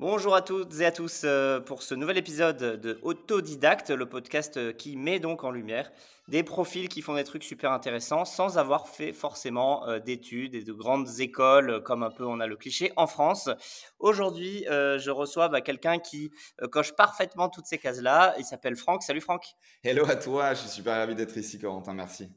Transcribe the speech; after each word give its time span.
Bonjour 0.00 0.34
à 0.34 0.40
toutes 0.40 0.80
et 0.80 0.86
à 0.86 0.92
tous 0.92 1.24
euh, 1.24 1.60
pour 1.60 1.82
ce 1.82 1.94
nouvel 1.94 2.16
épisode 2.16 2.56
de 2.56 2.98
Autodidacte, 3.02 3.90
le 3.90 4.08
podcast 4.08 4.56
euh, 4.56 4.72
qui 4.72 4.96
met 4.96 5.20
donc 5.20 5.44
en 5.44 5.50
lumière 5.50 5.92
des 6.26 6.42
profils 6.42 6.88
qui 6.88 7.02
font 7.02 7.16
des 7.16 7.24
trucs 7.24 7.44
super 7.44 7.70
intéressants 7.70 8.24
sans 8.24 8.56
avoir 8.56 8.88
fait 8.88 9.12
forcément 9.12 9.86
euh, 9.86 9.98
d'études 9.98 10.54
et 10.54 10.62
de 10.62 10.72
grandes 10.72 11.20
écoles 11.20 11.82
comme 11.82 12.02
un 12.02 12.10
peu 12.10 12.24
on 12.24 12.40
a 12.40 12.46
le 12.46 12.56
cliché 12.56 12.94
en 12.96 13.06
France. 13.06 13.50
Aujourd'hui, 13.98 14.64
je 14.66 15.10
reçois 15.10 15.50
bah, 15.50 15.60
quelqu'un 15.60 15.98
qui 15.98 16.30
coche 16.70 16.92
parfaitement 16.92 17.50
toutes 17.50 17.66
ces 17.66 17.76
cases-là. 17.76 18.34
Il 18.38 18.46
s'appelle 18.46 18.76
Franck. 18.76 19.02
Salut 19.02 19.20
Franck. 19.20 19.48
Hello 19.84 20.08
à 20.08 20.16
toi, 20.16 20.54
je 20.54 20.60
suis 20.60 20.70
super 20.70 20.96
ravi 20.96 21.14
d'être 21.14 21.36
ici 21.36 21.58
Corentin, 21.58 21.92
merci. 21.92 22.30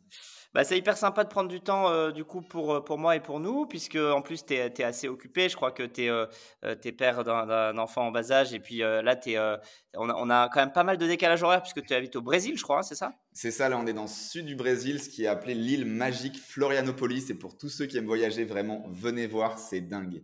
Bah, 0.54 0.63
c'est 0.63 0.77
hyper 0.77 0.97
sympa 0.97 1.23
de 1.23 1.29
prendre 1.29 1.49
du 1.49 1.61
temps 1.61 1.89
euh, 1.89 2.11
du 2.11 2.25
coup 2.25 2.41
pour, 2.41 2.75
euh, 2.75 2.79
pour 2.79 2.99
moi 2.99 3.15
et 3.15 3.19
pour 3.19 3.39
nous, 3.39 3.65
puisque 3.65 3.95
en 3.95 4.21
plus 4.21 4.45
tu 4.45 4.54
es, 4.54 4.83
assez 4.83 5.07
occupé. 5.07 5.49
Je 5.49 5.55
crois 5.55 5.71
que 5.71 5.81
tu 5.81 6.04
es, 6.04 6.09
euh, 6.09 6.27
père 6.95 7.23
d'un 7.23 7.75
enfant 7.79 8.07
en 8.07 8.11
bas 8.11 8.31
âge. 8.31 8.54
Et 8.54 8.59
puis 8.59 8.77
là, 8.79 9.15
es, 9.25 9.37
on, 9.95 10.09
a, 10.09 10.14
on, 10.15 10.29
a, 10.29 10.50
quand 10.50 10.59
même 10.59 10.71
pas 10.71 10.83
mal 10.83 10.97
de 10.97 11.07
décalage 11.07 11.42
horaire, 11.42 11.64
puisque 11.64 11.83
tu 11.83 11.93
habites 11.95 12.15
au 12.15 12.21
Brésil, 12.21 12.55
je 12.55 12.64
crois, 12.64 12.79
hein, 12.79 12.83
c'est 12.83 12.95
ça? 12.95 13.14
C'est 13.31 13.50
ça, 13.50 13.68
là 13.68 13.79
on 13.79 13.87
est 13.87 13.93
dans 13.93 14.04
le 14.04 14.07
sud 14.07 14.45
du 14.45 14.55
Brésil, 14.55 15.01
ce 15.01 15.09
qui 15.09 15.23
est 15.23 15.28
appelé 15.28 15.55
l'île 15.55 15.86
magique 15.86 16.39
Florianopolis. 16.39 17.31
Et 17.31 17.33
pour 17.36 17.57
tous 17.57 17.70
ceux 17.70 17.87
qui 17.87 17.97
aiment 17.97 18.06
voyager, 18.06 18.45
vraiment, 18.45 18.83
venez 18.92 19.25
voir, 19.25 19.57
c'est 19.57 19.81
dingue. 19.81 20.23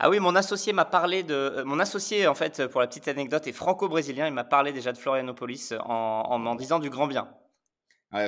Ah 0.00 0.10
oui, 0.10 0.18
mon 0.18 0.34
associé 0.34 0.72
m'a 0.72 0.84
parlé 0.84 1.22
de. 1.22 1.62
Mon 1.64 1.78
associé, 1.78 2.26
en 2.26 2.34
fait, 2.34 2.66
pour 2.66 2.80
la 2.80 2.88
petite 2.88 3.06
anecdote, 3.06 3.46
est 3.46 3.52
franco-brésilien. 3.52 4.26
Il 4.26 4.34
m'a 4.34 4.44
parlé 4.44 4.72
déjà 4.72 4.92
de 4.92 4.98
Florianopolis 4.98 5.72
en, 5.84 6.24
en, 6.28 6.46
en 6.46 6.54
disant 6.56 6.80
du 6.80 6.90
grand 6.90 7.06
bien 7.06 7.28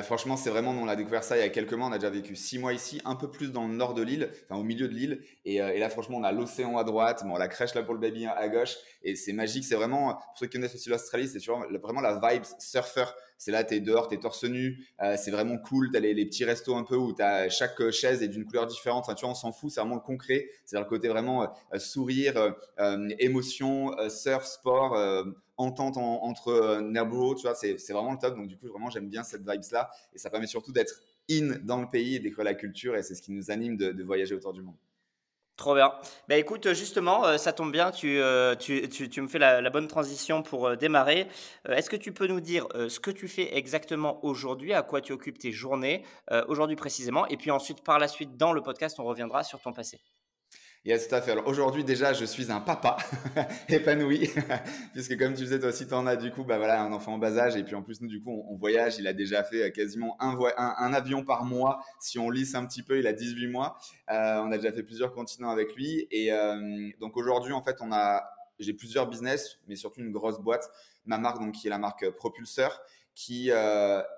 franchement, 0.03 0.35
c'est 0.35 0.49
vraiment, 0.49 0.71
on 0.71 0.87
a 0.87 0.95
découvert 0.95 1.23
ça 1.23 1.37
il 1.37 1.41
y 1.41 1.43
a 1.43 1.49
quelques 1.49 1.73
mois. 1.73 1.87
On 1.87 1.91
a 1.91 1.99
déjà 1.99 2.09
vécu 2.09 2.35
six 2.35 2.57
mois 2.57 2.73
ici, 2.73 3.01
un 3.05 3.15
peu 3.15 3.29
plus 3.29 3.51
dans 3.51 3.67
le 3.67 3.73
nord 3.73 3.93
de 3.93 4.01
l'île, 4.01 4.31
enfin 4.43 4.59
au 4.59 4.63
milieu 4.63 4.87
de 4.87 4.93
l'île. 4.93 5.21
Et, 5.45 5.61
euh, 5.61 5.77
là, 5.77 5.89
franchement, 5.89 6.17
on 6.17 6.23
a 6.23 6.31
l'océan 6.31 6.77
à 6.77 6.83
droite, 6.83 7.23
bon, 7.25 7.35
la 7.37 7.47
crèche 7.47 7.75
là 7.75 7.83
pour 7.83 7.93
le 7.93 7.99
baby 7.99 8.25
à 8.25 8.47
gauche. 8.49 8.75
Et 9.03 9.15
c'est 9.15 9.33
magique. 9.33 9.63
C'est 9.63 9.75
vraiment, 9.75 10.15
pour 10.15 10.37
ceux 10.39 10.47
qui 10.47 10.53
connaissent 10.53 10.73
aussi 10.73 10.89
l'Australie, 10.89 11.27
c'est 11.27 11.45
vraiment 11.45 12.01
la 12.01 12.19
vibe 12.19 12.43
surfer. 12.57 13.05
C'est 13.37 13.51
là, 13.51 13.63
tu 13.63 13.75
es 13.75 13.79
dehors, 13.79 14.07
tu 14.07 14.15
es 14.15 14.19
torse 14.19 14.45
nu. 14.45 14.83
Euh, 15.03 15.17
c'est 15.17 15.31
vraiment 15.31 15.57
cool. 15.57 15.91
Tu 15.91 15.97
as 15.97 15.99
les, 15.99 16.25
petits 16.25 16.45
restos 16.45 16.75
un 16.75 16.83
peu 16.83 16.95
où 16.95 17.13
as, 17.19 17.49
chaque 17.49 17.91
chaise 17.91 18.23
est 18.23 18.27
d'une 18.27 18.45
couleur 18.45 18.65
différente. 18.65 19.03
Enfin, 19.05 19.13
tu 19.13 19.25
vois, 19.25 19.31
on 19.31 19.35
s'en 19.35 19.51
fout. 19.51 19.69
C'est 19.69 19.81
vraiment 19.81 19.95
le 19.95 20.01
concret. 20.01 20.47
C'est 20.65 20.79
le 20.79 20.85
côté 20.85 21.09
vraiment 21.09 21.43
euh, 21.43 21.79
sourire, 21.79 22.55
émotion, 23.19 23.91
surf, 24.09 24.45
sport 24.45 24.95
entente 25.57 25.97
entre 25.97 26.49
euh, 26.49 26.81
Nerbo, 26.81 27.35
tu 27.35 27.43
vois, 27.43 27.55
c'est 27.55 27.75
vraiment 27.91 28.11
le 28.11 28.17
top. 28.17 28.35
Donc, 28.35 28.47
du 28.47 28.57
coup, 28.57 28.67
vraiment, 28.67 28.89
j'aime 28.89 29.09
bien 29.09 29.23
cette 29.23 29.49
vibes-là. 29.49 29.89
Et 30.13 30.17
ça 30.17 30.29
permet 30.29 30.47
surtout 30.47 30.71
d'être 30.71 31.01
in 31.29 31.57
dans 31.63 31.81
le 31.81 31.89
pays 31.89 32.15
et 32.15 32.19
découvrir 32.19 32.45
la 32.45 32.53
culture. 32.53 32.95
Et 32.95 33.03
c'est 33.03 33.15
ce 33.15 33.21
qui 33.21 33.31
nous 33.31 33.51
anime 33.51 33.77
de, 33.77 34.03
voyager 34.03 34.35
autour 34.35 34.53
du 34.53 34.61
monde. 34.61 34.75
Trop 35.57 35.73
bien. 35.73 35.93
Bah 36.27 36.35
écoute, 36.35 36.73
justement, 36.73 37.25
euh, 37.25 37.37
ça 37.37 37.53
tombe 37.53 37.71
bien, 37.71 37.89
tu, 37.89 38.19
euh, 38.19 38.55
tu, 38.55 38.89
tu, 38.89 39.21
me 39.21 39.27
fais 39.29 39.39
la, 39.39 39.69
bonne 39.69 39.87
transition 39.87 40.43
pour 40.43 40.75
démarrer. 40.75 41.29
Est-ce 41.69 41.89
que 41.89 41.95
tu 41.95 42.11
peux 42.11 42.27
nous 42.27 42.41
dire 42.41 42.67
ce 42.89 42.99
que 42.99 43.09
tu 43.09 43.29
fais 43.29 43.55
exactement 43.55 44.23
aujourd'hui, 44.25 44.73
à 44.73 44.81
quoi 44.81 44.99
tu 44.99 45.13
occupes 45.13 45.39
tes 45.39 45.53
journées, 45.53 46.03
aujourd'hui 46.49 46.75
précisément, 46.75 47.25
et 47.27 47.37
puis 47.37 47.51
ensuite, 47.51 47.85
par 47.85 47.99
la 47.99 48.09
suite, 48.09 48.35
dans 48.35 48.51
le 48.51 48.61
podcast, 48.61 48.99
on 48.99 49.05
reviendra 49.05 49.45
sur 49.45 49.61
ton 49.61 49.71
passé 49.71 50.01
Yes, 50.85 51.07
tout 51.07 51.15
à 51.15 51.21
fait. 51.21 51.31
Alors 51.31 51.47
aujourd'hui 51.47 51.83
déjà, 51.83 52.13
je 52.13 52.25
suis 52.25 52.51
un 52.51 52.59
papa 52.59 52.97
épanoui, 53.69 54.29
puisque 54.93 55.17
comme 55.17 55.33
tu 55.33 55.41
disais, 55.41 55.59
toi 55.59 55.69
aussi, 55.69 55.87
tu 55.87 55.93
en 55.95 56.05
as 56.05 56.15
du 56.15 56.29
coup, 56.29 56.43
bah 56.43 56.59
voilà, 56.59 56.79
un 56.83 56.93
enfant 56.93 57.15
en 57.15 57.17
bas 57.17 57.39
âge, 57.39 57.55
et 57.55 57.63
puis 57.63 57.73
en 57.73 57.81
plus 57.81 58.01
nous 58.01 58.07
du 58.07 58.21
coup, 58.21 58.45
on, 58.47 58.55
voyage. 58.55 58.99
Il 58.99 59.07
a 59.07 59.13
déjà 59.13 59.43
fait 59.43 59.63
euh, 59.63 59.69
quasiment 59.71 60.15
un, 60.19 60.37
un, 60.57 60.93
avion 60.93 61.25
par 61.25 61.43
mois. 61.43 61.83
Si 61.99 62.19
on 62.19 62.29
lisse 62.29 62.53
un 62.53 62.63
petit 62.67 62.83
peu, 62.83 62.99
il 62.99 63.07
a 63.07 63.13
18 63.13 63.47
mois. 63.47 63.79
Euh, 64.11 64.37
on 64.41 64.51
a 64.51 64.57
déjà 64.57 64.71
fait 64.71 64.83
plusieurs 64.83 65.11
continents 65.11 65.49
avec 65.49 65.75
lui, 65.75 66.07
et 66.11 66.31
euh, 66.31 66.91
donc 66.99 67.17
aujourd'hui, 67.17 67.53
en 67.53 67.63
fait, 67.63 67.77
on 67.81 67.91
a, 67.91 68.23
j'ai 68.59 68.73
plusieurs 68.73 69.09
business, 69.09 69.57
mais 69.67 69.75
surtout 69.75 70.01
une 70.01 70.11
grosse 70.11 70.39
boîte, 70.39 70.69
ma 71.05 71.17
marque 71.17 71.39
donc 71.39 71.53
qui 71.53 71.65
est 71.65 71.71
la 71.71 71.79
marque 71.79 72.07
Propulseur, 72.11 72.79
qui 73.15 73.49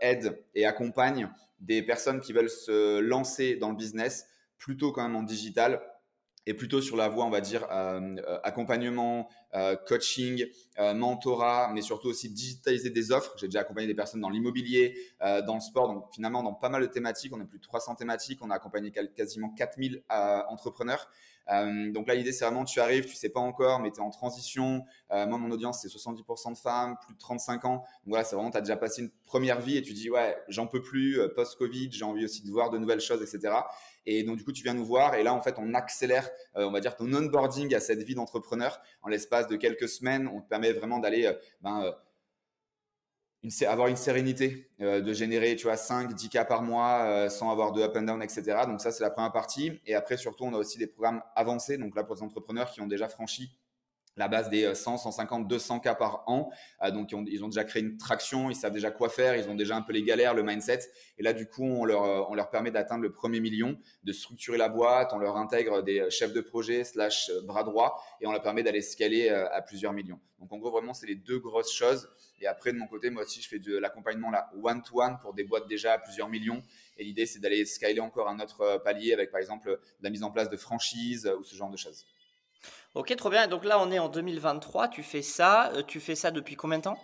aide 0.02 0.44
et 0.54 0.66
accompagne 0.66 1.30
des 1.62 1.82
personnes 1.82 2.20
qui 2.20 2.34
veulent 2.34 2.50
se 2.50 3.00
lancer 3.00 3.56
dans 3.56 3.70
le 3.70 3.78
business 3.78 4.28
plutôt 4.58 4.92
quand 4.92 5.04
même 5.04 5.16
en 5.16 5.24
digital 5.24 5.82
et 6.48 6.54
plutôt 6.54 6.82
sur 6.82 6.96
la 6.96 7.10
voie, 7.10 7.26
on 7.26 7.30
va 7.30 7.42
dire, 7.42 7.68
euh, 7.70 8.16
euh, 8.26 8.40
accompagnement, 8.42 9.28
euh, 9.54 9.76
coaching, 9.76 10.46
mentorat, 10.96 11.72
mais 11.74 11.82
surtout 11.82 12.08
aussi 12.08 12.30
digitaliser 12.30 12.90
des 12.90 13.12
offres. 13.12 13.34
J'ai 13.38 13.48
déjà 13.48 13.62
accompagné 13.62 13.88
des 13.88 13.96
personnes 13.96 14.22
dans 14.22 14.30
l'immobilier, 14.30 14.96
dans 15.20 15.56
le 15.56 15.60
sport, 15.60 15.88
donc 15.88 16.06
finalement 16.14 16.44
dans 16.44 16.54
pas 16.54 16.70
mal 16.70 16.84
de 16.84 16.88
thématiques. 16.88 17.34
On 17.36 17.42
a 17.42 17.46
plus 17.46 17.58
de 17.58 17.64
300 17.64 17.96
thématiques. 17.96 18.40
On 18.44 18.52
a 18.52 18.56
accompagné 18.56 18.92
quasiment 18.92 19.50
4000 19.50 20.04
entrepreneurs. 20.50 21.10
donc 21.50 22.08
là, 22.08 22.14
l'idée, 22.14 22.32
c'est 22.32 22.46
vraiment, 22.46 22.64
tu 22.64 22.80
arrives, 22.80 23.08
tu 23.08 23.16
sais 23.16 23.30
pas 23.30 23.40
encore, 23.40 23.80
mais 23.80 23.90
tu 23.90 23.98
es 23.98 24.04
en 24.04 24.12
transition. 24.12 24.84
moi, 25.10 25.38
mon 25.40 25.50
audience, 25.50 25.82
c'est 25.82 25.88
70% 25.88 26.54
de 26.54 26.58
femmes, 26.58 26.96
plus 27.04 27.16
de 27.16 27.20
35 27.20 27.66
ans. 27.66 27.78
Donc 27.78 27.86
voilà, 28.06 28.24
c'est 28.24 28.36
vraiment, 28.36 28.52
tu 28.52 28.58
as 28.58 28.62
déjà 28.62 28.78
passé 28.78 29.02
une 29.02 29.12
première 29.26 29.60
vie 29.60 29.78
et 29.78 29.82
tu 29.82 29.94
dis, 29.94 30.12
ouais, 30.12 30.38
j'en 30.48 30.68
peux 30.68 30.84
plus, 30.84 31.20
post-Covid, 31.36 31.90
j'ai 31.92 32.06
envie 32.06 32.24
aussi 32.24 32.44
de 32.44 32.52
voir 32.52 32.70
de 32.70 32.78
nouvelles 32.78 33.02
choses, 33.02 33.24
etc. 33.24 33.56
Et 34.10 34.24
donc, 34.24 34.38
du 34.38 34.46
coup, 34.46 34.54
tu 34.54 34.64
viens 34.64 34.74
nous 34.74 34.86
voir 34.86 35.16
et 35.16 35.24
là, 35.24 35.34
en 35.34 35.42
fait, 35.42 35.56
on 35.60 35.74
accélère, 35.74 36.30
euh, 36.56 36.66
on 36.66 36.72
va 36.72 36.80
dire, 36.80 36.96
ton 36.96 37.14
onboarding 37.14 37.76
à 37.76 37.82
cette 37.82 38.02
vie 38.02 38.16
d'entrepreneur. 38.16 38.82
En 39.02 39.10
l'espace 39.10 39.48
de 39.48 39.58
quelques 39.58 39.90
semaines, 39.90 40.30
on 40.34 40.40
te 40.40 40.48
permet 40.48 40.72
vraiment 40.72 41.00
d'aller, 41.00 41.26
euh, 41.26 41.34
ben, 41.60 41.84
euh, 41.84 41.92
avoir 43.68 43.88
une 43.90 43.98
sérénité, 43.98 44.72
de 44.80 45.14
générer, 45.14 45.56
tu 45.56 45.68
vois, 45.68 45.78
5, 45.78 46.14
10 46.14 46.30
cas 46.30 46.44
par 46.44 46.64
mois 46.64 47.30
sans 47.30 47.50
avoir 47.50 47.72
de 47.72 47.82
up 47.82 47.96
and 47.96 48.02
down, 48.02 48.22
etc. 48.22 48.64
Donc, 48.66 48.82
ça, 48.82 48.92
c'est 48.92 49.04
la 49.04 49.10
première 49.10 49.32
partie. 49.32 49.80
Et 49.86 49.96
après, 49.96 50.18
surtout, 50.18 50.44
on 50.44 50.54
a 50.54 50.58
aussi 50.58 50.78
des 50.78 50.88
programmes 50.88 51.22
avancés. 51.34 51.78
Donc, 51.78 51.96
là, 51.96 52.04
pour 52.04 52.16
les 52.16 52.24
entrepreneurs 52.24 52.72
qui 52.72 52.82
ont 52.82 52.88
déjà 52.88 53.08
franchi 53.08 53.58
la 54.18 54.28
base 54.28 54.50
des 54.50 54.74
100, 54.74 54.98
150, 54.98 55.48
200 55.48 55.80
cas 55.80 55.96
par 55.96 56.24
an. 56.28 56.50
Euh, 56.84 56.92
donc, 56.92 57.12
ils 57.12 57.44
ont, 57.44 57.48
déjà 57.48 57.64
créé 57.64 57.84
une 57.84 57.98
traction, 57.98 58.50
ils 58.50 58.56
savent 58.56 58.74
déjà 58.74 58.92
quoi 58.92 59.10
faire, 59.10 59.36
ils 59.36 59.50
ont 59.50 59.56
déjà 59.56 59.76
un 59.76 59.82
peu 59.82 59.94
les 59.94 60.04
galères, 60.04 60.34
le 60.34 60.44
mindset. 60.44 60.80
Et 61.18 61.24
là, 61.24 61.34
du 61.34 61.48
coup, 61.48 61.64
on 61.64 61.86
leur, 61.86 62.04
euh, 62.04 62.24
on 62.30 62.36
leur 62.36 62.50
permet 62.50 62.72
d'atteindre 62.72 63.04
le 63.04 63.12
premier 63.12 63.40
million, 63.40 63.78
de 64.04 64.12
structurer 64.12 64.58
la 64.58 64.70
boîte, 64.70 65.14
on 65.14 65.20
leur 65.20 65.38
intègre 65.38 65.84
des 65.84 66.10
chefs 66.10 66.34
de 66.34 66.42
projet 66.42 66.84
slash 66.84 67.30
euh, 67.30 67.42
bras 67.44 67.64
droit 67.64 68.04
et 68.20 68.28
on 68.28 68.32
leur 68.32 68.42
permet 68.42 68.64
d'aller 68.64 68.82
scaler 68.82 69.30
à 69.30 69.62
plusieurs 69.62 69.94
millions. 69.94 70.20
Donc, 70.40 70.52
en 70.52 70.58
gros, 70.58 70.72
vraiment, 70.72 70.94
c'est 70.94 71.08
les 71.08 71.16
deux 71.16 71.40
grosses 71.40 71.72
choses. 71.72 72.10
Et 72.40 72.48
après, 72.48 72.72
de 72.72 72.78
mon 72.78 72.88
côté, 72.88 73.10
moi 73.10 73.24
aussi, 73.24 73.42
je 73.42 73.48
fais 73.48 73.60
de 73.60 73.78
l'accompagnement 73.78 74.30
là, 74.30 74.50
one-to-one 74.62 75.18
pour 75.22 75.34
des 75.34 75.44
boîtes 75.44 75.68
déjà 75.68 75.94
à 75.94 75.98
plusieurs 75.98 76.30
millions. 76.30 76.62
Et 76.98 77.04
l'idée, 77.04 77.26
c'est 77.26 77.40
d'aller 77.40 77.66
scaler 77.66 78.00
encore 78.00 78.30
un 78.30 78.40
autre 78.40 78.82
palier 78.84 79.14
avec, 79.14 79.32
par 79.32 79.40
exemple, 79.40 79.80
la 80.02 80.10
mise 80.10 80.24
en 80.24 80.32
place 80.32 80.50
de 80.50 80.58
franchises 80.58 81.32
ou 81.40 81.44
ce 81.44 81.56
genre 81.56 81.70
de 81.70 81.78
choses. 81.78 82.06
Ok, 82.96 83.16
trop 83.16 83.30
bien. 83.30 83.48
Donc 83.48 83.64
là, 83.64 83.80
on 83.80 83.92
est 83.92 84.00
en 84.00 84.10
2023. 84.10 84.88
Tu 84.88 85.04
fais 85.04 85.22
ça. 85.22 85.72
Euh, 85.74 85.84
tu 85.86 86.00
fais 86.00 86.16
ça 86.16 86.32
depuis 86.32 86.56
combien 86.56 86.80
de 86.80 86.84
temps? 86.84 86.98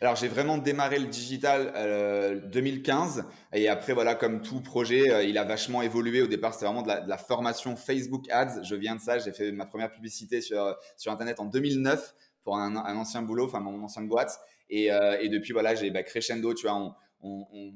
Alors 0.00 0.14
j'ai 0.14 0.28
vraiment 0.28 0.58
démarré 0.58 1.00
le 1.00 1.06
digital 1.06 1.72
euh, 1.74 2.38
2015 2.52 3.24
et 3.52 3.68
après 3.68 3.94
voilà 3.94 4.14
comme 4.14 4.42
tout 4.42 4.60
projet 4.60 5.10
euh, 5.10 5.24
il 5.24 5.36
a 5.38 5.44
vachement 5.44 5.82
évolué. 5.82 6.22
Au 6.22 6.28
départ 6.28 6.54
c'était 6.54 6.66
vraiment 6.66 6.82
de 6.82 6.88
la, 6.88 7.18
formation 7.18 7.74
Facebook 7.74 8.30
Ads. 8.30 8.62
Je 8.62 8.76
viens 8.76 8.94
de 8.94 9.00
ça, 9.00 9.18
j'ai 9.18 9.32
fait 9.32 9.50
ma 9.50 9.66
première 9.66 9.90
publicité 9.90 10.40
sur 10.40 10.76
sur 10.96 11.10
internet 11.10 11.40
en 11.40 11.46
2009 11.46 12.14
pour 12.44 12.56
un, 12.58 12.76
ancien 12.76 13.22
boulot, 13.22 13.46
enfin 13.46 13.58
mon 13.58 13.82
ancienne 13.82 14.08
boîte 14.08 14.38
et, 14.70 14.92
euh, 14.92 15.18
et 15.20 15.28
depuis 15.28 15.52
voilà 15.52 15.74
j'ai 15.74 15.90
bah, 15.90 16.04
crescendo, 16.04 16.54
tu 16.54 16.68
vois 16.68 16.94
on 17.20 17.72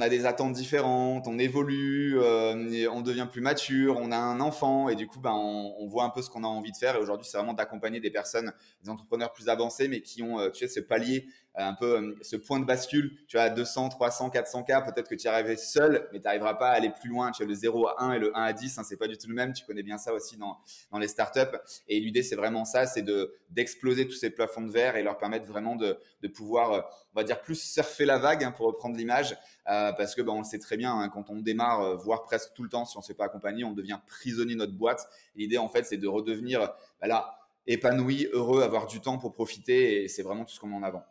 a 0.00 0.08
des 0.08 0.26
attentes 0.26 0.52
différentes, 0.52 1.28
on 1.28 1.38
évolue, 1.38 2.18
euh, 2.18 2.88
on 2.90 3.02
devient 3.02 3.28
plus 3.30 3.40
mature, 3.40 3.98
on 3.98 4.10
a 4.10 4.16
un 4.16 4.40
enfant 4.40 4.88
et 4.88 4.96
du 4.96 5.06
coup, 5.06 5.20
ben, 5.20 5.32
on, 5.32 5.86
voit 5.86 6.02
un 6.02 6.10
peu 6.10 6.22
ce 6.22 6.28
qu'on 6.28 6.42
a 6.42 6.48
envie 6.48 6.72
de 6.72 6.76
faire. 6.76 6.96
Et 6.96 6.98
aujourd'hui, 6.98 7.26
c'est 7.30 7.36
vraiment 7.38 7.54
d'accompagner 7.54 8.00
des 8.00 8.10
personnes, 8.10 8.52
des 8.82 8.90
entrepreneurs 8.90 9.32
plus 9.32 9.48
avancés, 9.48 9.86
mais 9.86 10.00
qui 10.00 10.24
ont, 10.24 10.40
euh, 10.40 10.50
tu 10.50 10.66
ce 10.68 10.80
palier 10.80 11.28
un 11.64 11.74
peu 11.74 11.96
euh, 11.96 12.14
ce 12.20 12.36
point 12.36 12.60
de 12.60 12.66
bascule, 12.66 13.16
tu 13.28 13.38
as 13.38 13.48
200, 13.48 13.88
300, 13.88 14.30
400 14.30 14.62
cas, 14.64 14.82
peut-être 14.82 15.08
que 15.08 15.14
tu 15.14 15.24
y 15.24 15.28
arriverais 15.28 15.56
seul, 15.56 16.06
mais 16.12 16.18
tu 16.18 16.24
n'arriveras 16.24 16.54
pas 16.54 16.68
à 16.68 16.72
aller 16.72 16.90
plus 16.90 17.08
loin. 17.08 17.30
Tu 17.30 17.42
as 17.42 17.46
le 17.46 17.54
0 17.54 17.88
à 17.88 18.02
1 18.04 18.12
et 18.12 18.18
le 18.18 18.36
1 18.36 18.42
à 18.42 18.52
10, 18.52 18.78
hein, 18.78 18.82
c'est 18.84 18.98
pas 18.98 19.08
du 19.08 19.16
tout 19.16 19.28
le 19.28 19.34
même. 19.34 19.54
Tu 19.54 19.64
connais 19.64 19.82
bien 19.82 19.96
ça 19.96 20.12
aussi 20.12 20.36
dans, 20.36 20.58
dans 20.90 20.98
les 20.98 21.08
startups. 21.08 21.56
Et 21.88 21.98
l'idée, 21.98 22.22
c'est 22.22 22.36
vraiment 22.36 22.64
ça, 22.64 22.86
c'est 22.86 23.02
de, 23.02 23.34
d'exploser 23.50 24.06
tous 24.06 24.16
ces 24.16 24.30
plafonds 24.30 24.62
de 24.62 24.70
verre 24.70 24.96
et 24.96 25.02
leur 25.02 25.16
permettre 25.16 25.46
vraiment 25.46 25.76
de, 25.76 25.98
de 26.20 26.28
pouvoir, 26.28 26.72
euh, 26.72 26.80
on 27.14 27.20
va 27.20 27.24
dire, 27.24 27.40
plus 27.40 27.58
surfer 27.58 28.04
la 28.04 28.18
vague, 28.18 28.44
hein, 28.44 28.52
pour 28.52 28.66
reprendre 28.66 28.96
l'image, 28.96 29.36
euh, 29.68 29.92
parce 29.92 30.14
que 30.14 30.20
ben, 30.20 30.32
on 30.32 30.38
le 30.38 30.44
sait 30.44 30.58
très 30.58 30.76
bien, 30.76 30.92
hein, 30.92 31.08
quand 31.08 31.30
on 31.30 31.40
démarre, 31.40 31.96
voire 31.96 32.24
presque 32.24 32.52
tout 32.54 32.64
le 32.64 32.68
temps, 32.68 32.84
si 32.84 32.98
on 32.98 33.00
ne 33.00 33.04
se 33.04 33.14
pas 33.14 33.24
accompagner, 33.24 33.64
on 33.64 33.72
devient 33.72 33.98
prisonnier 34.06 34.54
de 34.54 34.58
notre 34.58 34.76
boîte. 34.76 35.08
L'idée, 35.34 35.56
en 35.56 35.68
fait, 35.68 35.84
c'est 35.84 35.96
de 35.96 36.08
redevenir 36.08 36.74
là, 37.00 37.38
épanoui, 37.66 38.28
heureux, 38.32 38.62
avoir 38.62 38.86
du 38.86 39.00
temps 39.00 39.16
pour 39.16 39.32
profiter, 39.32 40.04
et 40.04 40.08
c'est 40.08 40.22
vraiment 40.22 40.44
tout 40.44 40.52
ce 40.52 40.60
qu'on 40.60 40.68
met 40.68 40.76
en 40.76 40.82
avant. 40.82 41.04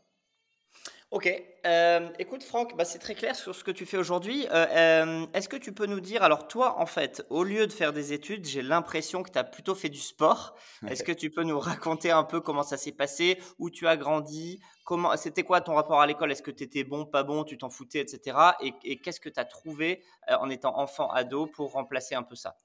Ok. 1.12 1.30
Euh, 1.66 2.10
écoute, 2.20 2.44
Franck, 2.44 2.76
bah, 2.76 2.84
c'est 2.84 3.00
très 3.00 3.16
clair 3.16 3.36
sur 3.36 3.56
ce 3.56 3.64
que 3.64 3.72
tu 3.72 3.86
fais 3.86 3.98
aujourd'hui. 3.98 4.48
Euh, 4.52 4.66
euh, 4.72 5.28
est-ce 5.34 5.48
que 5.48 5.56
tu 5.56 5.72
peux 5.72 5.86
nous 5.86 6.02
dire, 6.02 6.24
alors 6.24 6.48
toi, 6.48 6.80
en 6.80 6.86
fait, 6.86 7.26
au 7.30 7.44
lieu 7.44 7.68
de 7.68 7.72
faire 7.72 7.94
des 7.94 8.12
études, 8.12 8.46
j'ai 8.46 8.62
l'impression 8.62 9.24
que 9.24 9.30
tu 9.32 9.38
as 9.38 9.44
plutôt 9.44 9.76
fait 9.76 9.90
du 9.90 10.00
sport. 10.00 10.56
Est-ce 10.88 11.04
que 11.04 11.12
tu 11.12 11.30
peux 11.30 11.44
nous 11.44 11.60
raconter 11.60 12.12
un 12.12 12.24
peu 12.24 12.42
comment 12.42 12.64
ça 12.64 12.76
s'est 12.76 12.92
passé, 12.92 13.40
où 13.60 13.70
tu 13.70 13.88
as 13.88 13.98
grandi, 13.98 14.60
comment, 14.84 15.16
c'était 15.16 15.44
quoi 15.44 15.62
ton 15.62 15.76
rapport 15.76 16.02
à 16.02 16.08
l'école? 16.08 16.32
Est-ce 16.32 16.44
que 16.44 16.52
tu 16.52 16.64
étais 16.64 16.84
bon, 16.84 17.06
pas 17.06 17.24
bon, 17.24 17.44
tu 17.44 17.58
t'en 17.58 17.70
foutais, 17.70 18.00
etc. 18.00 18.38
Et, 18.62 18.74
et 18.84 19.00
qu'est-ce 19.00 19.20
que 19.20 19.30
tu 19.30 19.40
as 19.40 19.46
trouvé 19.46 20.04
en 20.28 20.50
étant 20.50 20.78
enfant, 20.78 21.10
ado 21.12 21.48
pour 21.48 21.72
remplacer 21.72 22.16
un 22.16 22.24
peu 22.24 22.36
ça? 22.36 22.56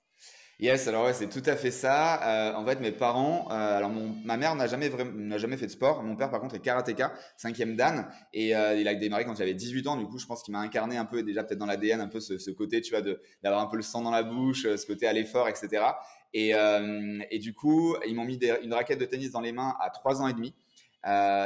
Yes, 0.60 0.86
alors 0.88 1.06
ouais, 1.06 1.14
c'est 1.14 1.30
tout 1.30 1.42
à 1.46 1.56
fait 1.56 1.70
ça. 1.70 2.22
Euh, 2.22 2.54
en 2.54 2.66
fait, 2.66 2.80
mes 2.80 2.92
parents, 2.92 3.48
euh, 3.50 3.78
alors 3.78 3.90
ma 4.24 4.36
mère 4.36 4.54
n'a 4.54 4.66
jamais 4.66 4.90
n'a 4.90 5.38
jamais 5.38 5.56
fait 5.56 5.64
de 5.64 5.70
sport. 5.70 6.02
Mon 6.02 6.16
père, 6.16 6.30
par 6.30 6.38
contre, 6.38 6.54
est 6.54 6.60
karatéka, 6.60 7.14
cinquième 7.38 7.76
dan, 7.76 8.06
et 8.34 8.54
euh, 8.54 8.76
il 8.76 8.86
a 8.86 8.94
démarré 8.94 9.24
quand 9.24 9.34
j'avais 9.34 9.54
18 9.54 9.86
ans. 9.86 9.96
Du 9.96 10.04
coup, 10.04 10.18
je 10.18 10.26
pense 10.26 10.42
qu'il 10.42 10.52
m'a 10.52 10.60
incarné 10.60 10.98
un 10.98 11.06
peu, 11.06 11.22
déjà 11.22 11.44
peut-être 11.44 11.58
dans 11.58 11.64
l'ADN, 11.64 12.02
un 12.02 12.08
peu 12.08 12.20
ce, 12.20 12.50
côté, 12.50 12.82
tu 12.82 12.94
vois, 12.94 13.00
d'avoir 13.42 13.62
un 13.62 13.68
peu 13.68 13.76
le 13.78 13.82
sang 13.82 14.02
dans 14.02 14.10
la 14.10 14.22
bouche, 14.22 14.64
ce 14.64 14.86
côté 14.86 15.06
à 15.06 15.14
l'effort, 15.14 15.48
etc. 15.48 15.82
Et, 16.34 16.52
du 17.38 17.54
coup, 17.54 17.96
ils 18.06 18.14
m'ont 18.14 18.26
mis 18.26 18.38
une 18.62 18.74
raquette 18.74 19.00
de 19.00 19.06
tennis 19.06 19.30
dans 19.30 19.40
les 19.40 19.52
mains 19.52 19.74
à 19.80 19.88
3 19.88 20.20
ans 20.20 20.28
et 20.28 20.34
demi. 20.34 20.54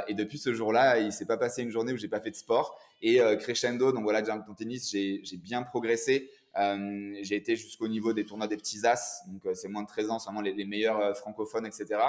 et 0.09 0.15
depuis 0.15 0.39
ce 0.39 0.53
jour-là, 0.53 0.99
il 0.99 1.13
s'est 1.13 1.27
pas 1.27 1.37
passé 1.37 1.63
une 1.63 1.71
journée 1.71 1.93
où 1.93 1.97
j'ai 1.97 2.09
pas 2.09 2.21
fait 2.21 2.33
de 2.33 2.37
sport. 2.37 2.77
Et 3.01 3.21
crescendo, 3.39 3.93
donc 3.93 4.03
voilà, 4.03 4.23
déjà 4.23 4.35
en 4.35 4.55
tennis, 4.55 4.91
j'ai 4.91 5.37
bien 5.37 5.63
progressé. 5.63 6.31
Euh, 6.57 7.17
j'ai 7.23 7.37
été 7.37 7.57
jusqu'au 7.57 7.89
niveau 7.89 8.13
des 8.13 8.25
tournois 8.25 8.47
des 8.47 8.57
petits 8.57 8.87
as, 8.87 9.25
donc 9.27 9.45
euh, 9.45 9.55
c'est 9.55 9.69
moins 9.69 9.83
de 9.83 9.89
13 9.89 10.11
ans, 10.11 10.19
c'est 10.19 10.27
vraiment 10.27 10.41
les, 10.41 10.65
meilleurs 10.65 11.01
euh, 11.01 11.15
francophones, 11.15 11.67
etc. 11.67 12.01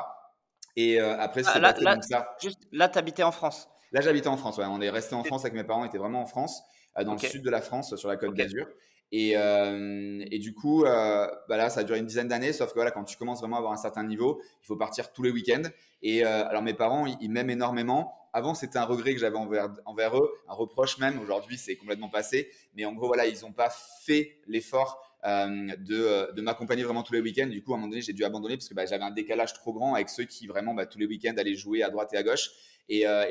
Et 0.76 1.00
après, 1.00 1.42
c'est 1.44 1.52
ah, 1.56 1.60
là, 1.60 2.02
ça. 2.02 2.36
Juste, 2.42 2.68
là, 2.74 2.90
tu 2.90 3.00
habitais 3.00 3.24
en 3.24 3.32
France 3.32 3.70
Là, 3.94 4.02
j'habitais 4.02 4.28
en 4.28 4.36
France, 4.36 4.58
ouais. 4.58 4.66
On 4.68 4.82
est 4.82 4.90
resté 4.90 5.16
en 5.16 5.24
France 5.24 5.46
avec 5.46 5.54
mes 5.54 5.64
parents, 5.64 5.84
on 5.84 5.86
était 5.86 5.98
vraiment 5.98 6.22
en 6.22 6.26
France, 6.26 6.64
dans 7.02 7.14
le 7.14 7.20
sud 7.20 7.44
de 7.44 7.50
la 7.50 7.62
France, 7.62 7.96
sur 7.96 8.10
la 8.10 8.18
côte 8.18 8.36
d'Azur. 8.36 8.68
Et, 9.14 9.36
et, 9.36 10.40
du 10.40 10.54
coup, 10.54 10.84
bah 10.84 11.30
là, 11.48 11.70
ça 11.70 11.80
a 11.80 11.84
duré 11.86 12.00
une 12.00 12.06
dizaine 12.06 12.28
d'années, 12.28 12.52
sauf 12.52 12.72
que 12.72 12.76
voilà, 12.76 12.92
quand 12.92 13.06
tu 13.06 13.16
commences 13.16 13.40
vraiment 13.40 13.56
à 13.56 13.60
avoir 13.60 13.72
un 13.72 13.78
certain 13.78 14.04
niveau, 14.04 14.42
il 14.64 14.66
faut 14.66 14.76
partir 14.76 15.14
tous 15.14 15.24
les 15.24 15.32
week-ends. 15.32 15.70
Et 16.02 16.26
alors, 16.26 16.62
mes 16.62 16.74
parents, 16.74 17.06
ils 17.06 17.32
m'aiment 17.32 17.52
énormément. 17.52 18.14
Avant, 18.36 18.54
c'était 18.54 18.78
un 18.78 18.84
regret 18.84 19.14
que 19.14 19.20
j'avais 19.22 19.38
envers, 19.38 19.70
envers, 19.86 20.18
eux, 20.18 20.30
un 20.50 20.54
reproche 20.54 20.98
même. 20.98 21.22
Aujourd'hui, 21.22 21.58
c'est 21.58 21.78
complètement 21.78 22.10
passé. 22.10 22.52
Mais 22.76 22.84
en 22.84 22.92
gros, 22.92 23.08
voilà, 23.08 23.28
ils 23.28 23.40
n'ont 23.44 23.54
pas 23.54 23.70
fait 24.04 24.40
l'effort 24.46 25.02
euh, 25.24 25.74
de, 25.78 26.34
de 26.34 26.42
m'accompagner 26.42 26.84
vraiment 26.84 27.02
tous 27.02 27.14
les 27.14 27.22
week-ends. 27.22 27.48
Du 27.48 27.64
coup, 27.64 27.72
à 27.72 27.76
un 27.76 27.78
moment 27.78 27.92
donné, 27.92 28.02
j'ai 28.02 28.12
dû 28.12 28.26
abandonner 28.26 28.58
parce 28.58 28.68
que 28.68 28.74
bah, 28.74 28.86
j'avais 28.86 29.06
un 29.06 29.12
décalage 29.12 29.54
trop 29.54 29.72
grand 29.72 29.94
avec 29.94 30.10
ceux 30.10 30.26
qui 30.26 30.48
vraiment 30.48 30.74
bah, 30.74 30.86
tous 30.86 31.00
les 31.00 31.06
week-ends 31.06 31.34
allaient 31.38 31.56
jouer 31.56 31.82
à 31.82 31.90
droite 31.90 32.14
et 32.14 32.18
à 32.18 32.24
gauche. 32.24 32.50
Et, 32.90 33.08
euh, 33.08 33.24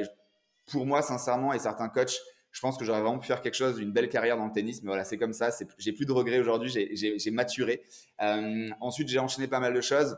pour 0.65 0.87
moi, 0.87 1.03
sincèrement, 1.03 1.53
et 1.53 1.59
certains 1.59 1.91
coachs, 1.91 2.19
je 2.51 2.61
pense 2.63 2.79
que 2.79 2.87
j'aurais 2.87 3.03
vraiment 3.03 3.19
pu 3.19 3.27
faire 3.27 3.43
quelque 3.43 3.57
chose, 3.57 3.79
une 3.79 3.93
belle 3.93 4.09
carrière 4.09 4.39
dans 4.39 4.47
le 4.47 4.53
tennis. 4.53 4.83
Mais 4.83 4.89
voilà, 4.89 5.05
c'est 5.05 5.19
comme 5.19 5.35
ça. 5.35 5.51
J'ai 5.77 5.93
plus 5.93 6.07
de 6.07 6.13
regrets 6.13 6.39
aujourd'hui. 6.39 6.71
J'ai 6.71 7.31
maturé. 7.31 7.83
Euh, 8.23 8.71
ensuite, 8.81 9.09
j'ai 9.09 9.19
enchaîné 9.19 9.49
pas 9.49 9.61
mal 9.61 9.75
de 9.75 9.83
choses 9.83 10.17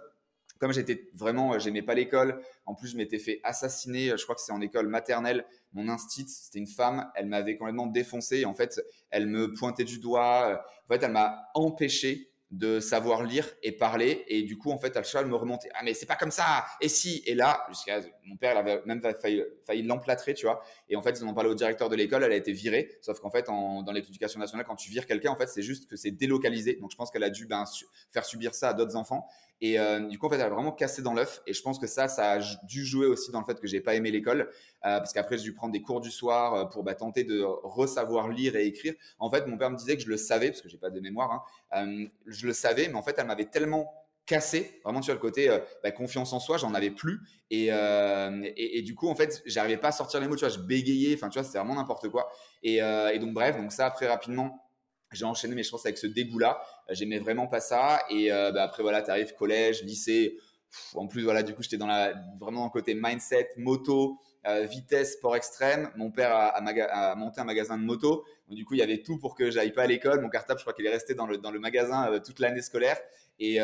comme 0.58 0.72
j'étais 0.72 1.08
vraiment, 1.14 1.54
euh, 1.54 1.58
j'aimais 1.58 1.82
pas 1.82 1.94
l'école. 1.94 2.40
En 2.64 2.74
plus, 2.74 2.88
je 2.88 2.96
m'étais 2.96 3.18
fait 3.18 3.40
assassiner. 3.44 4.16
Je 4.16 4.22
crois 4.22 4.34
que 4.34 4.40
c'est 4.40 4.52
en 4.52 4.60
école 4.60 4.88
maternelle. 4.88 5.44
Mon 5.72 5.88
instit, 5.88 6.26
c'était 6.28 6.58
une 6.58 6.66
femme. 6.66 7.10
Elle 7.14 7.26
m'avait 7.26 7.56
complètement 7.56 7.86
défoncé. 7.86 8.44
En 8.44 8.54
fait, 8.54 8.80
elle 9.10 9.26
me 9.26 9.52
pointait 9.52 9.84
du 9.84 9.98
doigt. 9.98 10.64
En 10.88 10.94
fait, 10.94 11.02
elle 11.02 11.12
m'a 11.12 11.48
empêché 11.54 12.30
de 12.56 12.80
savoir 12.80 13.22
lire 13.22 13.46
et 13.62 13.72
parler. 13.72 14.24
Et 14.28 14.42
du 14.42 14.56
coup, 14.56 14.70
en 14.70 14.78
fait, 14.78 14.94
cheval 15.04 15.26
me 15.26 15.36
remontait. 15.36 15.68
Ah, 15.74 15.82
mais 15.84 15.92
c'est 15.92 16.06
pas 16.06 16.16
comme 16.16 16.30
ça. 16.30 16.64
Et 16.80 16.88
si? 16.88 17.22
Et 17.26 17.34
là, 17.34 17.66
jusqu'à 17.68 18.00
mon 18.24 18.36
père, 18.36 18.52
il 18.54 18.58
avait 18.58 18.82
même 18.86 19.02
failli, 19.20 19.42
failli 19.66 19.82
l'emplâtrer, 19.82 20.32
tu 20.32 20.46
vois. 20.46 20.62
Et 20.88 20.96
en 20.96 21.02
fait, 21.02 21.18
ils 21.18 21.24
en 21.24 21.28
ont 21.28 21.34
parlé 21.34 21.50
au 21.50 21.54
directeur 21.54 21.88
de 21.90 21.96
l'école. 21.96 22.24
Elle 22.24 22.32
a 22.32 22.36
été 22.36 22.52
virée. 22.52 22.96
Sauf 23.02 23.20
qu'en 23.20 23.30
fait, 23.30 23.46
dans 23.46 23.92
l'éducation 23.92 24.40
nationale, 24.40 24.64
quand 24.66 24.76
tu 24.76 24.90
vires 24.90 25.06
quelqu'un, 25.06 25.30
en 25.30 25.36
fait, 25.36 25.48
c'est 25.48 25.62
juste 25.62 25.88
que 25.88 25.96
c'est 25.96 26.12
délocalisé. 26.12 26.76
Donc, 26.80 26.90
je 26.90 26.96
pense 26.96 27.10
qu'elle 27.10 27.24
a 27.24 27.30
dû 27.30 27.46
ben, 27.46 27.64
faire 28.12 28.24
subir 28.24 28.54
ça 28.54 28.70
à 28.70 28.74
d'autres 28.74 28.96
enfants. 28.96 29.26
Et 29.60 29.78
euh, 29.78 30.00
du 30.00 30.18
coup, 30.18 30.26
en 30.26 30.30
fait, 30.30 30.36
elle 30.36 30.42
a 30.42 30.48
vraiment 30.48 30.72
cassé 30.72 31.02
dans 31.02 31.14
l'œuf. 31.14 31.42
Et 31.46 31.52
je 31.52 31.62
pense 31.62 31.78
que 31.78 31.86
ça, 31.86 32.08
ça 32.08 32.32
a 32.32 32.38
dû 32.64 32.84
jouer 32.84 33.06
aussi 33.06 33.30
dans 33.30 33.40
le 33.40 33.46
fait 33.46 33.60
que 33.60 33.66
j'ai 33.66 33.80
pas 33.80 33.94
aimé 33.94 34.10
l'école. 34.10 34.50
Euh, 34.86 34.98
parce 34.98 35.12
qu'après, 35.12 35.36
j'ai 35.38 35.44
dû 35.44 35.52
prendre 35.52 35.72
des 35.72 35.82
cours 35.82 36.00
du 36.00 36.10
soir 36.10 36.54
euh, 36.54 36.64
pour 36.64 36.82
bah, 36.84 36.94
tenter 36.94 37.24
de 37.24 37.42
resavoir 37.42 38.28
lire 38.28 38.56
et 38.56 38.66
écrire. 38.66 38.94
En 39.18 39.30
fait, 39.30 39.46
mon 39.46 39.58
père 39.58 39.70
me 39.70 39.76
disait 39.76 39.96
que 39.96 40.02
je 40.02 40.08
le 40.08 40.16
savais, 40.16 40.50
parce 40.50 40.62
que 40.62 40.68
j'ai 40.68 40.78
pas 40.78 40.90
de 40.90 41.00
mémoire. 41.00 41.46
Hein, 41.72 42.06
je 42.26 42.46
le 42.46 42.52
savais, 42.52 42.88
mais 42.88 42.94
en 42.94 43.02
fait, 43.02 43.16
elle 43.18 43.26
m'avait 43.26 43.46
tellement 43.46 43.92
cassé, 44.24 44.80
vraiment 44.82 44.98
vois 44.98 45.14
le 45.14 45.20
côté 45.20 45.56
bah, 45.84 45.92
confiance 45.92 46.32
en 46.32 46.40
soi, 46.40 46.56
j'en 46.56 46.74
avais 46.74 46.90
plus 46.90 47.20
et, 47.48 47.70
du 48.82 48.96
coup 48.96 49.08
en 49.08 49.14
fait 49.14 49.40
j'arrivais 49.46 49.76
pas 49.76 49.88
à 49.88 49.92
sortir 49.92 50.18
les 50.18 50.26
mots, 50.26 50.34
tu 50.34 50.40
vois, 50.40 50.48
je 50.48 50.58
bégayais, 50.58 51.14
enfin 51.14 51.28
tu 51.28 51.38
vois 51.38 51.44
c'était 51.44 51.58
vraiment 51.58 51.76
n'importe 51.76 52.08
quoi 52.08 52.28
et, 52.64 52.80
donc 53.20 53.34
bref 53.34 53.56
donc 53.56 53.70
ça 53.70 53.86
après 53.86 54.08
rapidement 54.08 54.66
j'ai 55.12 55.24
enchaîné, 55.24 55.62
je 55.62 55.70
pense 55.70 55.86
avec 55.86 55.98
ce 55.98 56.06
dégoût-là, 56.06 56.60
euh, 56.90 56.94
j'aimais 56.94 57.18
vraiment 57.18 57.46
pas 57.46 57.60
ça. 57.60 58.00
Et 58.10 58.32
euh, 58.32 58.52
bah, 58.52 58.64
après, 58.64 58.82
voilà, 58.82 59.02
tu 59.02 59.10
arrives 59.10 59.34
collège, 59.34 59.82
lycée. 59.82 60.38
en 60.94 61.06
plus, 61.06 61.22
voilà, 61.22 61.42
du 61.42 61.54
coup, 61.54 61.62
j'étais 61.62 61.76
dans 61.76 61.86
la, 61.86 62.12
vraiment 62.40 62.60
dans 62.60 62.66
le 62.66 62.70
côté 62.70 62.94
mindset, 62.94 63.52
moto, 63.56 64.18
euh, 64.35 64.35
vitesse, 64.68 65.14
sport 65.14 65.36
extrême. 65.36 65.90
Mon 65.96 66.10
père 66.10 66.34
a, 66.34 67.14
monté 67.16 67.40
un 67.40 67.44
magasin 67.44 67.76
de 67.76 67.82
moto. 67.82 68.24
du 68.48 68.64
coup, 68.64 68.74
il 68.74 68.78
y 68.78 68.82
avait 68.82 69.02
tout 69.02 69.18
pour 69.18 69.34
que 69.34 69.50
j'aille 69.50 69.72
pas 69.72 69.82
à 69.82 69.86
l'école. 69.86 70.20
Mon 70.20 70.28
cartable, 70.28 70.58
je 70.58 70.64
crois 70.64 70.72
qu'il 70.72 70.86
est 70.86 70.90
resté 70.90 71.14
dans 71.14 71.26
le, 71.26 71.58
magasin 71.58 72.18
toute 72.20 72.38
l'année 72.38 72.62
scolaire. 72.62 72.98
Et, 73.38 73.58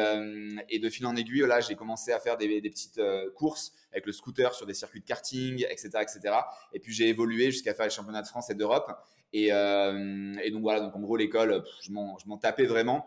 et, 0.68 0.78
de 0.78 0.88
fil 0.90 1.06
en 1.06 1.14
aiguille, 1.14 1.46
là, 1.46 1.60
j'ai 1.60 1.76
commencé 1.76 2.12
à 2.12 2.18
faire 2.18 2.36
des, 2.36 2.60
petites 2.62 3.00
courses 3.34 3.72
avec 3.92 4.06
le 4.06 4.12
scooter 4.12 4.54
sur 4.54 4.66
des 4.66 4.74
circuits 4.74 5.00
de 5.00 5.06
karting, 5.06 5.64
etc. 5.70 5.90
etc. 6.00 6.34
Et 6.72 6.80
puis, 6.80 6.92
j'ai 6.92 7.08
évolué 7.08 7.52
jusqu'à 7.52 7.74
faire 7.74 7.86
les 7.86 7.90
championnats 7.90 8.22
de 8.22 8.26
France 8.28 8.50
et 8.50 8.54
d'Europe. 8.54 8.90
Euh, 9.34 10.34
et, 10.42 10.50
donc 10.50 10.62
voilà, 10.62 10.80
donc 10.80 10.94
en 10.94 11.00
gros 11.00 11.16
l'école, 11.16 11.64
je 11.82 11.90
m'en 11.92 12.38
tapais 12.38 12.66
vraiment. 12.66 13.06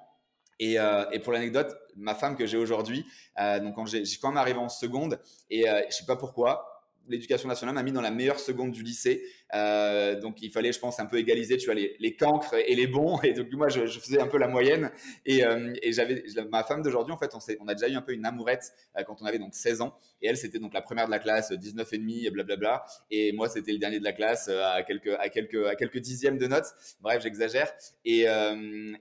Et, 0.60 0.80
euh, 0.80 1.10
et, 1.12 1.20
pour 1.20 1.34
l'anecdote, 1.34 1.76
ma 1.96 2.16
femme 2.16 2.36
que 2.36 2.46
j'ai 2.46 2.58
aujourd'hui, 2.58 3.06
euh, 3.40 3.60
donc 3.60 3.76
quand 3.76 3.86
j'ai 3.86 4.04
quand 4.22 4.30
même 4.30 4.38
arrivé 4.38 4.58
en 4.58 4.70
seconde, 4.70 5.20
et 5.50 5.66
je 5.66 5.96
sais 5.96 6.06
pas 6.06 6.16
pourquoi, 6.16 6.75
l'éducation 7.08 7.48
nationale 7.48 7.76
m'a 7.76 7.84
mis 7.84 7.92
dans 7.92 8.02
la 8.02 8.12
meilleure 8.12 8.40
seconde 8.40 8.72
du 8.72 8.84
lycée. 8.84 9.24
Euh, 9.54 10.20
donc 10.20 10.42
il 10.42 10.52
fallait, 10.52 10.72
je 10.72 10.80
pense, 10.80 11.00
un 11.00 11.06
peu 11.06 11.18
égaliser, 11.18 11.58
tu 11.58 11.66
vois, 11.66 11.76
les, 11.76 11.96
les 12.00 12.16
cancres 12.16 12.54
et 12.54 12.76
les 12.76 12.88
bons. 12.88 13.20
Et 13.24 13.34
donc 13.34 13.52
moi, 13.54 13.70
je, 13.70 13.86
faisais 13.86 14.20
un 14.20 14.28
peu 14.28 14.38
la 14.38 14.48
moyenne. 14.48 14.92
Et, 15.26 15.46
euh, 15.46 15.74
j'avais 15.88 16.24
ma 16.52 16.64
femme 16.64 16.82
d'aujourd'hui, 16.82 17.14
en 17.14 17.18
fait, 17.18 17.32
on, 17.60 17.68
a 17.68 17.74
déjà 17.74 17.90
eu 17.90 17.96
un 17.96 18.02
peu 18.02 18.14
une 18.14 18.26
amourette 18.26 18.74
euh, 18.98 19.04
quand 19.04 19.22
on 19.22 19.26
avait 19.26 19.40
donc 19.40 19.54
16 19.54 19.82
ans. 19.82 19.98
Et 20.22 20.28
elle, 20.28 20.38
c'était 20.38 20.60
donc 20.60 20.74
la 20.74 20.82
première 20.82 21.06
de 21.06 21.12
la 21.12 21.20
classe, 21.20 21.52
19 21.52 21.94
et 21.94 21.98
demi, 21.98 22.30
blablabla. 22.30 22.86
Et 23.12 23.32
moi, 23.32 23.50
c'était 23.50 23.72
le 23.72 23.80
dernier 23.80 24.00
de 24.00 24.04
la 24.04 24.14
classe 24.14 24.50
à 24.50 24.84
quelques 24.84 25.98
dixièmes 26.00 26.38
de 26.38 26.48
notes. 26.48 26.68
Bref, 27.02 27.22
j'exagère. 27.22 27.72
Et, 28.04 28.26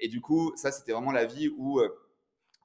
et 0.01 0.09
du 0.09 0.21
coup, 0.21 0.53
ça, 0.57 0.73
c'était 0.73 0.93
vraiment 0.93 1.13
la 1.13 1.25
vie 1.25 1.49
où 1.49 1.81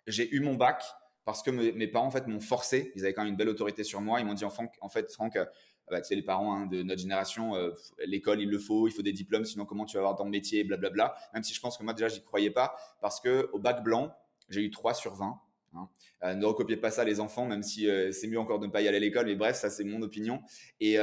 j'ai 0.07 0.33
eu 0.33 0.39
mon 0.39 0.55
bac 0.55 0.83
parce 1.31 1.43
que 1.43 1.51
mes, 1.51 1.87
parents 1.87 2.07
en 2.07 2.11
fait 2.11 2.25
m'ont 2.25 2.39
forcé. 2.39 2.91
Ils 2.95 3.03
avaient 3.03 3.13
quand 3.13 3.21
même 3.21 3.33
une 3.33 3.37
belle 3.37 3.49
autorité 3.49 3.83
sur 3.83 4.01
moi. 4.01 4.19
Ils 4.19 4.25
m'ont 4.25 4.33
dit 4.33 4.45
en, 4.45 4.49
fait, 4.89 5.11
Franck, 5.11 5.35
euh, 5.35 5.45
bah, 5.91 6.01
c'est 6.01 6.15
les 6.15 6.23
parents 6.23 6.55
hein, 6.55 6.65
de 6.65 6.81
notre 6.81 7.01
génération, 7.01 7.55
euh, 7.55 7.69
l'école 8.03 8.41
il 8.41 8.49
le 8.49 8.57
faut, 8.57 8.87
il 8.87 8.91
faut 8.91 9.03
des 9.03 9.13
diplômes, 9.13 9.45
sinon 9.45 9.65
comment 9.65 9.85
tu 9.85 9.95
vas 9.95 9.99
avoir 9.99 10.15
ton 10.15 10.25
métier, 10.25 10.63
blablabla. 10.63 11.15
Même 11.35 11.43
si 11.43 11.53
je 11.53 11.61
pense 11.61 11.77
que 11.77 11.83
moi 11.83 11.93
déjà 11.93 12.07
j'y 12.07 12.23
croyais 12.23 12.49
pas, 12.49 12.75
parce 12.99 13.19
que 13.19 13.47
au 13.53 13.59
bac 13.59 13.83
blanc 13.83 14.11
j'ai 14.49 14.61
eu 14.61 14.71
3 14.71 14.95
sur 14.95 15.13
20. 15.13 15.39
Hein. 15.75 15.89
Euh, 16.23 16.33
ne 16.33 16.45
recopiez 16.47 16.77
pas 16.77 16.89
ça 16.89 17.03
les 17.03 17.19
enfants, 17.19 17.45
même 17.45 17.61
si 17.61 17.87
c'est 18.11 18.27
mieux 18.27 18.39
encore 18.39 18.57
de 18.57 18.65
ne 18.65 18.71
pas 18.71 18.81
y 18.81 18.87
aller 18.87 18.97
à 18.97 18.99
l'école, 18.99 19.27
mais 19.27 19.35
bref, 19.35 19.55
ça 19.55 19.69
c'est 19.69 19.83
mon 19.83 20.01
opinion. 20.01 20.41
Et, 20.79 20.97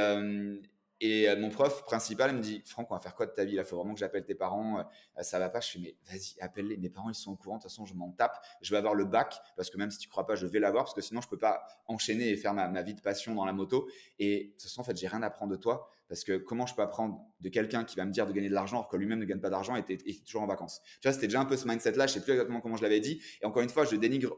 et 0.99 1.29
euh, 1.29 1.37
mon 1.37 1.49
prof 1.49 1.83
principal 1.83 2.35
me 2.35 2.41
dit 2.41 2.63
Franck, 2.65 2.89
on 2.89 2.95
va 2.95 2.99
faire 2.99 3.13
quoi 3.13 3.27
de 3.27 3.31
ta 3.31 3.45
vie 3.45 3.55
Il 3.55 3.63
faut 3.63 3.77
vraiment 3.77 3.93
que 3.93 3.99
j'appelle 3.99 4.25
tes 4.25 4.33
parents. 4.33 4.79
Euh, 4.79 5.23
ça 5.23 5.37
va 5.37 5.49
pas? 5.49 5.59
Je 5.59 5.71
fais 5.71 5.79
Mais 5.79 5.95
vas-y, 6.09 6.39
appelle-les. 6.39 6.77
Mes 6.77 6.89
parents, 6.89 7.09
ils 7.09 7.15
sont 7.15 7.33
au 7.33 7.35
courant. 7.35 7.57
De 7.57 7.61
toute 7.61 7.69
façon, 7.69 7.85
je 7.85 7.93
m'en 7.93 8.11
tape. 8.11 8.43
Je 8.61 8.71
vais 8.71 8.77
avoir 8.77 8.95
le 8.95 9.05
bac 9.05 9.39
parce 9.55 9.69
que 9.69 9.77
même 9.77 9.91
si 9.91 9.99
tu 9.99 10.09
crois 10.09 10.25
pas, 10.25 10.35
je 10.35 10.47
vais 10.47 10.59
l'avoir 10.59 10.85
parce 10.85 10.95
que 10.95 11.01
sinon, 11.01 11.21
je 11.21 11.27
peux 11.27 11.37
pas 11.37 11.67
enchaîner 11.85 12.29
et 12.29 12.35
faire 12.35 12.53
ma, 12.53 12.81
vie 12.81 12.95
de 12.95 13.01
passion 13.01 13.35
dans 13.35 13.45
la 13.45 13.53
moto. 13.53 13.87
Et 14.17 14.45
de 14.45 14.51
toute 14.53 14.63
façon, 14.63 14.81
en 14.81 14.83
fait, 14.83 14.97
j'ai 14.97 15.07
rien 15.07 15.21
à 15.21 15.27
apprendre 15.27 15.51
de 15.51 15.57
toi 15.57 15.89
parce 16.09 16.23
que 16.23 16.37
comment 16.37 16.65
je 16.65 16.73
peux 16.73 16.81
apprendre 16.81 17.19
de 17.41 17.49
quelqu'un 17.49 17.83
qui 17.83 17.95
va 17.95 18.05
me 18.05 18.11
dire 18.11 18.25
de 18.25 18.31
gagner 18.31 18.49
de 18.49 18.53
l'argent 18.53 18.77
alors 18.77 18.87
que 18.87 18.97
lui-même 18.97 19.19
ne 19.19 19.25
gagne 19.25 19.41
pas 19.41 19.49
d'argent 19.49 19.75
et 19.75 19.83
est 19.89 20.25
toujours 20.25 20.41
en 20.41 20.47
vacances? 20.47 20.81
Tu 21.01 21.07
vois, 21.07 21.13
c'était 21.13 21.27
déjà 21.27 21.41
un 21.41 21.45
peu 21.45 21.57
ce 21.57 21.67
mindset-là. 21.67 22.07
Je 22.07 22.13
sais 22.13 22.21
plus 22.21 22.31
exactement 22.31 22.61
comment 22.61 22.77
je 22.77 22.83
l'avais 22.83 23.01
dit. 23.01 23.21
Et 23.41 23.45
encore 23.45 23.61
une 23.61 23.69
fois, 23.69 23.85
je 23.85 23.95
dénigre 23.95 24.35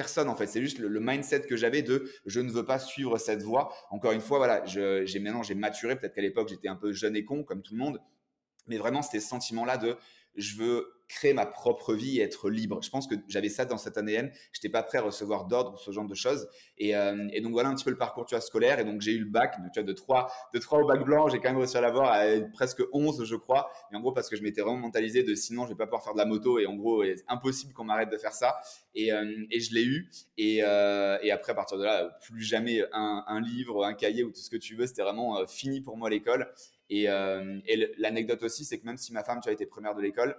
personne 0.00 0.30
en 0.30 0.34
fait. 0.34 0.46
C'est 0.46 0.62
juste 0.62 0.78
le, 0.78 0.98
mindset 0.98 1.42
que 1.42 1.56
j'avais 1.56 1.82
de 1.82 2.10
je 2.24 2.40
ne 2.40 2.50
veux 2.50 2.64
pas 2.64 2.78
suivre 2.78 3.18
cette 3.18 3.42
voie. 3.42 3.70
Encore 3.90 4.12
une 4.12 4.22
fois, 4.22 4.38
voilà, 4.38 4.64
j'ai 4.64 5.18
maintenant 5.20 5.42
j'ai 5.42 5.54
maturé. 5.54 5.94
Peut-être 5.94 6.14
qu'à 6.14 6.22
l'époque 6.22 6.48
j'étais 6.48 6.68
un 6.68 6.76
peu 6.76 6.90
jeune 6.92 7.16
et 7.16 7.24
con 7.26 7.44
comme 7.44 7.60
tout 7.60 7.74
le 7.74 7.80
monde, 7.80 8.00
mais 8.66 8.78
vraiment 8.78 9.02
c'était 9.02 9.20
ce 9.20 9.28
sentiment-là 9.28 9.76
de 9.76 9.98
je 10.36 10.56
veux 10.56 10.86
créer 11.10 11.32
ma 11.34 11.44
propre 11.44 11.92
vie 11.92 12.20
et 12.20 12.22
être 12.22 12.48
libre. 12.48 12.80
Je 12.82 12.88
pense 12.88 13.08
que 13.08 13.16
j'avais 13.26 13.48
ça 13.48 13.64
dans 13.64 13.78
cette 13.78 13.98
année 13.98 14.14
N. 14.14 14.30
Je 14.52 14.58
n'étais 14.58 14.68
pas 14.68 14.84
prêt 14.84 14.98
à 14.98 15.02
recevoir 15.02 15.46
d'ordre, 15.46 15.76
ce 15.78 15.90
genre 15.90 16.06
de 16.06 16.14
choses. 16.14 16.48
Euh, 16.80 17.28
et, 17.32 17.40
donc 17.40 17.52
voilà 17.52 17.68
un 17.68 17.74
petit 17.74 17.84
peu 17.84 17.90
le 17.90 17.98
parcours 17.98 18.26
tu 18.26 18.40
scolaire. 18.40 18.78
Et 18.78 18.84
donc 18.84 19.00
j'ai 19.00 19.12
eu 19.12 19.18
le 19.18 19.28
bac, 19.28 19.56
de 19.76 19.92
3, 19.92 20.32
de 20.54 20.58
3 20.60 20.82
au 20.82 20.86
bac 20.86 21.04
blanc, 21.04 21.28
j'ai 21.28 21.38
quand 21.40 21.48
même 21.48 21.58
réussi 21.58 21.76
à 21.76 21.80
l'avoir 21.80 22.12
à 22.12 22.26
presque 22.52 22.82
11, 22.92 23.24
je 23.24 23.34
crois. 23.34 23.70
Et 23.92 23.96
en 23.96 24.00
gros, 24.00 24.12
parce 24.12 24.28
que 24.28 24.36
je 24.36 24.42
m'étais 24.42 24.60
vraiment 24.60 24.78
mentalisé 24.78 25.24
de 25.24 25.34
sinon 25.34 25.64
je 25.64 25.70
vais 25.70 25.76
pas 25.76 25.86
pouvoir 25.86 26.04
faire 26.04 26.14
de 26.14 26.18
la 26.18 26.26
moto. 26.26 26.60
Et 26.60 26.66
en 26.66 26.76
gros, 26.76 27.04
c'est 27.04 27.24
impossible 27.28 27.72
qu'on 27.72 27.84
m'arrête 27.84 28.10
de 28.10 28.18
faire 28.18 28.32
ça. 28.32 28.60
Et, 28.94 29.12
euh, 29.12 29.24
je 29.50 29.74
l'ai 29.74 29.84
eu. 29.84 30.10
Euh, 30.38 31.18
et, 31.22 31.32
après, 31.32 31.52
à 31.52 31.54
partir 31.56 31.76
de 31.76 31.84
là, 31.84 32.16
plus 32.22 32.42
jamais 32.42 32.84
un, 32.92 33.24
un, 33.26 33.40
livre, 33.40 33.84
un 33.84 33.94
cahier 33.94 34.22
ou 34.22 34.30
tout 34.30 34.40
ce 34.40 34.50
que 34.50 34.56
tu 34.56 34.76
veux. 34.76 34.86
C'était 34.86 35.02
vraiment 35.02 35.44
fini 35.46 35.80
pour 35.80 35.96
moi 35.96 36.08
l'école. 36.08 36.52
Et, 36.90 37.04
et 37.04 37.94
l'anecdote 37.98 38.42
aussi, 38.42 38.64
c'est 38.64 38.78
que 38.78 38.86
même 38.86 38.96
si 38.96 39.12
ma 39.12 39.22
femme, 39.22 39.40
tu 39.40 39.48
as 39.48 39.52
été 39.52 39.64
première 39.64 39.94
de 39.94 40.02
l'école, 40.02 40.36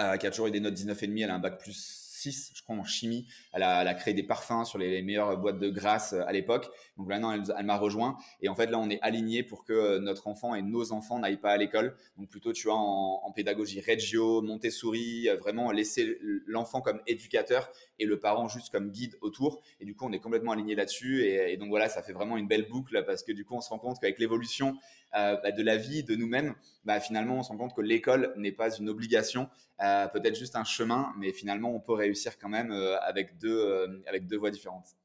euh, 0.00 0.16
qui 0.16 0.26
a 0.26 0.30
toujours 0.30 0.46
eu 0.46 0.50
des 0.50 0.60
notes 0.60 0.74
19,5, 0.74 1.22
elle 1.22 1.30
a 1.30 1.34
un 1.34 1.38
bac 1.38 1.58
plus 1.58 1.99
6, 2.20 2.52
je 2.54 2.62
crois, 2.62 2.76
en 2.76 2.84
chimie. 2.84 3.26
Elle 3.52 3.62
a, 3.62 3.94
créé 3.94 4.14
des 4.14 4.22
parfums 4.22 4.64
sur 4.64 4.78
les, 4.78 5.02
meilleures 5.02 5.36
boîtes 5.38 5.58
de 5.58 5.70
grâce 5.70 6.12
à 6.12 6.32
l'époque. 6.32 6.68
Donc 6.96 7.08
maintenant, 7.08 7.32
elle, 7.32 7.42
elle 7.56 7.66
m'a 7.66 7.76
rejoint. 7.76 8.16
Et 8.40 8.48
en 8.48 8.54
fait, 8.54 8.66
là, 8.66 8.78
on 8.78 8.90
est 8.90 9.00
aligné 9.02 9.42
pour 9.42 9.64
que 9.64 9.98
notre 9.98 10.28
enfant 10.28 10.54
et 10.54 10.62
nos 10.62 10.92
enfants 10.92 11.18
n'aillent 11.18 11.40
pas 11.40 11.52
à 11.52 11.56
l'école. 11.56 11.96
Donc 12.16 12.28
plutôt, 12.28 12.52
tu 12.52 12.68
vois, 12.68 12.76
en, 12.76 13.20
en 13.24 13.32
pédagogie 13.32 13.80
Reggio, 13.80 14.42
Montessori, 14.42 15.28
vraiment 15.40 15.70
laisser 15.72 16.18
l'enfant 16.46 16.80
comme 16.80 17.00
éducateur 17.06 17.70
et 17.98 18.06
le 18.06 18.18
parent 18.18 18.48
juste 18.48 18.70
comme 18.70 18.90
guide 18.90 19.16
autour. 19.20 19.60
Et 19.80 19.84
du 19.84 19.94
coup, 19.94 20.06
on 20.06 20.12
est 20.12 20.18
complètement 20.18 20.52
aligné 20.52 20.74
là-dessus. 20.74 21.24
Et, 21.24 21.56
donc 21.56 21.68
voilà, 21.68 21.88
ça 21.88 22.02
fait 22.02 22.12
vraiment 22.12 22.36
une 22.36 22.48
belle 22.48 22.68
boucle 22.68 23.04
parce 23.04 23.22
que 23.22 23.32
du 23.32 23.44
coup, 23.44 23.54
on 23.54 23.60
se 23.60 23.68
rend 23.68 23.78
compte 23.78 24.00
qu'avec 24.00 24.18
l'évolution 24.18 24.76
euh, 25.16 25.36
bah, 25.42 25.52
de 25.52 25.62
la 25.62 25.76
vie, 25.76 26.02
de 26.02 26.14
nous-mêmes, 26.14 26.54
bah, 26.84 27.00
finalement, 27.00 27.38
on 27.38 27.42
se 27.42 27.50
rend 27.50 27.58
compte 27.58 27.74
que 27.74 27.82
l'école 27.82 28.32
n'est 28.36 28.52
pas 28.52 28.74
une 28.76 28.88
obligation, 28.88 29.48
euh, 29.82 30.08
peut-être 30.08 30.36
juste 30.36 30.56
un 30.56 30.64
chemin, 30.64 31.12
mais 31.18 31.32
finalement, 31.32 31.74
on 31.74 31.80
peut 31.80 31.92
réussir 31.92 32.09
quand 32.40 32.48
même 32.48 32.70
euh, 32.70 32.98
avec, 33.00 33.38
deux, 33.38 34.02
avec 34.06 34.26
deux 34.26 34.38
voies 34.38 34.50
différentes. 34.50 34.96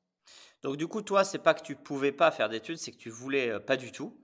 Donc 0.64 0.78
du 0.78 0.88
coup, 0.88 1.02
toi, 1.02 1.24
c'est 1.24 1.40
pas 1.40 1.54
que 1.54 1.64
tu 1.64 1.76
pouvais 1.76 2.12
pas 2.12 2.32
faire 2.32 2.50
d'études, 2.50 2.78
c'est 2.78 2.92
que 2.92 2.98
tu 2.98 3.10
voulais 3.10 3.60
pas 3.60 3.78
du 3.78 3.92
tout. 3.92 4.18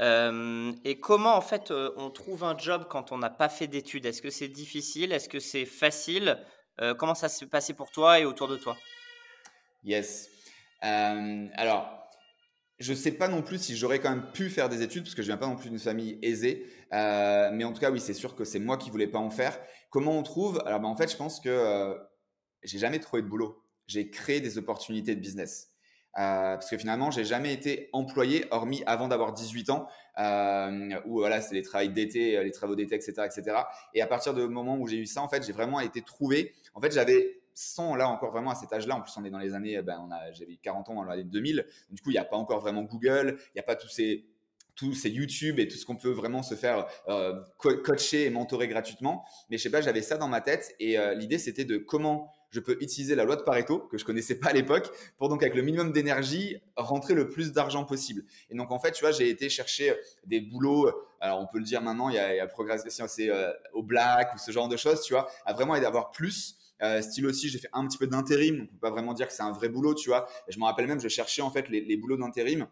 et 0.00 1.00
comment 1.00 1.34
en 1.34 1.40
fait 1.40 1.72
on 1.72 2.10
trouve 2.10 2.44
un 2.44 2.56
job 2.56 2.86
quand 2.88 3.10
on 3.10 3.18
n'a 3.18 3.30
pas 3.30 3.48
fait 3.48 3.66
d'études? 3.66 4.06
Est-ce 4.06 4.22
que 4.22 4.30
c'est 4.30 4.48
difficile? 4.48 5.12
Est-ce 5.12 5.28
que 5.28 5.40
c'est 5.40 5.66
facile? 5.66 6.38
Comment 6.98 7.16
ça 7.16 7.28
s'est 7.28 7.46
passé 7.46 7.74
pour 7.74 7.90
toi 7.90 8.20
et 8.20 8.24
autour 8.24 8.46
de 8.46 8.56
toi? 8.56 8.76
Yes. 9.82 10.30
alors, 10.80 11.98
je 12.78 12.92
ne 12.92 12.96
sais 12.96 13.12
pas 13.12 13.28
non 13.28 13.42
plus 13.42 13.58
si 13.58 13.76
j'aurais 13.76 13.98
quand 13.98 14.10
même 14.10 14.30
pu 14.32 14.50
faire 14.50 14.68
des 14.68 14.82
études, 14.82 15.02
parce 15.02 15.14
que 15.14 15.22
je 15.22 15.26
viens 15.26 15.36
pas 15.36 15.48
non 15.48 15.56
plus 15.56 15.68
d'une 15.68 15.78
famille 15.78 16.18
aisée. 16.22 16.66
Euh, 16.92 17.50
mais 17.52 17.64
en 17.64 17.72
tout 17.72 17.80
cas, 17.80 17.90
oui, 17.90 18.00
c'est 18.00 18.14
sûr 18.14 18.36
que 18.36 18.44
c'est 18.44 18.60
moi 18.60 18.76
qui 18.76 18.90
voulais 18.90 19.08
pas 19.08 19.18
en 19.18 19.30
faire. 19.30 19.58
Comment 19.90 20.16
on 20.16 20.22
trouve? 20.22 20.62
Alors, 20.64 20.80
ben, 20.80 20.88
en 20.88 20.96
fait, 20.96 21.10
je 21.10 21.16
pense 21.16 21.40
que 21.40 21.48
euh, 21.48 21.94
j'ai 22.62 22.78
jamais 22.78 22.98
trouvé 22.98 23.22
de 23.22 23.28
boulot. 23.28 23.62
J'ai 23.86 24.10
créé 24.10 24.40
des 24.40 24.58
opportunités 24.58 25.14
de 25.14 25.20
business. 25.20 25.70
Euh, 26.16 26.54
parce 26.54 26.68
que 26.68 26.76
finalement, 26.76 27.10
j'ai 27.10 27.24
jamais 27.24 27.52
été 27.52 27.90
employé, 27.92 28.46
hormis 28.50 28.82
avant 28.86 29.08
d'avoir 29.08 29.32
18 29.32 29.70
ans, 29.70 29.88
où 31.06 31.18
voilà, 31.18 31.40
c'est 31.40 31.54
les 31.54 31.62
travaux 31.62 31.86
d'été, 31.86 32.42
les 32.42 32.50
travaux 32.50 32.74
d'été, 32.74 32.96
etc., 32.96 33.12
etc. 33.24 33.58
Et 33.94 34.02
à 34.02 34.06
partir 34.06 34.34
du 34.34 34.46
moment 34.48 34.76
où 34.78 34.86
j'ai 34.88 34.96
eu 34.96 35.06
ça, 35.06 35.22
en 35.22 35.28
fait, 35.28 35.46
j'ai 35.46 35.52
vraiment 35.52 35.80
été 35.80 36.02
trouvé. 36.02 36.54
En 36.74 36.80
fait, 36.80 36.92
j'avais 36.92 37.40
sans 37.58 37.96
là 37.96 38.08
encore 38.08 38.30
vraiment 38.30 38.52
à 38.52 38.54
cet 38.54 38.72
âge-là, 38.72 38.94
en 38.94 39.00
plus 39.00 39.12
on 39.16 39.24
est 39.24 39.30
dans 39.30 39.38
les 39.40 39.52
années, 39.52 39.82
ben, 39.82 40.00
on 40.06 40.12
a, 40.12 40.30
j'avais 40.30 40.56
40 40.62 40.90
ans 40.90 40.94
dans 40.94 41.02
l'année 41.02 41.24
2000, 41.24 41.66
du 41.90 42.00
coup 42.00 42.10
il 42.10 42.12
n'y 42.12 42.18
a 42.18 42.24
pas 42.24 42.36
encore 42.36 42.60
vraiment 42.60 42.84
Google, 42.84 43.36
il 43.36 43.56
n'y 43.56 43.60
a 43.60 43.64
pas 43.64 43.74
tous 43.74 43.88
ces 43.88 44.26
tous 44.76 44.94
ces 44.94 45.10
YouTube 45.10 45.58
et 45.58 45.66
tout 45.66 45.76
ce 45.76 45.84
qu'on 45.84 45.96
peut 45.96 46.12
vraiment 46.12 46.44
se 46.44 46.54
faire 46.54 46.86
euh, 47.08 47.42
coacher 47.56 48.26
et 48.26 48.30
mentorer 48.30 48.68
gratuitement. 48.68 49.24
Mais 49.50 49.58
je 49.58 49.64
sais 49.64 49.70
pas, 49.70 49.80
j'avais 49.80 50.02
ça 50.02 50.18
dans 50.18 50.28
ma 50.28 50.40
tête 50.40 50.76
et 50.78 51.00
euh, 51.00 51.14
l'idée 51.14 51.38
c'était 51.38 51.64
de 51.64 51.78
comment 51.78 52.32
je 52.50 52.60
peux 52.60 52.76
utiliser 52.80 53.14
la 53.14 53.24
loi 53.24 53.36
de 53.36 53.42
Pareto 53.42 53.80
que 53.80 53.98
je 53.98 54.04
connaissais 54.04 54.38
pas 54.38 54.48
à 54.48 54.52
l'époque 54.52 54.90
pour 55.16 55.28
donc 55.28 55.42
avec 55.42 55.54
le 55.54 55.62
minimum 55.62 55.92
d'énergie 55.92 56.56
rentrer 56.76 57.14
le 57.14 57.28
plus 57.28 57.52
d'argent 57.52 57.84
possible. 57.84 58.24
Et 58.50 58.54
donc 58.54 58.70
en 58.70 58.78
fait, 58.78 58.92
tu 58.92 59.02
vois, 59.02 59.12
j'ai 59.12 59.28
été 59.28 59.48
chercher 59.48 59.94
des 60.24 60.40
boulots. 60.40 60.90
Alors 61.20 61.40
on 61.40 61.46
peut 61.46 61.58
le 61.58 61.64
dire 61.64 61.82
maintenant, 61.82 62.08
il 62.08 62.14
y 62.14 62.18
a, 62.18 62.34
il 62.34 62.40
a 62.40 62.46
progression, 62.46 63.06
c'est 63.08 63.30
euh, 63.30 63.52
au 63.72 63.82
black 63.82 64.34
ou 64.34 64.38
ce 64.38 64.50
genre 64.50 64.68
de 64.68 64.76
choses, 64.76 65.02
tu 65.02 65.12
vois, 65.12 65.28
à 65.44 65.52
vraiment 65.52 65.74
avoir 65.74 66.10
plus 66.10 66.56
euh, 66.82 67.02
style 67.02 67.26
aussi, 67.26 67.48
j'ai 67.48 67.58
fait 67.58 67.70
un 67.72 67.86
petit 67.86 67.98
peu 67.98 68.06
d'intérim, 68.06 68.58
donc 68.58 68.68
on 68.70 68.74
peut 68.74 68.80
pas 68.80 68.90
vraiment 68.90 69.12
dire 69.12 69.26
que 69.26 69.32
c'est 69.32 69.42
un 69.42 69.52
vrai 69.52 69.68
boulot, 69.68 69.94
tu 69.94 70.08
vois. 70.08 70.28
Et 70.46 70.52
je 70.52 70.58
me 70.58 70.64
rappelle 70.64 70.86
même, 70.86 71.00
je 71.00 71.08
cherchais 71.08 71.42
en 71.42 71.50
fait 71.50 71.68
les, 71.68 71.80
les 71.80 71.96
boulots 71.96 72.16
d'intérim 72.16 72.68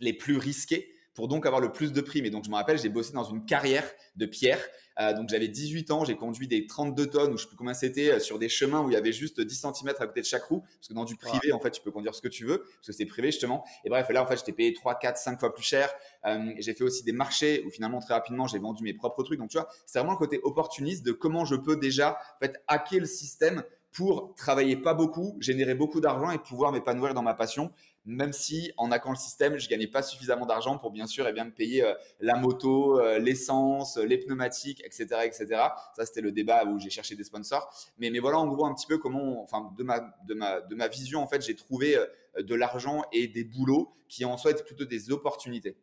les 0.00 0.12
plus 0.12 0.36
risqués 0.36 0.95
pour 1.16 1.28
donc 1.28 1.46
avoir 1.46 1.60
le 1.60 1.72
plus 1.72 1.92
de 1.92 2.00
primes. 2.02 2.26
Et 2.26 2.30
donc, 2.30 2.44
je 2.44 2.50
me 2.50 2.54
rappelle, 2.54 2.78
j'ai 2.78 2.90
bossé 2.90 3.12
dans 3.12 3.24
une 3.24 3.44
carrière 3.44 3.90
de 4.16 4.26
pierre. 4.26 4.60
Euh, 5.00 5.14
donc, 5.14 5.30
j'avais 5.30 5.48
18 5.48 5.90
ans, 5.90 6.04
j'ai 6.04 6.14
conduit 6.14 6.46
des 6.46 6.66
32 6.66 7.06
tonnes, 7.06 7.32
ou 7.32 7.36
je 7.38 7.42
sais 7.42 7.48
plus 7.48 7.56
combien 7.56 7.74
c'était, 7.74 8.12
euh, 8.12 8.20
sur 8.20 8.38
des 8.38 8.50
chemins 8.50 8.82
où 8.82 8.90
il 8.90 8.92
y 8.92 8.96
avait 8.96 9.12
juste 9.12 9.40
10 9.40 9.54
cm 9.54 9.94
à 9.98 10.06
côté 10.06 10.20
de 10.20 10.26
chaque 10.26 10.44
roue. 10.44 10.60
Parce 10.60 10.88
que 10.88 10.94
dans 10.94 11.04
du 11.04 11.16
privé, 11.16 11.52
en 11.52 11.58
fait, 11.58 11.70
tu 11.70 11.80
peux 11.80 11.90
conduire 11.90 12.14
ce 12.14 12.20
que 12.20 12.28
tu 12.28 12.44
veux, 12.44 12.58
parce 12.58 12.86
que 12.88 12.92
c'est 12.92 13.06
privé, 13.06 13.28
justement. 13.28 13.64
Et 13.84 13.88
bref, 13.88 14.06
là, 14.10 14.22
en 14.22 14.26
fait, 14.26 14.36
j'étais 14.36 14.52
payé 14.52 14.74
3, 14.74 14.98
4, 14.98 15.16
5 15.16 15.40
fois 15.40 15.54
plus 15.54 15.64
cher. 15.64 15.90
Euh, 16.26 16.52
j'ai 16.58 16.74
fait 16.74 16.84
aussi 16.84 17.02
des 17.02 17.12
marchés 17.12 17.64
où 17.66 17.70
finalement, 17.70 18.00
très 18.00 18.12
rapidement, 18.12 18.46
j'ai 18.46 18.58
vendu 18.58 18.84
mes 18.84 18.94
propres 18.94 19.22
trucs. 19.22 19.38
Donc, 19.38 19.48
tu 19.48 19.56
vois, 19.56 19.68
c'est 19.86 19.98
vraiment 19.98 20.12
le 20.12 20.18
côté 20.18 20.38
opportuniste 20.42 21.04
de 21.04 21.12
comment 21.12 21.46
je 21.46 21.56
peux 21.56 21.76
déjà, 21.76 22.18
en 22.36 22.44
fait, 22.44 22.62
hacker 22.68 23.00
le 23.00 23.06
système 23.06 23.64
pour 23.96 24.34
travailler 24.34 24.76
pas 24.76 24.92
beaucoup, 24.92 25.38
générer 25.40 25.74
beaucoup 25.74 26.02
d'argent 26.02 26.30
et 26.30 26.36
pouvoir 26.36 26.70
m'épanouir 26.70 27.14
dans 27.14 27.22
ma 27.22 27.32
passion, 27.32 27.72
même 28.06 28.32
si 28.32 28.72
en 28.76 28.90
hackant 28.92 29.10
le 29.10 29.16
système, 29.16 29.58
je 29.58 29.68
gagnais 29.68 29.88
pas 29.88 30.02
suffisamment 30.02 30.46
d'argent 30.46 30.78
pour 30.78 30.92
bien 30.92 31.06
sûr 31.06 31.26
et 31.26 31.30
eh 31.30 31.32
bien 31.32 31.44
me 31.44 31.50
payer 31.50 31.84
euh, 31.84 31.92
la 32.20 32.36
moto, 32.36 33.00
euh, 33.00 33.18
l'essence, 33.18 33.96
les 33.96 34.16
pneumatiques, 34.16 34.82
etc., 34.84 35.22
etc. 35.24 35.46
Ça 35.94 36.06
c'était 36.06 36.20
le 36.20 36.30
débat 36.30 36.64
où 36.64 36.78
j'ai 36.78 36.90
cherché 36.90 37.16
des 37.16 37.24
sponsors. 37.24 37.68
Mais, 37.98 38.10
mais 38.10 38.20
voilà 38.20 38.38
en 38.38 38.46
gros 38.46 38.64
un 38.64 38.74
petit 38.74 38.86
peu 38.86 38.98
comment, 38.98 39.42
enfin 39.42 39.72
de 39.76 39.82
ma 39.82 40.00
de 40.26 40.34
ma 40.34 40.60
de 40.60 40.74
ma 40.74 40.88
vision 40.88 41.20
en 41.20 41.26
fait, 41.26 41.44
j'ai 41.44 41.56
trouvé 41.56 41.96
euh, 41.96 42.06
de 42.42 42.54
l'argent 42.54 43.02
et 43.12 43.26
des 43.26 43.44
boulots 43.44 43.92
qui 44.08 44.24
en 44.24 44.36
soi 44.36 44.52
étaient 44.52 44.62
plutôt 44.62 44.84
des 44.84 45.10
opportunités. 45.10 45.76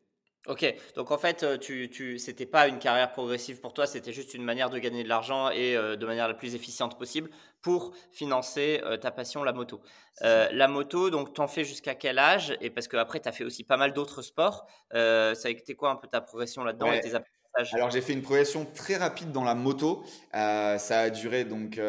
Ok, 0.48 0.66
donc 0.96 1.12
en 1.12 1.18
fait, 1.18 1.44
euh, 1.44 1.58
tu, 1.58 1.90
tu, 1.90 2.20
c'était 2.20 2.46
pas 2.46 2.68
une 2.68 2.78
carrière 2.78 3.14
progressive 3.14 3.62
pour 3.62 3.74
toi, 3.74 3.88
c'était 3.88 4.12
juste 4.12 4.34
une 4.34 4.44
manière 4.44 4.70
de 4.70 4.78
gagner 4.78 5.04
de 5.04 5.08
l'argent 5.08 5.50
et 5.50 5.78
euh, 5.78 5.96
de 5.96 6.06
manière 6.06 6.28
la 6.28 6.34
plus 6.34 6.54
efficiente 6.54 6.98
possible 6.98 7.30
pour 7.62 7.94
financer 8.12 8.82
euh, 8.84 8.98
ta 8.98 9.10
passion, 9.12 9.46
la 9.46 9.54
moto. 9.54 9.82
la 10.22 10.68
moto, 10.68 11.10
donc 11.10 11.34
t'en 11.34 11.48
fais 11.48 11.64
jusqu'à 11.64 11.96
quel 11.96 12.20
âge? 12.20 12.58
Et 12.60 12.70
parce 12.70 12.90
qu'après, 12.90 13.22
tu 13.22 13.30
as 13.30 13.32
fait 13.32 13.46
aussi 13.46 13.64
pas 13.64 13.78
mal 13.78 13.94
d'autres 13.94 14.22
sports. 14.22 14.68
ça 14.92 15.32
a 15.32 15.50
été 15.50 15.76
quoi 15.76 15.92
un 15.92 15.96
peu 15.96 16.08
ta 16.08 16.20
progression 16.20 16.66
là-dedans 16.66 16.92
et 16.92 17.00
tes 17.00 17.16
apprentissages? 17.16 17.74
Alors 17.76 17.92
j'ai 17.92 18.02
fait 18.02 18.14
une 18.14 18.22
progression 18.22 18.66
très 18.66 18.98
rapide 18.98 19.32
dans 19.32 19.46
la 19.46 19.56
moto. 19.56 20.04
ça 20.34 21.00
a 21.00 21.10
duré 21.10 21.46
donc 21.46 21.80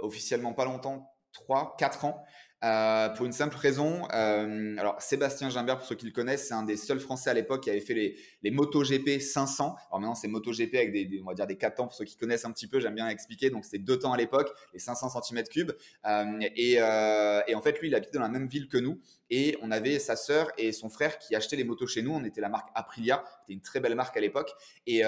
officiellement 0.00 0.52
pas 0.52 0.64
longtemps, 0.64 1.14
3-4 1.48 2.06
ans. 2.06 2.24
Euh, 2.66 3.10
pour 3.10 3.26
une 3.26 3.32
simple 3.32 3.56
raison. 3.56 4.08
Euh, 4.12 4.76
alors, 4.78 5.00
Sébastien 5.00 5.50
Gimbert, 5.50 5.78
pour 5.78 5.86
ceux 5.86 5.94
qui 5.94 6.06
le 6.06 6.10
connaissent, 6.10 6.48
c'est 6.48 6.54
un 6.54 6.64
des 6.64 6.76
seuls 6.76 6.98
Français 6.98 7.30
à 7.30 7.34
l'époque 7.34 7.62
qui 7.62 7.70
avait 7.70 7.80
fait 7.80 7.94
les, 7.94 8.16
les 8.42 8.50
MotoGP 8.50 9.20
500. 9.20 9.76
Alors 9.88 10.00
maintenant, 10.00 10.16
c'est 10.16 10.26
MotoGP 10.26 10.74
avec 10.74 10.92
des, 10.92 11.20
on 11.22 11.28
va 11.28 11.34
dire 11.34 11.46
des 11.46 11.56
4 11.56 11.76
temps 11.76 11.84
pour 11.84 11.94
ceux 11.94 12.04
qui 12.04 12.16
connaissent 12.16 12.44
un 12.44 12.50
petit 12.50 12.66
peu. 12.66 12.80
J'aime 12.80 12.96
bien 12.96 13.08
expliquer. 13.08 13.50
Donc, 13.50 13.64
c'est 13.64 13.78
deux 13.78 13.98
temps 14.00 14.12
à 14.12 14.16
l'époque, 14.16 14.50
les 14.72 14.80
500 14.80 15.08
cm3. 15.08 15.74
Euh, 16.06 16.40
et, 16.56 16.72
et, 16.72 17.54
en 17.54 17.62
fait, 17.62 17.78
lui, 17.80 17.86
il 17.86 17.94
habite 17.94 18.12
dans 18.12 18.20
la 18.20 18.28
même 18.28 18.48
ville 18.48 18.66
que 18.68 18.78
nous. 18.78 18.98
Et 19.30 19.56
on 19.62 19.70
avait 19.70 20.00
sa 20.00 20.16
sœur 20.16 20.50
et 20.58 20.72
son 20.72 20.88
frère 20.88 21.20
qui 21.20 21.36
achetaient 21.36 21.56
les 21.56 21.64
motos 21.64 21.86
chez 21.86 22.02
nous. 22.02 22.12
On 22.12 22.24
était 22.24 22.40
la 22.40 22.48
marque 22.48 22.70
Aprilia. 22.74 23.22
C'était 23.42 23.52
une 23.52 23.60
très 23.60 23.78
belle 23.78 23.94
marque 23.94 24.16
à 24.16 24.20
l'époque. 24.20 24.50
Et, 24.88 25.02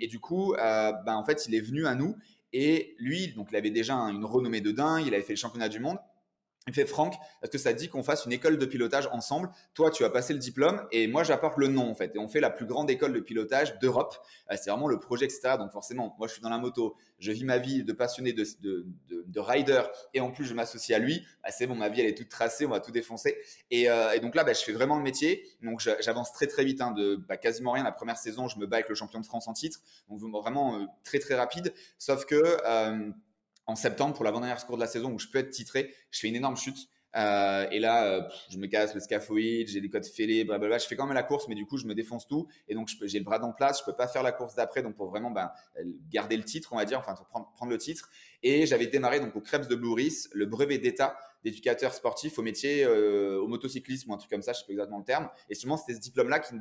et, 0.00 0.06
du 0.06 0.20
coup, 0.20 0.54
ben, 0.56 1.16
en 1.16 1.24
fait, 1.24 1.46
il 1.48 1.54
est 1.56 1.60
venu 1.60 1.84
à 1.86 1.96
nous. 1.96 2.16
Et 2.52 2.94
lui, 2.98 3.28
donc, 3.32 3.48
il 3.50 3.56
avait 3.56 3.70
déjà 3.70 3.94
une 3.94 4.24
renommée 4.24 4.60
de 4.60 4.70
dingue. 4.70 5.04
Il 5.04 5.14
avait 5.14 5.24
fait 5.24 5.32
le 5.32 5.38
championnat 5.38 5.68
du 5.68 5.80
monde. 5.80 5.98
Il 6.68 6.74
fait 6.74 6.86
Franck, 6.86 7.14
est-ce 7.42 7.50
que 7.50 7.58
ça 7.58 7.72
dit 7.72 7.88
qu'on 7.88 8.04
fasse 8.04 8.24
une 8.24 8.32
école 8.32 8.56
de 8.56 8.66
pilotage 8.66 9.08
ensemble 9.10 9.50
Toi, 9.74 9.90
tu 9.90 10.04
as 10.04 10.10
passé 10.10 10.32
le 10.32 10.38
diplôme 10.38 10.86
et 10.92 11.08
moi, 11.08 11.24
j'apporte 11.24 11.56
le 11.56 11.66
nom 11.66 11.90
en 11.90 11.94
fait. 11.94 12.14
Et 12.14 12.18
on 12.18 12.28
fait 12.28 12.40
la 12.40 12.50
plus 12.50 12.66
grande 12.66 12.88
école 12.88 13.12
de 13.12 13.20
pilotage 13.20 13.78
d'Europe. 13.80 14.14
Euh, 14.50 14.56
c'est 14.60 14.70
vraiment 14.70 14.86
le 14.86 15.00
projet, 15.00 15.24
etc. 15.24 15.56
Donc 15.58 15.72
forcément, 15.72 16.14
moi, 16.18 16.28
je 16.28 16.34
suis 16.34 16.42
dans 16.42 16.50
la 16.50 16.58
moto, 16.58 16.96
je 17.18 17.32
vis 17.32 17.44
ma 17.44 17.58
vie 17.58 17.82
de 17.82 17.92
passionné 17.92 18.32
de, 18.32 18.44
de, 18.60 18.86
de, 19.08 19.40
rider 19.40 19.82
et 20.14 20.20
en 20.20 20.30
plus, 20.30 20.44
je 20.44 20.54
m'associe 20.54 20.96
à 20.96 21.00
lui. 21.00 21.26
Bah, 21.42 21.50
c'est 21.50 21.66
bon, 21.66 21.74
ma 21.74 21.88
vie, 21.88 22.00
elle 22.00 22.06
est 22.06 22.16
toute 22.16 22.28
tracée, 22.28 22.64
on 22.64 22.70
va 22.70 22.78
tout 22.78 22.92
défoncer. 22.92 23.36
Et, 23.72 23.90
euh, 23.90 24.16
donc 24.20 24.36
là, 24.36 24.44
bah, 24.44 24.52
je 24.52 24.60
fais 24.60 24.72
vraiment 24.72 24.96
le 24.96 25.02
métier. 25.02 25.44
Donc 25.62 25.80
j'avance 25.80 26.32
très 26.32 26.46
très 26.46 26.64
vite, 26.64 26.80
hein, 26.80 26.92
de 26.92 27.16
bah, 27.16 27.36
quasiment 27.36 27.72
rien. 27.72 27.82
La 27.82 27.92
première 27.92 28.18
saison, 28.18 28.46
je 28.46 28.58
me 28.58 28.66
bats 28.66 28.76
avec 28.76 28.88
le 28.88 28.94
champion 28.94 29.18
de 29.18 29.26
France 29.26 29.48
en 29.48 29.52
titre. 29.52 29.80
Donc 30.08 30.20
vraiment 30.20 30.76
euh, 30.76 30.84
très 31.02 31.18
très 31.18 31.34
rapide. 31.34 31.74
Sauf 31.98 32.24
que 32.24 32.56
en 33.66 33.76
septembre 33.76 34.14
pour 34.14 34.24
l'avant-dernière 34.24 34.64
cours 34.66 34.76
de 34.76 34.82
la 34.82 34.86
saison 34.86 35.12
où 35.12 35.18
je 35.18 35.28
peux 35.28 35.38
être 35.38 35.50
titré, 35.50 35.94
je 36.10 36.20
fais 36.20 36.28
une 36.28 36.36
énorme 36.36 36.56
chute. 36.56 36.88
Euh, 37.14 37.68
et 37.70 37.78
là, 37.78 38.06
euh, 38.06 38.22
je 38.50 38.58
me 38.58 38.66
casse 38.66 38.94
le 38.94 39.00
scaphoïde, 39.00 39.68
j'ai 39.68 39.80
des 39.80 39.90
codes 39.90 40.06
fêlés, 40.06 40.44
blablabla. 40.44 40.78
Je 40.78 40.86
fais 40.86 40.96
quand 40.96 41.06
même 41.06 41.14
la 41.14 41.22
course, 41.22 41.46
mais 41.48 41.54
du 41.54 41.66
coup, 41.66 41.76
je 41.76 41.86
me 41.86 41.94
défonce 41.94 42.26
tout. 42.26 42.48
Et 42.68 42.74
donc, 42.74 42.88
j'ai 43.02 43.18
le 43.18 43.24
bras 43.24 43.38
dans 43.38 43.52
place, 43.52 43.80
je 43.80 43.84
peux 43.84 43.96
pas 43.96 44.08
faire 44.08 44.22
la 44.22 44.32
course 44.32 44.54
d'après. 44.54 44.82
Donc, 44.82 44.96
pour 44.96 45.08
vraiment 45.08 45.30
ben, 45.30 45.50
garder 46.10 46.36
le 46.36 46.44
titre, 46.44 46.72
on 46.72 46.76
va 46.76 46.84
dire, 46.84 46.98
enfin, 46.98 47.14
pour 47.14 47.26
prendre, 47.26 47.70
le 47.70 47.78
titre. 47.78 48.10
Et 48.42 48.66
j'avais 48.66 48.86
démarré 48.86 49.20
donc 49.20 49.36
au 49.36 49.40
Krebs 49.40 49.68
de 49.68 49.74
Blue 49.74 50.08
le 50.32 50.46
brevet 50.46 50.78
d'état 50.78 51.16
d'éducateur 51.44 51.92
sportif 51.92 52.38
au 52.38 52.42
métier, 52.42 52.84
euh, 52.84 53.40
au 53.40 53.48
motocyclisme 53.48 54.10
ou 54.10 54.14
un 54.14 54.16
truc 54.16 54.30
comme 54.30 54.42
ça, 54.42 54.52
je 54.52 54.60
sais 54.60 54.66
pas 54.66 54.72
exactement 54.72 54.98
le 54.98 55.04
terme. 55.04 55.28
Et 55.48 55.54
justement, 55.54 55.76
c'était 55.76 55.94
ce 55.94 56.00
diplôme-là 56.00 56.38
qui 56.38 56.54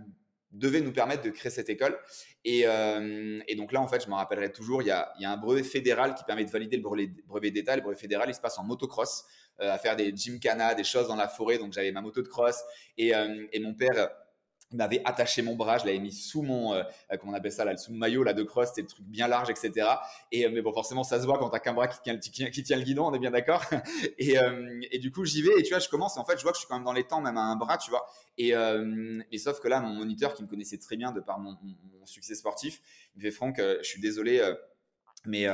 devait 0.52 0.82
nous 0.82 0.92
permettre 0.92 1.24
de 1.24 1.30
créer 1.30 1.52
cette 1.52 1.70
école. 1.70 1.98
Et, 2.44 2.64
euh, 2.66 3.40
et 3.48 3.56
donc 3.56 3.72
là, 3.72 3.82
en 3.82 3.88
fait, 3.88 4.04
je 4.04 4.10
me 4.10 4.16
rappellerai 4.16 4.52
toujours, 4.52 4.82
il 4.82 4.88
y, 4.88 4.92
a, 4.92 5.14
un 5.20 5.38
brevet 5.38 5.64
fédéral 5.64 6.16
qui 6.16 6.24
permet 6.24 6.46
de 6.46 6.52
valider 6.52 6.78
le 6.78 6.84
brevet, 6.84 7.52
d'État. 7.52 7.76
Le 7.76 7.82
brevet 7.82 7.98
fédéral, 7.98 8.30
il 8.30 8.36
se 8.36 8.42
passe 8.42 8.58
en 8.60 8.64
motocross, 8.64 9.26
euh, 9.62 9.72
à 9.72 9.78
faire 9.78 9.96
des 9.96 10.16
gymkhana, 10.16 10.74
des 10.74 10.84
choses 10.84 11.08
dans 11.08 11.16
la 11.16 11.28
forêt. 11.28 11.58
Donc 11.58 11.74
j'avais 11.74 11.92
ma 11.92 12.02
moto 12.02 12.22
de 12.22 12.28
cross 12.28 12.62
et, 12.98 13.16
euh, 13.16 13.46
et 13.52 13.60
mon 13.60 13.74
père 13.74 14.10
m'avait 14.74 15.02
attaché 15.06 15.42
mon 15.42 15.56
bras, 15.56 15.78
je 15.78 15.86
l'avais 15.86 16.00
mis 16.00 16.12
sous 16.12 16.42
mon, 16.42 16.74
euh, 16.74 16.84
comment 17.20 17.34
on 17.34 17.36
appelle 17.36 17.52
ça, 17.52 17.66
là, 17.66 17.76
sous 17.78 17.94
maillot 17.94 18.24
là, 18.24 18.34
de 18.34 18.44
cross, 18.44 18.70
c'était 18.70 18.82
le 18.82 18.88
truc 18.88 19.06
bien 19.06 19.28
large, 19.28 19.50
etc. 19.50 19.88
Et, 20.32 20.48
mais 20.50 20.62
bon, 20.62 20.74
forcément, 20.74 21.04
ça 21.04 21.20
se 21.20 21.26
voit 21.26 21.38
quand 21.38 21.50
t'as 21.50 21.60
qu'un 21.60 21.74
bras 21.74 21.88
qui 21.88 22.00
tient, 22.02 22.14
le 22.78 22.84
guidon, 22.84 23.08
on 23.08 23.14
est 23.14 23.20
bien 23.20 23.32
d'accord. 23.32 23.64
et, 24.18 24.36
et, 24.92 25.00
du 25.00 25.12
coup, 25.12 25.26
j'y 25.26 25.42
vais 25.42 25.60
et 25.60 25.64
tu 25.64 25.70
vois, 25.70 25.80
je 25.80 25.90
commence 25.90 26.18
et 26.18 26.20
en 26.20 26.26
fait, 26.26 26.38
je 26.38 26.44
vois 26.44 26.52
que 26.52 26.58
je 26.58 26.62
suis 26.62 26.68
quand 26.68 26.76
même 26.76 26.86
dans 26.86 26.94
les 26.94 27.06
temps, 27.06 27.22
même 27.22 27.38
à 27.38 27.42
un 27.42 27.56
bras, 27.56 27.78
tu 27.78 27.90
vois. 27.90 28.06
Et, 28.38 28.54
et 29.32 29.38
sauf 29.38 29.60
que 29.60 29.68
là, 29.68 29.80
mon 29.80 29.94
moniteur 29.94 30.34
qui 30.34 30.44
me 30.44 30.48
connaissait 30.48 30.78
très 30.78 30.98
bien 30.98 31.12
de 31.12 31.20
par 31.20 31.40
mon, 31.40 31.58
succès 32.06 32.36
sportif, 32.36 32.82
il 33.16 33.20
me 33.20 33.24
fait 33.24 33.32
Franck, 33.32 33.58
je 33.58 33.88
suis 33.88 34.02
désolé, 34.02 34.42
mais 35.26 35.48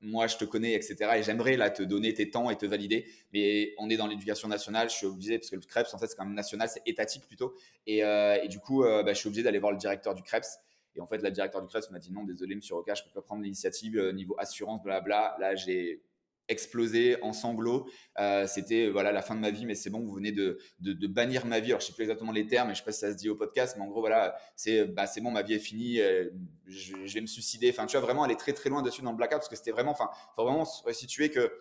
moi 0.00 0.26
je 0.26 0.36
te 0.36 0.44
connais, 0.44 0.74
etc. 0.74 0.96
Et 1.16 1.22
j'aimerais 1.22 1.56
là 1.56 1.70
te 1.70 1.82
donner 1.82 2.14
tes 2.14 2.30
temps 2.30 2.50
et 2.50 2.56
te 2.56 2.66
valider. 2.66 3.06
Mais 3.32 3.74
on 3.78 3.90
est 3.90 3.96
dans 3.96 4.06
l'éducation 4.06 4.48
nationale, 4.48 4.90
je 4.90 4.94
suis 4.94 5.06
obligé, 5.06 5.38
parce 5.38 5.50
que 5.50 5.56
le 5.56 5.62
CREPS, 5.62 5.94
en 5.94 5.98
fait, 5.98 6.06
c'est 6.06 6.16
quand 6.16 6.24
même 6.24 6.34
national, 6.34 6.68
c'est 6.68 6.82
étatique 6.86 7.26
plutôt. 7.26 7.54
Et, 7.86 7.98
et 7.98 8.48
du 8.48 8.58
coup, 8.58 8.82
bah, 8.82 9.12
je 9.12 9.18
suis 9.18 9.28
obligé 9.28 9.42
d'aller 9.42 9.58
voir 9.58 9.72
le 9.72 9.78
directeur 9.78 10.14
du 10.14 10.22
CREPS. 10.22 10.58
Et 10.94 11.00
en 11.00 11.06
fait, 11.06 11.18
la 11.18 11.30
directeur 11.30 11.60
du 11.60 11.68
CREPS 11.68 11.90
m'a 11.90 11.98
dit 11.98 12.12
non, 12.12 12.24
désolé, 12.24 12.54
monsieur 12.54 12.74
Roca, 12.74 12.94
je 12.94 13.02
ne 13.02 13.08
peux 13.08 13.12
pas 13.14 13.22
prendre 13.22 13.42
l'initiative 13.42 14.00
niveau 14.14 14.34
assurance, 14.38 14.82
blabla. 14.82 15.36
Là, 15.38 15.54
j'ai 15.54 16.02
explosé 16.48 17.20
en 17.22 17.32
sanglots. 17.32 17.88
Euh, 18.18 18.46
c'était 18.46 18.88
voilà 18.88 19.12
la 19.12 19.22
fin 19.22 19.34
de 19.34 19.40
ma 19.40 19.50
vie, 19.50 19.66
mais 19.66 19.74
c'est 19.74 19.90
bon, 19.90 20.00
vous 20.00 20.14
venez 20.14 20.32
de, 20.32 20.58
bannir 21.06 21.46
ma 21.46 21.60
vie. 21.60 21.68
Alors 21.68 21.80
je 21.80 21.86
sais 21.86 21.92
plus 21.92 22.02
exactement 22.02 22.32
les 22.32 22.46
termes, 22.46 22.70
et 22.70 22.74
je 22.74 22.78
sais 22.78 22.84
pas 22.84 22.92
si 22.92 23.00
ça 23.00 23.12
se 23.12 23.16
dit 23.16 23.28
au 23.28 23.36
podcast, 23.36 23.76
mais 23.76 23.84
en 23.84 23.88
gros 23.88 24.00
voilà, 24.00 24.36
c'est 24.54 24.84
bah, 24.84 25.06
c'est 25.06 25.20
bon, 25.20 25.30
ma 25.30 25.42
vie 25.42 25.54
est 25.54 25.58
finie, 25.58 26.00
euh, 26.00 26.30
je, 26.66 26.94
vais 27.12 27.20
me 27.20 27.26
suicider. 27.26 27.70
Enfin, 27.70 27.86
tu 27.86 27.96
vois 27.96 28.04
vraiment 28.04 28.22
aller 28.22 28.36
très 28.36 28.52
très 28.52 28.70
loin 28.70 28.82
dessus 28.82 29.02
dans 29.02 29.10
le 29.10 29.16
blackout 29.16 29.38
parce 29.38 29.48
que 29.48 29.56
c'était 29.56 29.72
vraiment, 29.72 29.92
enfin, 29.92 30.10
faut 30.36 30.44
vraiment 30.44 30.64
se 30.64 30.92
situer 30.92 31.30
que 31.30 31.52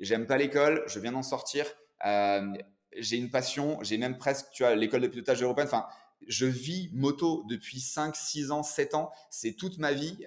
j'aime 0.00 0.26
pas 0.26 0.36
l'école, 0.36 0.84
je 0.86 0.98
viens 1.00 1.12
d'en 1.12 1.22
sortir. 1.22 1.66
Euh, 2.06 2.52
j'ai 2.96 3.16
une 3.16 3.30
passion, 3.30 3.78
j'ai 3.82 3.98
même 3.98 4.18
presque, 4.18 4.46
tu 4.52 4.62
vois, 4.62 4.74
l'école 4.74 5.00
de 5.00 5.08
pilotage 5.08 5.42
européenne. 5.42 5.66
Enfin, 5.66 5.86
je 6.26 6.46
vis 6.46 6.90
moto 6.92 7.44
depuis 7.48 7.80
5, 7.80 8.14
6 8.14 8.50
ans, 8.50 8.62
7 8.62 8.94
ans. 8.94 9.10
C'est 9.30 9.54
toute 9.54 9.78
ma 9.78 9.92
vie. 9.92 10.24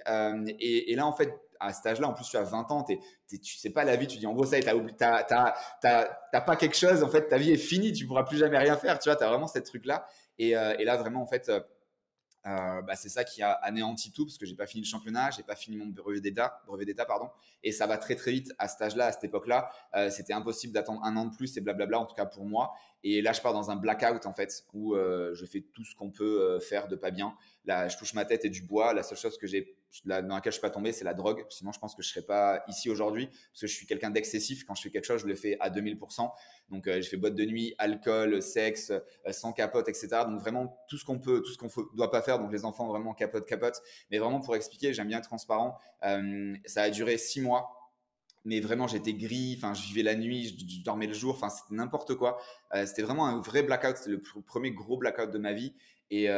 et, 0.58 0.94
là, 0.94 1.06
en 1.06 1.12
fait, 1.12 1.32
à 1.60 1.72
cet 1.72 1.86
âge-là, 1.86 2.08
en 2.08 2.14
plus, 2.14 2.28
tu 2.28 2.36
as 2.36 2.42
20 2.42 2.70
ans, 2.70 2.84
tu 2.84 2.98
tu 3.38 3.56
sais 3.56 3.70
pas 3.70 3.84
la 3.84 3.96
vie, 3.96 4.06
tu 4.06 4.18
dis 4.18 4.26
en 4.26 4.32
gros, 4.32 4.44
ça 4.44 4.58
y 4.58 4.60
est, 4.60 4.64
tu 4.64 4.70
n'as 5.84 6.40
pas 6.40 6.56
quelque 6.56 6.76
chose, 6.76 7.02
en 7.02 7.08
fait, 7.08 7.28
ta 7.28 7.38
vie 7.38 7.52
est 7.52 7.56
finie, 7.56 7.92
tu 7.92 8.06
pourras 8.06 8.24
plus 8.24 8.38
jamais 8.38 8.58
rien 8.58 8.76
faire, 8.76 8.98
tu 8.98 9.08
vois, 9.08 9.16
tu 9.16 9.24
as 9.24 9.28
vraiment 9.28 9.46
ce 9.46 9.58
truc-là. 9.58 10.06
Et, 10.38 10.56
euh, 10.56 10.74
et, 10.78 10.84
là, 10.84 10.96
vraiment, 10.96 11.22
en 11.22 11.26
fait, 11.26 11.48
euh, 11.48 11.60
euh, 12.46 12.82
bah, 12.82 12.94
c'est 12.94 13.08
ça 13.08 13.24
qui 13.24 13.42
a 13.42 13.50
anéanti 13.50 14.12
tout 14.12 14.24
parce 14.24 14.38
que 14.38 14.46
j'ai 14.46 14.54
pas 14.54 14.66
fini 14.66 14.82
le 14.82 14.88
championnat, 14.88 15.30
j'ai 15.30 15.42
pas 15.42 15.56
fini 15.56 15.76
mon 15.76 15.86
brevet 15.86 16.20
d'état, 16.20 16.62
brevet 16.66 16.84
d'état 16.84 17.04
pardon, 17.04 17.28
et 17.62 17.72
ça 17.72 17.86
va 17.86 17.98
très 17.98 18.14
très 18.14 18.30
vite 18.30 18.52
à 18.58 18.68
cet 18.68 18.80
âge-là, 18.80 19.06
à 19.06 19.12
cette 19.12 19.24
époque-là. 19.24 19.70
c'était 20.10 20.32
impossible 20.32 20.72
d'attendre 20.72 21.02
un 21.04 21.16
an 21.16 21.26
de 21.26 21.36
plus 21.36 21.56
et 21.56 21.60
blablabla 21.60 21.98
en 21.98 22.06
tout 22.06 22.14
cas 22.14 22.26
pour 22.26 22.46
moi. 22.46 22.72
Et 23.02 23.20
là, 23.20 23.32
je 23.32 23.42
pars 23.42 23.52
dans 23.52 23.70
un 23.70 23.76
blackout 23.76 24.24
en 24.24 24.32
fait 24.32 24.64
où 24.72 24.94
je 24.94 25.44
fais 25.44 25.60
tout 25.74 25.84
ce 25.84 25.94
qu'on 25.96 26.10
peut 26.10 26.58
faire 26.60 26.88
de 26.88 26.96
pas 26.96 27.10
bien. 27.10 27.34
Là, 27.64 27.88
je 27.88 27.98
touche 27.98 28.14
ma 28.14 28.24
tête 28.24 28.44
et 28.44 28.50
du 28.50 28.62
bois. 28.62 28.94
La 28.94 29.02
seule 29.02 29.18
chose 29.18 29.36
que 29.36 29.46
j'ai 29.46 29.76
dans 30.04 30.34
laquelle 30.34 30.52
je 30.52 30.58
suis 30.58 30.62
pas 30.62 30.70
tombé, 30.70 30.92
c'est 30.92 31.04
la 31.04 31.14
drogue. 31.14 31.44
Sinon, 31.48 31.72
je 31.72 31.78
pense 31.78 31.94
que 31.94 32.02
je 32.02 32.08
serais 32.08 32.22
pas 32.22 32.62
ici 32.68 32.90
aujourd'hui 32.90 33.26
parce 33.26 33.60
que 33.62 33.66
je 33.66 33.74
suis 33.74 33.86
quelqu'un 33.86 34.10
d'excessif. 34.10 34.64
Quand 34.64 34.74
je 34.74 34.82
fais 34.82 34.90
quelque 34.90 35.04
chose, 35.04 35.22
je 35.22 35.26
le 35.26 35.34
fais 35.34 35.56
à 35.60 35.70
2000%. 35.70 36.30
Donc, 36.70 36.86
euh, 36.86 37.00
je 37.00 37.08
fais 37.08 37.16
boîte 37.16 37.34
de 37.34 37.44
nuit, 37.44 37.74
alcool, 37.78 38.42
sexe, 38.42 38.90
euh, 38.90 39.32
sans 39.32 39.52
capote, 39.52 39.88
etc. 39.88 40.08
Donc, 40.26 40.40
vraiment, 40.40 40.78
tout 40.88 40.98
ce 40.98 41.04
qu'on 41.04 41.18
peut, 41.18 41.42
tout 41.42 41.52
ce 41.52 41.58
qu'on 41.58 41.68
doit 41.94 42.10
pas 42.10 42.22
faire. 42.22 42.38
Donc, 42.38 42.52
les 42.52 42.64
enfants, 42.64 42.86
vraiment 42.86 43.14
capote, 43.14 43.46
capote. 43.46 43.80
Mais 44.10 44.18
vraiment, 44.18 44.40
pour 44.40 44.54
expliquer, 44.54 44.92
j'aime 44.92 45.08
bien 45.08 45.18
être 45.18 45.28
transparent. 45.28 45.78
Euh, 46.04 46.54
ça 46.66 46.82
a 46.82 46.90
duré 46.90 47.16
six 47.16 47.40
mois. 47.40 47.74
Mais 48.44 48.60
vraiment, 48.60 48.86
j'étais 48.86 49.14
gris. 49.14 49.54
Enfin, 49.58 49.74
je 49.74 49.82
vivais 49.88 50.02
la 50.02 50.14
nuit, 50.14 50.56
je, 50.58 50.82
dormais 50.82 51.06
le 51.06 51.14
jour. 51.14 51.34
Enfin, 51.34 51.48
c'était 51.48 51.74
n'importe 51.74 52.14
quoi. 52.14 52.38
c'était 52.86 53.02
vraiment 53.02 53.26
un 53.26 53.40
vrai 53.40 53.62
blackout. 53.62 53.96
C'était 53.96 54.10
le 54.10 54.22
premier 54.42 54.70
gros 54.70 54.96
blackout 54.96 55.30
de 55.30 55.38
ma 55.38 55.52
vie. 55.52 55.74
Et, 56.10 56.28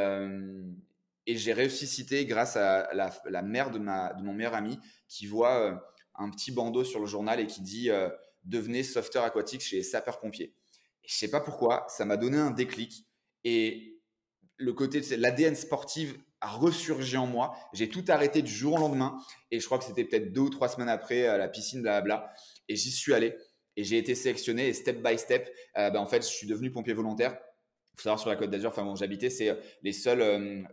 et 1.30 1.36
j'ai 1.36 1.68
citer 1.68 2.26
grâce 2.26 2.56
à 2.56 2.90
la, 2.92 3.42
mère 3.42 3.70
de, 3.70 3.78
mon 3.78 4.34
meilleur 4.34 4.54
ami 4.54 4.80
qui 5.06 5.26
voit 5.28 5.60
euh, 5.60 5.76
un 6.16 6.28
petit 6.28 6.50
bandeau 6.50 6.82
sur 6.82 6.98
le 6.98 7.06
journal 7.06 7.38
et 7.38 7.46
qui 7.46 7.62
dit 7.62 7.88
euh, 7.88 8.08
Devenez 8.42 8.82
sauveteur 8.82 9.22
aquatique 9.22 9.60
chez 9.60 9.84
sapeurs-pompiers. 9.84 10.56
Je 11.06 11.14
sais 11.14 11.30
pas 11.30 11.40
pourquoi, 11.40 11.86
ça 11.88 12.04
m'a 12.04 12.16
donné 12.16 12.36
un 12.36 12.50
déclic 12.50 13.06
et 13.44 14.00
le 14.56 14.72
côté 14.72 15.00
l'ADN 15.16 15.54
sportive 15.54 16.18
a 16.40 16.48
ressurgi 16.48 17.16
en 17.16 17.26
moi. 17.26 17.56
J'ai 17.74 17.88
tout 17.88 18.04
arrêté 18.08 18.42
du 18.42 18.50
jour 18.50 18.74
au 18.74 18.78
lendemain 18.78 19.16
et 19.52 19.60
je 19.60 19.66
crois 19.66 19.78
que 19.78 19.84
c'était 19.84 20.04
peut-être 20.04 20.32
deux 20.32 20.40
ou 20.40 20.50
trois 20.50 20.68
semaines 20.68 20.88
après 20.88 21.26
à 21.26 21.38
la 21.38 21.48
piscine, 21.48 21.80
blabla. 21.82 22.32
Et 22.68 22.74
j'y 22.74 22.90
suis 22.90 23.14
allé 23.14 23.36
et 23.76 23.84
j'ai 23.84 23.98
été 23.98 24.16
sélectionné 24.16 24.66
et 24.66 24.72
step 24.72 25.00
by 25.00 25.16
step, 25.16 25.48
euh, 25.78 25.90
ben, 25.90 26.00
en 26.00 26.06
fait, 26.06 26.22
je 26.22 26.28
suis 26.28 26.48
devenu 26.48 26.72
pompier 26.72 26.92
volontaire. 26.92 27.38
Il 27.92 27.96
faut 27.98 28.02
savoir 28.02 28.18
sur 28.18 28.30
la 28.30 28.36
Côte 28.36 28.50
d'Azur, 28.50 28.70
enfin 28.70 28.84
bon, 28.84 28.96
j'habitais, 28.96 29.30
c'est 29.30 29.56
les 29.82 29.92
seuls 29.92 30.66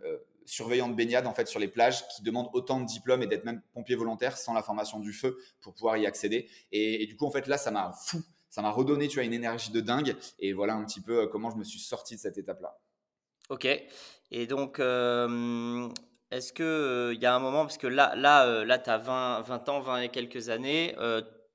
surveillant 0.47 0.87
de 0.87 0.95
baignade 0.95 1.27
en 1.27 1.33
fait 1.33 1.47
sur 1.47 1.59
les 1.59 1.67
plages 1.67 2.07
qui 2.09 2.23
demandent 2.23 2.49
autant 2.53 2.79
de 2.79 2.85
diplômes 2.85 3.21
et 3.21 3.27
d'être 3.27 3.45
même 3.45 3.61
pompier 3.73 3.95
volontaire 3.95 4.37
sans 4.37 4.53
la 4.53 4.63
formation 4.63 4.99
du 4.99 5.13
feu 5.13 5.37
pour 5.61 5.73
pouvoir 5.73 5.97
y 5.97 6.05
accéder. 6.05 6.49
Et, 6.71 7.05
du 7.05 7.15
coup 7.15 7.25
en 7.25 7.31
fait 7.31 7.47
là 7.47 7.57
ça 7.57 7.71
m'a 7.71 7.93
fou, 7.93 8.23
ça 8.49 8.61
m'a 8.61 8.71
redonné 8.71 9.07
tu 9.07 9.15
vois 9.15 9.25
une 9.25 9.33
énergie 9.33 9.71
de 9.71 9.81
dingue 9.81 10.15
et 10.39 10.53
voilà 10.53 10.73
un 10.73 10.85
petit 10.85 11.01
peu 11.01 11.23
euh, 11.23 11.27
comment 11.27 11.49
je 11.49 11.57
me 11.57 11.63
suis 11.63 11.79
sorti 11.79 12.15
de 12.15 12.19
cette 12.19 12.37
étape 12.37 12.61
là. 12.61 12.77
Ok. 13.49 13.67
Et 14.31 14.47
donc 14.47 14.79
euh, 14.79 15.89
est-ce 16.31 16.53
que 16.53 16.63
euh, 16.63 17.13
il 17.13 17.21
y 17.21 17.25
a 17.25 17.36
un 17.36 17.39
moment 17.39 17.62
parce 17.62 17.77
que 17.77 17.88
là 17.88 18.15
là 18.15 18.63
là 18.63 18.79
tu 18.79 18.89
as 18.89 18.97
20, 18.97 19.41
20 19.41 19.69
ans, 19.69 19.79
20 19.79 20.01
et 20.01 20.10
quelques 20.10 20.49
années, 20.49 20.95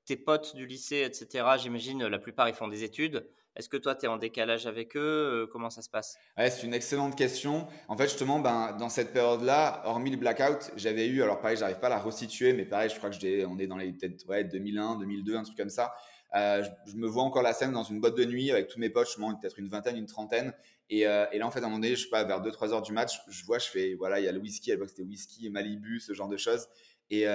tes 0.05 0.17
potes 0.17 0.55
du 0.55 0.65
lycée 0.65 1.03
etc. 1.03 1.45
J'imagine 1.57 2.05
la 2.05 2.19
plupart 2.19 2.49
ils 2.49 2.55
font 2.55 2.67
des 2.67 2.83
études. 2.83 3.27
Est-ce 3.55 3.69
que 3.69 3.77
toi, 3.77 3.93
tu 3.93 4.05
es 4.05 4.07
en 4.07 4.17
décalage 4.17 4.65
avec 4.65 4.97
eux 4.97 4.99
euh, 5.43 5.47
Comment 5.51 5.69
ça 5.69 5.83
se 5.83 5.89
passe? 5.89 6.17
C'est 6.37 6.63
une 6.63 6.73
excellente 6.73 7.15
question. 7.15 7.67
En 7.87 7.95
fait, 7.95 8.05
justement, 8.05 8.39
ben, 8.39 8.75
dans 8.79 8.89
cette 8.89 9.13
période-là, 9.13 9.83
hormis 9.85 10.09
le 10.09 10.17
blackout, 10.17 10.71
j'avais 10.75 11.07
eu, 11.07 11.21
alors 11.21 11.39
pareil, 11.39 11.57
j'arrive 11.57 11.79
pas 11.79 11.87
à 11.87 11.91
la 11.91 11.99
resituer, 11.99 12.53
mais 12.53 12.65
pareil, 12.65 12.89
je 12.89 12.97
crois 12.97 13.11
que 13.11 13.45
on 13.45 13.59
est 13.59 13.67
dans 13.67 13.77
les 13.77 13.91
peut-être 13.93 14.27
ouais, 14.27 14.43
2001, 14.43 14.97
2002, 14.97 15.35
un 15.35 15.43
truc 15.43 15.57
comme 15.57 15.69
ça. 15.69 15.93
Euh, 16.35 16.63
je, 16.87 16.95
me 16.95 17.05
vois 17.05 17.21
encore 17.21 17.43
la 17.43 17.53
scène 17.53 17.73
dans 17.73 17.83
une 17.83 18.01
boîte 18.01 18.15
de 18.15 18.25
nuit 18.25 18.49
avec 18.49 18.67
tous 18.67 18.79
mes 18.79 18.89
potes, 18.89 19.07
je 19.07 19.21
peut-être 19.39 19.59
une 19.59 19.69
vingtaine, 19.69 19.97
une 19.97 20.07
trentaine. 20.07 20.51
Et, 20.89 21.05
euh, 21.05 21.27
et, 21.31 21.37
là, 21.37 21.45
en 21.45 21.51
fait, 21.51 21.59
à 21.59 21.63
un 21.63 21.65
moment 21.67 21.77
donné, 21.79 21.95
je 21.95 22.05
sais 22.05 22.09
pas, 22.09 22.23
vers 22.23 22.41
2-3 22.41 22.71
heures 22.71 22.81
du 22.81 22.91
match, 22.91 23.21
je 23.29 23.45
vois, 23.45 23.59
je 23.59 23.67
fais, 23.67 23.93
voilà, 23.93 24.19
il 24.19 24.25
y 24.25 24.27
a 24.27 24.31
le 24.31 24.39
whisky, 24.39 24.71
à 24.71 24.73
l'époque 24.73 24.89
c'était 24.89 25.03
whisky, 25.03 25.51
Malibu, 25.51 25.99
ce 25.99 26.13
genre 26.13 26.27
de 26.27 26.37
choses. 26.37 26.67
Et 27.11 27.27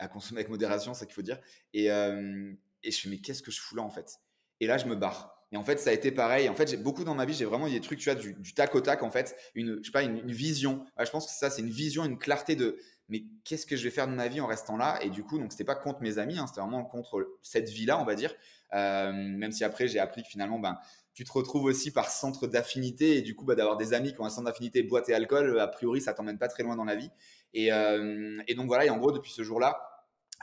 à 0.00 0.08
consommer 0.08 0.40
avec 0.40 0.50
modération, 0.50 0.94
c'est 0.94 1.00
ça 1.00 1.06
qu'il 1.06 1.14
faut 1.14 1.22
dire. 1.22 1.38
Et, 1.72 1.86
je 1.86 2.98
fais, 2.98 3.08
mais 3.08 3.18
qu'est-ce 3.18 3.42
que 3.42 3.50
je 3.50 3.60
fous 3.60 3.76
là, 3.76 3.82
en 3.82 3.90
fait? 3.90 4.18
Et 4.60 4.66
là, 4.66 4.78
je 4.78 4.86
me 4.86 4.96
barre. 4.96 5.36
Et 5.52 5.56
en 5.56 5.64
fait, 5.64 5.78
ça 5.78 5.90
a 5.90 5.92
été 5.92 6.12
pareil. 6.12 6.48
En 6.48 6.54
fait, 6.54 6.68
j'ai 6.68 6.76
beaucoup 6.76 7.04
dans 7.04 7.14
ma 7.14 7.24
vie, 7.24 7.34
j'ai 7.34 7.44
vraiment 7.44 7.66
eu 7.66 7.72
des 7.72 7.80
trucs, 7.80 7.98
tu 7.98 8.10
vois, 8.10 8.20
du, 8.20 8.54
tac 8.54 8.74
au 8.74 8.80
tac, 8.80 9.02
en 9.02 9.10
fait, 9.10 9.36
une, 9.54 9.78
je 9.80 9.86
sais 9.86 9.92
pas, 9.92 10.02
une, 10.02 10.30
vision. 10.30 10.84
je 10.98 11.10
pense 11.10 11.26
que 11.26 11.32
ça, 11.32 11.50
c'est 11.50 11.62
une 11.62 11.70
vision, 11.70 12.04
une 12.04 12.18
clarté 12.18 12.54
de, 12.54 12.78
mais 13.08 13.24
qu'est-ce 13.44 13.66
que 13.66 13.76
je 13.76 13.82
vais 13.82 13.90
faire 13.90 14.06
de 14.06 14.12
ma 14.12 14.28
vie 14.28 14.40
en 14.40 14.46
restant 14.46 14.76
là? 14.76 15.00
Et 15.02 15.10
du 15.10 15.24
coup, 15.24 15.38
donc, 15.38 15.50
c'était 15.50 15.64
pas 15.64 15.74
contre 15.74 16.00
mes 16.02 16.18
amis, 16.18 16.38
hein, 16.38 16.46
c'était 16.46 16.60
vraiment 16.60 16.84
contre 16.84 17.36
cette 17.42 17.68
vie-là, 17.68 18.00
on 18.00 18.04
va 18.04 18.14
dire. 18.14 18.32
Euh, 18.72 19.12
même 19.12 19.50
si 19.50 19.64
après, 19.64 19.88
j'ai 19.88 19.98
appris 19.98 20.22
que 20.22 20.28
finalement, 20.28 20.60
ben, 20.60 20.78
tu 21.14 21.24
te 21.24 21.32
retrouves 21.32 21.64
aussi 21.64 21.90
par 21.90 22.08
centre 22.08 22.46
d'affinité 22.46 23.16
et 23.16 23.22
du 23.22 23.34
coup, 23.34 23.44
bah, 23.44 23.56
d'avoir 23.56 23.76
des 23.76 23.92
amis 23.92 24.14
qui 24.14 24.20
ont 24.20 24.24
un 24.24 24.30
centre 24.30 24.46
d'affinité 24.46 24.84
boîte 24.84 25.08
et 25.08 25.14
alcool, 25.14 25.58
a 25.58 25.66
priori, 25.66 26.00
ça 26.00 26.14
t'emmène 26.14 26.38
pas 26.38 26.46
très 26.46 26.62
loin 26.62 26.76
dans 26.76 26.84
la 26.84 26.94
vie. 26.94 27.10
Euh, 27.56 28.40
et 28.46 28.54
donc 28.54 28.68
voilà, 28.68 28.86
et 28.86 28.90
en 28.90 28.98
gros, 28.98 29.10
depuis 29.10 29.32
ce 29.32 29.42
jour-là, 29.42 29.89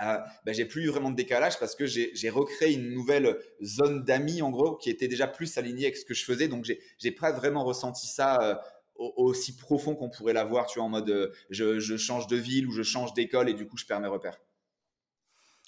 euh, 0.01 0.17
ben, 0.45 0.53
j'ai 0.53 0.65
plus 0.65 0.85
eu 0.85 0.89
vraiment 0.89 1.09
de 1.09 1.15
décalage 1.15 1.59
parce 1.59 1.75
que 1.75 1.85
j'ai 1.85 2.29
recréé 2.29 2.73
une 2.73 2.93
nouvelle 2.93 3.39
zone 3.63 4.03
d'amis 4.03 4.41
en 4.41 4.51
gros 4.51 4.75
qui 4.75 4.89
était 4.89 5.07
déjà 5.07 5.27
plus 5.27 5.57
alignée 5.57 5.85
avec 5.85 5.97
ce 5.97 6.05
que 6.05 6.13
je 6.13 6.23
faisais. 6.23 6.47
Donc 6.47 6.65
j'ai 6.97 7.11
pas 7.11 7.31
vraiment 7.31 7.63
ressenti 7.63 8.07
ça 8.07 8.37
euh, 8.41 8.55
aussi 9.15 9.55
profond 9.55 9.95
qu'on 9.95 10.09
pourrait 10.09 10.33
l'avoir, 10.33 10.67
tu 10.67 10.79
vois, 10.79 10.85
en 10.85 10.89
mode 10.89 11.09
euh, 11.09 11.31
je, 11.49 11.97
change 11.97 12.27
de 12.27 12.35
ville 12.35 12.67
ou 12.67 12.71
je 12.71 12.83
change 12.83 13.13
d'école 13.13 13.49
et 13.49 13.53
du 13.53 13.67
coup 13.67 13.77
je 13.77 13.85
perds 13.85 13.99
mes 13.99 14.07
repères. 14.07 14.39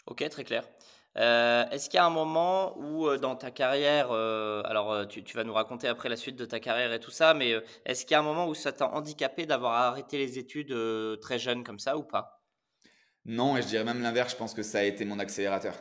Ok, 0.05 0.27
très 0.29 0.43
clair. 0.43 0.67
Est-ce 1.15 1.89
qu'il 1.89 1.97
y 1.97 1.99
a 1.99 2.05
un 2.05 2.11
moment 2.11 2.77
où 2.77 3.13
dans 3.17 3.35
ta 3.35 3.51
carrière, 3.51 4.11
alors 4.11 5.05
tu, 5.07 5.21
vas 5.35 5.43
nous 5.43 5.53
raconter 5.53 5.89
après 5.89 6.07
la 6.07 6.15
suite 6.15 6.37
de 6.37 6.45
ta 6.45 6.61
carrière 6.61 6.93
et 6.93 6.99
tout 7.01 7.11
ça, 7.11 7.33
mais 7.33 7.55
est-ce 7.85 8.05
qu'il 8.05 8.13
y 8.13 8.15
a 8.15 8.19
un 8.19 8.23
moment 8.23 8.47
où 8.47 8.53
ça 8.53 8.71
t'a 8.71 8.87
handicapé 8.87 9.45
d'avoir 9.45 9.73
arrêté 9.73 10.17
les 10.17 10.39
études 10.39 10.73
très 11.19 11.37
jeune 11.37 11.65
comme 11.65 11.79
ça 11.79 11.97
ou 11.97 12.03
pas? 12.03 12.38
Non, 13.25 13.57
et 13.57 13.61
je 13.61 13.67
dirais 13.67 13.83
même 13.83 14.01
l'inverse, 14.01 14.31
je 14.33 14.37
pense 14.37 14.53
que 14.53 14.63
ça 14.63 14.79
a 14.79 14.83
été 14.83 15.05
mon 15.05 15.19
accélérateur. 15.19 15.75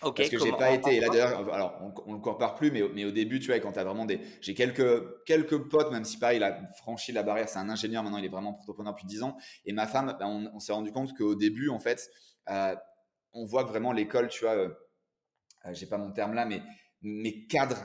Parce 0.00 0.28
que 0.28 0.38
j'ai 0.38 0.52
pas 0.52 0.72
été, 0.72 0.96
et 0.96 1.00
là 1.00 1.08
d'ailleurs, 1.08 1.54
alors 1.54 1.80
on, 2.06 2.10
ne 2.10 2.16
le 2.16 2.20
compare 2.20 2.54
plus, 2.56 2.70
mais, 2.70 2.82
mais 2.94 3.04
au 3.04 3.10
début, 3.10 3.40
tu 3.40 3.46
vois, 3.46 3.60
quand 3.60 3.76
as 3.78 3.84
vraiment 3.84 4.04
des. 4.04 4.20
J'ai 4.40 4.54
quelques, 4.54 5.24
quelques 5.24 5.56
potes, 5.68 5.90
même 5.92 6.04
si 6.04 6.18
pareil, 6.18 6.38
il 6.38 6.42
a 6.42 6.58
franchi 6.74 7.12
la 7.12 7.22
barrière, 7.22 7.48
c'est 7.48 7.58
un 7.58 7.70
ingénieur, 7.70 8.02
maintenant 8.02 8.18
il 8.18 8.24
est 8.24 8.30
vraiment 8.30 8.50
entrepreneur 8.50 8.92
depuis 8.92 9.06
10 9.06 9.22
ans. 9.22 9.36
Et 9.64 9.72
ma 9.72 9.86
femme, 9.86 10.14
ben, 10.18 10.50
on, 10.52 10.58
s'est 10.58 10.72
rendu 10.72 10.92
compte 10.92 11.16
qu'au 11.16 11.34
début, 11.34 11.70
en 11.70 11.78
fait, 11.78 12.10
euh, 12.50 12.74
on 13.32 13.46
voit 13.46 13.64
vraiment 13.64 13.92
l'école, 13.92 14.28
tu 14.28 14.44
vois, 14.44 14.54
euh, 14.54 14.68
euh, 15.66 15.72
j'ai 15.72 15.86
pas 15.86 15.98
mon 15.98 16.10
terme 16.10 16.34
là, 16.34 16.44
mais 16.44 16.60
mais 17.06 17.44
cadre 17.44 17.76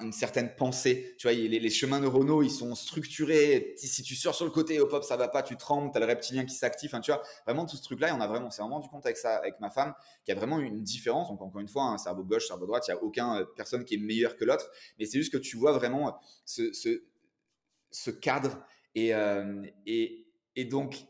une 0.00 0.12
certaine 0.12 0.54
pensée. 0.56 1.14
Tu 1.16 1.28
vois, 1.28 1.32
les, 1.32 1.70
chemins 1.70 2.00
neuronaux, 2.00 2.42
ils 2.42 2.50
sont 2.50 2.74
structurés. 2.74 3.74
Si 3.76 4.02
tu 4.02 4.16
sors 4.16 4.34
sur 4.34 4.44
le 4.44 4.50
côté, 4.50 4.80
hop 4.80 4.92
hop, 4.92 5.04
ça 5.04 5.16
va 5.16 5.28
pas, 5.28 5.44
tu 5.44 5.56
trembles, 5.56 5.92
tu 5.92 5.96
as 5.96 6.00
le 6.00 6.06
reptilien 6.06 6.44
qui 6.44 6.56
s'active. 6.56 6.90
Enfin, 6.90 7.00
tu 7.00 7.12
vois, 7.12 7.22
vraiment 7.46 7.66
tout 7.66 7.76
ce 7.76 7.82
truc-là, 7.84 8.14
on 8.16 8.20
a 8.20 8.26
vraiment, 8.26 8.50
s'est 8.50 8.62
vraiment 8.62 8.76
rendu 8.76 8.88
compte 8.88 9.06
avec 9.06 9.60
ma 9.60 9.70
femme, 9.70 9.94
qu'il 10.24 10.34
y 10.34 10.36
a 10.36 10.40
vraiment 10.40 10.58
une 10.58 10.82
différence. 10.82 11.28
Donc, 11.28 11.40
encore 11.40 11.60
une 11.60 11.68
fois, 11.68 11.84
un 11.84 11.98
cerveau 11.98 12.24
gauche, 12.24 12.48
cerveau 12.48 12.66
droite, 12.66 12.84
il 12.88 12.90
n'y 12.90 12.98
a 12.98 13.02
aucun 13.02 13.40
euh, 13.40 13.44
personne 13.56 13.84
qui 13.84 13.94
est 13.94 13.98
meilleur 13.98 14.36
que 14.36 14.44
l'autre. 14.44 14.68
Mais 14.98 15.06
c'est 15.06 15.18
juste 15.18 15.32
que 15.32 15.38
tu 15.38 15.56
vois 15.56 15.72
vraiment 15.72 16.18
ce, 16.44 16.72
ce, 16.72 18.10
cadre. 18.10 18.58
Et, 18.96 19.14
euh, 19.14 19.64
et, 19.86 20.26
et 20.56 20.64
donc, 20.64 21.06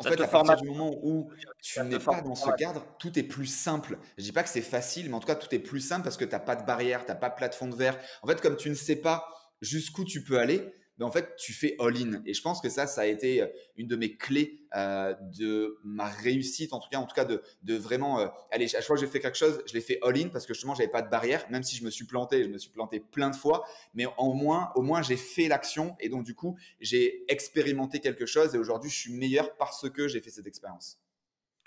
en 0.00 0.02
fait, 0.02 0.20
à 0.20 0.26
partir 0.26 0.56
du 0.56 0.68
moment 0.68 0.96
où 1.02 1.30
tu 1.60 1.80
n'es 1.82 1.98
pas 1.98 2.22
dans 2.22 2.34
ce 2.34 2.50
cadre, 2.56 2.86
tout 2.98 3.18
est 3.18 3.22
plus 3.22 3.46
simple. 3.46 3.98
Je 4.16 4.24
dis 4.24 4.32
pas 4.32 4.42
que 4.42 4.48
c'est 4.48 4.62
facile, 4.62 5.10
mais 5.10 5.14
en 5.14 5.20
tout 5.20 5.26
cas, 5.26 5.34
tout 5.34 5.54
est 5.54 5.58
plus 5.58 5.80
simple 5.80 6.04
parce 6.04 6.16
que 6.16 6.24
tu 6.24 6.32
n'as 6.32 6.40
pas 6.40 6.56
de 6.56 6.64
barrière, 6.64 7.04
tu 7.04 7.08
n'as 7.08 7.16
pas 7.16 7.28
de 7.28 7.34
plafond 7.34 7.68
de 7.68 7.76
verre. 7.76 7.98
En 8.22 8.26
fait, 8.26 8.40
comme 8.40 8.56
tu 8.56 8.70
ne 8.70 8.74
sais 8.74 8.96
pas 8.96 9.28
jusqu'où 9.60 10.04
tu 10.04 10.24
peux 10.24 10.38
aller, 10.38 10.72
ben, 11.00 11.06
en 11.06 11.10
fait, 11.10 11.34
tu 11.36 11.52
fais 11.52 11.74
all-in. 11.80 12.22
Et 12.26 12.34
je 12.34 12.42
pense 12.42 12.60
que 12.60 12.68
ça, 12.68 12.86
ça 12.86 13.00
a 13.00 13.06
été 13.06 13.44
une 13.76 13.88
de 13.88 13.96
mes 13.96 14.16
clés 14.16 14.60
de 14.74 15.78
ma 15.82 16.04
réussite, 16.06 16.72
en 16.72 16.78
tout 16.78 16.88
cas, 16.88 16.98
en 16.98 17.06
tout 17.06 17.14
cas 17.14 17.24
de, 17.24 17.42
de 17.62 17.74
vraiment, 17.74 18.18
allez, 18.52 18.66
à 18.66 18.68
chaque 18.68 18.84
fois 18.84 18.96
que 18.96 19.00
j'ai 19.00 19.08
fait 19.08 19.18
quelque 19.18 19.38
chose, 19.38 19.60
je 19.66 19.74
l'ai 19.74 19.80
fait 19.80 19.98
all-in 20.02 20.28
parce 20.28 20.46
que 20.46 20.54
justement, 20.54 20.74
j'avais 20.74 20.90
pas 20.90 21.02
de 21.02 21.10
barrière, 21.10 21.44
même 21.50 21.62
si 21.62 21.74
je 21.74 21.84
me 21.84 21.90
suis 21.90 22.04
planté, 22.04 22.44
je 22.44 22.48
me 22.48 22.58
suis 22.58 22.70
planté 22.70 23.00
plein 23.00 23.30
de 23.30 23.36
fois, 23.36 23.64
mais 23.94 24.04
au 24.18 24.34
moins, 24.34 24.70
au 24.76 24.82
moins, 24.82 25.02
j'ai 25.02 25.16
fait 25.16 25.48
l'action 25.48 25.96
et 26.00 26.08
donc 26.08 26.24
du 26.24 26.34
coup, 26.34 26.56
j'ai 26.80 27.24
expérimenté 27.32 28.00
quelque 28.00 28.26
chose 28.26 28.54
et 28.54 28.58
aujourd'hui, 28.58 28.90
je 28.90 28.96
suis 28.96 29.12
meilleur 29.12 29.56
parce 29.56 29.88
que 29.88 30.06
j'ai 30.06 30.20
fait 30.20 30.30
cette 30.30 30.46
expérience. 30.46 31.00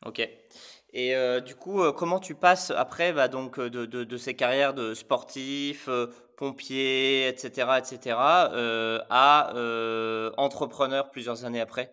Ok. 0.06 0.20
Et 0.96 1.16
euh, 1.16 1.40
du 1.40 1.56
coup, 1.56 1.82
euh, 1.82 1.92
comment 1.92 2.20
tu 2.20 2.36
passes 2.36 2.72
après 2.72 3.14
bah, 3.14 3.28
donc, 3.28 3.58
euh, 3.58 3.70
de, 3.70 3.86
de, 3.86 4.18
ces 4.18 4.36
carrières 4.36 4.74
de 4.74 4.94
sportif, 4.94 5.90
pompier, 6.38 7.28
etc., 7.28 7.68
etc., 7.78 8.16
à 8.18 9.54
entrepreneur 10.38 11.12
plusieurs 11.12 11.46
années 11.46 11.62
après 11.62 11.92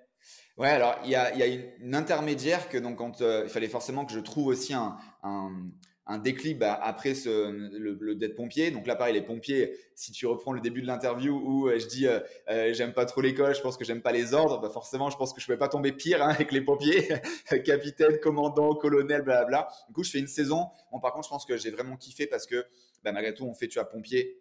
Ouais, 0.57 0.69
alors 0.69 0.97
il 1.05 1.11
y 1.11 1.17
a, 1.17 1.35
y 1.35 1.73
une, 1.81 1.95
intermédiaire 1.95 2.69
que 2.69 2.77
donc 2.77 2.99
quand 2.99 3.21
il 3.21 3.49
fallait 3.49 3.69
forcément 3.69 4.05
que 4.05 4.13
je 4.13 4.21
trouve 4.21 4.49
aussi 4.49 4.75
un, 4.75 4.99
un 5.23 6.19
bah, 6.59 6.79
après 6.83 7.13
le, 7.25 7.97
le 8.01 8.15
d'être 8.15 8.35
pompier. 8.35 8.71
Donc 8.71 8.87
là, 8.87 8.97
pareil, 8.97 9.15
les 9.15 9.23
pompiers, 9.23 9.77
si 9.95 10.13
tu 10.13 10.27
reprends 10.27 10.53
le 10.53 10.61
début 10.61 10.83
de 10.83 10.87
l'interview 10.87 11.35
où 11.35 11.69
euh, 11.69 11.79
je 11.79 11.87
dis 11.87 12.07
euh, 12.07 12.21
euh, 12.49 12.73
j'aime 12.75 12.93
pas 12.93 13.05
trop 13.05 13.21
l'école, 13.21 13.55
je 13.55 13.61
pense 13.61 13.77
que 13.77 13.85
j'aime 13.85 14.03
pas 14.03 14.11
les 14.11 14.35
ordres, 14.35 14.61
bah 14.61 14.71
forcément, 14.71 15.09
je 15.11 15.17
pense 15.17 15.33
que 15.33 15.41
je 15.41 15.47
pouvais 15.47 15.59
pas 15.59 15.69
tomber 15.69 15.93
pire 15.93 16.23
hein, 16.23 16.29
avec 16.35 16.51
les 16.51 16.63
pompiers, 16.63 17.09
capitaine, 17.65 18.19
commandant, 18.21 18.75
colonel, 18.75 19.23
blablabla. 19.23 19.69
Du 19.89 19.95
coup, 19.95 20.03
je 20.03 20.11
fais 20.11 20.19
une 20.19 20.27
saison. 20.27 20.67
Bon, 20.91 20.99
par 21.01 21.13
contre, 21.13 21.27
je 21.27 21.31
pense 21.31 21.45
que 21.45 21.57
j'ai 21.57 21.71
vraiment 21.71 21.97
kiffé 21.97 22.27
parce 22.27 22.47
que 22.47 22.67
bah, 23.03 23.13
malgré 23.13 23.35
tout, 23.35 23.45
on 23.45 23.55
fait, 23.55 23.69
tu 23.69 23.79
as 23.79 23.85
pompier 23.85 24.41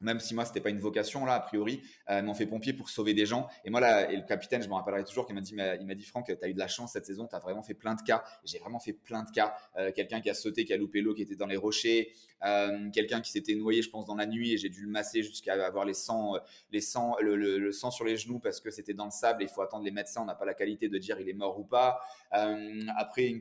même 0.00 0.20
si 0.20 0.34
moi 0.34 0.44
c'était 0.44 0.60
pas 0.60 0.70
une 0.70 0.78
vocation 0.78 1.24
là 1.24 1.34
a 1.34 1.40
priori, 1.40 1.82
euh, 2.10 2.22
mais 2.22 2.28
on 2.28 2.34
fait 2.34 2.46
pompier 2.46 2.72
pour 2.72 2.90
sauver 2.90 3.14
des 3.14 3.26
gens. 3.26 3.48
Et 3.64 3.70
moi 3.70 3.80
là, 3.80 4.10
le 4.10 4.22
capitaine, 4.22 4.62
je 4.62 4.68
me 4.68 4.74
rappellerai 4.74 5.04
toujours 5.04 5.26
qu'il 5.26 5.34
m'a 5.34 5.40
dit, 5.40 5.54
il 5.54 5.86
m'a 5.86 5.94
dit 5.94 6.04
Franck, 6.04 6.26
tu 6.26 6.44
as 6.44 6.48
eu 6.48 6.54
de 6.54 6.58
la 6.58 6.68
chance 6.68 6.92
cette 6.92 7.06
saison, 7.06 7.26
tu 7.26 7.34
as 7.34 7.38
vraiment 7.38 7.62
fait 7.62 7.74
plein 7.74 7.94
de 7.94 8.02
cas. 8.02 8.22
J'ai 8.44 8.58
vraiment 8.58 8.78
fait 8.78 8.92
plein 8.92 9.22
de 9.22 9.30
cas. 9.30 9.54
Euh, 9.76 9.92
quelqu'un 9.92 10.20
qui 10.20 10.30
a 10.30 10.34
sauté, 10.34 10.64
qui 10.64 10.72
a 10.72 10.76
loupé 10.76 11.00
l'eau, 11.00 11.14
qui 11.14 11.22
était 11.22 11.36
dans 11.36 11.46
les 11.46 11.56
rochers, 11.56 12.12
euh, 12.44 12.90
quelqu'un 12.90 13.20
qui 13.20 13.30
s'était 13.30 13.54
noyé, 13.54 13.82
je 13.82 13.90
pense, 13.90 14.04
dans 14.06 14.14
la 14.14 14.26
nuit 14.26 14.52
et 14.52 14.58
j'ai 14.58 14.68
dû 14.68 14.82
le 14.82 14.90
masser 14.90 15.22
jusqu'à 15.22 15.54
avoir 15.64 15.84
les 15.84 15.94
sangs, 15.94 16.34
les 16.70 16.80
sangs, 16.80 17.16
le, 17.20 17.72
sang 17.72 17.90
sur 17.90 18.04
les 18.04 18.16
genoux 18.16 18.38
parce 18.38 18.60
que 18.60 18.70
c'était 18.70 18.94
dans 18.94 19.06
le 19.06 19.10
sable. 19.10 19.42
Et 19.42 19.46
il 19.46 19.48
faut 19.48 19.62
attendre 19.62 19.84
les 19.84 19.90
médecins. 19.90 20.22
On 20.22 20.26
n'a 20.26 20.34
pas 20.34 20.44
la 20.44 20.54
qualité 20.54 20.88
de 20.88 20.98
dire 20.98 21.18
il 21.20 21.28
est 21.28 21.34
mort 21.34 21.58
ou 21.58 21.64
pas. 21.64 22.00
après 22.30 23.26
une 23.26 23.40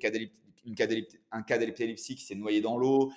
un 1.31 1.41
cas 1.43 1.57
d'épilepsie 1.57 2.15
qui 2.15 2.23
s'est 2.23 2.35
noyé 2.35 2.61
dans 2.61 2.77
l'eau. 2.77 3.11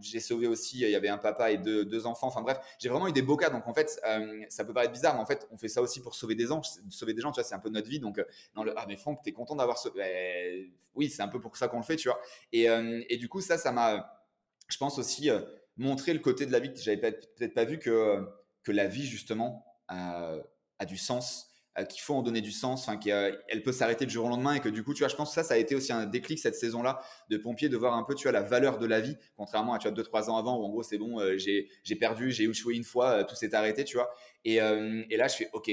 j'ai 0.00 0.20
sauvé 0.20 0.46
aussi, 0.46 0.80
il 0.80 0.90
y 0.90 0.94
avait 0.94 1.08
un 1.08 1.18
papa 1.18 1.50
et 1.50 1.58
deux, 1.58 2.06
enfants. 2.06 2.28
Enfin 2.28 2.42
bref, 2.42 2.58
j'ai 2.78 2.88
vraiment 2.88 3.08
eu 3.08 3.12
des 3.12 3.22
beaux 3.22 3.36
cas. 3.36 3.50
Donc 3.50 3.66
en 3.66 3.74
fait, 3.74 4.00
euh, 4.06 4.44
ça 4.48 4.64
peut 4.64 4.72
paraître 4.72 4.92
bizarre, 4.92 5.14
mais 5.14 5.20
en 5.20 5.26
fait, 5.26 5.46
on 5.50 5.58
fait 5.58 5.68
ça 5.68 5.82
aussi 5.82 6.00
pour 6.00 6.14
sauver 6.14 6.34
des 6.34 6.46
gens. 6.46 6.62
Sauver 6.90 7.14
des 7.14 7.20
gens, 7.20 7.30
tu 7.30 7.36
vois, 7.40 7.44
c'est 7.44 7.54
un 7.54 7.60
peu 7.60 7.70
notre 7.70 7.88
vie. 7.88 8.00
Donc, 8.00 8.18
euh, 8.18 8.24
dans 8.54 8.64
le, 8.64 8.72
ah 8.76 8.84
mais 8.88 8.96
Franck, 8.96 9.22
t'es 9.22 9.32
content 9.32 9.56
d'avoir 9.56 9.78
sauvé. 9.78 9.98
Ben, 9.98 10.70
oui, 10.94 11.08
c'est 11.10 11.22
un 11.22 11.28
peu 11.28 11.40
pour 11.40 11.56
ça 11.56 11.68
qu'on 11.68 11.78
le 11.78 11.84
fait, 11.84 11.96
tu 11.96 12.08
vois. 12.08 12.20
Et, 12.52 12.68
euh, 12.68 13.02
et 13.08 13.16
du 13.16 13.28
coup, 13.28 13.40
ça, 13.40 13.58
ça 13.58 13.72
m'a, 13.72 14.26
je 14.68 14.76
pense 14.76 14.98
aussi, 14.98 15.30
montré 15.76 16.12
le 16.12 16.18
côté 16.18 16.46
de 16.46 16.52
la 16.52 16.60
vie 16.60 16.72
que 16.72 16.80
j'avais 16.80 16.98
peut-être 16.98 17.54
pas 17.54 17.64
vu 17.64 17.78
que, 17.78 18.26
que 18.62 18.72
la 18.72 18.86
vie, 18.86 19.06
justement, 19.06 19.64
a 19.88 20.84
du 20.86 20.96
sens 20.96 21.47
qu'il 21.84 22.00
faut 22.00 22.14
en 22.14 22.22
donner 22.22 22.40
du 22.40 22.52
sens, 22.52 22.82
enfin 22.82 22.96
qu'elle 22.96 23.62
peut 23.64 23.72
s'arrêter 23.72 24.06
du 24.06 24.12
jour 24.12 24.26
au 24.26 24.28
lendemain 24.28 24.54
et 24.54 24.60
que 24.60 24.68
du 24.68 24.82
coup, 24.82 24.94
tu 24.94 25.00
vois, 25.00 25.08
je 25.08 25.16
pense 25.16 25.30
que 25.30 25.34
ça, 25.34 25.42
ça 25.42 25.54
a 25.54 25.56
été 25.56 25.74
aussi 25.74 25.92
un 25.92 26.06
déclic 26.06 26.38
cette 26.38 26.54
saison-là 26.54 27.00
de 27.30 27.36
pompier 27.36 27.68
de 27.68 27.76
voir 27.76 27.94
un 27.94 28.02
peu, 28.02 28.14
tu 28.14 28.24
vois, 28.24 28.32
la 28.32 28.42
valeur 28.42 28.78
de 28.78 28.86
la 28.86 29.00
vie, 29.00 29.16
contrairement 29.36 29.74
à 29.74 29.78
tu 29.78 29.88
vois 29.88 29.94
deux 29.94 30.02
trois 30.02 30.30
ans 30.30 30.36
avant 30.36 30.58
où 30.58 30.64
en 30.64 30.68
gros 30.68 30.82
c'est 30.82 30.98
bon, 30.98 31.20
euh, 31.20 31.36
j'ai 31.38 31.96
perdu, 31.96 32.30
j'ai 32.30 32.44
échoué 32.44 32.74
une 32.74 32.84
fois, 32.84 33.10
euh, 33.10 33.24
tout 33.24 33.34
s'est 33.34 33.54
arrêté, 33.54 33.84
tu 33.84 33.96
vois. 33.96 34.10
Et, 34.44 34.56
et, 34.56 35.16
là, 35.16 35.28
je 35.28 35.36
fais 35.36 35.50
ok, 35.52 35.70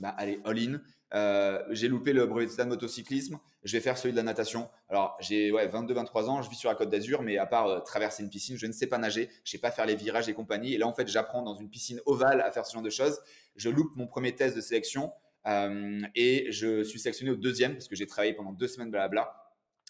bah 0.00 0.10
allez 0.18 0.40
all 0.44 0.58
in. 0.58 1.64
j'ai 1.70 1.88
loupé 1.88 2.12
le 2.12 2.26
brevet 2.26 2.46
de 2.46 2.64
motocyclisme, 2.64 3.38
je 3.62 3.72
vais 3.72 3.80
faire 3.80 3.96
celui 3.96 4.12
de 4.12 4.16
la 4.16 4.22
natation. 4.22 4.68
Alors, 4.88 5.16
j'ai 5.20 5.50
ouais, 5.50 5.66
22-23 5.66 6.24
ans, 6.24 6.42
je 6.42 6.50
vis 6.50 6.56
sur 6.56 6.68
la 6.68 6.76
côte 6.76 6.90
d'Azur, 6.90 7.22
mais 7.22 7.38
à 7.38 7.46
part 7.46 7.82
traverser 7.84 8.22
une 8.22 8.28
piscine, 8.28 8.58
je 8.58 8.66
ne 8.66 8.72
sais 8.72 8.86
pas 8.86 8.98
nager, 8.98 9.30
je 9.44 9.52
sais 9.52 9.58
pas 9.58 9.70
faire 9.70 9.86
les 9.86 9.96
virages 9.96 10.28
et 10.28 10.34
compagnie. 10.34 10.74
Et 10.74 10.78
là, 10.78 10.86
en 10.86 10.92
fait, 10.92 11.08
j'apprends 11.08 11.42
dans 11.42 11.54
une 11.54 11.70
piscine 11.70 12.00
ovale 12.04 12.42
à 12.42 12.50
faire 12.52 12.66
ce 12.66 12.74
genre 12.74 12.82
de 12.82 12.90
choses. 12.90 13.18
Je 13.56 13.70
loupe 13.70 13.96
mon 13.96 14.06
premier 14.06 14.34
test 14.34 14.54
de 14.54 14.60
sélection. 14.60 15.12
Euh, 15.46 16.00
et 16.14 16.50
je 16.50 16.82
suis 16.82 16.98
sélectionné 16.98 17.30
au 17.30 17.36
deuxième 17.36 17.72
parce 17.74 17.88
que 17.88 17.96
j'ai 17.96 18.06
travaillé 18.06 18.32
pendant 18.32 18.52
deux 18.52 18.68
semaines 18.68 18.90
blabla. 18.90 19.43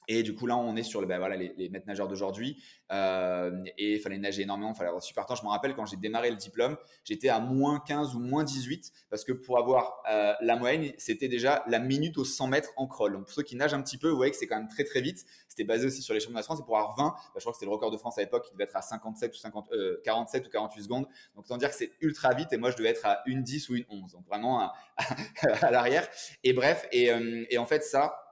Et 0.09 0.23
du 0.23 0.35
coup, 0.35 0.47
là, 0.47 0.57
on 0.57 0.77
est 0.77 0.83
sur 0.83 1.05
voilà, 1.05 1.37
les, 1.37 1.55
les 1.57 1.69
maîtres 1.69 1.87
nageurs 1.87 2.09
d'aujourd'hui. 2.09 2.63
Euh, 2.93 3.65
et 3.79 3.95
il 3.95 4.01
fallait 4.01 4.19
nager 4.19 4.43
énormément, 4.43 4.73
il 4.73 4.77
fallait 4.77 4.89
avoir 4.89 5.03
super 5.03 5.27
temps. 5.27 5.35
Je 5.35 5.43
me 5.43 5.49
rappelle 5.49 5.75
quand 5.75 5.87
j'ai 5.87 5.97
démarré 5.97 6.31
le 6.31 6.37
diplôme, 6.37 6.77
j'étais 7.05 7.29
à 7.29 7.41
moins 7.41 7.81
15 7.81 8.15
ou 8.15 8.21
moins 8.21 8.45
18 8.45 8.93
parce 9.11 9.25
que 9.25 9.33
pour 9.33 9.59
avoir 9.59 10.03
euh, 10.11 10.35
la 10.41 10.57
moyenne, 10.57 10.93
c'était 10.99 11.29
déjà 11.29 11.65
la 11.67 11.79
minute 11.79 12.19
aux 12.19 12.25
100 12.25 12.49
mètres 12.49 12.71
en 12.77 12.87
crawl. 12.87 13.13
Donc, 13.13 13.25
pour 13.25 13.33
ceux 13.33 13.43
qui 13.43 13.57
nagent 13.57 13.75
un 13.75 13.83
petit 13.83 13.99
peu, 13.99 14.09
vous 14.09 14.17
voyez 14.17 14.31
que 14.31 14.37
c'est 14.37 14.47
quand 14.47 14.57
même 14.57 14.69
très 14.69 14.85
très 14.85 15.01
vite. 15.01 15.25
C'était 15.49 15.65
basé 15.65 15.87
aussi 15.87 16.03
sur 16.03 16.15
les 16.15 16.21
championnats 16.21 16.41
de 16.41 16.45
France. 16.45 16.61
Et 16.61 16.65
pour 16.65 16.77
avoir 16.77 16.97
20, 16.97 17.05
bah, 17.05 17.17
je 17.37 17.41
crois 17.41 17.53
que 17.53 17.57
c'était 17.57 17.67
le 17.67 17.73
record 17.73 17.91
de 17.91 17.97
France 17.97 18.19
à 18.19 18.21
l'époque, 18.21 18.47
qui 18.47 18.53
devait 18.53 18.65
être 18.65 18.77
à 18.77 18.83
57 18.83 19.33
ou 19.33 19.39
50, 19.39 19.71
47 20.05 20.47
ou 20.47 20.51
48 20.51 20.83
secondes. 20.83 21.07
Donc, 21.35 21.45
autant 21.45 21.57
dire 21.57 21.71
que 21.71 21.77
c'est 21.77 21.93
ultra 22.01 22.35
vite. 22.35 22.53
Et 22.53 22.59
moi, 22.59 22.71
je 22.71 22.77
devais 22.77 22.91
être 22.91 23.07
à 23.07 23.23
une 23.27 23.43
10 23.43 23.69
ou 23.71 23.77
une 23.77 23.85
11. 23.89 24.13
Donc, 24.13 24.27
vraiment 24.27 24.61
à, 25.63 25.71
l'arrière. 25.71 26.07
Et 26.43 26.53
bref, 26.53 26.87
et, 26.93 27.11
euh, 27.11 27.45
et 27.49 27.59
en 27.59 27.67
fait, 27.67 27.83
ça, 27.83 28.24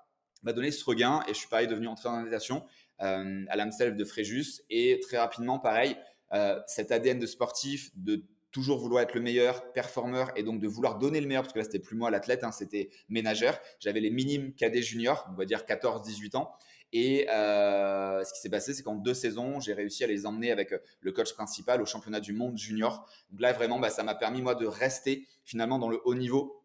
m'a 0.42 0.52
donné 0.52 0.70
ce 0.70 0.84
regain 0.84 1.22
et 1.28 1.34
je 1.34 1.38
suis 1.38 1.48
pareil 1.48 1.66
devenu 1.66 1.88
entraîneur 1.88 2.18
en 2.18 2.22
natation 2.22 2.64
euh, 3.00 3.44
à 3.48 3.56
l'AMSELF 3.56 3.96
de 3.96 4.04
Fréjus. 4.04 4.62
Et 4.70 5.00
très 5.00 5.18
rapidement 5.18 5.58
pareil 5.58 5.96
euh, 6.32 6.60
cet 6.66 6.92
ADN 6.92 7.18
de 7.18 7.26
sportif 7.26 7.90
de 7.96 8.24
toujours 8.50 8.78
vouloir 8.78 9.02
être 9.02 9.14
le 9.14 9.20
meilleur 9.20 9.72
performeur 9.72 10.30
et 10.36 10.42
donc 10.42 10.60
de 10.60 10.68
vouloir 10.68 10.98
donner 10.98 11.20
le 11.20 11.26
meilleur 11.26 11.42
parce 11.42 11.54
que 11.54 11.58
là 11.58 11.64
c'était 11.64 11.78
plus 11.78 11.96
moi 11.96 12.10
l'athlète 12.10 12.44
hein, 12.44 12.52
c'était 12.52 12.90
ménageur 13.08 13.58
j'avais 13.80 14.00
les 14.00 14.10
minimes 14.10 14.52
cadets 14.52 14.82
juniors 14.82 15.26
on 15.32 15.34
va 15.34 15.46
dire 15.46 15.64
14 15.64 16.02
18 16.02 16.34
ans. 16.34 16.52
Et 16.92 17.26
euh, 17.30 18.22
ce 18.22 18.34
qui 18.34 18.40
s'est 18.40 18.50
passé, 18.50 18.74
c'est 18.74 18.82
qu'en 18.82 18.96
deux 18.96 19.14
saisons, 19.14 19.60
j'ai 19.60 19.72
réussi 19.72 20.04
à 20.04 20.06
les 20.06 20.26
emmener 20.26 20.52
avec 20.52 20.74
le 21.00 21.12
coach 21.12 21.32
principal 21.32 21.80
au 21.80 21.86
championnat 21.86 22.20
du 22.20 22.34
monde 22.34 22.58
junior. 22.58 23.08
Donc 23.30 23.40
là, 23.40 23.52
vraiment, 23.52 23.78
bah, 23.78 23.88
ça 23.88 24.02
m'a 24.02 24.14
permis, 24.14 24.42
moi, 24.42 24.54
de 24.54 24.66
rester 24.66 25.26
finalement 25.44 25.78
dans 25.78 25.88
le 25.88 26.00
haut 26.04 26.14
niveau 26.14 26.61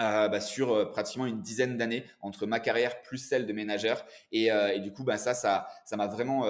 euh, 0.00 0.26
bah, 0.28 0.40
sur 0.40 0.72
euh, 0.72 0.86
pratiquement 0.86 1.26
une 1.26 1.40
dizaine 1.40 1.76
d'années 1.76 2.04
entre 2.20 2.46
ma 2.46 2.58
carrière 2.58 3.00
plus 3.02 3.18
celle 3.18 3.46
de 3.46 3.52
ménageur. 3.52 4.04
Et, 4.32 4.50
euh, 4.50 4.76
du 4.78 4.92
coup 4.92 5.04
bah, 5.04 5.18
ça 5.18 5.34
ça 5.34 5.68
ça 5.84 5.96
m'a 5.96 6.08
vraiment 6.08 6.44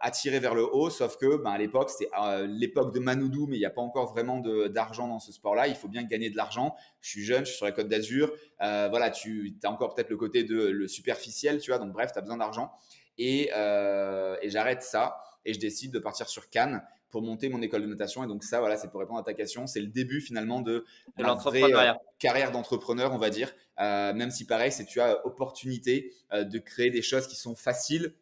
attiré 0.00 0.40
vers 0.40 0.54
le 0.54 0.64
haut. 0.64 0.88
Sauf 0.88 1.18
que 1.18 1.36
bah, 1.36 1.50
à 1.50 1.58
l'époque 1.58 1.90
c'est 1.90 2.08
l'époque 2.46 2.94
de 2.94 3.00
Manoudou 3.00 3.46
mais 3.46 3.56
il 3.56 3.60
n'y 3.60 3.66
a 3.66 3.70
pas 3.70 3.82
encore 3.82 4.10
vraiment 4.12 4.38
d'argent 4.68 5.06
dans 5.06 5.20
ce 5.20 5.32
sport 5.32 5.54
là 5.54 5.68
il 5.68 5.74
faut 5.74 5.88
bien 5.88 6.02
gagner 6.04 6.30
de 6.30 6.36
l'argent. 6.36 6.74
Je 7.00 7.10
suis 7.10 7.24
jeune 7.24 7.44
je 7.44 7.50
suis 7.50 7.56
sur 7.56 7.66
la 7.66 7.72
côte 7.72 7.88
d'Azur. 7.88 8.32
Voilà 8.58 9.10
tu 9.10 9.58
as 9.62 9.70
encore 9.70 9.94
peut-être 9.94 10.10
le 10.10 10.16
côté 10.16 10.44
de 10.44 10.56
le 10.56 10.88
superficiel 10.88 11.60
tu 11.60 11.70
vois. 11.70 11.78
Donc 11.78 11.92
bref 11.92 12.12
tu 12.12 12.18
as 12.18 12.22
besoin 12.22 12.38
d'argent. 12.38 12.72
Et, 13.18 13.50
et 13.50 14.50
j'arrête 14.50 14.82
ça 14.82 15.20
et 15.44 15.52
je 15.52 15.60
décide 15.60 15.92
de 15.92 15.98
partir 15.98 16.28
sur 16.28 16.48
Cannes 16.48 16.82
pour 17.10 17.22
monter 17.22 17.48
mon 17.48 17.62
école 17.62 17.82
de 17.82 17.86
natation. 17.86 18.24
Et 18.24 18.26
donc 18.26 18.44
ça, 18.44 18.60
voilà, 18.60 18.76
c'est 18.76 18.88
pour 18.88 19.00
répondre 19.00 19.18
à 19.18 19.22
ta 19.22 19.34
question. 19.34 19.66
C'est 19.66 19.80
le 19.80 19.86
début 19.86 20.20
finalement 20.20 20.60
de, 20.60 20.84
de 21.16 21.22
l'entrepreneuriat. 21.22 21.94
Euh, 21.94 21.98
carrière 22.18 22.50
d'entrepreneur, 22.50 23.12
on 23.12 23.18
va 23.18 23.30
dire. 23.30 23.52
Euh, 23.80 24.12
même 24.12 24.30
si 24.30 24.46
pareil, 24.46 24.72
c'est 24.72 24.84
tu 24.84 25.00
as 25.00 25.24
opportunité 25.26 26.12
euh, 26.32 26.44
de 26.44 26.58
créer 26.58 26.90
des 26.90 27.02
choses 27.02 27.26
qui 27.26 27.36
sont 27.36 27.54
faciles, 27.54 28.14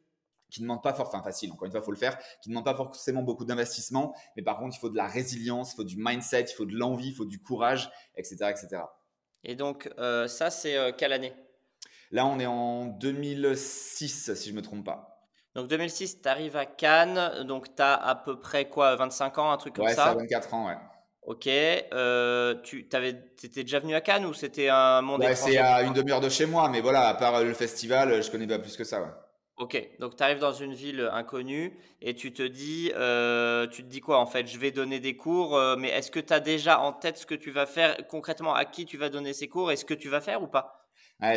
qui 0.51 0.61
ne 0.61 0.67
demandent 0.67 0.83
pas 0.83 0.95
forcément, 0.95 1.21
enfin 1.21 1.25
facile, 1.25 1.53
encore 1.53 1.67
une 1.67 1.73
fois, 1.73 1.81
il 1.81 1.85
faut 1.85 1.91
le 1.91 1.97
faire, 1.97 2.19
qui 2.41 2.49
ne 2.49 2.55
demandent 2.55 2.65
pas 2.65 2.77
forcément 2.77 3.23
beaucoup 3.23 3.45
d'investissement, 3.45 4.15
mais 4.37 4.43
par 4.43 4.59
contre, 4.59 4.77
il 4.77 4.79
faut 4.81 4.91
de 4.91 4.97
la 4.97 5.09
résilience, 5.09 5.73
il 5.73 5.77
faut 5.77 5.85
du 5.85 5.97
mindset, 5.99 6.43
il 6.43 6.55
faut 6.55 6.67
de 6.67 6.75
l'envie, 6.75 7.09
il 7.09 7.15
faut 7.15 7.25
du 7.25 7.41
courage, 7.41 7.91
etc. 8.17 8.51
etc. 8.51 8.83
Et 9.43 9.57
donc, 9.57 9.91
ça, 9.97 10.51
c'est 10.51 10.95
quelle 10.97 11.13
année? 11.13 11.33
Là, 12.13 12.27
on 12.27 12.39
est 12.39 12.47
en 12.47 12.87
2006, 12.87 14.35
si 14.35 14.49
je 14.49 14.53
ne 14.53 14.57
me 14.57 14.63
trompe 14.63 14.85
pas. 14.85 15.16
Donc 15.57 15.69
2006, 15.69 16.21
tu 16.21 16.29
arrives 16.29 16.57
à 16.57 16.67
Cannes, 16.67 17.45
donc 17.45 17.75
tu 17.75 17.83
as 17.83 17.95
à 17.95 18.15
peu 18.15 18.39
près 18.39 18.69
quoi, 18.69 18.95
25 18.95 19.39
ans, 19.39 19.51
un 19.51 19.57
truc 19.57 19.75
comme 19.75 19.89
ça 19.89 20.13
Ouais, 20.15 20.21
24 20.21 20.53
ans, 20.53 20.67
ouais. 20.67 20.77
Ok, 21.23 21.49
euh, 21.49 22.55
tu 22.63 22.81
étais 22.81 23.63
déjà 23.63 23.79
venu 23.79 23.95
à 23.95 24.03
Cannes 24.03 24.27
ou 24.27 24.35
c'était 24.35 24.69
un 24.69 25.01
monde 25.01 25.23
ouais, 25.23 25.35
C'est 25.35 25.57
à 25.57 25.83
une 25.83 25.95
demi-heure 25.95 26.21
de 26.21 26.29
chez 26.29 26.45
moi, 26.45 26.69
mais 26.69 26.83
voilà, 26.83 27.09
à 27.09 27.15
part 27.15 27.43
le 27.43 27.55
festival, 27.55 28.23
je 28.23 28.31
connais 28.31 28.47
pas 28.47 28.59
plus 28.59 28.77
que 28.77 28.85
ça. 28.85 29.01
Ouais. 29.01 29.09
Ok, 29.57 29.83
donc 29.99 30.17
tu 30.17 30.23
arrives 30.23 30.41
dans 30.41 30.53
une 30.53 30.75
ville 30.75 31.09
inconnue 31.11 31.75
et 32.03 32.15
tu 32.15 32.35
te 32.35 32.43
dis, 32.43 32.93
euh, 32.95 33.67
tu 33.67 33.83
te 33.83 33.89
dis 33.89 34.01
quoi 34.01 34.19
en 34.19 34.27
fait 34.27 34.47
Je 34.47 34.59
vais 34.59 34.71
donner 34.71 35.01
des 35.01 35.17
cours, 35.17 35.57
euh, 35.57 35.77
mais 35.79 35.89
est-ce 35.89 36.11
que 36.11 36.21
tu 36.21 36.35
as 36.35 36.41
déjà 36.41 36.81
en 36.81 36.93
tête 36.93 37.17
ce 37.17 37.25
que 37.25 37.35
tu 37.35 37.51
vas 37.51 37.65
faire? 37.65 37.97
Concrètement 38.09 38.55
À 38.55 38.67
qui 38.67 38.85
tu 38.85 38.99
vas 38.99 39.09
donner 39.09 39.33
ces 39.33 39.49
cours 39.49 39.73
Est-ce 39.73 39.87
que 39.87 39.95
tu 39.95 40.11
vas 40.11 40.21
faire 40.21 40.43
ou 40.43 40.49
pas? 40.49 40.76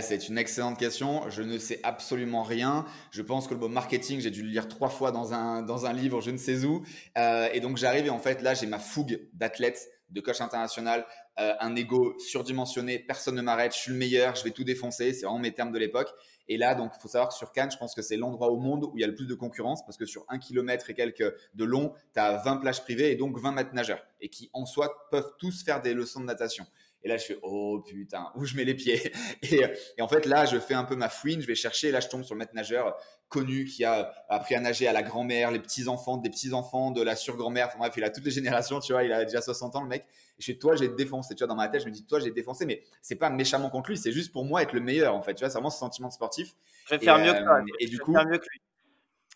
C'est 0.02 0.28
une 0.28 0.38
excellente 0.38 0.78
question. 0.78 1.30
Je 1.30 1.42
ne 1.42 1.58
sais 1.58 1.80
absolument 1.84 2.44
rien. 2.44 2.86
Je 3.12 3.22
pense 3.22 3.48
que 3.48 3.54
le 3.54 3.60
mot 3.60 3.70
marketing, 3.70 4.20
j'ai 4.20 4.32
dû 4.32 4.44
le 4.44 4.50
lire 4.50 4.68
trois 4.68 4.89
fois 4.89 5.12
dans 5.12 5.34
un, 5.34 5.62
dans 5.62 5.86
un 5.86 5.94
livre, 5.94 6.22
je 6.22 6.32
ne 6.32 6.38
sais 6.38 6.65
où. 6.65 6.84
Euh, 7.18 7.48
et 7.54 7.60
donc 7.60 7.78
j'arrive 7.78 8.06
et 8.06 8.10
en 8.10 8.20
fait 8.20 8.42
là, 8.42 8.54
j'ai 8.54 8.68
ma 8.68 8.80
fougue 8.80 9.28
d'athlète 9.34 9.89
de 10.10 10.22
coach 10.22 10.42
international, 10.42 11.06
euh, 11.39 11.54
un 11.60 11.76
ego 11.76 12.15
surdimensionné, 12.18 13.00
personne 13.00 13.36
ne 13.36 13.42
m'arrête, 13.42 13.74
je 13.74 13.78
suis 13.78 13.92
le 13.92 13.98
meilleur, 13.98 14.36
je 14.36 14.44
vais 14.44 14.52
tout 14.52 14.63
défoncer, 14.63 15.13
c'est 15.13 15.26
vraiment 15.26 15.39
mes 15.39 15.54
termes 15.54 15.72
de 15.72 15.78
l'époque. 15.78 16.10
Et 16.48 16.58
là, 16.58 16.74
donc, 16.74 16.92
il 16.98 17.00
faut 17.00 17.08
savoir 17.08 17.30
que 17.30 17.36
sur 17.36 17.52
Cannes, 17.52 17.70
je 17.72 17.78
pense 17.78 17.94
que 17.94 18.02
c'est 18.02 18.18
l'endroit 18.18 18.50
au 18.50 18.58
monde 18.58 18.86
où 18.86 18.98
il 18.98 19.02
y 19.02 19.04
a 19.04 19.08
le 19.08 19.13
plus 19.13 19.28
de 19.28 19.36
concurrence 19.36 19.86
parce 19.86 19.98
que 19.98 20.08
sur 20.08 20.26
un 20.30 20.39
kilomètre 20.39 20.89
et 20.89 20.96
quelques 20.96 21.32
de 21.54 21.63
long, 21.63 21.94
tu 22.13 22.20
as 22.20 22.38
20 22.38 22.58
plages 22.58 22.82
privées 22.82 23.12
et 23.12 23.15
donc 23.15 23.39
20 23.39 23.52
mètres 23.52 23.74
nageurs 23.74 24.04
et 24.20 24.30
qui 24.30 24.50
en 24.54 24.65
soi 24.65 25.08
peuvent 25.12 25.32
tous 25.38 25.63
faire 25.63 25.82
des 25.84 25.94
leçons 25.94 26.22
de 26.22 26.26
natation. 26.26 26.65
Et 27.04 27.08
là, 27.08 27.18
je 27.18 27.26
fais 27.26 27.38
oh 27.44 27.82
putain, 27.86 28.32
où 28.36 28.46
je 28.46 28.56
mets 28.56 28.66
les 28.66 28.74
pieds 28.74 29.12
et, 29.42 29.62
et, 29.98 30.02
en 30.02 30.08
fait, 30.08 30.26
là, 30.26 30.46
je 30.46 30.60
fais 30.60 30.74
un 30.74 30.84
peu 30.84 30.96
ma 30.96 31.10
fouine, 31.10 31.42
je 31.42 31.48
vais 31.48 31.56
chercher. 31.56 31.90
Et 31.90 31.92
là, 31.92 32.00
je 32.00 32.08
tombe 32.08 32.24
sur 32.24 32.36
le 32.36 32.40
maître 32.40 32.54
nageur 32.54 32.98
connu 33.30 33.66
qui 33.66 33.86
a 33.86 34.12
appris 34.28 34.56
à 34.56 34.60
nager 34.60 34.88
à 34.88 34.94
la 34.94 35.04
grand-mère, 35.04 35.52
les 35.52 35.60
petits-enfants, 35.60 36.18
des 36.18 36.30
petits-enfants, 36.30 36.92
de 36.92 37.02
la 37.02 37.16
sur-grand-mère. 37.16 37.68
Enfin 37.68 37.78
bref, 37.78 37.94
il 37.96 38.04
a 38.04 38.10
toutes 38.10 38.26
les 38.26 38.32
générations, 38.32 38.80
tu 38.80 38.92
vois, 38.92 39.04
il 39.04 39.14
a 39.14 39.24
déjà 39.24 39.42
60 39.42 39.76
ans, 39.76 39.84
le 39.84 39.88
mec. 39.88 40.06
Et 40.38 40.42
je 40.42 40.46
fais, 40.48 40.58
toi, 40.58 40.76
j'ai 40.76 40.90
défoncé. 40.90 41.36
Tu 41.36 41.40
vois, 41.40 41.48
dans 41.48 41.56
ma 41.56 41.70
tête, 41.70 41.82
je 41.82 41.86
me 41.86 41.92
dis, 41.92 42.06
toi, 42.06 42.20
j'ai 42.20 42.32
défoncé, 42.32 42.66
mais 42.66 42.84
c'est 43.02 43.16
pas 43.16 43.30
méchamment 43.30 43.70
contre 43.70 43.92
lui, 43.92 43.98
c'est 43.98 44.12
juste 44.12 44.34
pour 44.34 44.44
moi 44.44 44.64
être 44.64 44.74
le 44.74 44.82
meilleur, 44.82 45.16
en 45.16 45.22
fait. 45.22 45.36
Tu 45.36 45.42
vois, 45.42 45.50
c'est 45.50 45.54
vraiment 45.54 45.70
ce 45.70 45.80
sentiment 45.80 46.10
sportif. 46.10 46.56
Je 46.88 46.96
vais 46.96 47.06
faire 47.06 47.20
mieux 47.20 47.34
que 47.34 47.44
toi. 47.44 47.62
Et 47.80 47.86
du 47.86 48.00
coup. 48.00 48.14
Faire 48.14 48.28
mieux 48.28 48.40
que 48.40 48.48
lui. 48.52 48.62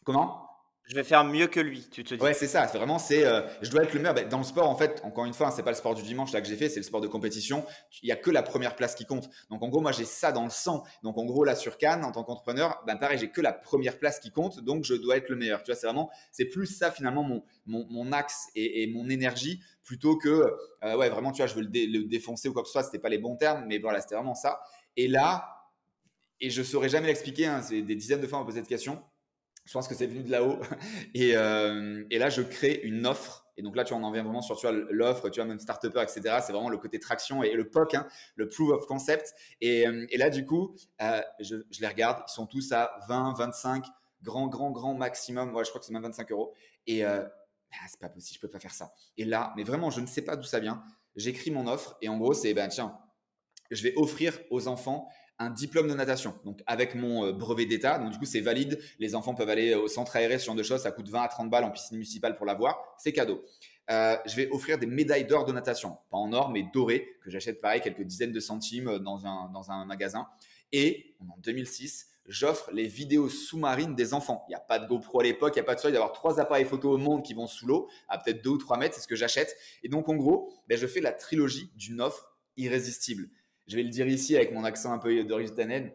Comment? 0.04 0.53
Je 0.86 0.96
vais 0.96 1.04
faire 1.04 1.24
mieux 1.24 1.48
que 1.48 1.62
lui, 1.62 1.88
tu 1.90 2.04
te 2.04 2.14
dis. 2.14 2.22
Ouais, 2.22 2.34
c'est 2.34 2.48
ça. 2.48 2.68
C'est 2.68 2.78
vraiment, 2.78 3.00
c'est, 3.00 3.26
euh, 3.26 3.42
je 3.62 3.70
dois 3.70 3.84
être 3.84 3.94
le 3.94 4.00
meilleur. 4.00 4.14
Ben, 4.14 4.28
dans 4.28 4.40
le 4.40 4.44
sport, 4.44 4.70
en 4.70 4.76
fait, 4.76 5.02
encore 5.06 5.24
une 5.24 5.34
fois, 5.34 5.48
hein, 5.48 5.54
c'est 5.56 5.64
pas 5.64 5.72
le 5.72 5.78
sport 5.78 5.96
du 5.96 6.04
dimanche 6.04 6.34
là 6.34 6.42
que 6.42 6.48
j'ai 6.48 6.58
fait, 6.58 6.68
c'est 6.68 6.82
le 6.82 6.86
sport 6.86 7.00
de 7.00 7.08
compétition. 7.08 7.66
Il 8.02 8.10
y 8.10 8.12
a 8.12 8.18
que 8.18 8.30
la 8.30 8.44
première 8.44 8.76
place 8.76 8.94
qui 8.94 9.06
compte. 9.06 9.30
Donc 9.50 9.64
en 9.64 9.70
gros, 9.70 9.80
moi 9.80 9.94
j'ai 9.94 10.04
ça 10.04 10.34
dans 10.34 10.44
le 10.44 10.50
sang. 10.50 10.84
Donc 11.02 11.18
en 11.18 11.26
gros 11.26 11.46
là 11.46 11.56
sur 11.56 11.78
Cannes, 11.78 12.04
en 12.04 12.12
tant 12.12 12.24
qu'entrepreneur, 12.24 12.84
ben 12.86 12.98
pareil, 12.98 13.18
j'ai 13.18 13.30
que 13.30 13.40
la 13.40 13.54
première 13.54 13.98
place 13.98 14.20
qui 14.20 14.32
compte, 14.32 14.60
donc 14.60 14.84
je 14.84 14.96
dois 14.96 15.16
être 15.16 15.30
le 15.30 15.38
meilleur. 15.38 15.64
Tu 15.64 15.72
vois, 15.72 15.80
c'est 15.80 15.88
vraiment, 15.88 16.10
c'est 16.32 16.46
plus 16.46 16.66
ça 16.66 16.92
finalement 16.92 17.24
mon 17.24 17.44
mon, 17.66 18.12
axe 18.12 18.50
et, 18.56 18.88
mon 18.88 19.10
énergie 19.10 19.62
plutôt 19.84 20.18
que 20.18 20.54
euh, 20.84 20.98
ouais 20.98 21.10
vraiment, 21.10 21.32
tu 21.32 21.38
vois, 21.38 21.48
je 21.48 21.56
veux 21.56 21.62
le, 21.62 22.04
défoncer 22.04 22.50
ou 22.50 22.54
quoi 22.54 22.62
que 22.62 22.68
ce 22.68 22.74
soit. 22.74 22.84
C'était 22.84 23.00
pas 23.00 23.10
les 23.10 23.20
bons 23.20 23.38
termes, 23.38 23.66
mais 23.68 23.78
voilà, 23.78 24.02
c'était 24.02 24.16
vraiment 24.16 24.36
ça. 24.36 24.60
Et 24.98 25.08
là, 25.08 25.48
et 26.42 26.50
je 26.50 26.62
saurais 26.62 26.90
jamais 26.90 27.08
l'expliquer. 27.08 27.46
Hein, 27.46 27.62
c'est 27.62 27.82
des 27.82 27.96
dizaines 27.96 28.20
de 28.20 28.28
fois 28.28 28.40
on 28.40 28.42
me 28.42 28.48
posé 28.48 28.60
cette 28.60 28.68
question 28.68 29.02
je 29.66 29.74
pense 29.74 29.88
que 29.88 29.96
c'est 29.96 30.08
venu 30.08 30.24
de 30.24 30.32
là-haut. 30.32 30.60
Et, 31.14 31.36
euh, 31.36 32.04
et, 32.10 32.18
là, 32.18 32.30
je 32.30 32.42
crée 32.42 32.82
une 32.84 33.06
offre. 33.06 33.48
Et 33.56 33.62
donc 33.62 33.76
là, 33.76 33.84
tu 33.84 33.94
en 33.94 34.12
viens 34.12 34.24
vraiment 34.24 34.42
sur 34.42 34.60
l'offre, 34.72 35.30
tu 35.30 35.40
vois, 35.40 35.48
même 35.48 35.60
start 35.60 35.86
etc. 35.86 36.22
C'est 36.42 36.52
vraiment 36.52 36.70
le 36.70 36.78
côté 36.78 37.00
traction 37.00 37.44
et 37.44 37.54
le 37.54 37.70
POC, 37.70 37.94
hein, 37.94 38.08
le 38.36 38.50
Proof 38.50 38.72
of 38.72 38.88
Concept. 38.88 39.34
Et, 39.62 39.88
euh, 39.88 40.08
là, 40.16 40.30
du 40.30 40.46
coup, 40.46 40.76
euh, 41.02 41.22
je, 41.40 41.58
les 41.80 41.88
regarde. 41.88 42.24
Ils 42.28 42.34
sont 42.34 42.48
tous 42.48 42.72
à 42.72 42.98
20, 43.08 43.36
25, 43.38 43.86
grand, 44.24 44.48
grand, 44.48 44.72
grand 44.72 44.96
maximum. 44.96 45.56
Ouais, 45.56 45.64
je 45.64 45.70
crois 45.70 45.80
que 45.80 45.86
c'est 45.86 45.94
même 45.94 46.04
25 46.04 46.32
euros. 46.32 46.54
Et 46.88 47.06
ah, 47.06 47.86
c'est 47.90 48.00
pas 48.00 48.10
possible, 48.10 48.36
je 48.36 48.42
peux 48.42 48.52
pas 48.52 48.60
faire 48.60 48.74
ça. 48.74 48.94
Et 49.18 49.26
là, 49.26 49.54
mais 49.56 49.64
vraiment, 49.64 49.90
je 49.90 50.02
ne 50.02 50.08
sais 50.08 50.22
pas 50.22 50.36
d'où 50.36 50.44
ça 50.44 50.60
vient. 50.60 50.84
J'écris 51.16 51.52
mon 51.52 51.68
offre 51.68 51.98
et 52.02 52.10
en 52.10 52.18
gros, 52.18 52.34
c'est 52.34 52.54
ben 52.54 52.68
tiens, 52.68 52.98
je 53.72 53.84
vais 53.84 53.94
offrir 53.96 54.40
aux 54.50 54.68
enfants 54.68 55.08
un 55.44 55.50
diplôme 55.50 55.88
de 55.88 55.94
natation, 55.94 56.36
donc 56.46 56.62
avec 56.66 56.96
mon 56.96 57.26
euh, 57.26 57.32
brevet 57.34 57.66
d'État. 57.66 58.00
Donc 58.00 58.12
du 58.12 58.18
coup, 58.18 58.26
c'est 58.26 58.42
valide. 58.42 58.80
Les 59.00 59.16
enfants 59.16 59.36
peuvent 59.36 59.50
aller 59.50 59.76
au 59.76 59.88
centre 59.88 60.16
aéré, 60.16 60.40
ce 60.40 60.46
genre 60.46 60.56
de 60.56 60.64
choses. 60.64 60.82
Ça 60.82 60.92
coûte 60.92 61.10
20 61.10 61.22
à 61.22 61.28
30 61.28 61.50
balles 61.50 61.64
en 61.64 61.72
piscine 61.72 61.98
municipale 61.98 62.36
pour 62.36 62.46
l'avoir. 62.46 62.96
C'est 62.98 63.14
cadeau. 63.14 63.44
Euh, 63.92 64.16
je 64.26 64.36
vais 64.36 64.50
offrir 64.50 64.78
des 64.78 64.86
médailles 64.86 65.26
d'or 65.26 65.46
de 65.46 65.52
natation, 65.52 65.98
pas 66.10 66.18
en 66.18 66.32
or, 66.32 66.50
mais 66.50 66.66
dorées, 66.74 67.08
que 67.22 67.30
j'achète 67.30 67.60
pareil 67.60 67.82
quelques 67.82 68.04
dizaines 68.04 68.32
de 68.32 68.40
centimes 68.40 69.00
dans 69.00 69.26
un, 69.26 69.50
dans 69.50 69.72
un 69.72 69.86
magasin. 69.86 70.28
Et 70.72 71.16
en 71.20 71.38
2006, 71.40 72.08
j'offre 72.28 72.72
les 72.72 72.88
vidéos 72.88 73.30
sous-marines 73.30 73.96
des 73.96 74.14
enfants. 74.14 74.46
Il 74.48 74.52
n'y 74.52 74.56
a 74.56 74.60
pas 74.60 74.80
de 74.80 74.88
GoPro 74.88 75.20
à 75.20 75.24
l'époque, 75.24 75.54
il 75.56 75.60
n'y 75.60 75.64
a 75.64 75.66
pas 75.66 75.76
de 75.76 75.80
ça. 75.80 75.90
Il 75.90 75.94
y 75.94 75.96
a 75.96 76.00
avoir 76.00 76.14
trois 76.14 76.40
appareils 76.40 76.66
photo 76.66 76.92
au 76.92 76.98
monde 76.98 77.24
qui 77.24 77.34
vont 77.34 77.48
sous 77.48 77.68
l'eau, 77.68 77.90
à 78.08 78.18
peut-être 78.18 78.44
2 78.44 78.50
ou 78.50 78.58
3 78.58 78.78
mètres, 78.78 78.96
c'est 78.96 79.02
ce 79.02 79.08
que 79.08 79.16
j'achète. 79.16 79.56
Et 79.84 79.90
donc, 79.90 80.08
en 80.10 80.16
gros, 80.16 80.54
ben, 80.68 80.78
je 80.78 80.88
fais 80.88 81.02
la 81.02 81.12
trilogie 81.12 81.72
d'une 81.76 82.02
offre 82.02 82.34
irrésistible 82.56 83.30
je 83.68 83.76
vais 83.76 83.84
le 83.84 83.90
dire 83.90 84.08
ici 84.08 84.36
avec 84.36 84.52
mon 84.52 84.64
accent 84.64 84.94
un 84.94 85.00
peu 85.00 85.24
d'origine 85.24 85.92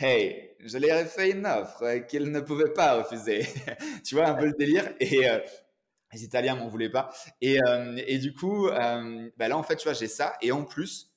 Hey, 0.00 0.50
je 0.60 0.78
lui 0.78 0.86
ai 0.86 1.04
fait 1.06 1.30
une 1.32 1.44
offre 1.44 2.06
qu'il 2.06 2.30
ne 2.30 2.40
pouvait 2.40 2.72
pas 2.72 3.02
refuser. 3.02 3.44
tu 4.04 4.14
vois 4.14 4.28
un 4.28 4.34
peu 4.34 4.46
le 4.46 4.52
délire 4.52 4.88
et 5.00 5.28
euh, 5.28 5.40
les 6.12 6.24
Italiens 6.24 6.54
m'en 6.54 6.68
voulaient 6.68 6.90
pas. 6.90 7.10
Et, 7.40 7.60
euh, 7.62 8.00
et 8.06 8.18
du 8.18 8.32
coup, 8.32 8.68
euh, 8.68 9.30
bah 9.36 9.48
là 9.48 9.58
en 9.58 9.62
fait, 9.64 9.76
tu 9.76 9.84
vois, 9.84 9.94
j'ai 9.94 10.06
ça 10.06 10.34
et 10.40 10.52
en 10.52 10.64
plus, 10.64 11.07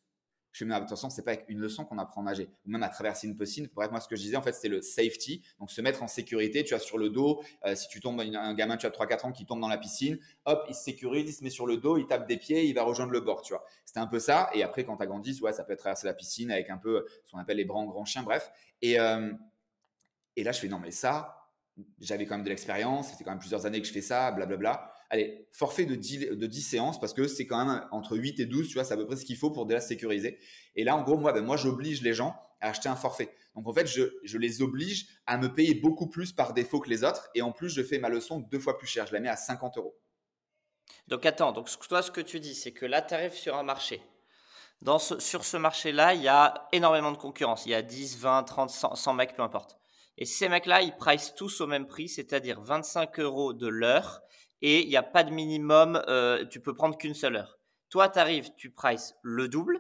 je 0.52 0.60
fais, 0.60 0.66
mais 0.66 0.76
attention, 0.76 1.10
c'est 1.10 1.24
pas 1.24 1.32
avec 1.32 1.46
une 1.48 1.60
leçon 1.60 1.86
qu'on 1.86 1.98
apprend 1.98 2.22
à 2.22 2.26
nager, 2.26 2.50
ou 2.66 2.72
même 2.72 2.84
à 2.84 2.90
traverser 2.90 3.28
une 3.28 3.38
piscine. 3.38 3.70
Bref, 3.74 3.90
moi, 3.92 4.00
ce 4.00 4.08
que 4.08 4.16
je 4.16 4.22
disais, 4.22 4.36
en 4.36 4.42
fait, 4.42 4.54
c'était 4.54 4.68
le 4.68 4.82
safety. 4.82 5.42
Donc, 5.60 5.72
se 5.72 5.82
mettre 5.82 6.04
en 6.04 6.08
sécurité. 6.08 6.64
Tu 6.64 6.74
as 6.74 6.80
sur 6.80 6.98
le 6.98 7.10
dos, 7.10 7.42
euh, 7.66 7.76
si 7.76 7.88
tu 7.88 8.02
tombes, 8.02 8.20
un 8.20 8.54
gamin, 8.54 8.78
tu 8.78 8.86
as 8.86 8.90
3-4 8.90 9.28
ans 9.28 9.32
qui 9.32 9.46
tombe 9.46 9.62
dans 9.62 9.70
la 9.70 9.78
piscine, 9.78 10.20
hop, 10.46 10.66
il 10.68 10.76
se 10.76 10.84
sécurise, 10.84 11.30
il 11.30 11.34
se 11.34 11.44
met 11.44 11.50
sur 11.50 11.66
le 11.66 11.78
dos, 11.78 11.98
il 11.98 12.06
tape 12.06 12.28
des 12.28 12.38
pieds, 12.38 12.66
il 12.66 12.74
va 12.74 12.84
rejoindre 12.84 13.12
le 13.12 13.22
bord, 13.22 13.42
tu 13.42 13.54
vois. 13.54 13.64
C'était 13.86 14.00
un 14.00 14.08
peu 14.08 14.20
ça. 14.20 14.50
Et 14.54 14.64
après, 14.64 14.84
quand 14.84 14.98
tu 14.98 15.04
as 15.04 15.08
grandi, 15.08 15.40
ouais, 15.42 15.54
ça 15.54 15.64
peut 15.64 15.74
être 15.74 15.80
traverser 15.80 16.08
la 16.08 16.14
piscine 16.14 16.52
avec 16.52 16.70
un 16.70 16.78
peu 16.78 17.06
ce 17.26 17.32
qu'on 17.32 17.40
appelle 17.40 17.58
les 17.58 17.66
bras 17.66 17.80
en 17.80 17.86
grand 17.86 18.06
chien, 18.06 18.24
bref. 18.24 18.52
Et, 18.82 19.00
euh, 19.00 19.32
et 20.36 20.44
là, 20.44 20.52
je 20.52 20.60
fais, 20.60 20.68
non, 20.68 20.80
mais 20.80 20.92
ça, 20.92 21.50
j'avais 22.00 22.26
quand 22.26 22.36
même 22.36 22.44
de 22.44 22.50
l'expérience, 22.50 23.10
c'était 23.10 23.24
quand 23.24 23.32
même 23.32 23.40
plusieurs 23.40 23.66
années 23.66 23.82
que 23.82 23.88
je 23.88 23.94
fais 23.94 24.02
ça, 24.02 24.32
blablabla. 24.32 24.94
Allez, 25.14 25.46
forfait 25.52 25.86
de 25.86 25.94
10, 25.94 26.20
de 26.38 26.48
10 26.48 26.62
séances 26.62 26.98
parce 26.98 27.14
que 27.14 27.28
c'est 27.28 27.46
quand 27.46 27.66
même 27.66 27.86
entre 27.92 28.16
8 28.16 28.40
et 28.40 28.46
12, 28.46 28.70
tu 28.70 28.76
vois, 28.76 28.86
c'est 28.86 28.94
à 28.94 28.98
peu 28.98 29.06
près 29.06 29.18
ce 29.18 29.26
qu'il 29.26 29.36
faut 29.36 29.52
pour 29.52 29.66
déjà 29.66 29.82
sécuriser. 29.82 30.40
Et 30.78 30.86
là, 30.86 30.96
en 30.96 31.04
gros, 31.04 31.18
moi, 31.18 31.34
ben, 31.34 31.44
moi 31.44 31.58
j'oblige 31.58 32.02
les 32.02 32.14
gens 32.14 32.34
à 32.62 32.70
acheter 32.70 32.88
un 32.88 32.96
forfait. 32.96 33.36
Donc 33.54 33.68
en 33.68 33.74
fait, 33.74 33.88
je, 33.88 34.04
je, 34.24 34.38
les 34.38 34.62
oblige 34.62 35.08
à 35.26 35.38
me 35.38 35.54
payer 35.54 35.76
beaucoup 35.76 36.08
plus 36.08 36.32
par 36.32 36.54
défaut 36.54 36.80
que 36.80 36.90
les 36.90 37.04
autres. 37.04 37.30
Et 37.36 37.42
en 37.42 37.52
plus, 37.52 37.70
je 37.70 37.84
fais 37.84 38.00
ma 38.00 38.08
leçon 38.08 38.40
deux 38.40 38.60
fois 38.60 38.78
plus 38.78 38.88
cher. 38.88 39.06
Je 39.06 39.12
la 39.12 39.20
mets 39.20 39.28
à 39.28 39.36
50 39.36 39.78
euros. 39.78 40.00
Donc 41.08 41.26
attends, 41.26 41.52
donc 41.52 41.68
toi, 41.90 42.02
ce 42.02 42.10
que 42.10 42.22
tu 42.22 42.40
dis, 42.40 42.56
c'est 42.56 42.72
que 42.72 42.86
là, 42.86 43.02
tu 43.02 43.14
arrives 43.14 43.34
sur 43.34 43.58
un 43.58 43.64
marché. 43.64 44.02
Dans 44.82 44.98
sur 44.98 45.44
ce 45.44 45.58
marché-là, 45.58 46.14
il 46.14 46.22
y 46.22 46.30
a 46.30 46.70
énormément 46.72 47.12
de 47.12 47.18
concurrence. 47.18 47.66
Il 47.66 47.72
y 47.72 47.76
a 47.76 47.82
10, 47.82 48.18
20, 48.18 48.44
30, 48.44 48.70
100, 48.70 48.96
100 48.96 49.14
mecs, 49.14 49.36
peu 49.36 49.44
importe. 49.44 49.78
Et 50.18 50.26
ces 50.26 50.50
mecs-là, 50.50 50.82
ils 50.82 50.96
pricent 50.96 51.36
tous 51.36 51.62
au 51.62 51.68
même 51.68 51.88
prix, 51.88 52.08
c'est-à-dire 52.08 52.62
25 52.62 53.20
euros 53.20 53.54
de 53.54 53.68
l'heure. 53.68 54.22
Et 54.62 54.82
il 54.82 54.90
n'y 54.90 54.98
a 54.98 55.04
pas 55.04 55.24
de 55.24 55.32
minimum, 55.32 56.02
euh, 56.08 56.46
tu 56.46 56.62
peux 56.62 56.76
prendre 56.76 56.98
qu'une 56.98 57.14
seule 57.14 57.36
heure. 57.36 57.58
Toi, 57.90 58.10
tu 58.10 58.20
arrives, 58.20 58.54
tu 58.56 58.72
prices 58.72 59.16
le 59.22 59.48
double 59.48 59.80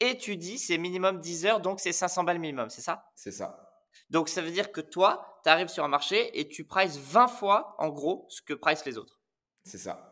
et 0.00 0.18
tu 0.18 0.36
dis 0.36 0.58
c'est 0.58 0.78
minimum 0.78 1.20
10 1.20 1.46
heures, 1.46 1.60
donc 1.60 1.78
c'est 1.78 1.92
500 1.92 2.24
balles 2.24 2.38
minimum, 2.38 2.70
c'est 2.70 2.80
ça? 2.80 3.04
C'est 3.14 3.30
ça. 3.30 3.72
Donc 4.10 4.28
ça 4.28 4.42
veut 4.42 4.50
dire 4.50 4.72
que 4.72 4.80
toi, 4.80 5.40
tu 5.44 5.50
arrives 5.50 5.68
sur 5.68 5.84
un 5.84 5.88
marché 5.88 6.38
et 6.38 6.48
tu 6.48 6.64
prices 6.64 6.96
20 6.96 7.28
fois 7.28 7.76
en 7.78 7.88
gros 7.88 8.26
ce 8.28 8.42
que 8.42 8.54
price 8.54 8.84
les 8.84 8.98
autres. 8.98 9.20
C'est 9.64 9.78
ça. 9.78 10.08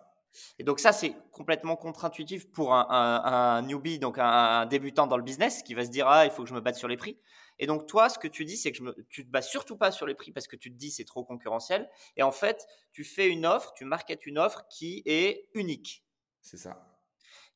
Et 0.59 0.65
donc 0.65 0.79
ça, 0.79 0.93
c'est 0.93 1.15
complètement 1.33 1.75
contre-intuitif 1.75 2.51
pour 2.53 2.73
un, 2.73 3.63
newbie, 3.63 3.99
donc 3.99 4.17
un, 4.19 4.67
débutant 4.67 5.09
dans 5.09 5.17
le 5.17 5.25
business, 5.25 5.63
qui 5.63 5.75
va 5.75 5.85
se 5.85 5.91
dire 5.91 6.07
ah 6.07 6.25
il 6.25 6.31
faut 6.31 6.45
que 6.45 6.49
je 6.49 6.55
me 6.55 6.61
batte 6.61 6.77
sur 6.77 6.89
les 6.89 6.97
prix. 6.97 7.19
Et 7.61 7.66
donc 7.66 7.87
toi, 7.87 8.09
ce 8.09 8.18
que 8.18 8.27
tu 8.27 8.44
dis, 8.44 8.57
c'est 8.57 8.73
que 8.73 8.79
je 8.79 8.83
me, 8.83 9.07
tu 9.11 9.25
te 9.25 9.31
bats 9.31 9.42
surtout 9.42 9.77
pas 9.77 9.92
sur 9.92 10.07
les 10.07 10.14
prix 10.14 10.33
parce 10.33 10.49
que 10.49 10.57
tu 10.57 10.73
te 10.73 10.77
dis 10.77 10.90
c'est 10.90 11.05
trop 11.05 11.23
concurrentiel. 11.23 11.88
Et 12.16 12.25
en 12.25 12.33
fait, 12.33 12.66
tu 12.90 13.05
fais 13.05 13.29
une 13.29 13.46
offre, 13.46 13.73
tu 13.75 13.85
marketes 13.85 14.27
une 14.27 14.38
offre 14.38 14.66
qui 14.68 15.03
est 15.07 15.49
unique. 15.55 16.03
C'est 16.40 16.57
ça. 16.57 16.87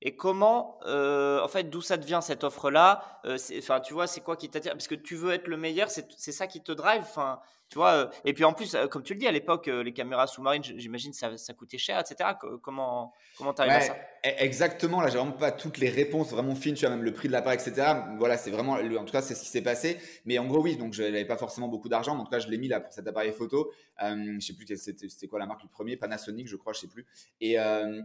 Et 0.03 0.17
comment, 0.17 0.79
euh, 0.85 1.41
en 1.41 1.49
fait, 1.49 1.65
d'où 1.65 1.81
ça 1.81 1.97
devient 1.97 2.21
cette 2.23 2.45
offre-là? 2.45 3.21
Euh, 3.25 3.39
Enfin, 3.59 3.81
tu 3.81 3.95
vois, 3.95 4.07
c'est 4.07 4.21
quoi 4.21 4.37
qui 4.37 4.51
t'attire? 4.51 4.73
Parce 4.73 4.89
que 4.89 4.95
tu 4.95 5.17
veux 5.17 5.33
être 5.33 5.49
le 5.49 5.57
meilleur, 5.57 5.89
c'est 5.91 6.33
ça 6.33 6.47
qui 6.47 6.63
te 6.63 6.73
drive. 6.73 7.01
Enfin, 7.01 7.41
tu 7.75 7.81
vois, 7.81 8.09
et 8.25 8.35
puis 8.35 8.45
en 8.45 8.53
plus, 8.53 8.77
comme 8.89 9.03
tu 9.03 9.15
le 9.15 9.19
dis, 9.19 9.27
à 9.27 9.33
l'époque, 9.33 9.67
les 9.67 9.93
caméras 9.93 10.29
sous-marines, 10.29 10.63
j'imagine 10.63 11.13
ça, 11.13 11.37
ça 11.37 11.55
coûtait 11.55 11.77
cher, 11.77 11.99
etc. 11.99 12.31
Comment 12.63 13.13
comment 13.37 13.53
t'arrives 13.53 13.73
à 13.73 13.81
ça? 13.81 13.95
e, 14.25 14.29
Exactement. 14.39 15.01
Là, 15.01 15.09
j'ai 15.09 15.19
vraiment 15.19 15.33
pas 15.33 15.51
toutes 15.51 15.79
les 15.79 15.89
réponses 15.89 16.31
vraiment 16.31 16.55
fines. 16.55 16.77
Tu 16.77 16.87
as 16.87 16.91
même 16.91 17.03
le 17.03 17.13
prix 17.13 17.27
de 17.27 17.33
l'appareil, 17.33 17.59
etc. 17.59 17.95
Voilà, 18.17 18.37
c'est 18.37 18.53
vraiment, 18.53 18.75
en 18.75 19.05
tout 19.05 19.11
cas, 19.11 19.23
c'est 19.23 19.35
ce 19.35 19.43
qui 19.43 19.49
s'est 19.49 19.61
passé. 19.61 19.99
Mais 20.25 20.39
en 20.39 20.47
gros, 20.47 20.63
oui. 20.63 20.77
Donc, 20.77 20.93
je 20.93 21.03
n'avais 21.03 21.25
pas 21.25 21.37
forcément 21.37 21.67
beaucoup 21.67 21.89
d'argent. 21.89 22.17
En 22.17 22.23
tout 22.23 22.31
cas, 22.31 22.39
je 22.39 22.47
l'ai 22.47 22.59
mis 22.59 22.69
là 22.69 22.79
pour 22.79 22.93
cet 22.93 23.09
appareil 23.09 23.33
photo. 23.33 23.73
Euh, 24.05 24.37
je 24.39 24.47
sais 24.47 24.53
plus 24.53 24.67
c'était 24.77 25.27
quoi 25.27 25.41
la 25.41 25.47
marque 25.47 25.65
le 25.65 25.69
premier, 25.69 25.97
Panasonic, 25.97 26.47
je 26.47 26.55
crois, 26.55 26.75
je 26.75 26.79
sais 26.79 26.87
plus. 26.87 27.05
Et, 27.41 27.57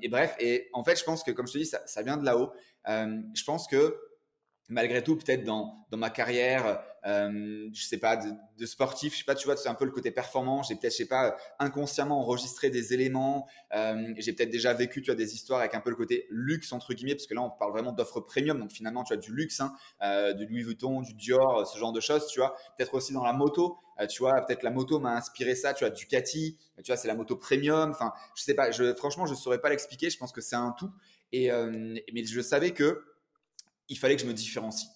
et, 0.01 0.10
bref, 0.10 0.36
et 0.39 0.67
en 0.73 0.84
fait, 0.84 0.97
je 0.97 1.03
pense 1.03 1.23
que 1.23 1.29
comme 1.29 1.45
je 1.45 1.53
te 1.53 1.58
dis, 1.60 1.67
ça, 1.67 1.86
ça 1.86 2.01
vient 2.01 2.17
de 2.17 2.25
là-haut. 2.25 2.51
je 2.88 3.43
pense 3.43 3.67
que 3.67 3.95
malgré 4.69 5.03
tout, 5.03 5.15
peut-être 5.15 5.43
dans, 5.43 5.75
dans 5.89 5.97
ma 5.97 6.10
carrière, 6.10 6.82
euh, 7.05 7.69
je 7.73 7.84
sais 7.84 7.97
pas, 7.97 8.17
de, 8.17 8.65
sportif, 8.65 9.13
je 9.13 9.19
sais 9.19 9.23
pas, 9.25 9.36
tu 9.36 9.45
vois, 9.45 9.58
c'est 9.58 9.69
un 9.69 9.73
peu 9.73 9.86
le 9.86 9.91
côté 9.91 10.12
performant. 10.12 10.63
J'ai 10.63 10.75
peut-être, 10.75 10.93
je 10.93 10.97
sais 10.97 11.08
pas, 11.08 11.36
inconsciemment 11.58 12.19
enregistré 12.19 12.69
des 12.69 12.93
éléments. 12.93 13.47
Euh, 13.73 14.13
j'ai 14.17 14.34
peut-être 14.34 14.49
déjà 14.49 14.73
vécu, 14.73 15.01
tu 15.01 15.08
vois, 15.08 15.15
des 15.15 15.34
histoires 15.34 15.60
avec 15.60 15.73
un 15.73 15.82
peu 15.82 15.89
le 15.89 15.95
côté 15.95 16.27
luxe 16.29 16.71
entre 16.71 16.93
guillemets, 16.93 17.15
parce 17.15 17.27
que 17.27 17.34
là, 17.34 17.41
on 17.41 17.49
parle 17.49 17.71
vraiment 17.71 17.91
d'offres 17.91 18.21
premium. 18.21 18.60
Donc 18.60 18.71
finalement, 18.71 19.03
tu 19.03 19.13
as 19.13 19.17
du 19.17 19.34
luxe, 19.34 19.60
hein, 19.60 19.73
euh, 20.03 20.34
du 20.34 20.45
Louis 20.45 20.63
Vuitton, 20.63 21.01
du 21.01 21.13
Dior, 21.13 21.65
ce 21.65 21.77
genre 21.77 21.93
de 21.93 21.99
choses, 21.99 22.27
tu 22.27 22.39
vois. 22.39 22.55
Peut-être 22.77 22.93
aussi 22.93 23.13
dans 23.13 23.23
la 23.23 23.34
moto, 23.34 23.77
euh, 23.99 24.08
tu 24.08 24.19
vois, 24.19 24.41
peut-être 24.45 24.63
la 24.63 24.71
moto 24.71 24.99
m'a 24.99 25.15
inspiré 25.15 25.55
ça. 25.55 25.73
Tu 25.73 25.84
vois, 25.84 25.91
Ducati, 25.91 26.58
tu 26.77 26.84
vois, 26.88 26.97
c'est 26.97 27.08
la 27.08 27.15
moto 27.15 27.36
premium. 27.36 27.91
Enfin, 27.91 28.13
je 28.36 28.43
sais 28.43 28.53
pas, 28.53 28.71
franchement, 28.95 29.25
je 29.25 29.34
saurais 29.34 29.60
pas 29.60 29.69
l'expliquer. 29.69 30.10
Je 30.10 30.17
pense 30.17 30.32
que 30.32 30.41
c'est 30.41 30.55
un 30.55 30.75
tout. 30.77 30.91
Et 31.32 31.49
mais 32.12 32.25
je 32.25 32.41
savais 32.41 32.71
que 32.71 33.03
il 33.89 33.97
fallait 33.97 34.15
que 34.15 34.21
je 34.21 34.28
me 34.28 34.34
différencie. 34.34 34.89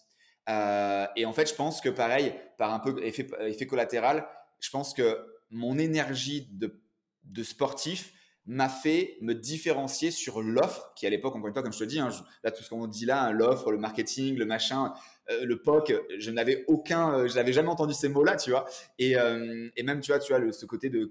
Euh, 0.49 1.06
et 1.15 1.25
en 1.25 1.34
fait, 1.34 1.49
je 1.49 1.56
pense 1.56 1.82
que 1.82 1.89
pareil, 1.89 2.34
par 2.58 2.73
un 2.73 2.79
peu 2.79 3.03
effet, 3.03 3.25
collatéral, 3.65 4.27
je 4.60 4.69
pense 4.69 4.93
que 4.93 5.25
mon 5.49 5.77
énergie 5.77 6.47
de, 6.51 6.82
de 7.23 7.43
sportif 7.43 8.13
m'a 8.45 8.67
fait 8.67 9.17
me 9.21 9.34
différencier 9.34 10.12
sur 10.12 10.41
l'offre, 10.41 10.91
qui 10.97 11.08
à 11.08 11.10
l'époque, 11.10 11.34
encore 11.34 11.47
une 11.47 11.53
fois, 11.53 11.63
comme 11.63 11.71
je 11.71 11.79
te 11.79 11.84
dis, 11.86 11.99
hein, 11.99 12.10
là, 12.43 12.51
tout 12.51 12.62
ce 12.62 12.69
qu'on 12.69 12.88
dit 12.88 13.06
là, 13.06 13.23
hein, 13.23 13.32
l'offre, 13.32 13.71
le 13.71 13.77
marketing, 13.77 14.36
le 14.36 14.43
machin, 14.43 14.93
euh, 15.32 15.45
le 15.45 15.62
POC, 15.62 15.93
je 16.17 16.29
n'avais 16.29 16.65
aucun, 16.67 17.19
euh, 17.19 17.27
je 17.29 17.36
n'avais 17.36 17.53
jamais 17.53 17.69
entendu 17.69 17.93
ces 17.93 18.10
mots-là, 18.10 18.36
tu 18.36 18.49
vois. 18.49 18.65
Et, 18.99 19.13
et, 19.77 19.84
même, 19.84 20.01
tu 20.01 20.12
vois, 20.12 20.19
tu 20.19 20.34
vois 20.34 20.51
ce 20.51 20.65
côté 20.65 20.89
de, 20.89 21.06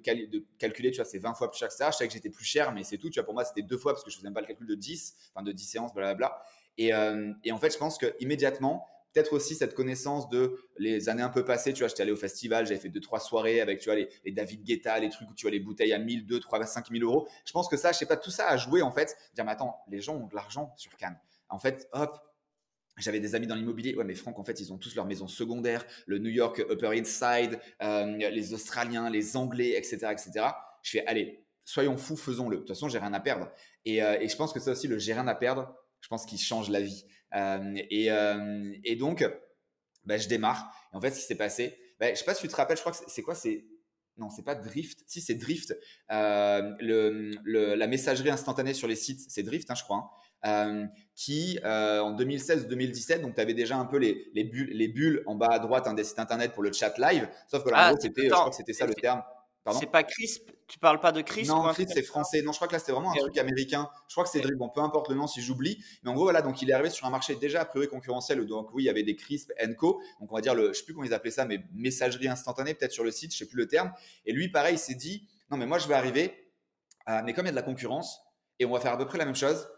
calculer, 0.59 0.91
tu 0.91 0.97
vois, 0.97 1.07
c'est 1.07 1.19
20 1.19 1.33
fois 1.33 1.51
plus 1.51 1.59
cher 1.59 1.69
que 1.69 1.75
ça. 1.75 1.91
Je 1.91 1.97
savais 1.97 2.09
que 2.09 2.13
j'étais 2.15 2.29
plus 2.29 2.45
cher, 2.45 2.71
mais 2.73 2.85
c'est 2.85 2.99
tout. 2.99 3.09
Tu 3.09 3.19
vois, 3.19 3.25
pour 3.25 3.33
moi, 3.33 3.47
c'était 3.47 3.63
deux 3.63 3.79
fois 3.79 3.95
parce 3.95 4.05
que 4.05 4.11
je 4.11 4.19
faisais 4.19 4.31
pas 4.31 4.43
le 4.43 4.47
calcul 4.47 4.67
de 4.67 4.75
10, 4.75 5.15
enfin 5.35 5.43
de 5.43 5.53
10 5.53 5.65
séances, 5.65 5.95
blablabla. 5.95 6.45
Et, 6.79 6.91
et 7.45 7.53
en 7.53 7.59
fait, 7.59 7.73
je 7.73 7.79
pense 7.79 7.99
que 7.99 8.15
immédiatement, 8.21 8.87
peut-être 9.13 9.33
aussi 9.33 9.55
cette 9.55 9.75
connaissance 9.75 10.29
de 10.29 10.57
les 10.79 11.09
années 11.09 11.23
un 11.23 11.29
peu 11.29 11.45
passées. 11.45 11.73
Tu 11.73 11.81
vois, 11.81 11.89
j'étais 11.89 12.03
allé 12.03 12.13
au 12.13 12.17
festival, 12.17 12.67
j'avais 12.67 12.81
fait 12.81 12.89
deux, 12.89 13.01
trois 13.01 13.21
soirées 13.21 13.61
avec, 13.61 13.81
tu 13.81 13.91
vois, 13.91 13.97
les, 13.97 14.33
David 14.33 14.65
Guetta, 14.65 14.99
les 14.99 15.11
trucs 15.11 15.29
où 15.31 15.35
tu 15.35 15.43
vois 15.43 15.51
les 15.51 15.61
bouteilles 15.61 15.93
à 15.93 15.99
1000, 15.99 16.27
2, 16.27 16.41
3, 16.41 16.65
5 16.65 16.91
000 16.91 17.05
euros. 17.05 17.29
Je 17.45 17.53
pense 17.53 17.69
que 17.69 17.77
ça, 17.77 17.93
je 17.93 17.99
sais 17.99 18.07
pas, 18.07 18.17
tout 18.17 18.31
ça 18.31 18.49
a 18.49 18.57
joué 18.57 18.83
en 18.83 18.91
fait. 18.91 19.17
Dire, 19.35 19.45
mais 19.45 19.53
attends, 19.53 19.77
les 19.89 20.01
gens 20.01 20.17
ont 20.17 20.27
de 20.27 20.35
l'argent 20.35 20.73
sur 20.77 20.97
Cannes. 20.97 21.19
En 21.49 21.59
fait, 21.59 21.89
hop, 21.93 22.19
j'avais 22.99 23.21
des 23.21 23.35
amis 23.35 23.47
dans 23.47 23.55
l'immobilier. 23.55 23.95
Ouais, 23.95 24.05
mais 24.05 24.15
Franck, 24.15 24.39
en 24.39 24.45
fait, 24.45 24.61
ils 24.61 24.73
ont 24.73 24.79
tous 24.79 24.95
leur 24.95 25.07
maison 25.07 25.29
secondaire, 25.29 25.85
le 26.07 26.19
New 26.19 26.31
York 26.31 26.65
Upper 26.71 26.97
East 26.97 27.07
Side, 27.07 27.59
euh, 27.83 28.17
les 28.17 28.55
Australiens, 28.55 29.11
les 29.11 29.37
Anglais, 29.37 29.75
etc., 29.77 29.99
etc. 30.11 30.47
Je 30.83 30.91
fais, 30.93 31.07
allez, 31.07 31.45
soyons 31.65 31.97
fous, 31.97 32.17
faisons-le. 32.17 32.57
De 32.57 32.61
toute 32.63 32.69
façon, 32.69 32.89
j'ai 32.89 32.99
rien 32.99 33.13
à 33.13 33.21
perdre. 33.21 33.51
Et, 33.85 34.03
euh, 34.03 34.19
et, 34.21 34.29
je 34.29 34.37
pense 34.37 34.53
que 34.53 34.61
ça 34.61 34.73
aussi, 34.73 34.89
le 34.89 34.99
j'ai 34.99 35.13
rien 35.13 35.27
à 35.27 35.35
perdre, 35.35 35.75
je 36.03 36.09
pense 36.09 36.27
qu'il 36.27 36.39
change 36.39 36.69
la 36.69 36.83
vie. 36.83 37.07
Euh, 37.35 37.75
et, 37.91 38.11
et, 38.85 38.97
donc, 38.97 39.27
bah, 40.05 40.19
je 40.19 40.29
démarre. 40.29 40.71
Et 40.93 40.97
en 40.97 41.01
fait, 41.01 41.13
ce 41.13 41.21
qui 41.21 41.27
s'est 41.27 41.37
passé, 41.37 41.79
bah, 41.99 42.11
je 42.13 42.19
sais 42.19 42.25
pas 42.25 42.35
si 42.35 42.43
tu 42.43 42.49
te 42.49 42.57
rappelles, 42.57 42.77
je 42.77 42.83
crois 42.83 42.93
que 42.93 42.99
c'est 43.07 43.23
quoi 43.23 43.35
C'est 43.35 43.65
non, 44.19 44.29
c'est 44.29 44.45
pas 44.45 44.55
Drift. 44.55 45.01
Si, 45.07 45.23
c'est 45.23 45.37
Drift. 45.37 45.75
le, 46.11 47.75
la 47.75 47.87
messagerie 47.87 48.29
instantanée 48.29 48.75
sur 48.75 48.87
les 48.87 48.97
sites, 48.97 49.23
c'est 49.31 49.43
Drift, 49.43 49.71
hein, 49.71 49.75
je 49.75 49.85
crois. 49.85 49.97
Hein. 49.97 50.11
Euh, 50.45 50.87
qui 51.15 51.61
euh, 51.65 52.01
en 52.01 52.17
2016-2017, 52.17 53.21
donc 53.21 53.37
tu 53.37 53.41
avais 53.41 53.55
déjà 53.55 53.77
un 53.77 53.85
peu 53.85 53.99
les, 53.99 54.29
les, 54.35 54.43
bulles, 54.43 54.71
les 54.73 54.89
bulles 54.89 55.23
en 55.27 55.37
bas 55.37 55.51
à 55.53 55.61
droite 55.61 55.87
hein, 55.87 55.95
des 55.95 56.03
sites 56.03 56.19
internet 56.19 56.53
pour 56.53 56.65
le 56.65 56.73
chat 56.73 56.99
live, 56.99 57.29
sauf 57.49 57.63
que 57.63 57.71
là, 57.71 57.77
ah, 57.79 57.95
c'était, 57.97 58.25
je 58.25 58.31
crois 58.31 58.51
que 58.51 58.57
c'était 58.57 58.73
ça 58.73 58.87
le 58.87 58.95
terme. 58.95 59.23
C'est 59.71 59.91
pas 59.91 60.03
Crisp 60.03 60.51
Tu 60.67 60.79
parles 60.79 60.99
pas 60.99 61.13
de 61.13 61.21
Crisp 61.21 61.49
Non, 61.49 61.73
Crisp 61.73 61.91
c'est 61.95 62.03
français. 62.03 62.43
Non, 62.43 62.53
je 62.53 62.59
crois 62.59 62.67
que 62.67 62.73
là 62.73 62.79
c'était 62.79 62.93
vraiment 62.93 63.13
un 63.13 63.17
truc 63.17 63.39
américain. 63.39 63.89
Je 64.09 64.15
crois 64.15 64.25
que 64.25 64.31
c'est 64.31 64.41
Drift. 64.41 64.59
Bon, 64.59 64.69
peu 64.69 64.81
importe 64.81 65.09
le 65.09 65.15
nom 65.15 65.27
si 65.27 65.41
j'oublie. 65.41 65.83
Mais 66.03 66.11
en 66.11 66.15
gros, 66.15 66.25
voilà, 66.25 66.43
donc 66.43 66.63
il 66.63 66.71
est 66.71 66.73
arrivé 66.73 66.91
sur 66.91 67.07
un 67.07 67.11
marché 67.11 67.37
déjà 67.37 67.61
a 67.61 67.65
priori 67.65 67.89
concurrentiel. 67.89 68.45
Donc 68.47 68.75
oui, 68.75 68.83
il 68.83 68.87
y 68.87 68.91
avait 68.91 69.05
des 69.05 69.15
Crisp 69.15 69.53
Co. 69.79 70.01
Donc 70.21 70.33
on 70.33 70.35
va 70.35 70.41
dire, 70.41 70.55
le, 70.55 70.73
je 70.73 70.79
sais 70.79 70.85
plus 70.85 70.95
comment 70.95 71.07
ils 71.07 71.15
appelaient 71.15 71.31
ça, 71.31 71.45
mais 71.45 71.61
messagerie 71.73 72.29
instantanée 72.29 72.75
peut-être 72.75 72.93
sur 72.93 73.05
le 73.05 73.13
site, 73.13 73.33
je 73.33 73.39
sais 73.39 73.47
plus 73.47 73.57
le 73.57 73.69
terme. 73.69 73.93
Et 74.27 74.33
lui, 74.33 74.49
pareil, 74.49 74.75
il 74.75 74.79
s'est 74.79 74.95
dit, 74.95 75.29
non 75.51 75.57
mais 75.57 75.67
moi 75.67 75.79
je 75.79 75.87
vais 75.87 75.95
arriver, 75.95 76.51
euh, 77.09 77.21
mais 77.25 77.33
comme 77.33 77.45
il 77.45 77.49
y 77.49 77.51
a 77.51 77.53
de 77.53 77.57
la 77.57 77.63
concurrence, 77.63 78.21
et 78.59 78.65
on 78.65 78.73
va 78.73 78.81
faire 78.81 78.93
à 78.93 78.99
peu 78.99 79.07
près 79.07 79.19
la 79.19 79.25
même 79.25 79.37
chose, 79.37 79.69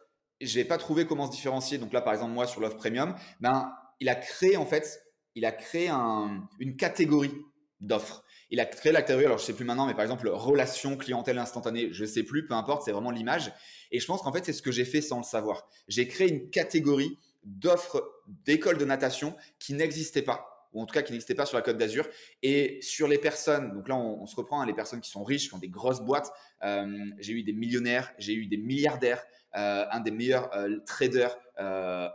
je 0.41 0.59
n'ai 0.59 0.65
pas 0.65 0.79
trouvé 0.79 1.07
comment 1.07 1.27
se 1.27 1.31
différencier. 1.31 1.79
Donc 1.79 1.93
là, 1.93 2.01
par 2.01 2.13
exemple, 2.13 2.33
moi, 2.33 2.47
sur 2.47 2.61
l'offre 2.61 2.77
premium, 2.77 3.15
ben, 3.41 3.73
il 4.01 4.09
a 4.09 4.15
créé, 4.15 4.57
en 4.57 4.67
fait, 4.67 5.03
il 5.35 5.45
a 5.45 5.53
créé 5.53 5.91
une 5.91 6.77
catégorie 6.77 7.35
d'offres. 7.81 8.24
Il 8.55 8.61
a 8.61 8.67
créé 8.67 8.93
la 8.93 9.01
alors 9.01 9.39
je 9.39 9.45
sais 9.45 9.53
plus 9.53 9.65
maintenant, 9.65 9.85
mais 9.85 9.95
par 9.95 10.05
exemple, 10.05 10.29
relation 10.29 10.97
clientèle 10.97 11.39
instantanée, 11.39 11.89
je 11.91 12.05
sais 12.05 12.23
plus, 12.23 12.47
peu 12.47 12.55
importe, 12.55 12.85
c'est 12.85 12.93
vraiment 12.93 13.11
l'image. 13.11 13.53
Et 13.91 13.99
je 13.99 14.07
pense 14.07 14.23
qu'en 14.23 14.33
fait, 14.33 14.45
c'est 14.45 14.53
ce 14.53 14.63
que 14.63 14.71
j'ai 14.71 14.85
fait 14.85 15.01
sans 15.01 15.17
le 15.19 15.25
savoir. 15.25 15.67
J'ai 15.89 16.07
créé 16.07 16.29
une 16.29 16.51
catégorie 16.51 17.19
d'offres 17.43 18.09
d'écoles 18.45 18.79
de 18.79 18.85
natation 18.85 19.35
qui 19.59 19.75
n'existait 19.75 20.23
pas 20.23 20.69
ou 20.73 20.81
en 20.81 20.87
tout 20.87 20.93
cas 20.93 21.03
qui 21.03 21.11
n'existait 21.11 21.35
pas 21.35 21.47
sur 21.47 21.57
la 21.57 21.63
Côte 21.63 21.79
d'Azur. 21.79 22.07
Et 22.45 22.79
sur 22.81 23.09
les 23.09 23.19
personnes, 23.19 23.73
donc 23.75 23.89
là 23.89 23.97
on, 23.97 24.25
se 24.25 24.37
reprend, 24.37 24.61
hein, 24.61 24.67
les 24.67 24.73
personnes 24.73 25.01
qui 25.01 25.11
sont 25.11 25.25
riches, 25.25 25.49
qui 25.49 25.55
ont 25.55 25.59
des 25.59 25.69
grosses 25.69 26.01
boîtes, 26.01 26.33
euh, 26.63 26.87
j'ai 27.19 27.33
eu 27.33 27.43
des 27.43 27.53
millionnaires, 27.53 28.13
j'ai 28.19 28.35
eu 28.35 28.47
des 28.47 28.57
milliardaires, 28.57 29.25
euh, 29.57 29.85
un 29.91 29.99
des 29.99 30.13
meilleurs 30.13 30.55
euh, 30.57 30.79
traders 30.87 31.37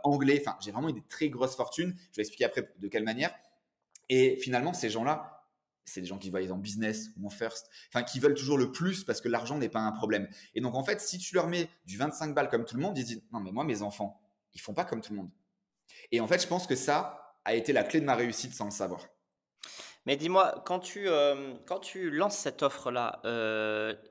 anglais. 0.04 0.42
Enfin, 0.42 0.56
j'ai 0.62 0.70
vraiment 0.70 0.88
eu 0.88 0.94
des 0.94 1.04
très 1.06 1.28
grosses 1.28 1.56
fortunes. 1.56 1.94
Je 2.12 2.16
vais 2.16 2.22
expliquer 2.22 2.46
après 2.46 2.70
de 2.78 2.88
quelle 2.88 3.04
manière. 3.04 3.34
Et 4.08 4.36
finalement, 4.36 4.72
ces 4.72 4.88
gens-là, 4.88 5.39
c'est 5.84 6.00
des 6.00 6.06
gens 6.06 6.18
qui 6.18 6.30
voient 6.30 6.40
en 6.50 6.58
business 6.58 7.10
ou 7.16 7.26
en 7.26 7.30
first, 7.30 7.68
enfin 7.88 8.02
qui 8.02 8.20
veulent 8.20 8.34
toujours 8.34 8.58
le 8.58 8.72
plus 8.72 9.04
parce 9.04 9.20
que 9.20 9.28
l'argent 9.28 9.58
n'est 9.58 9.68
pas 9.68 9.80
un 9.80 9.92
problème. 9.92 10.28
Et 10.54 10.60
donc 10.60 10.74
en 10.74 10.84
fait, 10.84 11.00
si 11.00 11.18
tu 11.18 11.34
leur 11.34 11.46
mets 11.46 11.68
du 11.86 11.96
25 11.96 12.34
balles 12.34 12.48
comme 12.48 12.64
tout 12.64 12.76
le 12.76 12.82
monde, 12.82 12.96
ils 12.96 13.04
disent 13.04 13.22
non 13.32 13.40
mais 13.40 13.52
moi 13.52 13.64
mes 13.64 13.82
enfants, 13.82 14.20
ils 14.54 14.60
font 14.60 14.74
pas 14.74 14.84
comme 14.84 15.00
tout 15.00 15.12
le 15.12 15.18
monde. 15.18 15.30
Et 16.12 16.20
en 16.20 16.26
fait, 16.26 16.40
je 16.40 16.46
pense 16.46 16.66
que 16.66 16.76
ça 16.76 17.36
a 17.44 17.54
été 17.54 17.72
la 17.72 17.84
clé 17.84 18.00
de 18.00 18.04
ma 18.04 18.14
réussite 18.14 18.54
sans 18.54 18.66
le 18.66 18.70
savoir. 18.70 19.06
Mais 20.06 20.16
dis-moi, 20.16 20.62
quand 20.64 20.80
tu, 20.80 21.08
quand 21.66 21.78
tu 21.78 22.10
lances 22.10 22.36
cette 22.36 22.62
offre-là, 22.62 23.20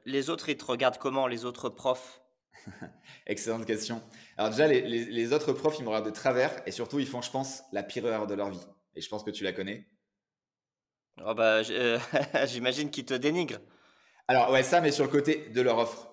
les 0.05 0.29
autres, 0.29 0.49
ils 0.49 0.57
te 0.57 0.65
regardent 0.65 0.97
comment, 0.97 1.27
les 1.27 1.45
autres 1.45 1.69
profs? 1.69 2.21
Excellente 3.27 3.65
question. 3.65 4.01
Alors 4.37 4.51
déjà, 4.51 4.67
les, 4.67 5.33
autres 5.33 5.53
profs, 5.53 5.79
ils 5.79 5.83
me 5.83 5.89
regardent 5.89 6.05
de 6.05 6.11
travers 6.11 6.61
et 6.67 6.71
surtout, 6.71 6.99
ils 6.99 7.07
font, 7.07 7.21
je 7.21 7.31
pense, 7.31 7.63
la 7.71 7.83
pire 7.83 8.05
erreur 8.05 8.27
de 8.27 8.33
leur 8.33 8.49
vie. 8.49 8.65
Et 8.95 9.01
je 9.01 9.09
pense 9.09 9.23
que 9.23 9.31
tu 9.31 9.43
la 9.43 9.53
connais. 9.53 9.87
Oh 11.25 11.33
bah, 11.33 11.61
euh, 11.69 11.99
j'imagine 12.45 12.89
qu'ils 12.89 13.05
te 13.05 13.13
dénigrent. 13.13 13.59
Alors 14.27 14.51
ouais, 14.51 14.63
ça, 14.63 14.81
mais 14.81 14.91
sur 14.91 15.05
le 15.05 15.09
côté 15.09 15.49
de 15.49 15.61
leur 15.61 15.77
offre. 15.77 16.09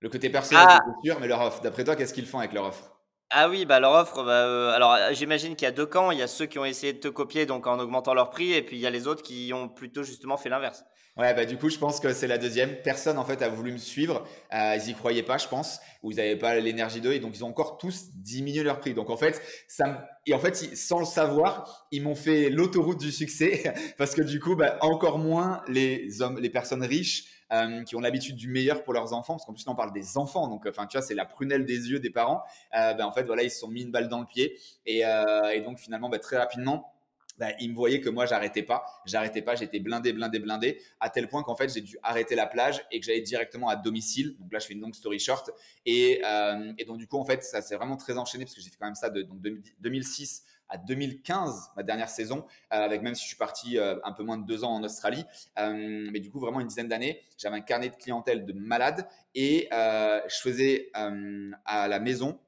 Le 0.00 0.08
côté 0.08 0.30
personnel, 0.30 0.64
ah. 0.68 0.80
c'est 0.84 1.08
sûr, 1.08 1.20
mais 1.20 1.28
leur 1.28 1.40
offre. 1.40 1.60
D'après 1.62 1.84
toi, 1.84 1.96
qu'est-ce 1.96 2.14
qu'ils 2.14 2.26
font 2.26 2.38
avec 2.38 2.52
leur 2.52 2.64
offre? 2.64 2.92
Ah 3.30 3.48
oui, 3.48 3.64
bah 3.64 3.80
leur 3.80 3.92
offre, 3.92 4.24
bah, 4.24 4.46
euh, 4.46 4.72
alors 4.72 4.98
j'imagine 5.12 5.56
qu'il 5.56 5.64
y 5.64 5.68
a 5.68 5.72
deux 5.72 5.86
camps. 5.86 6.10
Il 6.10 6.18
y 6.18 6.22
a 6.22 6.26
ceux 6.26 6.46
qui 6.46 6.58
ont 6.58 6.64
essayé 6.64 6.92
de 6.92 6.98
te 6.98 7.08
copier 7.08 7.46
donc 7.46 7.66
en 7.66 7.78
augmentant 7.78 8.12
leur 8.12 8.30
prix, 8.30 8.52
et 8.52 8.62
puis 8.62 8.76
il 8.76 8.80
y 8.80 8.86
a 8.86 8.90
les 8.90 9.06
autres 9.06 9.22
qui 9.22 9.52
ont 9.54 9.68
plutôt 9.68 10.02
justement 10.02 10.36
fait 10.36 10.50
l'inverse. 10.50 10.84
Ouais, 11.18 11.34
bah 11.34 11.44
du 11.44 11.58
coup, 11.58 11.68
je 11.68 11.76
pense 11.76 12.00
que 12.00 12.14
c'est 12.14 12.26
la 12.26 12.38
deuxième. 12.38 12.74
Personne 12.82 13.18
en 13.18 13.24
fait 13.24 13.42
a 13.42 13.50
voulu 13.50 13.70
me 13.72 13.76
suivre. 13.76 14.26
Euh, 14.54 14.76
ils 14.76 14.90
y 14.90 14.94
croyaient 14.94 15.22
pas, 15.22 15.36
je 15.36 15.46
pense, 15.46 15.78
ou 16.02 16.10
ils 16.10 16.16
n'avaient 16.16 16.38
pas 16.38 16.58
l'énergie 16.58 17.02
d'eux, 17.02 17.12
et 17.12 17.20
donc 17.20 17.36
ils 17.36 17.44
ont 17.44 17.48
encore 17.48 17.76
tous 17.76 18.06
diminué 18.14 18.62
leur 18.62 18.80
prix. 18.80 18.94
Donc 18.94 19.10
en 19.10 19.18
fait, 19.18 19.42
ça, 19.68 20.08
et 20.26 20.32
en 20.32 20.38
fait, 20.38 20.56
sans 20.74 21.00
le 21.00 21.04
savoir, 21.04 21.86
ils 21.92 22.02
m'ont 22.02 22.14
fait 22.14 22.48
l'autoroute 22.48 22.98
du 22.98 23.12
succès 23.12 23.74
parce 23.98 24.14
que 24.14 24.22
du 24.22 24.40
coup, 24.40 24.56
bah, 24.56 24.78
encore 24.80 25.18
moins 25.18 25.62
les 25.68 26.22
hommes, 26.22 26.38
les 26.40 26.50
personnes 26.50 26.82
riches. 26.82 27.24
Euh, 27.52 27.84
qui 27.84 27.96
ont 27.96 28.00
l'habitude 28.00 28.36
du 28.36 28.48
meilleur 28.48 28.82
pour 28.82 28.94
leurs 28.94 29.12
enfants, 29.12 29.34
parce 29.34 29.44
qu'en 29.44 29.52
plus 29.52 29.68
on 29.68 29.74
parle 29.74 29.92
des 29.92 30.16
enfants, 30.16 30.48
donc 30.48 30.64
enfin 30.66 30.86
tu 30.86 30.96
vois 30.96 31.06
c'est 31.06 31.14
la 31.14 31.26
prunelle 31.26 31.66
des 31.66 31.90
yeux 31.90 32.00
des 32.00 32.08
parents. 32.08 32.42
Euh, 32.74 32.94
ben, 32.94 33.04
en 33.04 33.12
fait 33.12 33.24
voilà 33.24 33.42
ils 33.42 33.50
se 33.50 33.58
sont 33.58 33.68
mis 33.68 33.82
une 33.82 33.90
balle 33.90 34.08
dans 34.08 34.20
le 34.20 34.26
pied 34.26 34.58
et, 34.86 35.04
euh, 35.04 35.50
et 35.50 35.60
donc 35.60 35.78
finalement 35.78 36.08
bah, 36.08 36.18
très 36.18 36.38
rapidement 36.38 36.94
bah, 37.42 37.48
il 37.58 37.70
me 37.70 37.74
voyait 37.74 38.00
que 38.00 38.08
moi 38.08 38.24
j'arrêtais 38.24 38.62
pas, 38.62 38.84
j'arrêtais 39.04 39.42
pas, 39.42 39.56
j'étais 39.56 39.80
blindé, 39.80 40.12
blindé, 40.12 40.38
blindé, 40.38 40.80
à 41.00 41.10
tel 41.10 41.26
point 41.26 41.42
qu'en 41.42 41.56
fait 41.56 41.74
j'ai 41.74 41.80
dû 41.80 41.98
arrêter 42.04 42.36
la 42.36 42.46
plage 42.46 42.86
et 42.92 43.00
que 43.00 43.06
j'allais 43.06 43.20
directement 43.20 43.68
à 43.68 43.74
domicile. 43.74 44.36
Donc 44.38 44.52
là 44.52 44.60
je 44.60 44.66
fais 44.68 44.74
une 44.74 44.80
longue 44.80 44.94
story 44.94 45.18
short. 45.18 45.50
Et, 45.84 46.22
euh, 46.24 46.72
donc 46.86 46.98
du 46.98 47.08
coup 47.08 47.18
en 47.18 47.24
fait 47.24 47.42
ça 47.42 47.60
s'est 47.60 47.74
vraiment 47.74 47.96
très 47.96 48.16
enchaîné 48.16 48.44
parce 48.44 48.54
que 48.54 48.60
j'ai 48.60 48.70
fait 48.70 48.76
quand 48.78 48.86
même 48.86 48.94
ça 48.94 49.10
de 49.10 49.22
donc, 49.22 49.40
2006 49.80 50.44
à 50.68 50.78
2015, 50.78 51.72
ma 51.74 51.82
dernière 51.82 52.08
saison, 52.08 52.46
euh, 52.72 52.76
avec 52.76 53.02
même 53.02 53.16
si 53.16 53.24
je 53.24 53.28
suis 53.30 53.36
parti 53.36 53.76
euh, 53.76 53.96
un 54.04 54.12
peu 54.12 54.22
moins 54.22 54.38
de 54.38 54.46
deux 54.46 54.62
ans 54.62 54.70
en 54.70 54.84
Australie, 54.84 55.24
mais 55.58 56.20
du 56.20 56.30
coup 56.30 56.38
vraiment 56.38 56.60
une 56.60 56.68
dizaine 56.68 56.86
d'années, 56.86 57.22
j'avais 57.38 57.56
un 57.56 57.60
carnet 57.60 57.88
de 57.88 57.96
clientèle 57.96 58.46
de 58.46 58.52
malade 58.52 59.08
et 59.34 59.68
je 59.72 60.40
faisais 60.40 60.92
à 60.94 61.88
la 61.88 61.98
maison 61.98 62.38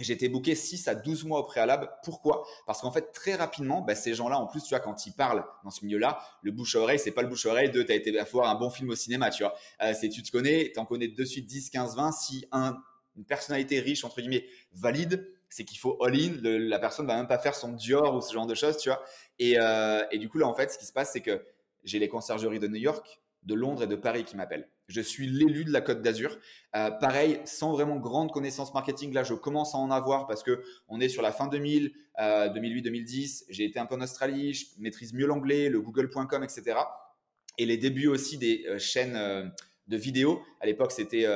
J'étais 0.00 0.28
booké 0.28 0.54
6 0.54 0.88
à 0.88 0.94
12 0.94 1.24
mois 1.24 1.40
au 1.40 1.44
préalable. 1.44 1.90
Pourquoi? 2.02 2.46
Parce 2.66 2.80
qu'en 2.80 2.90
fait, 2.90 3.12
très 3.12 3.34
rapidement, 3.34 3.82
bah, 3.82 3.94
ces 3.94 4.14
gens-là, 4.14 4.38
en 4.38 4.46
plus, 4.46 4.62
tu 4.62 4.70
vois, 4.70 4.80
quand 4.80 5.06
ils 5.06 5.12
parlent 5.12 5.44
dans 5.64 5.70
ce 5.70 5.84
milieu-là, 5.84 6.20
le 6.42 6.50
bouche 6.50 6.76
à 6.76 6.80
oreille, 6.80 6.98
c'est 6.98 7.10
pas 7.12 7.22
le 7.22 7.28
bouche 7.28 7.46
à 7.46 7.50
oreille 7.50 7.70
de 7.70 7.82
tu 7.82 7.92
as 7.92 7.94
été 7.94 8.18
à 8.18 8.24
voir 8.24 8.48
un 8.48 8.54
bon 8.54 8.70
film 8.70 8.90
au 8.90 8.96
cinéma, 8.96 9.30
tu 9.30 9.42
vois. 9.42 9.54
Euh, 9.82 9.92
c'est 9.98 10.08
tu 10.08 10.22
te 10.22 10.30
connais, 10.30 10.72
tu 10.72 10.80
en 10.80 10.86
connais 10.86 11.08
de 11.08 11.24
suite 11.24 11.46
10, 11.46 11.70
15, 11.70 11.96
20. 11.96 12.12
Si 12.12 12.46
un, 12.52 12.78
une 13.16 13.24
personnalité 13.24 13.80
riche, 13.80 14.04
entre 14.04 14.20
guillemets, 14.20 14.46
valide, 14.72 15.30
c'est 15.50 15.64
qu'il 15.64 15.78
faut 15.78 16.02
all-in. 16.02 16.38
La 16.42 16.78
personne 16.78 17.06
va 17.06 17.16
même 17.16 17.28
pas 17.28 17.38
faire 17.38 17.54
son 17.54 17.72
Dior 17.72 18.14
ou 18.14 18.22
ce 18.22 18.32
genre 18.32 18.46
de 18.46 18.54
choses, 18.54 18.78
tu 18.78 18.88
vois. 18.88 19.02
Et, 19.38 19.58
euh, 19.58 20.02
et 20.10 20.18
du 20.18 20.28
coup, 20.28 20.38
là, 20.38 20.46
en 20.48 20.54
fait, 20.54 20.72
ce 20.72 20.78
qui 20.78 20.86
se 20.86 20.92
passe, 20.92 21.12
c'est 21.12 21.20
que 21.20 21.44
j'ai 21.84 21.98
les 21.98 22.08
conciergeries 22.08 22.58
de 22.58 22.68
New 22.68 22.80
York, 22.80 23.20
de 23.42 23.54
Londres 23.54 23.82
et 23.82 23.86
de 23.86 23.96
Paris 23.96 24.24
qui 24.24 24.36
m'appellent. 24.36 24.68
Je 24.88 25.00
suis 25.00 25.26
l'élu 25.26 25.64
de 25.64 25.70
la 25.70 25.80
Côte 25.80 26.02
d'Azur. 26.02 26.36
Euh, 26.74 26.90
pareil, 26.90 27.40
sans 27.44 27.72
vraiment 27.72 27.96
grande 27.96 28.30
connaissance 28.32 28.74
marketing, 28.74 29.12
là, 29.12 29.22
je 29.22 29.34
commence 29.34 29.74
à 29.74 29.78
en 29.78 29.90
avoir 29.90 30.26
parce 30.26 30.42
que 30.42 30.62
on 30.88 31.00
est 31.00 31.08
sur 31.08 31.22
la 31.22 31.32
fin 31.32 31.46
2000, 31.46 31.92
2008, 32.18 32.82
2010. 32.82 33.44
J'ai 33.48 33.64
été 33.64 33.78
un 33.78 33.86
peu 33.86 33.94
en 33.94 34.00
Australie, 34.00 34.54
je 34.54 34.66
maîtrise 34.78 35.12
mieux 35.12 35.26
l'anglais, 35.26 35.68
le 35.68 35.80
google.com, 35.80 36.42
etc. 36.42 36.78
Et 37.58 37.66
les 37.66 37.76
débuts 37.76 38.08
aussi 38.08 38.38
des 38.38 38.64
euh, 38.66 38.78
chaînes 38.78 39.16
euh, 39.16 39.46
de 39.88 39.96
vidéos. 39.96 40.42
À 40.60 40.66
l'époque, 40.66 40.92
c'était 40.92 41.26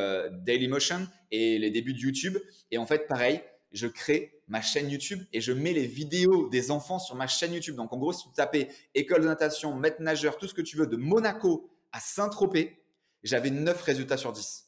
Dailymotion 0.44 1.08
et 1.30 1.58
les 1.58 1.70
débuts 1.70 1.94
de 1.94 1.98
YouTube. 1.98 2.38
Et 2.70 2.78
en 2.78 2.86
fait, 2.86 3.08
pareil, 3.08 3.42
je 3.72 3.86
crée 3.86 4.40
ma 4.48 4.62
chaîne 4.62 4.88
YouTube 4.88 5.22
et 5.32 5.40
je 5.40 5.52
mets 5.52 5.72
les 5.72 5.86
vidéos 5.86 6.48
des 6.48 6.70
enfants 6.70 6.98
sur 6.98 7.16
ma 7.16 7.26
chaîne 7.26 7.52
YouTube. 7.52 7.76
Donc, 7.76 7.92
en 7.92 7.98
gros, 7.98 8.12
si 8.12 8.28
tu 8.28 8.34
tapais 8.34 8.68
école 8.94 9.22
de 9.22 9.26
natation, 9.26 9.74
maître 9.74 10.00
nageur, 10.00 10.38
tout 10.38 10.46
ce 10.46 10.54
que 10.54 10.62
tu 10.62 10.76
veux 10.76 10.86
de 10.86 10.96
Monaco 10.96 11.68
à 11.92 12.00
Saint-Tropez, 12.00 12.78
j'avais 13.22 13.50
9 13.50 13.80
résultats 13.82 14.16
sur 14.16 14.32
10. 14.32 14.64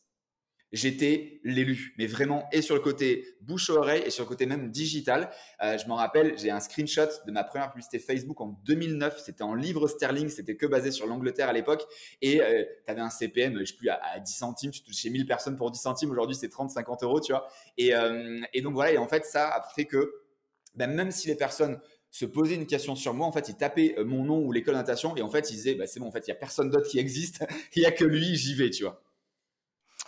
j'étais 0.70 1.40
l'élu, 1.44 1.94
mais 1.96 2.06
vraiment, 2.06 2.46
et 2.52 2.60
sur 2.60 2.74
le 2.74 2.82
côté 2.82 3.24
bouche-oreille 3.40 4.02
et 4.04 4.10
sur 4.10 4.24
le 4.24 4.28
côté 4.28 4.44
même 4.44 4.70
digital. 4.70 5.30
Euh, 5.62 5.78
je 5.78 5.86
m'en 5.86 5.94
rappelle, 5.94 6.38
j'ai 6.38 6.50
un 6.50 6.60
screenshot 6.60 7.08
de 7.26 7.32
ma 7.32 7.42
première 7.42 7.70
publicité 7.70 7.98
Facebook 7.98 8.38
en 8.40 8.48
2009. 8.66 9.18
C'était 9.24 9.44
en 9.44 9.54
livre 9.54 9.88
sterling, 9.88 10.28
c'était 10.28 10.56
que 10.56 10.66
basé 10.66 10.90
sur 10.90 11.06
l'Angleterre 11.06 11.48
à 11.48 11.54
l'époque. 11.54 11.84
Et 12.20 12.42
euh, 12.42 12.64
tu 12.84 12.90
avais 12.90 13.00
un 13.00 13.08
CPM, 13.08 13.58
je 13.60 13.64
sais 13.64 13.76
plus, 13.76 13.88
à, 13.88 14.20
10 14.20 14.30
centimes, 14.30 14.70
tu 14.70 14.82
touchais 14.82 15.08
1000 15.08 15.26
personnes 15.26 15.56
pour 15.56 15.70
10 15.70 15.80
centimes. 15.80 16.10
Aujourd'hui, 16.10 16.36
c'est 16.36 16.50
30, 16.50 16.70
50 16.70 17.02
euros, 17.02 17.20
tu 17.20 17.32
vois. 17.32 17.48
Et, 17.78 17.94
euh, 17.94 18.42
et, 18.52 18.60
donc 18.60 18.74
voilà, 18.74 18.92
et 18.92 18.98
en 18.98 19.08
fait, 19.08 19.24
ça 19.24 19.48
a 19.48 19.62
fait 19.74 19.86
que 19.86 20.12
ben, 20.74 20.94
même 20.94 21.10
si 21.10 21.28
les 21.28 21.34
personnes 21.34 21.80
se 22.10 22.24
posaient 22.24 22.54
une 22.54 22.66
question 22.66 22.96
sur 22.96 23.14
moi, 23.14 23.26
en 23.26 23.32
fait, 23.32 23.48
ils 23.48 23.56
tapaient 23.56 23.96
mon 24.04 24.24
nom 24.24 24.38
ou 24.38 24.52
l'école 24.52 24.74
de 24.74 24.78
natation 24.78 25.16
et 25.16 25.22
en 25.22 25.28
fait, 25.28 25.50
ils 25.50 25.54
disaient, 25.54 25.74
bah, 25.74 25.86
c'est 25.86 26.00
bon, 26.00 26.08
en 26.08 26.12
fait, 26.12 26.26
il 26.26 26.30
n'y 26.30 26.36
a 26.36 26.36
personne 26.36 26.70
d'autre 26.70 26.88
qui 26.88 26.98
existe, 26.98 27.44
il 27.74 27.80
n'y 27.80 27.86
a 27.86 27.92
que 27.92 28.04
lui, 28.04 28.36
j'y 28.36 28.54
vais, 28.54 28.70
tu 28.70 28.84
vois. 28.84 29.02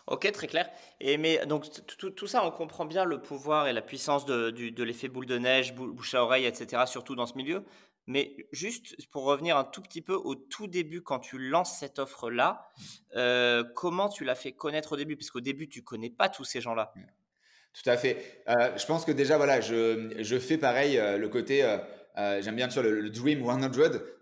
Ok, 0.06 0.30
très 0.32 0.48
clair. 0.48 0.68
Et 0.98 1.18
mais 1.18 1.46
donc 1.46 1.66
tout, 1.96 2.26
ça, 2.26 2.44
on 2.44 2.50
comprend 2.50 2.84
bien 2.84 3.04
le 3.04 3.22
pouvoir 3.22 3.68
et 3.68 3.72
la 3.72 3.80
puissance 3.80 4.24
de, 4.24 4.82
l'effet 4.82 5.08
boule 5.08 5.26
de 5.26 5.38
neige, 5.38 5.72
bouche 5.74 6.14
à 6.14 6.24
oreille, 6.24 6.46
etc. 6.46 6.82
Surtout 6.86 7.14
dans 7.14 7.26
ce 7.26 7.34
milieu. 7.34 7.64
Mais 8.06 8.34
juste 8.50 8.96
pour 9.12 9.22
revenir 9.22 9.56
un 9.56 9.62
tout 9.62 9.82
petit 9.82 10.02
peu 10.02 10.14
au 10.14 10.34
tout 10.34 10.66
début, 10.66 11.00
quand 11.00 11.20
tu 11.20 11.38
lances 11.38 11.78
cette 11.78 12.00
offre-là, 12.00 12.68
euh, 13.14 13.62
comment 13.76 14.08
tu 14.08 14.24
l'as 14.24 14.34
fait 14.34 14.50
connaître 14.50 14.92
au 14.92 14.96
début? 14.96 15.16
Parce 15.16 15.30
qu'au 15.30 15.40
début, 15.40 15.68
tu 15.68 15.84
connais 15.84 16.10
pas 16.10 16.28
tous 16.28 16.44
ces 16.44 16.60
gens-là. 16.60 16.92
Tout 17.72 17.88
à 17.88 17.96
fait. 17.96 18.42
Euh, 18.48 18.76
je 18.76 18.84
pense 18.84 19.04
que 19.04 19.12
déjà, 19.12 19.36
voilà, 19.36 19.60
je, 19.60 20.38
fais 20.40 20.58
pareil 20.58 20.98
euh, 20.98 21.18
le 21.18 21.28
côté 21.28 21.62
euh, 22.18 22.42
j'aime 22.42 22.56
bien 22.56 22.68
sûr 22.68 22.82
le, 22.82 23.08
Dream 23.08 23.44
100. 23.44 23.70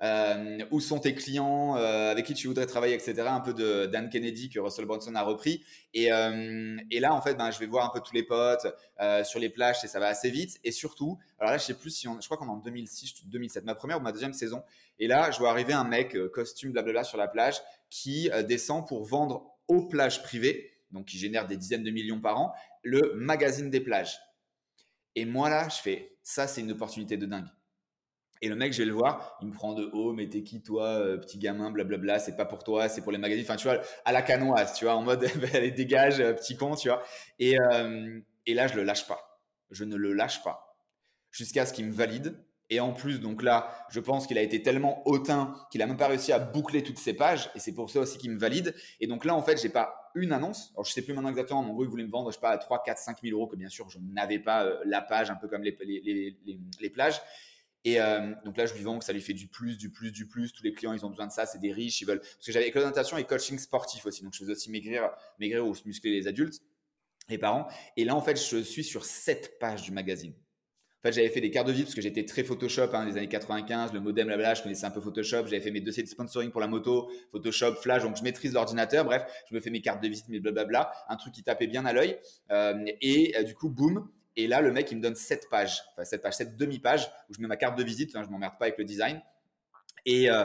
Euh, 0.03 0.59
où 0.70 0.78
sont 0.78 1.01
tes 1.01 1.14
clients 1.14 1.74
Avec 1.74 2.26
qui 2.26 2.34
tu 2.34 2.46
voudrais 2.46 2.66
travailler, 2.66 2.94
etc. 2.94 3.22
Un 3.26 3.40
peu 3.40 3.55
de 3.55 3.86
Dan 3.86 4.11
Kennedy 4.11 4.51
que 4.51 4.61
Russell 4.61 4.84
Brunson 4.84 5.14
a 5.14 5.22
repris. 5.22 5.64
Et, 5.94 6.09
et 6.90 7.01
là, 7.01 7.14
en 7.14 7.22
fait, 7.22 7.34
ben, 7.34 7.51
je 7.51 7.59
vais 7.59 7.66
voir 7.66 7.86
un 7.86 7.90
peu 7.92 8.01
tous 8.01 8.14
les 8.14 8.22
potes 8.22 8.66
sur 9.24 9.40
les 9.40 9.49
plages 9.49 9.78
et 9.82 9.88
ça 9.88 9.99
va 9.99 10.09
assez 10.09 10.30
vite. 10.30 10.59
Et 10.62 10.70
surtout, 10.70 11.18
alors 11.40 11.53
là, 11.53 11.59
je 11.59 11.64
sais 11.64 11.74
plus 11.74 11.90
si 11.90 12.07
on, 12.07 12.20
je 12.20 12.26
crois 12.26 12.36
qu'on 12.36 12.46
est 12.46 12.51
en 12.51 12.59
2006, 12.59 13.24
2007, 13.24 13.64
ma 13.64 13.74
première 13.74 13.99
ou 13.99 14.03
ma 14.03 14.12
deuxième 14.12 14.34
saison. 14.34 14.62
Et 14.99 15.09
là, 15.09 15.30
je 15.30 15.38
vois 15.38 15.51
arriver 15.51 15.72
un 15.72 15.84
mec 15.84 16.16
costume, 16.28 16.72
blablabla, 16.72 17.05
sur 17.05 17.18
la 17.18 17.26
plage 17.26 17.57
qui 17.90 18.30
descend 18.46 18.86
pour 18.86 19.05
vendre 19.05 19.59
aux 19.66 19.82
plages 19.82 20.22
privées, 20.22 20.72
donc 20.91 21.07
qui 21.07 21.18
génère 21.18 21.47
des 21.47 21.57
dizaines 21.57 21.82
de 21.82 21.91
millions 21.91 22.20
par 22.20 22.41
an, 22.41 22.55
le 22.82 23.14
magazine 23.14 23.70
des 23.70 23.80
plages. 23.80 24.18
Et 25.14 25.24
moi 25.24 25.49
là, 25.49 25.68
je 25.68 25.76
fais, 25.76 26.16
ça 26.22 26.47
c'est 26.47 26.61
une 26.61 26.72
opportunité 26.72 27.16
de 27.16 27.26
dingue. 27.26 27.49
Et 28.41 28.49
le 28.49 28.55
mec, 28.55 28.72
je 28.72 28.78
vais 28.78 28.84
le 28.84 28.93
voir, 28.93 29.36
il 29.41 29.49
me 29.49 29.53
prend 29.53 29.74
de 29.74 29.91
haut, 29.93 30.12
mais 30.12 30.28
t'es 30.28 30.43
qui 30.43 30.62
toi, 30.62 30.86
euh, 30.86 31.16
petit 31.18 31.39
gamin, 31.39 31.70
blablabla, 31.70 32.18
c'est 32.18 32.36
pas 32.36 32.45
pour 32.45 32.62
toi, 32.62 32.89
c'est 32.89 33.03
pour 33.03 33.11
les 33.11 33.18
magazines. 33.18 33.45
Enfin, 33.45 33.57
tu 33.57 33.66
vois, 33.66 33.80
à 34.05 34.12
la 34.12 34.22
canoise, 34.22 34.74
tu 34.74 34.84
vois, 34.84 34.95
en 34.95 35.03
mode, 35.03 35.24
allez, 35.55 35.72
dégage, 35.72 36.20
euh, 36.20 36.34
petit 36.34 36.57
con, 36.57 36.76
tu 36.76 36.89
vois. 36.89 37.03
Et, 37.41 37.59
euh, 37.59 38.20
et 38.47 38.55
là, 38.55 38.68
je 38.68 38.76
le 38.76 38.84
lâche 38.84 39.07
pas. 39.09 39.43
Je 39.70 39.84
ne 39.84 39.97
le 39.97 40.12
lâche 40.12 40.43
pas. 40.45 40.76
Jusqu'à 41.32 41.66
ce 41.66 41.72
qu'il 41.72 41.86
me 41.86 41.93
valide. 41.93 42.39
Et 42.71 42.81
en 42.81 42.93
plus, 42.93 43.21
donc 43.21 43.43
là, 43.43 43.87
je 43.91 43.99
pense 44.01 44.27
qu'il 44.27 44.37
a 44.37 44.43
été 44.43 44.62
tellement 44.62 45.07
hautain 45.09 45.55
qu'il 45.71 45.81
a 45.81 45.87
même 45.87 45.97
pas 45.97 46.09
réussi 46.09 46.33
à 46.33 46.39
boucler 46.39 46.83
toutes 46.83 46.99
ses 46.99 47.14
pages. 47.14 47.51
Et 47.55 47.61
c'est 47.61 47.73
pour 47.73 47.89
ça 47.89 48.01
aussi 48.01 48.19
qu'il 48.19 48.31
me 48.31 48.39
valide. 48.39 48.75
Et 49.01 49.07
donc 49.07 49.25
là, 49.25 49.35
en 49.35 49.43
fait, 49.43 49.61
j'ai 49.61 49.71
pas 49.71 50.11
une 50.14 50.33
annonce. 50.33 50.73
Alors, 50.75 50.85
je 50.85 50.93
sais 50.93 51.03
plus 51.03 51.14
maintenant 51.14 51.31
exactement. 51.31 51.61
En 51.61 51.73
gros, 51.73 51.85
il 51.85 51.89
voulait 51.89 52.05
me 52.05 52.11
vendre, 52.11 52.31
je 52.31 52.35
sais 52.35 52.41
pas, 52.41 52.51
à 52.51 52.59
3, 52.59 52.83
4, 52.83 52.99
5 52.99 53.23
000 53.23 53.37
euros, 53.37 53.47
que 53.47 53.57
bien 53.57 53.69
sûr, 53.69 53.89
je 53.89 53.99
n'avais 53.99 54.39
pas 54.39 54.69
la 54.85 55.01
page, 55.01 55.31
un 55.31 55.37
peu 55.37 55.49
comme 55.49 55.62
les, 55.62 55.77
les, 55.81 56.37
les, 56.45 56.61
les 56.81 56.91
plages. 56.91 57.21
Et 57.85 58.01
euh, 58.01 58.35
donc 58.45 58.57
là, 58.57 58.66
je 58.66 58.75
lui 58.75 58.83
vends 58.83 58.99
que 58.99 59.05
ça 59.05 59.12
lui 59.12 59.21
fait 59.21 59.35
du 59.35 59.47
plus, 59.47 59.79
du 59.79 59.91
plus, 59.91 60.12
du 60.12 60.27
plus. 60.27 60.53
Tous 60.53 60.62
les 60.62 60.73
clients, 60.73 60.93
ils 60.93 61.07
ont 61.07 61.11
besoin 61.11 61.27
de 61.27 61.33
ça. 61.33 61.47
C'est 61.47 61.61
des 61.61 61.73
riches, 61.73 62.01
ils 62.01 62.07
veulent. 62.07 62.21
Parce 62.21 62.45
que 62.45 62.53
j'avais 62.53 62.69
école 62.69 62.83
natation 62.83 63.16
et 63.16 63.25
coaching 63.25 63.59
sportif 63.59 64.05
aussi. 64.05 64.23
Donc 64.23 64.35
je 64.35 64.41
faisais 64.41 64.53
aussi 64.53 64.71
maigrir, 64.71 65.11
maigrir 65.39 65.66
ou 65.66 65.75
se 65.75 65.87
muscler 65.87 66.11
les 66.11 66.27
adultes, 66.27 66.61
les 67.29 67.39
parents. 67.39 67.69
Et 67.97 68.05
là, 68.05 68.14
en 68.14 68.21
fait, 68.21 68.37
je 68.37 68.62
suis 68.62 68.85
sur 68.85 69.05
sept 69.05 69.59
pages 69.59 69.83
du 69.83 69.93
magazine. 69.93 70.35
En 70.99 71.09
fait, 71.09 71.12
j'avais 71.12 71.28
fait 71.28 71.40
des 71.40 71.51
cartes 71.51 71.68
de 71.68 71.72
vie 71.72 71.84
parce 71.84 71.94
que 71.94 72.01
j'étais 72.01 72.24
très 72.24 72.42
Photoshop 72.42 72.88
hein, 72.92 73.05
les 73.05 73.16
années 73.16 73.28
95, 73.28 73.92
le 73.92 74.01
modem, 74.01 74.26
blabla, 74.26 74.55
je 74.55 74.62
connaissais 74.62 74.84
un 74.84 74.90
peu 74.90 75.01
Photoshop. 75.01 75.46
J'avais 75.46 75.61
fait 75.61 75.70
mes 75.70 75.80
dossiers 75.80 76.03
de 76.03 76.09
sponsoring 76.09 76.51
pour 76.51 76.61
la 76.61 76.66
moto, 76.66 77.09
Photoshop, 77.30 77.76
Flash, 77.76 78.03
donc 78.03 78.16
je 78.16 78.24
maîtrise 78.24 78.53
l'ordinateur. 78.53 79.05
Bref, 79.05 79.24
je 79.49 79.55
me 79.55 79.61
fais 79.61 79.70
mes 79.70 79.80
cartes 79.80 80.03
de 80.03 80.09
visite, 80.09 80.28
mes 80.28 80.40
blablabla, 80.40 80.90
un 81.09 81.16
truc 81.16 81.34
qui 81.34 81.44
tapait 81.44 81.68
bien 81.68 81.86
à 81.86 81.92
l'œil. 81.92 82.18
Euh, 82.51 82.84
et 83.01 83.36
euh, 83.36 83.44
du 83.44 83.55
coup, 83.55 83.68
boum, 83.68 84.09
et 84.34 84.49
là, 84.49 84.61
le 84.61 84.72
mec, 84.72 84.90
il 84.90 84.99
me 84.99 85.03
donne 85.03 85.14
7 85.14 85.49
pages, 85.51 85.82
enfin 85.92 86.05
7 86.05 86.22
pages, 86.22 86.34
7 86.34 86.57
demi-pages 86.57 87.09
où 87.28 87.34
je 87.34 87.40
mets 87.40 87.49
ma 87.49 87.57
carte 87.57 87.78
de 87.78 87.84
visite. 87.84 88.16
Hein, 88.16 88.22
je 88.24 88.30
m'emmerde 88.30 88.55
pas 88.59 88.66
avec 88.66 88.78
le 88.78 88.84
design. 88.84 89.20
Et 90.05 90.30
euh, 90.30 90.44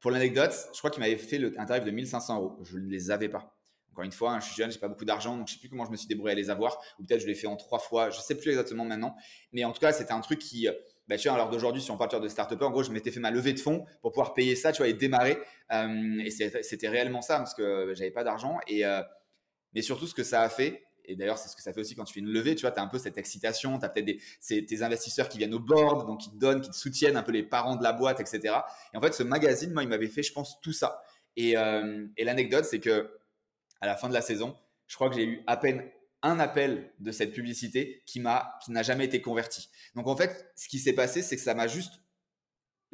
pour 0.00 0.10
l'anecdote, 0.10 0.54
je 0.72 0.78
crois 0.78 0.90
qu'il 0.90 1.00
m'avait 1.02 1.16
fait 1.16 1.38
le, 1.38 1.58
un 1.58 1.64
tarif 1.64 1.84
de 1.84 1.90
1500 1.90 2.36
euros. 2.36 2.58
Je 2.62 2.78
ne 2.78 2.90
les 2.90 3.10
avais 3.10 3.28
pas. 3.28 3.53
Encore 3.94 4.04
une 4.04 4.10
fois, 4.10 4.32
hein, 4.32 4.40
je 4.40 4.46
suis 4.46 4.56
jeune, 4.56 4.72
j'ai 4.72 4.80
pas 4.80 4.88
beaucoup 4.88 5.04
d'argent, 5.04 5.36
donc 5.36 5.46
je 5.46 5.52
sais 5.52 5.60
plus 5.60 5.68
comment 5.68 5.84
je 5.84 5.92
me 5.92 5.96
suis 5.96 6.08
débrouillé 6.08 6.32
à 6.32 6.34
les 6.34 6.50
avoir. 6.50 6.80
Ou 6.98 7.04
peut-être 7.04 7.20
je 7.20 7.28
l'ai 7.28 7.36
fait 7.36 7.46
en 7.46 7.54
trois 7.54 7.78
fois, 7.78 8.10
je 8.10 8.18
sais 8.18 8.34
plus 8.34 8.48
exactement 8.50 8.84
maintenant. 8.84 9.14
Mais 9.52 9.64
en 9.64 9.70
tout 9.70 9.78
cas, 9.78 9.92
c'était 9.92 10.10
un 10.10 10.20
truc 10.20 10.40
qui, 10.40 10.66
euh, 10.66 10.72
bah, 11.06 11.16
tu 11.16 11.28
vois, 11.28 11.36
l'heure 11.36 11.48
d'aujourd'hui, 11.48 11.80
si 11.80 11.92
on 11.92 11.96
parle 11.96 12.20
de 12.20 12.26
start 12.26 12.52
en 12.60 12.70
gros, 12.72 12.82
je 12.82 12.90
m'étais 12.90 13.12
fait 13.12 13.20
ma 13.20 13.30
levée 13.30 13.52
de 13.52 13.60
fonds 13.60 13.84
pour 14.02 14.10
pouvoir 14.10 14.34
payer 14.34 14.56
ça, 14.56 14.72
tu 14.72 14.78
vois, 14.78 14.88
et 14.88 14.94
démarrer. 14.94 15.38
Euh, 15.72 16.18
et 16.24 16.30
c'était 16.30 16.88
réellement 16.88 17.22
ça 17.22 17.38
parce 17.38 17.54
que 17.54 17.92
j'avais 17.94 18.10
pas 18.10 18.24
d'argent. 18.24 18.58
Et 18.66 18.82
mais 19.74 19.82
surtout, 19.82 20.08
ce 20.08 20.14
que 20.14 20.24
ça 20.24 20.42
a 20.42 20.48
fait, 20.48 20.82
et 21.04 21.16
d'ailleurs, 21.16 21.38
c'est 21.38 21.48
ce 21.48 21.56
que 21.56 21.62
ça 21.62 21.72
fait 21.72 21.80
aussi 21.80 21.94
quand 21.94 22.04
tu 22.04 22.14
fais 22.14 22.20
une 22.20 22.32
levée. 22.32 22.54
Tu 22.54 22.62
vois, 22.62 22.70
tu 22.70 22.80
as 22.80 22.82
un 22.82 22.86
peu 22.86 22.98
cette 22.98 23.18
excitation. 23.18 23.78
Tu 23.78 23.84
as 23.84 23.88
peut-être 23.88 24.18
tes 24.66 24.82
investisseurs 24.82 25.28
qui 25.28 25.38
viennent 25.38 25.54
au 25.54 25.60
board, 25.60 26.06
donc 26.06 26.20
qui 26.20 26.30
te 26.30 26.36
donnent, 26.36 26.60
qui 26.60 26.70
te 26.70 26.76
soutiennent, 26.76 27.16
un 27.16 27.22
peu 27.22 27.32
les 27.32 27.42
parents 27.42 27.76
de 27.76 27.82
la 27.82 27.92
boîte, 27.92 28.20
etc. 28.20 28.54
Et 28.92 28.96
en 28.96 29.00
fait, 29.00 29.12
ce 29.12 29.22
magazine, 29.22 29.72
moi, 29.72 29.82
il 29.82 29.88
m'avait 29.88 30.08
fait, 30.08 30.22
je 30.22 30.32
pense, 30.32 30.60
tout 30.60 30.72
ça. 30.72 31.02
Euh, 31.38 32.06
et 32.16 32.24
l'anecdote, 32.24 32.64
c'est 32.64 32.80
que 32.80 33.10
à 33.84 33.86
la 33.86 33.96
fin 33.96 34.08
de 34.08 34.14
la 34.14 34.22
saison, 34.22 34.56
je 34.86 34.94
crois 34.94 35.10
que 35.10 35.16
j'ai 35.16 35.24
eu 35.24 35.42
à 35.46 35.56
peine 35.56 35.84
un 36.22 36.40
appel 36.40 36.90
de 37.00 37.12
cette 37.12 37.32
publicité 37.32 38.02
qui 38.06 38.18
m'a 38.18 38.58
qui 38.64 38.72
n'a 38.72 38.82
jamais 38.82 39.04
été 39.04 39.20
converti. 39.20 39.68
Donc 39.94 40.08
en 40.08 40.16
fait, 40.16 40.50
ce 40.56 40.68
qui 40.68 40.78
s'est 40.78 40.94
passé, 40.94 41.22
c'est 41.22 41.36
que 41.36 41.42
ça 41.42 41.54
m'a 41.54 41.66
juste 41.66 42.00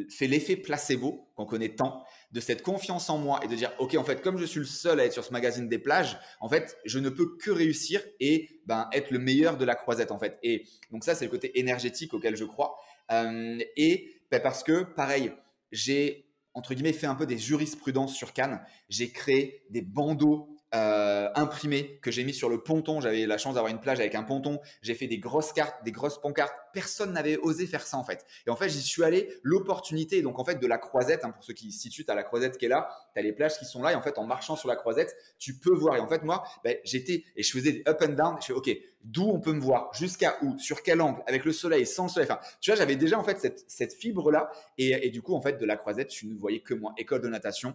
fait 0.09 0.27
l'effet 0.27 0.57
placebo 0.57 1.31
qu'on 1.37 1.45
connaît 1.47 1.75
tant, 1.75 2.05
de 2.33 2.41
cette 2.41 2.63
confiance 2.63 3.11
en 3.11 3.19
moi 3.19 3.41
et 3.45 3.49
de 3.49 3.55
dire, 3.55 3.73
OK, 3.79 3.95
en 3.97 4.05
fait, 4.05 4.23
comme 4.23 4.39
je 4.39 4.45
suis 4.45 4.61
le 4.61 4.65
seul 4.65 4.99
à 4.99 5.05
être 5.05 5.13
sur 5.13 5.25
ce 5.25 5.33
magazine 5.33 5.69
des 5.69 5.79
plages, 5.79 6.19
en 6.41 6.49
fait, 6.49 6.79
je 6.85 6.99
ne 6.99 7.09
peux 7.09 7.37
que 7.37 7.51
réussir 7.51 8.03
et 8.19 8.49
ben, 8.67 8.89
être 8.93 9.11
le 9.11 9.19
meilleur 9.19 9.59
de 9.59 9.65
la 9.65 9.75
croisette, 9.75 10.11
en 10.11 10.19
fait. 10.19 10.39
Et 10.43 10.65
donc 10.91 11.05
ça, 11.05 11.15
c'est 11.15 11.27
le 11.27 11.31
côté 11.31 11.59
énergétique 11.59 12.15
auquel 12.15 12.37
je 12.37 12.45
crois. 12.45 12.77
Euh, 13.13 13.59
et 13.77 14.15
ben, 14.31 14.41
parce 14.41 14.63
que, 14.63 14.83
pareil, 14.83 15.33
j'ai, 15.71 16.27
entre 16.55 16.75
guillemets, 16.75 16.93
fait 16.93 17.07
un 17.07 17.15
peu 17.15 17.27
des 17.27 17.39
jurisprudences 17.39 18.17
sur 18.17 18.33
Cannes. 18.33 18.65
J'ai 18.89 19.11
créé 19.11 19.65
des 19.71 19.83
bandeaux 19.83 20.50
euh, 20.73 21.29
imprimé 21.35 21.99
que 22.01 22.11
j'ai 22.11 22.23
mis 22.23 22.33
sur 22.33 22.49
le 22.49 22.63
ponton. 22.63 23.01
J'avais 23.01 23.27
la 23.27 23.39
chance 23.39 23.55
d'avoir 23.55 23.73
une 23.73 23.81
plage 23.81 23.99
avec 23.99 24.15
un 24.15 24.23
ponton. 24.23 24.61
J'ai 24.83 24.95
fait 24.95 25.09
des 25.09 25.19
grosses 25.19 25.53
cartes, 25.53 25.83
des 25.85 25.91
grosses 25.91 26.21
pancartes. 26.21 26.55
Personne 26.73 27.13
n'avait 27.13 27.37
osé 27.39 27.67
faire 27.67 27.85
ça 27.85 27.97
en 27.97 28.05
fait. 28.05 28.25
Et 28.47 28.51
en 28.51 28.57
fait, 28.57 28.69
j'y 28.69 28.83
suis 28.83 29.03
allé. 29.03 29.29
L'opportunité, 29.43 30.23
donc 30.23 30.39
en 30.39 30.45
fait, 30.45 30.61
de 30.61 30.67
la 30.67 30.79
croisette, 30.79 31.25
hein, 31.25 31.31
pour 31.31 31.43
ceux 31.43 31.55
qui 31.55 31.73
se 31.73 31.81
situent, 31.81 32.05
tu 32.05 32.11
as 32.11 32.15
la 32.15 32.23
croisette 32.23 32.57
qui 32.57 32.67
est 32.67 32.69
là, 32.69 32.89
tu 33.15 33.19
as 33.19 33.23
les 33.23 33.33
plages 33.33 33.59
qui 33.59 33.65
sont 33.65 33.83
là. 33.83 33.93
Et 33.93 33.95
en 33.97 34.03
fait, 34.03 34.17
en 34.19 34.25
marchant 34.25 34.55
sur 34.55 34.69
la 34.69 34.77
croisette, 34.77 35.17
tu 35.39 35.59
peux 35.59 35.75
voir. 35.75 35.97
Et 35.97 36.01
en 36.01 36.07
fait, 36.09 36.23
moi, 36.23 36.45
ben, 36.63 36.77
j'étais 36.85 37.25
et 37.35 37.43
je 37.43 37.51
faisais 37.51 37.73
des 37.73 37.83
up 37.89 38.01
and 38.03 38.13
down. 38.13 38.37
Je 38.41 38.47
fais, 38.47 38.53
OK, 38.53 38.71
d'où 39.03 39.25
on 39.25 39.41
peut 39.41 39.53
me 39.53 39.61
voir, 39.61 39.93
jusqu'à 39.95 40.39
où, 40.43 40.57
sur 40.59 40.83
quel 40.83 41.01
angle, 41.01 41.23
avec 41.27 41.45
le 41.45 41.53
soleil, 41.53 41.85
sans 41.85 42.05
le 42.05 42.11
soleil? 42.11 42.29
Enfin, 42.31 42.41
tu 42.61 42.71
vois, 42.71 42.79
j'avais 42.79 42.97
déjà 42.97 43.19
en 43.19 43.25
fait 43.25 43.41
cette, 43.41 43.65
cette 43.67 43.93
fibre-là. 43.93 44.51
Et, 44.79 44.91
et, 45.07 45.11
du 45.11 45.21
coup, 45.21 45.35
en 45.35 45.41
fait, 45.41 45.59
de 45.59 45.67
la 45.67 45.77
croisette, 45.77 46.09
tu 46.09 46.27
ne 46.27 46.39
voyais 46.39 46.61
que 46.61 46.75
moi. 46.75 46.93
École 46.97 47.23
de 47.23 47.29
natation, 47.29 47.75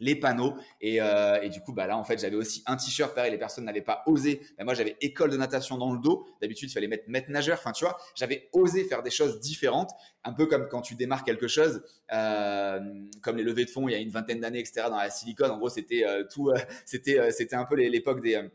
les 0.00 0.16
panneaux. 0.16 0.54
Euh, 0.84 1.40
et, 1.40 1.48
du 1.48 1.60
coup, 1.60 1.72
bah 1.72 1.86
là, 1.86 1.96
en 1.96 2.04
fait, 2.04 2.18
j'avais 2.18 2.36
aussi 2.36 2.62
un 2.66 2.76
t-shirt. 2.76 3.14
Pareil, 3.14 3.30
les 3.30 3.38
personnes 3.38 3.64
n'avaient 3.64 3.80
pas 3.82 4.02
osé. 4.06 4.40
Bah, 4.56 4.64
moi, 4.64 4.74
j'avais 4.74 4.96
école 5.00 5.30
de 5.30 5.36
natation 5.36 5.76
dans 5.76 5.92
le 5.92 5.98
dos. 5.98 6.26
D'habitude, 6.40 6.70
il 6.70 6.72
fallait 6.72 6.88
mettre 6.88 7.04
maître 7.08 7.30
nageur. 7.30 7.58
Enfin, 7.58 7.72
tu 7.72 7.84
vois, 7.84 7.98
j'avais 8.14 8.48
osé 8.52 8.84
faire 8.84 9.02
des 9.02 9.10
choses 9.10 9.40
différentes. 9.40 9.90
Un 10.24 10.32
peu 10.32 10.46
comme 10.46 10.68
quand 10.68 10.82
tu 10.82 10.94
démarres 10.94 11.24
quelque 11.24 11.48
chose, 11.48 11.82
euh, 12.12 12.80
comme 13.22 13.36
les 13.36 13.44
levées 13.44 13.64
de 13.64 13.70
fonds 13.70 13.88
il 13.88 13.92
y 13.92 13.94
a 13.94 13.98
une 13.98 14.10
vingtaine 14.10 14.40
d'années, 14.40 14.58
etc. 14.58 14.86
Dans 14.90 14.96
la 14.96 15.10
silicone, 15.10 15.50
en 15.50 15.58
gros, 15.58 15.68
c'était 15.68 16.04
euh, 16.04 16.24
tout. 16.30 16.52
c'était, 16.84 17.30
c'était 17.30 17.56
un 17.56 17.64
peu 17.64 17.76
l'époque 17.76 18.20
des 18.20 18.48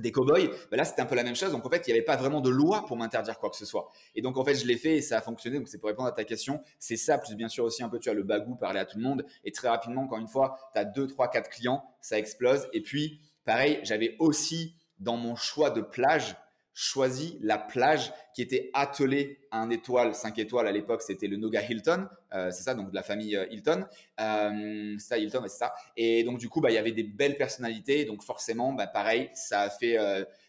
des 0.00 0.12
cowboys, 0.12 0.50
ben 0.70 0.76
là 0.76 0.84
c'était 0.84 1.02
un 1.02 1.06
peu 1.06 1.14
la 1.14 1.24
même 1.24 1.36
chose. 1.36 1.52
Donc 1.52 1.64
en 1.64 1.70
fait, 1.70 1.86
il 1.86 1.92
n'y 1.92 1.98
avait 1.98 2.04
pas 2.04 2.16
vraiment 2.16 2.40
de 2.40 2.50
loi 2.50 2.84
pour 2.86 2.96
m'interdire 2.96 3.38
quoi 3.38 3.50
que 3.50 3.56
ce 3.56 3.64
soit. 3.64 3.90
Et 4.14 4.22
donc 4.22 4.36
en 4.36 4.44
fait, 4.44 4.54
je 4.54 4.66
l'ai 4.66 4.76
fait 4.76 4.96
et 4.96 5.02
ça 5.02 5.18
a 5.18 5.20
fonctionné. 5.20 5.58
Donc 5.58 5.68
c'est 5.68 5.78
pour 5.78 5.88
répondre 5.88 6.08
à 6.08 6.12
ta 6.12 6.24
question. 6.24 6.62
C'est 6.78 6.96
ça, 6.96 7.18
plus 7.18 7.34
bien 7.34 7.48
sûr 7.48 7.64
aussi 7.64 7.82
un 7.82 7.88
peu, 7.88 7.98
tu 7.98 8.10
as 8.10 8.14
le 8.14 8.22
bagou, 8.22 8.56
parler 8.56 8.80
à 8.80 8.84
tout 8.84 8.98
le 8.98 9.04
monde. 9.04 9.24
Et 9.44 9.52
très 9.52 9.68
rapidement, 9.68 10.02
encore 10.02 10.18
une 10.18 10.28
fois, 10.28 10.56
tu 10.74 10.80
as 10.80 10.84
2, 10.84 11.06
3, 11.06 11.30
4 11.30 11.50
clients, 11.50 11.84
ça 12.00 12.18
explose. 12.18 12.68
Et 12.72 12.82
puis, 12.82 13.20
pareil, 13.44 13.80
j'avais 13.82 14.16
aussi 14.18 14.76
dans 14.98 15.16
mon 15.16 15.34
choix 15.36 15.70
de 15.70 15.80
plage, 15.80 16.36
choisi 16.78 17.38
la 17.40 17.56
plage 17.56 18.12
qui 18.34 18.42
était 18.42 18.70
attelée 18.74 19.40
à 19.50 19.62
un 19.62 19.70
étoile, 19.70 20.14
5 20.14 20.38
étoiles 20.38 20.66
à 20.66 20.72
l'époque, 20.72 21.00
c'était 21.00 21.26
le 21.26 21.38
Noga 21.38 21.62
Hilton, 21.62 22.06
euh, 22.34 22.50
c'est 22.50 22.64
ça, 22.64 22.74
donc 22.74 22.90
de 22.90 22.94
la 22.94 23.02
famille 23.02 23.34
euh, 23.34 23.46
Hilton. 23.50 23.86
Euh, 24.20 24.94
c'est 24.98 25.08
ça, 25.08 25.16
Hilton, 25.16 25.40
c'est 25.44 25.56
ça. 25.56 25.72
Et 25.96 26.22
donc 26.22 26.36
du 26.36 26.50
coup, 26.50 26.60
bah, 26.60 26.70
il 26.70 26.74
y 26.74 26.78
avait 26.78 26.92
des 26.92 27.02
belles 27.02 27.38
personnalités, 27.38 28.04
donc 28.04 28.22
forcément, 28.22 28.74
bah, 28.74 28.86
pareil, 28.86 29.30
ça 29.32 29.62
a 29.62 29.70
fait, 29.70 29.96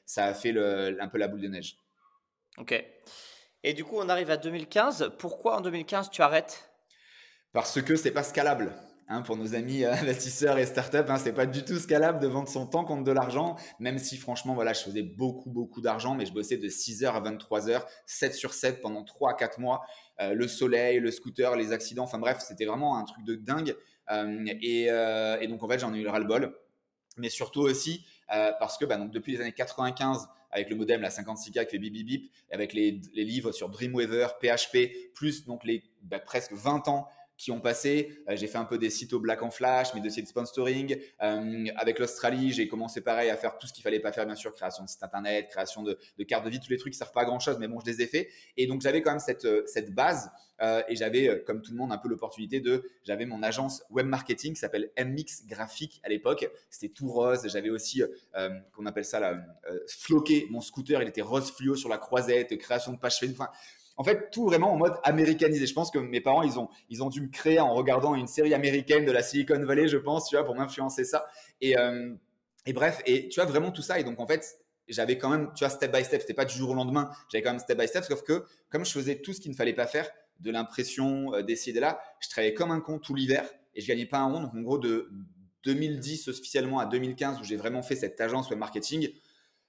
ça 0.05 0.25
a 0.25 0.33
fait 0.33 0.51
le, 0.51 1.01
un 1.01 1.07
peu 1.07 1.17
la 1.17 1.29
boule 1.29 1.41
de 1.41 1.47
neige. 1.47 1.77
Ok. 2.57 2.73
Et 3.63 3.73
du 3.73 3.85
coup, 3.85 3.95
on 3.97 4.09
arrive 4.09 4.29
à 4.29 4.37
2015. 4.37 5.13
Pourquoi 5.17 5.55
en 5.55 5.61
2015 5.61 6.09
tu 6.09 6.21
arrêtes? 6.21 6.69
Parce 7.53 7.81
que 7.81 7.95
c'est 7.95 8.11
pas 8.11 8.23
scalable. 8.23 8.73
Hein, 9.09 9.21
pour 9.21 9.37
nos 9.37 9.55
amis 9.55 9.85
euh, 9.85 9.93
investisseurs 10.01 10.57
et 10.57 10.65
startups, 10.65 10.97
hein, 11.07 11.17
c'est 11.17 11.31
pas 11.31 11.45
du 11.45 11.63
tout 11.63 11.79
scalable 11.79 12.19
de 12.19 12.27
vendre 12.27 12.49
son 12.49 12.67
temps 12.67 12.83
contre 12.83 13.05
de 13.05 13.11
l'argent, 13.13 13.55
même 13.79 13.99
si 13.99 14.17
franchement, 14.17 14.53
voilà, 14.53 14.73
je 14.73 14.81
faisais 14.81 15.01
beaucoup, 15.01 15.49
beaucoup 15.49 15.79
d'argent, 15.79 16.13
mais 16.13 16.25
je 16.25 16.33
bossais 16.33 16.57
de 16.57 16.67
6h 16.67 17.05
à 17.05 17.21
23h, 17.21 17.85
7 18.05 18.33
sur 18.33 18.53
7 18.53 18.81
pendant 18.81 19.03
3 19.03 19.31
à 19.31 19.33
4 19.35 19.59
mois. 19.59 19.85
Euh, 20.19 20.33
le 20.33 20.47
soleil, 20.49 20.99
le 20.99 21.11
scooter, 21.11 21.55
les 21.55 21.71
accidents, 21.71 22.03
enfin 22.03 22.19
bref, 22.19 22.39
c'était 22.45 22.65
vraiment 22.65 22.97
un 22.97 23.05
truc 23.05 23.23
de 23.23 23.35
dingue. 23.35 23.77
Euh, 24.11 24.45
et, 24.61 25.47
donc, 25.47 25.63
en 25.63 25.69
fait, 25.69 25.79
j'en 25.79 25.93
ai 25.93 25.99
eu 25.99 26.03
le 26.03 26.09
ras-le-bol. 26.09 26.53
Mais 27.17 27.29
surtout 27.29 27.61
aussi 27.61 28.05
parce 28.27 28.77
que 28.77 28.83
bah, 28.83 28.97
donc, 28.97 29.11
depuis 29.11 29.31
les 29.31 29.41
années 29.41 29.53
95, 29.53 30.27
avec 30.51 30.69
le 30.69 30.75
modem, 30.75 31.01
la 31.01 31.09
56K 31.09 31.65
qui 31.65 31.71
fait 31.71 31.77
bip 31.79 31.93
bip 31.93 32.05
bip, 32.05 32.31
avec 32.51 32.73
les, 32.73 33.01
les 33.13 33.23
livres 33.23 33.51
sur 33.51 33.69
Dreamweaver, 33.69 34.27
PHP, 34.41 35.13
plus 35.13 35.45
donc 35.45 35.63
les 35.63 35.83
bah, 36.03 36.19
presque 36.19 36.51
20 36.51 36.89
ans 36.89 37.07
qui 37.37 37.51
ont 37.51 37.61
passé. 37.61 38.19
Euh, 38.29 38.35
j'ai 38.35 38.47
fait 38.47 38.57
un 38.57 38.65
peu 38.65 38.77
des 38.77 38.89
sites 38.89 39.13
au 39.13 39.19
black 39.19 39.43
en 39.43 39.51
flash, 39.51 39.93
mes 39.93 40.01
dossiers 40.01 40.23
de 40.23 40.27
sponsoring. 40.27 40.97
Euh, 41.21 41.65
avec 41.75 41.99
l'Australie, 41.99 42.51
j'ai 42.51 42.67
commencé 42.67 43.01
pareil 43.01 43.29
à 43.29 43.37
faire 43.37 43.57
tout 43.57 43.67
ce 43.67 43.73
qu'il 43.73 43.83
fallait 43.83 43.99
pas 43.99 44.11
faire, 44.11 44.25
bien 44.25 44.35
sûr, 44.35 44.53
création 44.53 44.83
de 44.83 44.89
site 44.89 45.03
internet, 45.03 45.47
création 45.49 45.83
de, 45.83 45.97
cartes 46.23 46.45
de 46.45 46.49
vie, 46.49 46.59
tous 46.59 46.71
les 46.71 46.77
trucs 46.77 46.93
qui 46.93 46.97
servent 46.97 47.11
pas 47.11 47.21
à 47.21 47.25
grand 47.25 47.39
chose, 47.39 47.57
mais 47.59 47.67
bon, 47.67 47.79
je 47.79 47.85
les 47.85 48.01
ai 48.01 48.07
fait. 48.07 48.29
Et 48.57 48.65
donc, 48.65 48.81
j'avais 48.81 49.01
quand 49.01 49.11
même 49.11 49.19
cette, 49.19 49.45
euh, 49.45 49.63
base. 49.91 50.31
et 50.89 50.95
j'avais, 50.95 51.43
comme 51.45 51.61
tout 51.61 51.71
le 51.71 51.77
monde, 51.77 51.91
un 51.91 51.99
peu 51.99 52.09
l'opportunité 52.09 52.59
de. 52.59 52.83
J'avais 53.03 53.27
mon 53.27 53.43
agence 53.43 53.83
web 53.91 54.07
marketing 54.07 54.53
qui 54.53 54.59
s'appelle 54.59 54.89
MX 54.97 55.45
Graphique 55.45 56.01
à 56.03 56.09
l'époque. 56.09 56.49
C'était 56.71 56.91
tout 56.91 57.07
rose. 57.07 57.47
J'avais 57.47 57.69
aussi, 57.69 58.01
qu'on 58.73 58.85
appelle 58.87 59.05
ça, 59.05 59.19
là, 59.19 59.37
floqué 59.87 60.47
mon 60.49 60.59
scooter. 60.59 61.03
Il 61.03 61.07
était 61.07 61.21
rose 61.21 61.51
fluo 61.51 61.75
sur 61.75 61.89
la 61.89 61.99
croisette, 61.99 62.57
création 62.57 62.91
de 62.91 62.97
page 62.97 63.19
Facebook. 63.19 63.47
En 63.97 64.03
fait, 64.03 64.29
tout 64.31 64.45
vraiment 64.45 64.71
en 64.71 64.77
mode 64.77 64.93
américanisé. 65.03 65.65
Je 65.65 65.73
pense 65.73 65.89
que 65.89 65.97
mes 65.97 66.21
parents, 66.21 66.43
ils 66.43 66.59
ont, 66.59 66.69
ils 66.89 67.03
ont 67.03 67.09
dû 67.09 67.21
me 67.21 67.29
créer 67.29 67.59
en 67.59 67.73
regardant 67.73 68.13
une 68.15 68.27
série 68.27 68.53
américaine 68.53 69.05
de 69.05 69.11
la 69.11 69.23
Silicon 69.23 69.63
Valley, 69.65 69.87
je 69.87 69.97
pense, 69.97 70.29
tu 70.29 70.35
vois, 70.35 70.45
pour 70.45 70.55
m'influencer 70.55 71.03
ça. 71.03 71.25
Et, 71.61 71.77
euh, 71.77 72.13
et 72.67 72.73
bref, 72.73 73.01
et 73.05 73.27
tu 73.27 73.39
vois, 73.39 73.49
vraiment 73.49 73.71
tout 73.71 73.81
ça. 73.81 73.99
Et 73.99 74.03
donc, 74.03 74.19
en 74.19 74.27
fait, 74.27 74.59
j'avais 74.87 75.17
quand 75.17 75.29
même, 75.29 75.51
tu 75.55 75.63
vois, 75.63 75.69
step 75.69 75.91
by 75.91 76.03
step, 76.03 76.21
c'était 76.21 76.35
pas 76.35 76.45
du 76.45 76.55
jour 76.55 76.69
au 76.69 76.75
lendemain, 76.75 77.09
j'avais 77.31 77.41
quand 77.41 77.51
même 77.51 77.59
step 77.59 77.77
by 77.77 77.87
step, 77.87 78.03
sauf 78.03 78.23
que 78.23 78.45
comme 78.69 78.85
je 78.85 78.91
faisais 78.91 79.15
tout 79.15 79.33
ce 79.33 79.41
qu'il 79.41 79.51
ne 79.51 79.55
fallait 79.55 79.73
pas 79.73 79.87
faire, 79.87 80.09
de 80.39 80.51
l'impression, 80.51 81.33
euh, 81.33 81.41
d'essayer 81.41 81.73
de 81.73 81.79
là, 81.79 81.99
je 82.19 82.29
travaillais 82.29 82.53
comme 82.53 82.71
un 82.71 82.79
con 82.79 82.99
tout 82.99 83.15
l'hiver 83.15 83.49
et 83.73 83.81
je 83.81 83.87
gagnais 83.87 84.05
pas 84.05 84.19
un 84.19 84.31
rond. 84.31 84.41
Donc, 84.41 84.53
en 84.53 84.61
gros, 84.61 84.77
de 84.77 85.09
2010 85.63 86.27
officiellement 86.27 86.79
à 86.79 86.85
2015, 86.85 87.39
où 87.39 87.43
j'ai 87.43 87.55
vraiment 87.55 87.81
fait 87.81 87.95
cette 87.95 88.21
agence 88.21 88.49
web 88.49 88.59
marketing, 88.59 89.09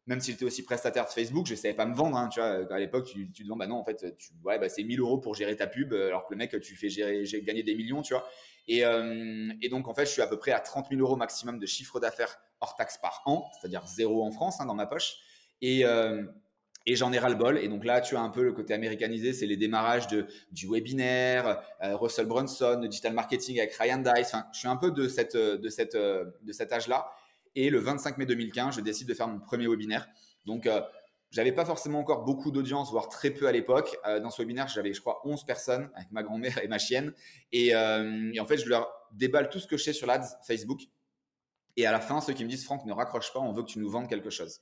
même 0.09 0.21
s'il 0.21 0.35
était 0.35 0.47
aussi 0.47 0.65
prestataire 0.65 1.05
de 1.05 1.11
Facebook, 1.11 1.47
je 1.47 1.53
ne 1.53 1.57
savais 1.59 1.75
pas 1.75 1.85
me 1.85 1.95
vendre. 1.95 2.17
Hein, 2.17 2.29
tu 2.29 2.41
vois, 2.41 2.67
à 2.75 2.79
l'époque, 2.79 3.07
tu, 3.07 3.31
te 3.31 3.43
demandes, 3.43 3.59
bah 3.59 3.67
non, 3.67 3.77
en 3.77 3.85
fait, 3.85 4.17
tu, 4.17 4.31
ouais, 4.43 4.59
bah 4.59 4.71
c'est 4.71 4.83
1000 4.83 4.99
euros 5.01 5.19
pour 5.19 5.35
gérer 5.35 5.55
ta 5.55 5.67
pub, 5.67 5.93
alors 5.93 6.27
que 6.27 6.33
le 6.33 6.39
mec, 6.39 6.59
tu 6.61 6.77
fais 6.77 6.89
gérer, 6.89 7.25
gagné 7.43 7.63
des 7.63 7.75
millions, 7.75 8.01
tu 8.01 8.15
vois. 8.15 8.27
Et, 8.69 8.85
euh, 8.85 9.53
et, 9.61 9.69
donc, 9.69 9.87
en 9.87 9.95
fait, 9.95 10.07
je 10.07 10.11
suis 10.11 10.23
à 10.23 10.27
peu 10.27 10.39
près 10.39 10.53
à 10.53 10.61
30 10.61 10.89
000 10.91 11.01
euros 11.01 11.17
maximum 11.17 11.59
de 11.59 11.67
chiffre 11.67 12.01
d'affaires 12.01 12.39
hors 12.61 12.75
taxe 12.75 12.97
par 12.99 13.23
an, 13.27 13.51
c'est-à-dire 13.61 13.87
zéro 13.87 14.25
en 14.25 14.31
France, 14.31 14.61
hein, 14.61 14.67
dans 14.67 14.75
ma 14.75 14.87
poche. 14.87 15.17
Et, 15.61 15.85
euh, 15.85 16.25
et 16.87 16.97
j'en 16.97 17.13
ai 17.13 17.19
ras-le-bol. 17.19 17.59
Et 17.59 17.69
donc 17.69 17.85
là, 17.85 18.01
tu 18.01 18.17
as 18.17 18.21
un 18.21 18.31
peu 18.31 18.43
le 18.43 18.53
côté 18.53 18.73
américanisé, 18.73 19.35
c'est 19.35 19.47
les 19.47 19.59
démarrages 19.59 20.07
de, 20.09 20.27
du 20.53 20.67
webinaire, 20.71 21.61
euh, 21.83 21.97
Russell 21.97 22.27
Brunson, 22.27 22.81
digital 22.81 23.13
marketing 23.13 23.59
avec 23.59 23.75
Ryan 23.75 23.99
Dice. 23.99 24.29
Enfin, 24.29 24.47
je 24.55 24.59
suis 24.61 24.69
un 24.69 24.77
peu 24.77 24.91
de, 24.91 25.07
cette, 25.07 25.37
de, 25.37 25.69
cette, 25.69 25.97
de 25.97 26.53
cet 26.53 26.73
âge-là. 26.73 27.11
Et 27.55 27.70
le 27.70 27.78
25 27.78 28.18
mai 28.18 28.26
2015, 28.26 28.76
je 28.76 28.80
décide 28.80 29.09
de 29.09 29.14
faire 29.14 29.28
mon 29.28 29.40
premier 29.40 29.66
webinaire. 29.66 30.09
Donc, 30.46 30.66
euh, 30.66 30.80
j'avais 31.30 31.53
pas 31.53 31.64
forcément 31.64 31.99
encore 31.99 32.24
beaucoup 32.24 32.51
d'audience, 32.51 32.90
voire 32.90 33.09
très 33.09 33.30
peu 33.30 33.46
à 33.46 33.53
l'époque. 33.53 33.96
Euh, 34.07 34.20
dans 34.20 34.30
ce 34.30 34.40
webinaire, 34.40 34.68
j'avais, 34.68 34.94
je 34.94 35.01
crois, 35.01 35.20
11 35.24 35.44
personnes 35.44 35.90
avec 35.94 36.11
ma 36.11 36.22
grand-mère 36.22 36.62
et 36.62 36.68
ma 36.68 36.78
chienne. 36.78 37.12
Euh, 37.55 38.30
et, 38.32 38.40
en 38.40 38.46
fait, 38.46 38.57
je 38.57 38.68
leur 38.68 38.88
déballe 39.12 39.51
tout 39.51 39.59
ce 39.59 39.66
que 39.66 39.76
je 39.76 39.84
sais 39.84 39.92
sur 39.92 40.07
l'ADS 40.07 40.36
Facebook. 40.46 40.82
Et 41.76 41.86
à 41.86 41.92
la 41.92 42.01
fin, 42.01 42.20
ceux 42.20 42.32
qui 42.32 42.44
me 42.44 42.49
disent, 42.49 42.64
Franck, 42.64 42.84
ne 42.86 42.92
raccroche 42.92 43.32
pas, 43.32 43.40
on 43.40 43.53
veut 43.53 43.62
que 43.62 43.68
tu 43.68 43.78
nous 43.78 43.90
vendes 43.90 44.09
quelque 44.09 44.30
chose. 44.30 44.61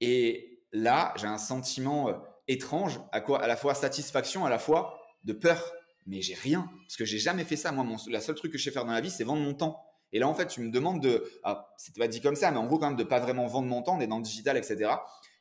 Et 0.00 0.62
là, 0.72 1.14
j'ai 1.16 1.26
un 1.26 1.38
sentiment 1.38 2.22
étrange, 2.48 3.00
à, 3.10 3.20
quoi, 3.20 3.42
à 3.42 3.46
la 3.46 3.56
fois 3.56 3.74
satisfaction, 3.74 4.44
à 4.44 4.50
la 4.50 4.58
fois 4.58 5.00
de 5.24 5.32
peur. 5.32 5.72
Mais 6.06 6.20
j'ai 6.20 6.34
rien, 6.34 6.68
parce 6.82 6.96
que 6.96 7.04
j'ai 7.04 7.18
jamais 7.18 7.44
fait 7.44 7.56
ça. 7.56 7.72
Moi, 7.72 7.84
mon, 7.84 7.96
la 8.08 8.20
seule 8.20 8.34
truc 8.34 8.52
que 8.52 8.58
je 8.58 8.64
sais 8.64 8.70
faire 8.70 8.84
dans 8.84 8.92
la 8.92 9.00
vie, 9.00 9.10
c'est 9.10 9.24
vendre 9.24 9.42
mon 9.42 9.54
temps. 9.54 9.84
Et 10.12 10.18
là, 10.18 10.28
en 10.28 10.34
fait, 10.34 10.46
tu 10.46 10.60
me 10.60 10.70
demandes 10.70 11.00
de, 11.00 11.24
ah, 11.42 11.72
c'était 11.78 12.00
pas 12.00 12.08
dit 12.08 12.20
comme 12.20 12.36
ça, 12.36 12.50
mais 12.50 12.58
en 12.58 12.66
gros, 12.66 12.78
quand 12.78 12.88
même, 12.88 12.96
de 12.96 13.04
pas 13.04 13.18
vraiment 13.18 13.46
vendre 13.46 13.68
mon 13.68 13.82
temps, 13.82 13.96
on 13.96 14.00
est 14.00 14.06
dans 14.06 14.18
le 14.18 14.22
digital, 14.22 14.56
etc. 14.56 14.90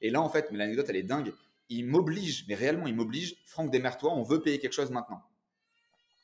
Et 0.01 0.09
là, 0.09 0.21
en 0.21 0.29
fait, 0.29 0.47
mais 0.51 0.57
l'anecdote, 0.57 0.85
elle 0.89 0.95
est 0.95 1.03
dingue. 1.03 1.33
Il 1.69 1.85
m'oblige, 1.85 2.45
mais 2.47 2.55
réellement, 2.55 2.87
il 2.87 2.95
m'oblige, 2.95 3.35
Franck, 3.45 3.69
démerde-toi, 3.69 4.13
on 4.13 4.23
veut 4.23 4.41
payer 4.41 4.59
quelque 4.59 4.73
chose 4.73 4.91
maintenant. 4.91 5.21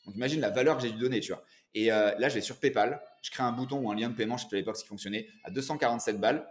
Donc, 0.06 0.16
imagine 0.16 0.40
la 0.40 0.50
valeur 0.50 0.78
que 0.78 0.84
j'ai 0.84 0.92
dû 0.92 0.98
donner, 0.98 1.20
tu 1.20 1.34
vois. 1.34 1.44
Et 1.74 1.92
euh, 1.92 2.16
là, 2.18 2.30
je 2.30 2.36
vais 2.36 2.42
sur 2.42 2.58
PayPal, 2.58 3.02
je 3.22 3.32
crée 3.32 3.44
un 3.44 3.52
bouton 3.52 3.80
ou 3.80 3.92
un 3.92 3.96
lien 3.96 4.10
de 4.10 4.16
paiement, 4.16 4.38
je 4.38 4.44
sais 4.44 4.50
pas 4.50 4.56
à 4.56 4.60
l'époque 4.60 4.78
ce 4.78 4.84
qui 4.84 4.88
fonctionnait, 4.88 5.28
à 5.44 5.52
247 5.52 6.20
balles. 6.20 6.48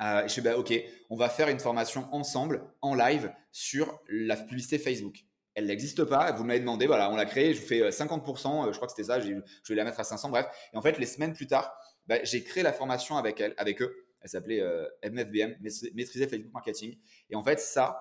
Euh, 0.00 0.24
et 0.24 0.28
je 0.28 0.34
fais, 0.34 0.40
bah, 0.40 0.58
OK, 0.58 0.74
on 1.10 1.16
va 1.16 1.28
faire 1.28 1.48
une 1.48 1.60
formation 1.60 2.12
ensemble, 2.12 2.64
en 2.80 2.94
live, 2.94 3.32
sur 3.52 4.00
la 4.08 4.36
publicité 4.36 4.78
Facebook 4.78 5.24
elle 5.54 5.66
n'existe 5.66 6.04
pas. 6.04 6.32
Vous 6.32 6.44
m'avez 6.44 6.60
demandé, 6.60 6.86
voilà, 6.86 7.10
on 7.10 7.16
l'a 7.16 7.26
créée, 7.26 7.54
je 7.54 7.60
vous 7.60 7.66
fais 7.66 7.88
50%, 7.90 8.64
euh, 8.64 8.68
euh, 8.68 8.72
je 8.72 8.76
crois 8.76 8.86
que 8.86 8.92
c'était 8.92 9.08
ça, 9.08 9.20
je 9.20 9.32
vais 9.68 9.74
la 9.74 9.84
mettre 9.84 10.00
à 10.00 10.04
500, 10.04 10.30
bref. 10.30 10.46
Et 10.72 10.76
en 10.76 10.82
fait, 10.82 10.98
les 10.98 11.06
semaines 11.06 11.34
plus 11.34 11.46
tard, 11.46 11.74
bah, 12.06 12.22
j'ai 12.24 12.42
créé 12.42 12.62
la 12.62 12.72
formation 12.72 13.16
avec 13.16 13.40
elle, 13.40 13.54
avec 13.56 13.82
eux. 13.82 13.94
Elle 14.20 14.28
s'appelait 14.28 14.62
MFBM, 15.02 15.50
euh, 15.50 15.88
Maîtriser 15.94 16.28
Facebook 16.28 16.52
Marketing. 16.52 16.96
Et 17.28 17.36
en 17.36 17.42
fait, 17.42 17.58
ça, 17.58 18.00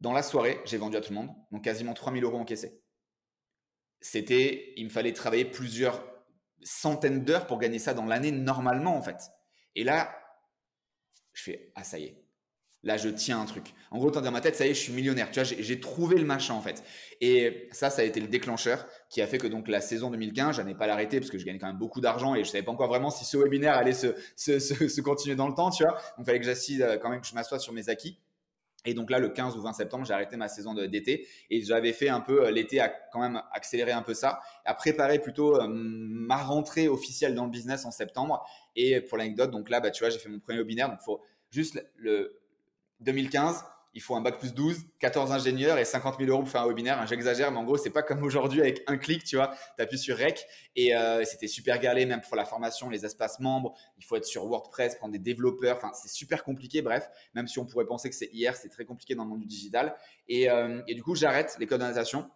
dans 0.00 0.12
la 0.12 0.22
soirée, 0.22 0.60
j'ai 0.64 0.78
vendu 0.78 0.96
à 0.96 1.00
tout 1.00 1.10
le 1.10 1.16
monde, 1.16 1.30
donc 1.50 1.64
quasiment 1.64 1.92
3000 1.92 2.22
euros 2.24 2.38
encaissés. 2.38 2.80
C'était, 4.00 4.74
il 4.76 4.84
me 4.84 4.90
fallait 4.90 5.12
travailler 5.12 5.44
plusieurs 5.44 6.04
centaines 6.62 7.24
d'heures 7.24 7.46
pour 7.46 7.58
gagner 7.58 7.80
ça 7.80 7.94
dans 7.94 8.04
l'année 8.04 8.30
normalement, 8.30 8.96
en 8.96 9.02
fait. 9.02 9.18
Et 9.74 9.82
là, 9.82 10.14
je 11.32 11.42
fais, 11.42 11.72
ah, 11.74 11.82
ça 11.84 11.98
y 11.98 12.04
est, 12.04 12.27
Là, 12.88 12.96
je 12.96 13.10
tiens 13.10 13.38
un 13.38 13.44
truc. 13.44 13.74
En 13.90 13.98
gros, 13.98 14.10
dans 14.10 14.30
ma 14.30 14.40
tête, 14.40 14.56
ça 14.56 14.66
y 14.66 14.70
est, 14.70 14.74
je 14.74 14.80
suis 14.80 14.94
millionnaire. 14.94 15.30
Tu 15.30 15.38
vois, 15.40 15.44
j'ai 15.44 15.78
trouvé 15.78 16.16
le 16.16 16.24
machin 16.24 16.54
en 16.54 16.62
fait. 16.62 16.82
Et 17.20 17.68
ça, 17.70 17.90
ça 17.90 18.00
a 18.00 18.04
été 18.06 18.18
le 18.18 18.28
déclencheur 18.28 18.86
qui 19.10 19.20
a 19.20 19.26
fait 19.26 19.36
que 19.36 19.46
donc 19.46 19.68
la 19.68 19.82
saison 19.82 20.10
2015, 20.10 20.56
je 20.56 20.62
n'ai 20.62 20.74
pas 20.74 20.86
l'arrêter 20.86 21.20
parce 21.20 21.30
que 21.30 21.36
je 21.36 21.44
gagnais 21.44 21.58
quand 21.58 21.66
même 21.66 21.76
beaucoup 21.76 22.00
d'argent 22.00 22.34
et 22.34 22.44
je 22.44 22.48
savais 22.48 22.64
pas 22.64 22.72
encore 22.72 22.88
vraiment 22.88 23.10
si 23.10 23.26
ce 23.26 23.36
webinaire 23.36 23.74
allait 23.74 23.92
se, 23.92 25.00
continuer 25.02 25.36
dans 25.36 25.48
le 25.48 25.54
temps, 25.54 25.68
tu 25.68 25.82
vois. 25.82 25.92
Donc, 25.92 26.20
il 26.20 26.24
fallait 26.24 26.38
que 26.38 26.46
j'assise 26.46 26.80
euh, 26.80 26.96
quand 26.96 27.10
même 27.10 27.20
que 27.20 27.26
je 27.26 27.34
m'assoie 27.34 27.58
sur 27.58 27.74
mes 27.74 27.90
acquis. 27.90 28.18
Et 28.86 28.94
donc 28.94 29.10
là, 29.10 29.18
le 29.18 29.28
15 29.28 29.54
ou 29.58 29.60
20 29.60 29.74
septembre, 29.74 30.06
j'ai 30.06 30.14
arrêté 30.14 30.38
ma 30.38 30.48
saison 30.48 30.72
d'été 30.72 31.28
et 31.50 31.60
j'avais 31.60 31.92
fait 31.92 32.08
un 32.08 32.20
peu 32.20 32.46
euh, 32.46 32.50
l'été 32.50 32.80
à 32.80 32.88
quand 32.88 33.20
même 33.20 33.42
accélérer 33.52 33.92
un 33.92 34.00
peu 34.00 34.14
ça, 34.14 34.40
à 34.64 34.72
préparer 34.72 35.18
plutôt 35.18 35.60
euh, 35.60 35.66
ma 35.68 36.38
rentrée 36.38 36.88
officielle 36.88 37.34
dans 37.34 37.44
le 37.44 37.50
business 37.50 37.84
en 37.84 37.90
septembre. 37.90 38.46
Et 38.76 39.02
pour 39.02 39.18
l'anecdote, 39.18 39.50
donc 39.50 39.68
là, 39.68 39.80
bah, 39.80 39.90
tu 39.90 40.02
vois, 40.02 40.08
j'ai 40.08 40.18
fait 40.18 40.30
mon 40.30 40.38
premier 40.38 40.60
webinaire. 40.60 40.88
Donc, 40.88 41.02
faut 41.02 41.20
juste 41.50 41.84
le, 41.96 42.40
2015, 43.00 43.64
il 43.94 44.00
faut 44.00 44.14
un 44.14 44.20
bac 44.20 44.38
plus 44.38 44.54
12, 44.54 44.84
14 45.00 45.32
ingénieurs 45.32 45.78
et 45.78 45.84
50 45.84 46.18
000 46.18 46.30
euros 46.30 46.42
pour 46.42 46.50
faire 46.50 46.62
un 46.62 46.68
webinaire. 46.68 47.04
J'exagère, 47.06 47.50
mais 47.50 47.58
en 47.58 47.64
gros, 47.64 47.76
c'est 47.78 47.90
pas 47.90 48.02
comme 48.02 48.22
aujourd'hui 48.22 48.60
avec 48.60 48.82
un 48.86 48.98
clic, 48.98 49.24
tu 49.24 49.36
vois. 49.36 49.54
Tu 49.76 49.82
appuies 49.82 49.98
sur 49.98 50.16
Rec 50.16 50.46
et 50.76 50.94
euh, 50.94 51.24
c'était 51.24 51.48
super 51.48 51.80
galé, 51.80 52.06
même 52.06 52.20
pour 52.20 52.36
la 52.36 52.44
formation, 52.44 52.90
les 52.90 53.04
espaces 53.04 53.40
membres. 53.40 53.74
Il 53.96 54.04
faut 54.04 54.16
être 54.16 54.24
sur 54.24 54.44
WordPress, 54.44 54.96
prendre 54.96 55.12
des 55.12 55.18
développeurs. 55.18 55.78
Enfin, 55.78 55.90
c'est 55.94 56.10
super 56.10 56.44
compliqué. 56.44 56.82
Bref, 56.82 57.08
même 57.34 57.48
si 57.48 57.58
on 57.58 57.64
pourrait 57.64 57.86
penser 57.86 58.08
que 58.10 58.14
c'est 58.14 58.30
hier, 58.32 58.56
c'est 58.56 58.68
très 58.68 58.84
compliqué 58.84 59.14
dans 59.14 59.24
le 59.24 59.30
monde 59.30 59.40
du 59.40 59.46
digital. 59.46 59.96
Et, 60.28 60.50
euh, 60.50 60.82
du 60.82 61.02
coup, 61.02 61.14
j'arrête 61.14 61.56
les 61.58 61.66
codes 61.66 61.80
d'organisation. 61.80 62.30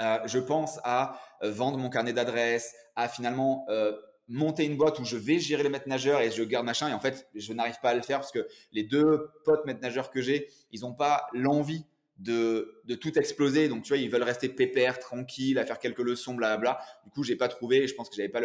Euh, 0.00 0.18
je 0.26 0.38
pense 0.38 0.78
à 0.84 1.20
vendre 1.42 1.78
mon 1.78 1.88
carnet 1.88 2.12
d'adresses, 2.12 2.74
à 2.94 3.08
finalement 3.08 3.66
monter 4.28 4.64
une 4.64 4.76
boîte 4.76 4.98
où 4.98 5.04
je 5.04 5.16
vais 5.16 5.38
gérer 5.38 5.62
les 5.62 5.68
maîtres 5.68 5.88
nageurs 5.88 6.20
et 6.20 6.30
je 6.30 6.42
garde 6.42 6.64
machin. 6.64 6.88
Et 6.88 6.92
en 6.92 7.00
fait, 7.00 7.28
je 7.34 7.52
n'arrive 7.52 7.78
pas 7.82 7.90
à 7.90 7.94
le 7.94 8.02
faire 8.02 8.20
parce 8.20 8.32
que 8.32 8.46
les 8.72 8.82
deux 8.82 9.30
potes 9.44 9.64
maîtres 9.66 9.80
nageurs 9.80 10.10
que 10.10 10.20
j'ai, 10.20 10.48
ils 10.72 10.80
n'ont 10.80 10.94
pas 10.94 11.26
l'envie 11.32 11.84
de, 12.18 12.80
de, 12.84 12.94
tout 12.94 13.18
exploser. 13.18 13.68
Donc, 13.68 13.82
tu 13.82 13.88
vois, 13.88 13.98
ils 13.98 14.08
veulent 14.08 14.22
rester 14.22 14.48
pépère, 14.48 14.98
tranquille, 14.98 15.58
à 15.58 15.66
faire 15.66 15.78
quelques 15.78 15.98
leçons, 15.98 16.34
blablabla. 16.34 16.80
Du 17.04 17.10
coup, 17.10 17.24
j'ai 17.24 17.36
pas 17.36 17.48
trouvé. 17.48 17.88
Je 17.88 17.94
pense 17.94 18.08
que 18.08 18.16
j'avais 18.16 18.28
pas 18.28 18.40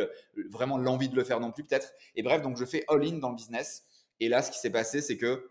vraiment 0.49 0.77
l'envie 0.77 1.09
de 1.09 1.15
le 1.15 1.23
faire 1.23 1.39
non 1.39 1.51
plus, 1.51 1.63
peut-être. 1.63 1.93
Et 2.15 2.23
bref, 2.23 2.41
donc 2.41 2.57
je 2.57 2.65
fais 2.65 2.84
all-in 2.88 3.17
dans 3.17 3.30
le 3.30 3.36
business. 3.36 3.84
Et 4.19 4.27
là, 4.27 4.41
ce 4.41 4.51
qui 4.51 4.59
s'est 4.59 4.71
passé, 4.71 5.01
c'est 5.01 5.17
que, 5.17 5.49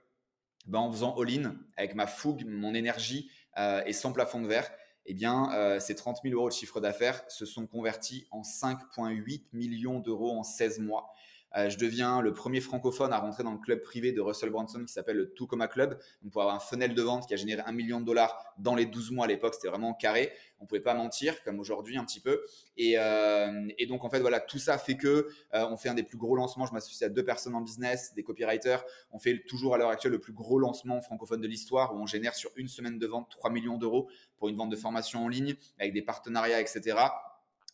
ben, 0.67 0.81
en 0.81 0.93
faisant 0.93 1.15
all-in, 1.17 1.57
avec 1.77 1.95
ma 1.95 2.07
fougue, 2.07 2.45
mon 2.47 2.75
énergie 2.75 3.31
euh, 3.57 3.83
et 3.87 3.93
sans 3.93 4.13
plafond 4.13 4.43
de 4.43 4.49
verre, 4.49 4.69
eh 5.11 5.15
bien, 5.15 5.51
euh, 5.55 5.81
ces 5.81 5.95
30 5.95 6.19
000 6.23 6.35
euros 6.35 6.51
de 6.51 6.55
chiffre 6.55 6.81
d'affaires 6.81 7.23
se 7.29 7.47
sont 7.47 7.67
convertis 7.67 8.27
en 8.31 8.43
5,8 8.43 9.43
millions 9.55 10.01
d'euros 10.01 10.39
en 10.39 10.43
16 10.43 10.81
mois. 10.81 11.15
Euh, 11.57 11.71
je 11.71 11.79
deviens 11.79 12.21
le 12.21 12.33
premier 12.33 12.61
francophone 12.61 13.13
à 13.13 13.19
rentrer 13.19 13.43
dans 13.43 13.53
le 13.53 13.59
club 13.59 13.83
privé 13.83 14.13
de 14.13 14.21
Russell 14.21 14.51
Brunson 14.51 14.85
qui 14.85 14.93
s'appelle 14.93 15.17
le 15.17 15.33
Tucoma 15.33 15.69
Club. 15.69 15.99
Donc, 16.23 16.33
pour 16.33 16.43
avoir 16.43 16.57
un 16.57 16.61
funnel 16.61 16.95
de 16.95 17.03
vente 17.03 17.27
qui 17.27 17.35
a 17.35 17.37
généré 17.37 17.63
un 17.65 17.73
million 17.73 18.01
de 18.01 18.05
dollars 18.05 18.55
dans 18.59 18.75
les 18.75 18.87
12 18.87 19.13
mois 19.13 19.25
à 19.25 19.29
l'époque, 19.29 19.55
c'était 19.55 19.69
vraiment 19.69 19.95
carré. 19.95 20.33
On 20.61 20.67
pouvait 20.67 20.81
pas 20.81 20.95
mentir, 20.95 21.43
comme 21.45 21.61
aujourd'hui 21.61 21.97
un 21.97 22.05
petit 22.05 22.21
peu. 22.21 22.43
Et, 22.77 22.95
euh, 22.99 23.69
donc, 23.89 24.05
en 24.05 24.11
fait, 24.11 24.21
voilà, 24.21 24.41
tout 24.41 24.59
ça 24.59 24.77
fait 24.77 24.97
que 24.97 25.29
euh, 25.55 25.67
on 25.71 25.77
fait 25.77 25.89
un 25.89 25.95
des 25.95 26.03
plus 26.03 26.19
gros 26.19 26.37
lancements. 26.37 26.67
Je 26.67 26.73
m'associe 26.73 27.09
à 27.09 27.13
deux 27.13 27.25
personnes 27.25 27.55
en 27.55 27.61
business, 27.61 28.13
des 28.15 28.23
copywriters. 28.23 28.85
On 29.13 29.19
fait 29.19 29.43
toujours 29.49 29.75
à 29.75 29.79
l'heure 29.79 29.91
actuelle 29.91 30.13
le 30.13 30.21
plus 30.21 30.33
gros 30.33 30.59
lancement 30.59 31.01
francophone 31.01 31.41
de 31.41 31.49
l'histoire 31.49 31.95
où 31.95 31.99
on 31.99 32.07
génère 32.07 32.35
sur 32.35 32.51
une 32.57 32.69
semaine 32.69 32.99
de 32.99 33.07
vente 33.07 33.31
3 33.31 33.51
millions 33.51 33.79
d'euros 33.79 34.09
pour 34.37 34.49
une 34.49 34.57
vente 34.57 34.71
de 34.71 34.77
formation 34.77 35.25
en 35.25 35.29
ligne 35.29 35.55
avec 35.79 35.93
des 35.93 36.03
partenariats, 36.03 36.61
etc. 36.61 36.97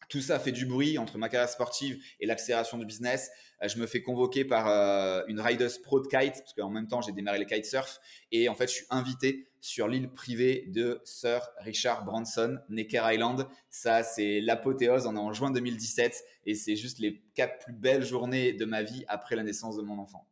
tout 0.08 0.20
ça 0.20 0.38
fait 0.38 0.52
du 0.52 0.66
bruit 0.66 0.98
entre 0.98 1.18
ma 1.18 1.28
carrière 1.28 1.48
sportive 1.48 2.02
et 2.20 2.26
l'accélération 2.26 2.78
du 2.78 2.86
business. 2.86 3.30
Euh, 3.62 3.68
je 3.68 3.78
me 3.78 3.86
fais 3.86 4.02
convoquer 4.02 4.44
par 4.44 4.68
euh, 4.68 5.22
une 5.28 5.40
Riders 5.40 5.80
Pro 5.82 6.00
de 6.00 6.06
kite, 6.06 6.38
parce 6.38 6.52
qu'en 6.56 6.70
même 6.70 6.88
temps, 6.88 7.00
j'ai 7.02 7.12
démarré 7.12 7.38
le 7.38 7.44
kitesurf. 7.44 8.00
Et 8.32 8.48
en 8.48 8.54
fait, 8.54 8.68
je 8.68 8.74
suis 8.74 8.86
invité 8.90 9.48
sur 9.60 9.88
l'île 9.88 10.10
privée 10.10 10.64
de 10.68 11.00
Sir 11.04 11.40
Richard 11.58 12.04
Branson, 12.04 12.58
Necker 12.68 13.02
Island. 13.04 13.46
Ça, 13.70 14.02
c'est 14.02 14.40
l'apothéose. 14.40 15.06
On 15.06 15.16
est 15.16 15.18
en 15.18 15.32
juin 15.32 15.50
2017 15.50 16.22
et 16.46 16.54
c'est 16.54 16.76
juste 16.76 16.98
les 16.98 17.22
quatre 17.34 17.64
plus 17.64 17.72
belles 17.72 18.04
journées 18.04 18.52
de 18.52 18.64
ma 18.64 18.82
vie 18.82 19.04
après 19.08 19.36
la 19.36 19.42
naissance 19.42 19.76
de 19.76 19.82
mon 19.82 19.98
enfant. 19.98 20.28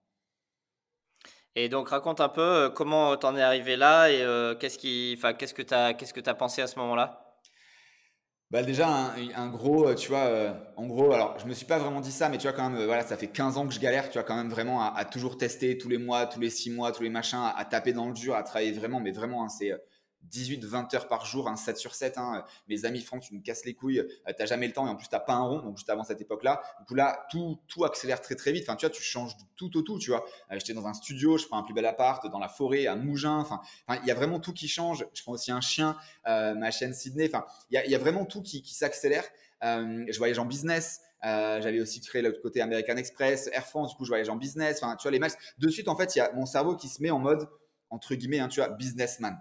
Et 1.54 1.68
donc, 1.68 1.90
raconte 1.90 2.20
un 2.20 2.30
peu 2.30 2.40
euh, 2.40 2.70
comment 2.70 3.14
t'en 3.16 3.36
es 3.36 3.42
arrivé 3.42 3.76
là 3.76 4.08
et 4.10 4.18
qu'est-ce 4.58 4.78
que 4.78 5.62
tu 5.62 5.74
as, 5.74 5.94
qu'est-ce 5.94 6.14
que 6.14 6.28
as 6.28 6.34
pensé 6.34 6.62
à 6.62 6.66
ce 6.66 6.78
moment-là? 6.78 7.21
Bah 8.52 8.62
déjà, 8.62 9.14
un, 9.34 9.48
gros, 9.48 9.88
euh, 9.88 9.94
tu 9.94 10.10
vois, 10.10 10.26
euh, 10.26 10.52
en 10.76 10.86
gros, 10.86 11.10
alors 11.10 11.38
je 11.38 11.46
me 11.46 11.54
suis 11.54 11.64
pas 11.64 11.78
vraiment 11.78 12.02
dit 12.02 12.12
ça, 12.12 12.28
mais 12.28 12.36
tu 12.36 12.46
vois, 12.46 12.52
quand 12.52 12.68
même, 12.68 12.78
euh, 12.78 12.84
voilà, 12.84 13.02
ça 13.02 13.16
fait 13.16 13.28
15 13.28 13.56
ans 13.56 13.66
que 13.66 13.72
je 13.72 13.80
galère, 13.80 14.10
tu 14.10 14.18
vois, 14.18 14.24
quand 14.24 14.36
même 14.36 14.50
vraiment 14.50 14.82
à, 14.94 15.06
toujours 15.06 15.38
tester 15.38 15.78
tous 15.78 15.88
les 15.88 15.96
mois, 15.96 16.26
tous 16.26 16.38
les 16.38 16.50
6 16.50 16.70
mois, 16.70 16.92
tous 16.92 17.02
les 17.02 17.08
machins, 17.08 17.38
à, 17.56 17.64
taper 17.64 17.94
dans 17.94 18.08
le 18.08 18.12
dur, 18.12 18.34
à 18.34 18.42
travailler 18.42 18.72
vraiment, 18.72 19.00
mais 19.00 19.10
vraiment, 19.10 19.42
hein, 19.42 19.48
c'est 19.48 19.72
18-20 20.30 20.94
heures 20.94 21.08
par 21.08 21.26
jour, 21.26 21.48
un 21.48 21.56
7 21.56 21.76
sur 21.76 21.94
7. 21.94 22.18
Hein. 22.18 22.44
Mes 22.68 22.84
amis, 22.84 23.00
Franck, 23.00 23.22
tu 23.22 23.34
me 23.34 23.40
casses 23.40 23.64
les 23.64 23.74
couilles, 23.74 24.00
euh, 24.00 24.32
t'as 24.36 24.46
jamais 24.46 24.66
le 24.66 24.72
temps 24.72 24.86
et 24.86 24.90
en 24.90 24.96
plus 24.96 25.08
t'as 25.08 25.20
pas 25.20 25.34
un 25.34 25.42
rond, 25.42 25.60
donc 25.60 25.76
juste 25.76 25.90
avant 25.90 26.04
cette 26.04 26.20
époque-là. 26.20 26.62
Du 26.80 26.86
coup 26.86 26.94
là, 26.94 27.26
tout, 27.30 27.58
tout 27.68 27.84
accélère 27.84 28.20
très 28.20 28.34
très 28.34 28.52
vite. 28.52 28.64
Enfin, 28.68 28.76
tu 28.76 28.86
vois, 28.86 28.94
tu 28.94 29.02
changes 29.02 29.36
tout 29.56 29.76
au 29.76 29.82
tout, 29.82 29.98
tu 29.98 30.10
vois. 30.10 30.24
Euh, 30.50 30.58
j'étais 30.58 30.74
dans 30.74 30.86
un 30.86 30.94
studio, 30.94 31.38
je 31.38 31.46
prends 31.46 31.58
un 31.58 31.62
plus 31.62 31.74
bel 31.74 31.86
appart, 31.86 32.30
dans 32.30 32.38
la 32.38 32.48
forêt, 32.48 32.86
à 32.86 32.96
Mougins. 32.96 33.38
Enfin, 33.38 33.60
il 34.02 34.06
y 34.06 34.10
a 34.10 34.14
vraiment 34.14 34.40
tout 34.40 34.52
qui 34.52 34.68
change. 34.68 35.06
Je 35.14 35.22
prends 35.22 35.32
aussi 35.32 35.52
un 35.52 35.60
chien, 35.60 35.96
euh, 36.26 36.54
ma 36.54 36.70
chaîne 36.70 36.94
Sydney. 36.94 37.26
Enfin, 37.26 37.44
il 37.70 37.90
y, 37.90 37.94
a 37.94 37.98
vraiment 37.98 38.24
tout 38.24 38.42
qui, 38.42 38.62
s'accélère. 38.66 39.24
je 39.62 40.18
voyage 40.18 40.38
en 40.38 40.46
business. 40.46 41.00
j'avais 41.22 41.80
aussi 41.80 42.00
créé 42.00 42.22
l'autre 42.22 42.40
côté 42.40 42.60
American 42.60 42.96
Express, 42.96 43.48
Air 43.52 43.66
France, 43.66 43.90
du 43.90 43.96
coup 43.96 44.04
je 44.04 44.10
voyage 44.10 44.28
en 44.28 44.36
business, 44.36 44.82
enfin 44.82 44.96
tu 44.96 45.08
vois 45.08 45.16
les. 45.16 45.20
De 45.58 45.68
suite 45.68 45.88
en 45.88 45.96
fait 45.96 46.16
il 46.16 46.18
y 46.18 46.22
a 46.22 46.32
mon 46.32 46.46
cerveau 46.46 46.76
qui 46.76 46.88
se 46.88 47.00
met 47.00 47.10
en 47.10 47.18
mode 47.18 47.48
entre 47.92 48.14
guillemets, 48.14 48.40
hein, 48.40 48.48
tu 48.48 48.60
vois, 48.60 48.70
businessman. 48.70 49.38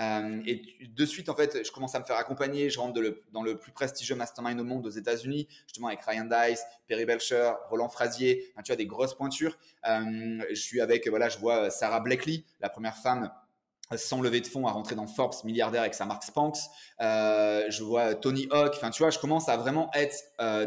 Euh, 0.00 0.42
et 0.46 0.62
de 0.86 1.06
suite, 1.06 1.28
en 1.28 1.34
fait, 1.34 1.64
je 1.64 1.70
commence 1.70 1.94
à 1.94 2.00
me 2.00 2.04
faire 2.04 2.16
accompagner. 2.16 2.70
Je 2.70 2.78
rentre 2.78 3.00
dans 3.32 3.42
le 3.42 3.58
plus 3.58 3.72
prestigieux 3.72 4.16
mastermind 4.16 4.58
au 4.60 4.64
monde 4.64 4.86
aux 4.86 4.90
États-Unis, 4.90 5.46
justement 5.66 5.88
avec 5.88 6.00
Ryan 6.02 6.24
Dice, 6.24 6.62
Perry 6.88 7.04
Belcher, 7.04 7.52
Roland 7.68 7.88
Frasier. 7.88 8.52
tu 8.64 8.72
as 8.72 8.76
des 8.76 8.86
grosses 8.86 9.14
pointures. 9.14 9.56
Euh, 9.88 10.44
je 10.50 10.60
suis 10.60 10.80
avec, 10.80 11.08
voilà, 11.08 11.28
je 11.28 11.38
vois 11.38 11.70
Sarah 11.70 12.00
Blakely, 12.00 12.44
la 12.60 12.68
première 12.68 12.96
femme 12.96 13.30
sans 13.96 14.22
lever 14.22 14.40
de 14.40 14.46
fonds 14.46 14.66
à 14.66 14.72
rentrer 14.72 14.94
dans 14.94 15.06
Forbes 15.06 15.34
milliardaire 15.44 15.82
avec 15.82 15.92
sa 15.92 16.06
marque 16.06 16.24
Spanx. 16.24 16.70
Euh, 17.02 17.64
je 17.68 17.82
vois 17.84 18.14
Tony 18.14 18.48
Hawk. 18.50 18.72
Enfin, 18.76 18.88
tu 18.88 19.02
vois, 19.02 19.10
je 19.10 19.18
commence 19.18 19.50
à 19.50 19.58
vraiment 19.58 19.90
être 19.92 20.16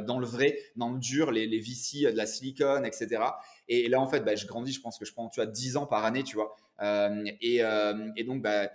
dans 0.05 0.19
le 0.19 0.27
vrai, 0.27 0.59
dans 0.75 0.91
le 0.91 0.99
dur, 0.99 1.31
les, 1.31 1.47
les 1.47 1.59
VC 1.59 2.11
de 2.11 2.15
la 2.15 2.27
silicone, 2.27 2.85
etc. 2.85 3.23
Et, 3.67 3.89
là, 3.89 3.99
en 3.99 4.07
fait, 4.07 4.21
bah, 4.21 4.35
je 4.35 4.45
grandis. 4.45 4.71
Je 4.71 4.81
pense 4.81 4.99
que 4.99 5.05
je 5.05 5.11
prends, 5.11 5.27
tu 5.29 5.41
vois, 5.41 5.47
10 5.47 5.77
ans 5.77 5.87
par 5.87 6.05
année, 6.05 6.23
tu 6.23 6.35
vois. 6.35 6.55
Euh, 6.81 7.25
euh, 7.43 8.11
et, 8.15 8.23
donc, 8.23 8.41
bah, 8.41 8.69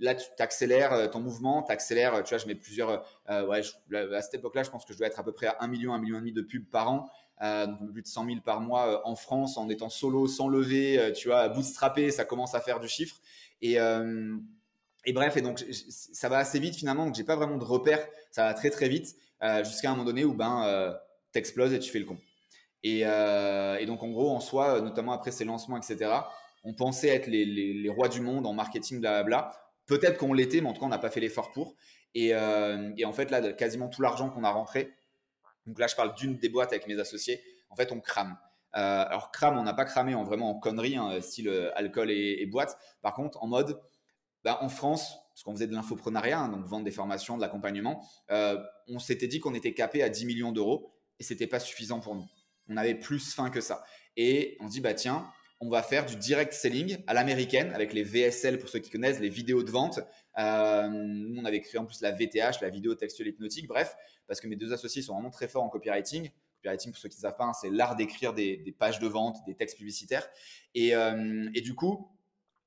là, 0.00 0.14
tu 0.14 0.26
accélères 0.38 0.92
euh, 0.92 1.06
ton 1.08 1.20
mouvement, 1.20 1.62
tu 1.62 1.72
accélères, 1.72 2.22
tu 2.24 2.30
vois, 2.30 2.38
je 2.38 2.46
mets 2.46 2.54
plusieurs. 2.54 3.04
à 3.26 4.22
cette 4.22 4.34
époque-là, 4.34 4.62
je 4.62 4.70
pense 4.70 4.84
que 4.84 4.92
je 4.92 4.98
dois 4.98 5.06
être 5.06 5.20
à 5.20 5.24
peu 5.24 5.32
près 5.32 5.46
à 5.46 5.56
1 5.60 5.68
million, 5.68 5.94
1 5.94 5.98
million 5.98 6.16
et 6.16 6.20
demi 6.20 6.32
de 6.32 6.42
pubs 6.42 6.68
par 6.68 6.90
an. 6.90 7.10
donc 7.40 7.92
plus 7.92 8.02
de 8.02 8.06
100 8.06 8.26
000 8.26 8.36
par 8.44 8.60
mois 8.60 9.06
en 9.06 9.16
France, 9.16 9.58
en 9.58 9.68
étant 9.68 9.88
solo, 9.88 10.26
sans 10.26 10.48
lever, 10.48 11.12
tu 11.14 11.28
vois, 11.28 11.48
bootstrappé, 11.48 12.10
ça 12.10 12.24
commence 12.24 12.54
à 12.54 12.60
faire 12.60 12.80
du 12.80 12.88
chiffre. 12.88 13.20
Et, 13.62 13.78
bref, 15.12 15.36
et 15.36 15.42
donc 15.42 15.64
ça 15.70 16.28
va 16.28 16.38
assez 16.38 16.58
vite 16.58 16.74
finalement, 16.74 17.06
donc 17.06 17.14
j'ai 17.14 17.24
pas 17.24 17.36
vraiment 17.36 17.58
de 17.58 17.64
repères, 17.64 18.06
ça 18.32 18.44
va 18.44 18.54
très 18.54 18.70
très 18.70 18.88
vite, 18.88 19.16
jusqu'à 19.64 19.90
un 19.90 19.92
moment 19.92 20.04
donné 20.04 20.24
où 20.24 20.34
ben 20.34 20.98
t'exploses 21.32 21.72
et 21.72 21.78
tu 21.78 21.90
fais 21.90 21.98
le 22.00 22.06
con. 22.06 22.18
Et, 22.82 23.04
donc 23.86 24.02
en 24.02 24.08
gros, 24.08 24.30
en 24.30 24.40
soi, 24.40 24.80
notamment 24.80 25.12
après 25.12 25.32
ces 25.32 25.44
lancements, 25.44 25.76
etc., 25.76 26.10
on 26.66 26.74
pensait 26.74 27.08
être 27.08 27.28
les, 27.28 27.88
rois 27.88 28.08
du 28.08 28.20
monde 28.20 28.44
en 28.44 28.52
marketing, 28.52 29.00
blablabla. 29.00 29.52
Peut-être 29.86 30.18
qu'on 30.18 30.32
l'était, 30.32 30.60
mais 30.60 30.68
en 30.68 30.72
tout 30.72 30.80
cas, 30.80 30.86
on 30.86 30.90
n'a 30.90 30.98
pas 30.98 31.10
fait 31.10 31.20
l'effort 31.20 31.52
pour. 31.52 31.76
Euh, 32.16 32.92
et, 32.96 33.04
en 33.04 33.12
fait, 33.12 33.30
là, 33.30 33.52
quasiment 33.52 33.88
tout 33.88 34.02
l'argent 34.02 34.30
qu'on 34.30 34.42
a 34.42 34.50
rentré, 34.50 34.92
donc 35.66 35.78
là, 35.78 35.86
je 35.86 35.94
parle 35.94 36.14
d'une 36.16 36.36
des 36.36 36.48
boîtes 36.48 36.72
avec 36.72 36.88
mes 36.88 36.98
associés, 36.98 37.40
en 37.70 37.76
fait, 37.76 37.92
on 37.92 38.00
crame. 38.00 38.36
Euh, 38.74 39.04
alors, 39.08 39.30
crame, 39.30 39.56
on 39.56 39.62
n'a 39.62 39.74
pas 39.74 39.84
cramé 39.84 40.16
en 40.16 40.24
vraiment 40.24 40.50
en 40.50 40.58
connerie, 40.58 40.96
hein, 40.96 41.20
style 41.20 41.48
euh, 41.48 41.70
alcool 41.76 42.10
et, 42.10 42.44
boîte. 42.46 42.76
Par 43.00 43.14
contre, 43.14 43.40
en 43.44 43.46
mode, 43.46 43.80
bah, 44.42 44.58
en 44.60 44.68
France, 44.68 45.14
parce 45.30 45.44
qu'on 45.44 45.52
faisait 45.52 45.68
de 45.68 45.74
l'infoprenariat, 45.74 46.40
hein, 46.40 46.48
donc 46.48 46.64
vendre 46.66 46.84
des 46.84 46.90
formations, 46.90 47.36
de 47.36 47.42
l'accompagnement, 47.42 48.04
on 48.28 48.98
s'était 48.98 49.28
dit 49.28 49.38
qu'on 49.38 49.54
était 49.54 49.72
capé 49.72 50.02
à 50.02 50.08
10 50.08 50.26
millions 50.26 50.50
d'euros 50.50 50.92
et 51.20 51.22
c'était 51.22 51.46
pas 51.46 51.60
suffisant 51.60 52.00
pour 52.00 52.16
nous. 52.16 52.26
On 52.68 52.76
avait 52.76 52.96
plus 52.96 53.32
faim 53.32 53.50
que 53.50 53.60
ça. 53.60 53.84
Et 54.16 54.56
on 54.60 54.66
se 54.66 54.72
dit, 54.72 54.80
bah 54.80 54.94
tiens, 54.94 55.30
on 55.60 55.70
va 55.70 55.82
faire 55.82 56.04
du 56.04 56.16
direct 56.16 56.52
selling 56.52 56.98
à 57.06 57.14
l'américaine 57.14 57.72
avec 57.72 57.92
les 57.92 58.02
VSL 58.02 58.58
pour 58.58 58.68
ceux 58.68 58.78
qui 58.78 58.90
connaissent, 58.90 59.20
les 59.20 59.30
vidéos 59.30 59.62
de 59.62 59.70
vente. 59.70 60.00
Euh, 60.38 60.88
nous, 60.88 61.40
on 61.40 61.44
avait 61.44 61.60
créé 61.60 61.78
en 61.78 61.86
plus 61.86 62.00
la 62.02 62.12
VTH, 62.12 62.60
la 62.60 62.68
vidéo 62.68 62.94
textuelle 62.94 63.28
hypnotique, 63.28 63.66
bref, 63.66 63.96
parce 64.26 64.40
que 64.40 64.48
mes 64.48 64.56
deux 64.56 64.72
associés 64.72 65.02
sont 65.02 65.14
vraiment 65.14 65.30
très 65.30 65.48
forts 65.48 65.64
en 65.64 65.68
copywriting. 65.68 66.30
Copywriting, 66.56 66.92
pour 66.92 67.00
ceux 67.00 67.08
qui 67.08 67.16
ne 67.16 67.22
savent 67.22 67.36
pas, 67.36 67.44
hein, 67.44 67.52
c'est 67.54 67.70
l'art 67.70 67.96
d'écrire 67.96 68.34
des, 68.34 68.74
pages 68.78 68.98
de 68.98 69.06
vente, 69.06 69.38
des 69.46 69.54
textes 69.54 69.78
publicitaires. 69.78 70.28
Euh, 70.76 71.48
et, 71.54 71.60
du 71.62 71.74
coup, 71.74 72.10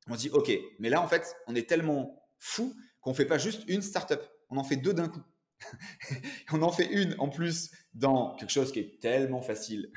on 0.08 0.16
se 0.16 0.22
dit, 0.22 0.30
OK, 0.32 0.52
mais 0.80 0.90
là, 0.90 1.02
en 1.02 1.08
fait, 1.08 1.36
on 1.46 1.56
est 1.56 1.70
tellement 1.70 2.24
fou 2.40 2.74
qu'on 3.02 3.12
ne 3.12 3.16
fait 3.16 3.26
pas 3.26 3.38
juste 3.38 3.64
une 3.68 3.84
startup, 3.84 4.22
on 4.50 4.58
en 4.58 4.64
fait 4.64 4.78
deux 4.78 4.94
d'un 4.94 5.10
coup. 5.10 5.22
on 6.54 6.62
en 6.64 6.72
fait 6.72 6.88
une 6.88 7.16
en 7.20 7.30
plus 7.30 7.70
dans 7.94 8.36
quelque 8.36 8.52
chose 8.52 8.72
qui 8.72 8.80
est 8.80 9.00
tellement 9.02 9.42
facile, 9.42 9.92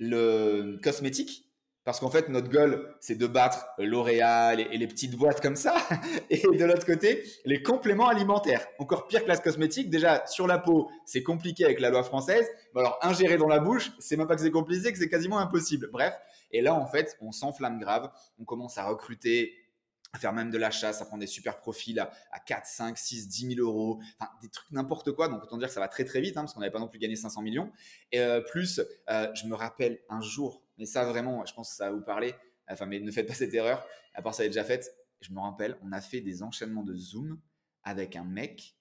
le 0.00 0.78
cosmétique 0.82 1.45
parce 1.86 2.00
qu'en 2.00 2.10
fait, 2.10 2.28
notre 2.28 2.48
goal, 2.48 2.92
c'est 2.98 3.14
de 3.14 3.28
battre 3.28 3.64
L'Oréal 3.78 4.60
et, 4.60 4.76
les 4.76 4.88
petites 4.88 5.14
boîtes 5.14 5.40
comme 5.40 5.54
ça. 5.54 5.76
Et 6.30 6.42
de 6.42 6.64
l'autre 6.64 6.84
côté, 6.84 7.22
les 7.44 7.62
compléments 7.62 8.08
alimentaires. 8.08 8.66
Encore 8.80 9.06
pire 9.06 9.22
que 9.22 9.28
la 9.28 9.36
cosmétique. 9.36 9.88
Déjà, 9.88 10.26
sur 10.26 10.48
la 10.48 10.58
peau, 10.58 10.90
c'est 11.04 11.22
compliqué 11.22 11.64
avec 11.64 11.78
la 11.78 11.90
loi 11.90 12.02
française. 12.02 12.44
Alors, 12.74 12.98
ingérer 13.02 13.38
dans 13.38 13.46
la 13.46 13.60
bouche, 13.60 13.92
c'est 14.00 14.16
même 14.16 14.26
pas 14.26 14.34
que 14.34 14.42
c'est 14.42 14.50
compliqué, 14.50 14.90
que 14.90 14.98
c'est 14.98 15.08
quasiment 15.08 15.38
impossible. 15.38 15.88
Bref. 15.92 16.12
Et 16.50 16.60
là, 16.60 16.74
en 16.74 16.86
fait, 16.86 17.16
on 17.20 17.30
s'enflamme 17.30 17.78
grave. 17.78 18.10
On 18.40 18.44
commence 18.44 18.78
à 18.78 18.84
recruter 18.84 19.54
à 20.12 20.18
faire 20.18 20.32
même 20.32 20.50
de 20.50 20.58
l'achat, 20.58 20.92
ça 20.92 21.04
prend 21.04 21.18
des 21.18 21.26
super 21.26 21.58
profils 21.58 21.98
à, 22.00 22.10
4, 22.46 22.66
5, 22.66 22.98
6, 22.98 23.28
10 23.28 23.54
000 23.56 23.60
euros, 23.60 24.00
enfin, 24.18 24.30
des 24.40 24.48
trucs 24.48 24.70
n'importe 24.70 25.12
quoi. 25.12 25.28
Donc 25.28 25.42
autant 25.42 25.58
dire 25.58 25.68
que 25.68 25.74
ça 25.74 25.80
va 25.80 25.88
très 25.88 26.04
très 26.04 26.20
vite, 26.20 26.36
hein, 26.36 26.42
parce 26.42 26.54
qu'on 26.54 26.60
n'avait 26.60 26.72
pas 26.72 26.78
non 26.78 26.88
plus 26.88 26.98
gagné 26.98 27.16
500 27.16 27.42
millions. 27.42 27.70
Et 28.12 28.20
euh, 28.20 28.40
plus, 28.40 28.80
euh, 29.10 29.28
je 29.34 29.46
me 29.46 29.54
rappelle 29.54 30.00
un 30.08 30.20
jour, 30.20 30.62
mais 30.78 30.86
ça 30.86 31.04
vraiment, 31.04 31.44
je 31.46 31.54
pense 31.54 31.70
que 31.70 31.76
ça 31.76 31.90
va 31.90 31.96
vous 31.96 32.04
parler, 32.04 32.34
enfin, 32.68 32.86
mais 32.86 33.00
ne 33.00 33.10
faites 33.10 33.26
pas 33.26 33.34
cette 33.34 33.54
erreur, 33.54 33.86
à 34.14 34.22
part 34.22 34.34
ça 34.34 34.44
est 34.44 34.48
déjà 34.48 34.64
fait, 34.64 34.90
je 35.20 35.32
me 35.32 35.40
rappelle, 35.40 35.76
on 35.82 35.92
a 35.92 36.00
fait 36.00 36.20
des 36.20 36.42
enchaînements 36.42 36.84
de 36.84 36.94
Zoom 36.94 37.40
avec 37.84 38.16
un 38.16 38.24
mec 38.24 38.76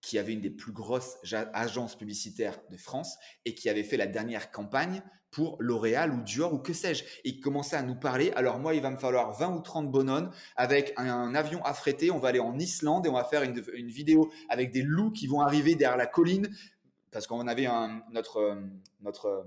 qui 0.00 0.18
avait 0.18 0.32
une 0.32 0.40
des 0.40 0.50
plus 0.50 0.72
grosses 0.72 1.18
agences 1.52 1.96
publicitaires 1.96 2.58
de 2.70 2.76
France 2.76 3.18
et 3.44 3.54
qui 3.54 3.68
avait 3.68 3.82
fait 3.82 3.96
la 3.96 4.06
dernière 4.06 4.50
campagne 4.50 5.02
pour 5.30 5.56
L'Oréal 5.60 6.12
ou 6.12 6.22
Dior 6.22 6.52
ou 6.52 6.58
que 6.58 6.72
sais-je. 6.72 7.04
Et 7.24 7.30
il 7.30 7.40
commençait 7.40 7.76
à 7.76 7.82
nous 7.82 7.94
parler. 7.94 8.32
Alors 8.34 8.58
moi, 8.58 8.74
il 8.74 8.82
va 8.82 8.90
me 8.90 8.96
falloir 8.96 9.32
20 9.32 9.56
ou 9.56 9.60
30 9.60 9.90
bonhommes 9.90 10.30
avec 10.56 10.92
un, 10.96 11.34
avion 11.34 11.62
affrété. 11.64 12.10
On 12.10 12.18
va 12.18 12.28
aller 12.28 12.40
en 12.40 12.58
Islande 12.58 13.06
et 13.06 13.08
on 13.08 13.14
va 13.14 13.24
faire 13.24 13.42
une, 13.42 13.60
vidéo 13.90 14.30
avec 14.48 14.70
des 14.70 14.82
loups 14.82 15.12
qui 15.12 15.26
vont 15.26 15.40
arriver 15.40 15.74
derrière 15.74 15.98
la 15.98 16.06
colline 16.06 16.48
parce 17.12 17.26
qu'on 17.26 17.46
avait 17.46 17.66
un, 17.66 18.02
notre, 18.12 18.56
notre, 19.00 19.46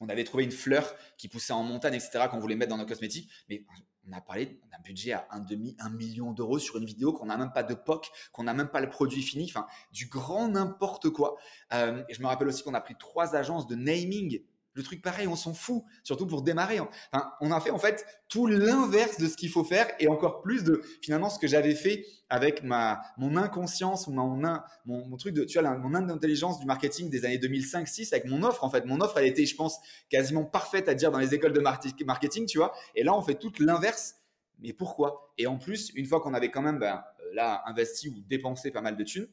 on 0.00 0.08
avait 0.08 0.24
trouvé 0.24 0.44
une 0.44 0.50
fleur 0.50 0.94
qui 1.16 1.28
poussait 1.28 1.52
en 1.52 1.62
montagne, 1.62 1.94
etc., 1.94 2.26
qu'on 2.30 2.38
voulait 2.38 2.56
mettre 2.56 2.70
dans 2.70 2.78
nos 2.78 2.86
cosmétiques. 2.86 3.30
Mais 3.48 3.64
on 4.08 4.12
a 4.12 4.20
parlé 4.20 4.58
d'un 4.70 4.78
budget 4.82 5.12
à 5.12 5.26
un 5.30 5.40
demi, 5.40 5.76
un 5.78 5.90
million 5.90 6.32
d'euros 6.32 6.58
sur 6.58 6.78
une 6.78 6.84
vidéo 6.84 7.12
qu'on 7.12 7.26
n'a 7.26 7.36
même 7.36 7.52
pas 7.52 7.62
de 7.62 7.74
POC, 7.74 8.10
qu'on 8.32 8.44
n'a 8.44 8.54
même 8.54 8.68
pas 8.68 8.80
le 8.80 8.88
produit 8.88 9.22
fini, 9.22 9.44
enfin, 9.48 9.66
du 9.92 10.06
grand 10.06 10.48
n'importe 10.48 11.10
quoi. 11.10 11.36
Euh, 11.72 12.02
et 12.08 12.14
je 12.14 12.22
me 12.22 12.26
rappelle 12.26 12.48
aussi 12.48 12.62
qu'on 12.62 12.74
a 12.74 12.80
pris 12.80 12.96
trois 12.98 13.36
agences 13.36 13.66
de 13.66 13.74
naming 13.74 14.42
le 14.80 14.84
truc 14.84 15.02
pareil, 15.02 15.26
on 15.28 15.36
s'en 15.36 15.54
fout, 15.54 15.82
surtout 16.02 16.26
pour 16.26 16.42
démarrer. 16.42 16.80
Enfin, 16.80 17.30
on 17.40 17.52
a 17.52 17.60
fait 17.60 17.70
en 17.70 17.78
fait 17.78 18.04
tout 18.28 18.46
l'inverse 18.46 19.18
de 19.18 19.28
ce 19.28 19.36
qu'il 19.36 19.50
faut 19.50 19.64
faire 19.64 19.86
et 19.98 20.08
encore 20.08 20.40
plus 20.40 20.64
de 20.64 20.82
finalement 21.02 21.30
ce 21.30 21.38
que 21.38 21.46
j'avais 21.46 21.74
fait 21.74 22.06
avec 22.28 22.62
ma 22.62 23.00
mon 23.18 23.36
inconscience 23.36 24.08
mon, 24.08 24.40
mon, 24.84 25.06
mon 25.06 25.16
truc 25.16 25.34
de 25.34 25.44
tu 25.44 25.58
vois 25.60 25.76
mon 25.76 25.94
intelligence 25.94 26.58
du 26.58 26.66
marketing 26.66 27.10
des 27.10 27.24
années 27.24 27.38
2005-6 27.38 28.14
avec 28.14 28.26
mon 28.26 28.42
offre 28.42 28.64
en 28.64 28.70
fait. 28.70 28.84
Mon 28.86 29.00
offre 29.00 29.18
elle 29.18 29.26
était 29.26 29.46
je 29.46 29.54
pense 29.54 29.78
quasiment 30.08 30.44
parfaite 30.44 30.88
à 30.88 30.94
dire 30.94 31.10
dans 31.10 31.18
les 31.18 31.34
écoles 31.34 31.52
de 31.52 31.60
marketing, 31.60 32.46
tu 32.46 32.58
vois. 32.58 32.72
Et 32.94 33.04
là 33.04 33.14
on 33.14 33.22
fait 33.22 33.34
tout 33.34 33.52
l'inverse. 33.60 34.16
Mais 34.62 34.72
pourquoi? 34.74 35.32
Et 35.38 35.46
en 35.46 35.56
plus, 35.56 35.90
une 35.94 36.04
fois 36.04 36.20
qu'on 36.20 36.34
avait 36.34 36.50
quand 36.50 36.60
même 36.60 36.78
ben, 36.78 37.02
euh, 37.20 37.34
là 37.34 37.62
investi 37.66 38.10
ou 38.10 38.20
dépensé 38.28 38.70
pas 38.70 38.82
mal 38.82 38.96
de 38.96 39.04
thunes, 39.04 39.26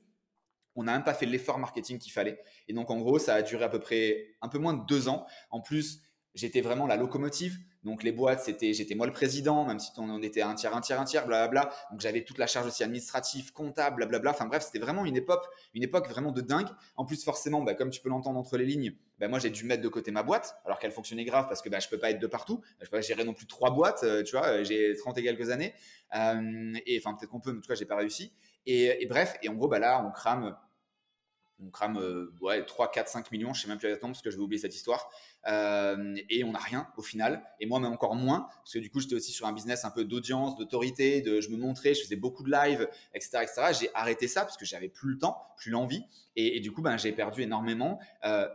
on 0.78 0.84
n'a 0.84 0.94
même 0.94 1.04
pas 1.04 1.14
fait 1.14 1.26
l'effort 1.26 1.60
marketing 1.60 1.98
qu'il 1.98 2.12
fallait. 2.12 2.40
Et 2.68 2.74
donc, 2.74 2.90
en 2.90 2.98
gros, 2.98 3.20
ça 3.20 3.34
a 3.34 3.42
duré 3.42 3.66
à 3.66 3.70
peu 3.70 3.80
près 3.80 4.36
un 4.42 4.48
peu 4.48 4.60
moins 4.60 4.74
de 4.74 4.86
deux 4.86 5.10
ans. 5.10 5.26
En 5.50 5.60
plus, 5.60 6.02
j'étais 6.38 6.62
vraiment 6.62 6.88
la 6.88 6.96
locomotive. 6.96 7.58
Donc 7.84 8.04
les 8.04 8.12
boîtes, 8.12 8.42
c'était, 8.42 8.74
j'étais 8.74 8.96
moi 8.96 9.06
le 9.06 9.14
président, 9.14 9.66
même 9.66 9.80
si 9.80 9.92
on 9.98 10.22
était 10.22 10.42
un 10.42 10.56
tiers, 10.56 10.76
un 10.76 10.82
tiers, 10.82 11.00
un 11.00 11.06
tiers, 11.06 11.26
blablabla. 11.26 11.72
Donc 11.92 12.02
j'avais 12.02 12.24
toute 12.24 12.38
la 12.38 12.46
charge 12.46 12.68
aussi 12.68 12.84
administrative, 12.84 13.54
comptable, 13.54 13.98
blablabla. 13.98 14.32
Enfin 14.32 14.46
bref, 14.46 14.64
c'était 14.64 14.80
vraiment 14.80 15.06
une 15.06 15.16
époque, 15.16 15.46
une 15.74 15.84
époque 15.84 16.10
vraiment 16.10 16.32
de 16.32 16.42
dingue. 16.42 16.68
En 16.98 17.06
plus, 17.06 17.24
forcément, 17.24 17.62
bah, 17.62 17.76
comme 17.76 17.90
tu 17.90 18.02
peux 18.02 18.10
l'entendre 18.10 18.38
entre 18.40 18.58
les 18.58 18.66
lignes, 18.66 18.94
bah, 19.20 19.30
moi 19.30 19.40
j'ai 19.40 19.50
dû 19.50 19.64
mettre 19.64 19.82
de 19.82 19.88
côté 19.88 20.12
ma 20.12 20.22
boîte, 20.22 20.58
alors 20.66 20.80
qu'elle 20.80 20.92
fonctionnait 20.92 21.24
grave 21.24 21.48
parce 21.48 21.62
que 21.62 21.70
bah, 21.70 21.80
je 21.80 21.88
peux 21.88 21.98
pas 21.98 22.12
être 22.12 22.20
de 22.20 22.28
partout. 22.28 22.62
Je 22.82 22.86
peux 22.86 22.98
pas 22.98 23.02
gérer 23.02 23.24
non 23.24 23.34
plus 23.34 23.48
trois 23.48 23.72
boîtes, 23.72 24.04
euh, 24.04 24.22
tu 24.22 24.36
vois. 24.36 24.64
J'ai 24.64 24.96
30 24.96 25.18
et 25.20 25.24
quelques 25.24 25.50
années. 25.50 25.74
Euh, 26.14 26.74
et 26.86 27.02
enfin 27.02 27.16
peut-être 27.16 27.32
qu'on 27.32 27.40
peut, 27.40 27.52
mais 27.52 27.60
en 27.60 27.62
tout 27.62 27.70
cas 27.70 27.76
j'ai 27.76 27.86
pas 27.86 27.96
réussi. 27.98 28.34
Et, 28.66 29.02
et, 29.02 29.06
bref, 29.06 29.38
et 29.42 29.48
en 29.48 29.54
gros, 29.54 29.70
bah 29.70 29.80
là, 29.80 30.06
on 30.06 30.12
crame 30.12 30.54
on 31.60 31.70
crame 31.70 31.98
euh, 31.98 32.32
ouais, 32.42 32.64
3, 32.66 32.92
4, 32.92 33.08
5 33.08 33.32
millions, 33.32 33.54
je 33.54 33.62
sais 33.62 33.68
même 33.68 33.78
plus 33.78 33.88
exactement 33.88 34.12
parce 34.12 34.22
que 34.22 34.30
je 34.30 34.38
vais 34.38 34.44
oublier 34.44 34.62
cette 34.62 34.76
histoire. 34.76 35.10
Euh, 35.48 36.16
et 36.30 36.44
on 36.44 36.52
n'a 36.52 36.60
rien 36.60 36.88
au 36.98 37.02
final. 37.02 37.44
Et 37.60 37.66
moi, 37.66 37.80
même 37.80 37.92
encore 37.92 38.16
moins, 38.16 38.48
parce 38.58 38.74
que 38.74 38.80
du 38.80 38.90
coup, 38.90 39.00
j'étais 39.00 39.16
aussi 39.16 39.32
sur 39.32 39.48
un 39.48 39.54
business 39.54 39.86
un 39.86 39.92
peu 39.92 40.06
d'audience, 40.06 40.56
d'autorité, 40.56 41.22
de, 41.22 41.42
je 41.42 41.50
me 41.50 41.58
montrais, 41.58 41.94
je 41.94 42.04
faisais 42.04 42.16
beaucoup 42.16 42.44
de 42.44 42.52
live, 42.52 42.88
etc. 43.14 43.40
etc. 43.42 43.62
J'ai 43.80 43.90
arrêté 43.94 44.28
ça 44.28 44.42
parce 44.42 44.58
que 44.58 44.66
j'avais 44.66 44.90
plus 44.90 45.12
le 45.12 45.18
temps, 45.18 45.48
plus 45.58 45.72
l'envie. 45.72 46.04
Et, 46.36 46.60
du 46.60 46.72
coup, 46.72 46.82
ben, 46.82 46.98
j'ai 46.98 47.12
perdu 47.12 47.42
énormément 47.42 48.00
euh, 48.24 48.48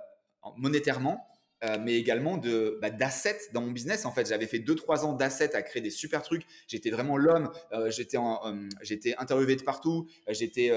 monétairement 0.57 1.27
euh, 1.65 1.79
mais 1.81 1.95
également 1.95 2.39
de 2.39 2.79
bah, 2.83 2.91
d'assets 2.91 3.39
dans 3.53 3.61
mon 3.61 3.71
business. 3.71 4.05
En 4.05 4.11
fait, 4.11 4.27
j'avais 4.27 4.47
fait 4.47 4.59
2-3 4.59 5.05
ans 5.05 5.13
d'assets 5.13 5.55
à 5.55 5.63
créer 5.63 5.81
des 5.81 5.91
super 5.91 6.23
trucs. 6.23 6.45
J'étais 6.67 6.91
vraiment 6.91 7.17
l'homme. 7.17 7.51
Euh, 7.73 7.89
j'étais 7.91 8.19
euh, 8.19 8.69
j'étais 8.83 9.15
interviewé 9.17 9.55
de 9.55 9.63
partout. 9.63 10.09
J'étais 10.29 10.73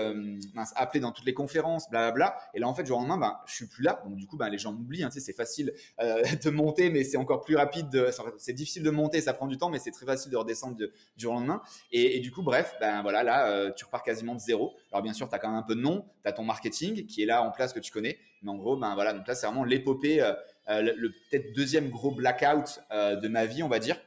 appelé 0.76 1.00
dans 1.00 1.12
toutes 1.12 1.26
les 1.26 1.34
conférences, 1.34 1.90
blablabla. 1.90 2.38
Et 2.54 2.60
là, 2.60 2.68
en 2.68 2.76
fait, 2.76 2.84
du 2.84 2.90
jour 2.90 3.00
au 3.00 3.02
lendemain, 3.02 3.18
ben, 3.18 3.38
je 3.48 3.56
suis 3.56 3.68
plus 3.68 3.84
là. 3.84 4.02
Donc, 4.06 4.16
du 4.16 4.28
coup, 4.28 4.38
ben, 4.38 4.50
les 4.50 4.60
gens 4.60 4.74
m'oublient. 4.74 5.04
Hein, 5.04 5.10
tu 5.10 5.20
sais, 5.20 5.26
c'est 5.26 5.34
facile 5.34 5.74
de 6.00 6.50
monter, 6.50 6.90
mais 6.90 7.04
c'est 7.04 7.18
encore 7.18 7.42
plus 7.42 7.56
rapide. 7.56 8.14
C'est 8.38 8.54
difficile 8.54 8.84
de 8.84 8.92
monter, 8.92 9.22
ça 9.22 9.34
prend 9.34 9.48
du 9.48 9.58
temps, 9.58 9.70
mais 9.70 9.80
c'est 9.80 9.92
très 9.92 10.06
facile 10.06 10.32
de 10.32 10.38
redescendre 10.38 10.76
du 10.76 10.88
jour 11.18 11.34
au 11.34 11.36
lendemain. 11.36 11.62
Et, 11.92 12.18
et, 12.18 12.20
du 12.20 12.32
coup, 12.32 12.44
bref, 12.44 12.76
ben 12.80 13.02
voilà, 13.02 13.24
là, 13.24 13.72
tu 13.72 13.86
repars 13.86 14.04
quasiment 14.04 14.36
de 14.36 14.40
zéro. 14.40 14.76
Alors, 14.92 15.02
bien 15.02 15.14
sûr, 15.14 15.28
tu 15.28 15.36
as 15.36 15.40
quand 15.40 15.50
même 15.50 15.58
un 15.58 15.64
peu 15.64 15.76
de 15.76 15.82
nom. 15.82 16.06
Tu 16.24 16.30
as 16.30 16.34
ton 16.34 16.44
marketing 16.44 17.08
qui 17.08 17.24
est 17.24 17.26
là 17.26 17.42
en 17.42 17.52
place 17.52 17.74
que 17.74 17.80
tu 17.80 17.92
connais. 17.92 18.20
Mais 18.44 18.52
en 18.52 18.58
gros, 18.58 18.78
ben 18.78 18.94
voilà, 18.94 19.14
donc 19.14 19.28
là, 19.28 19.34
c'est 19.34 19.48
vraiment 19.48 19.64
l'épopée 19.64 20.22
euh, 20.70 20.82
le, 20.82 21.12
peut-être 21.12 21.54
deuxième 21.54 21.90
gros 21.90 22.12
blackout 22.12 22.80
euh, 22.92 23.16
de 23.16 23.28
ma 23.28 23.46
vie, 23.46 23.64
on 23.64 23.68
va 23.68 23.80
dire. 23.80 24.00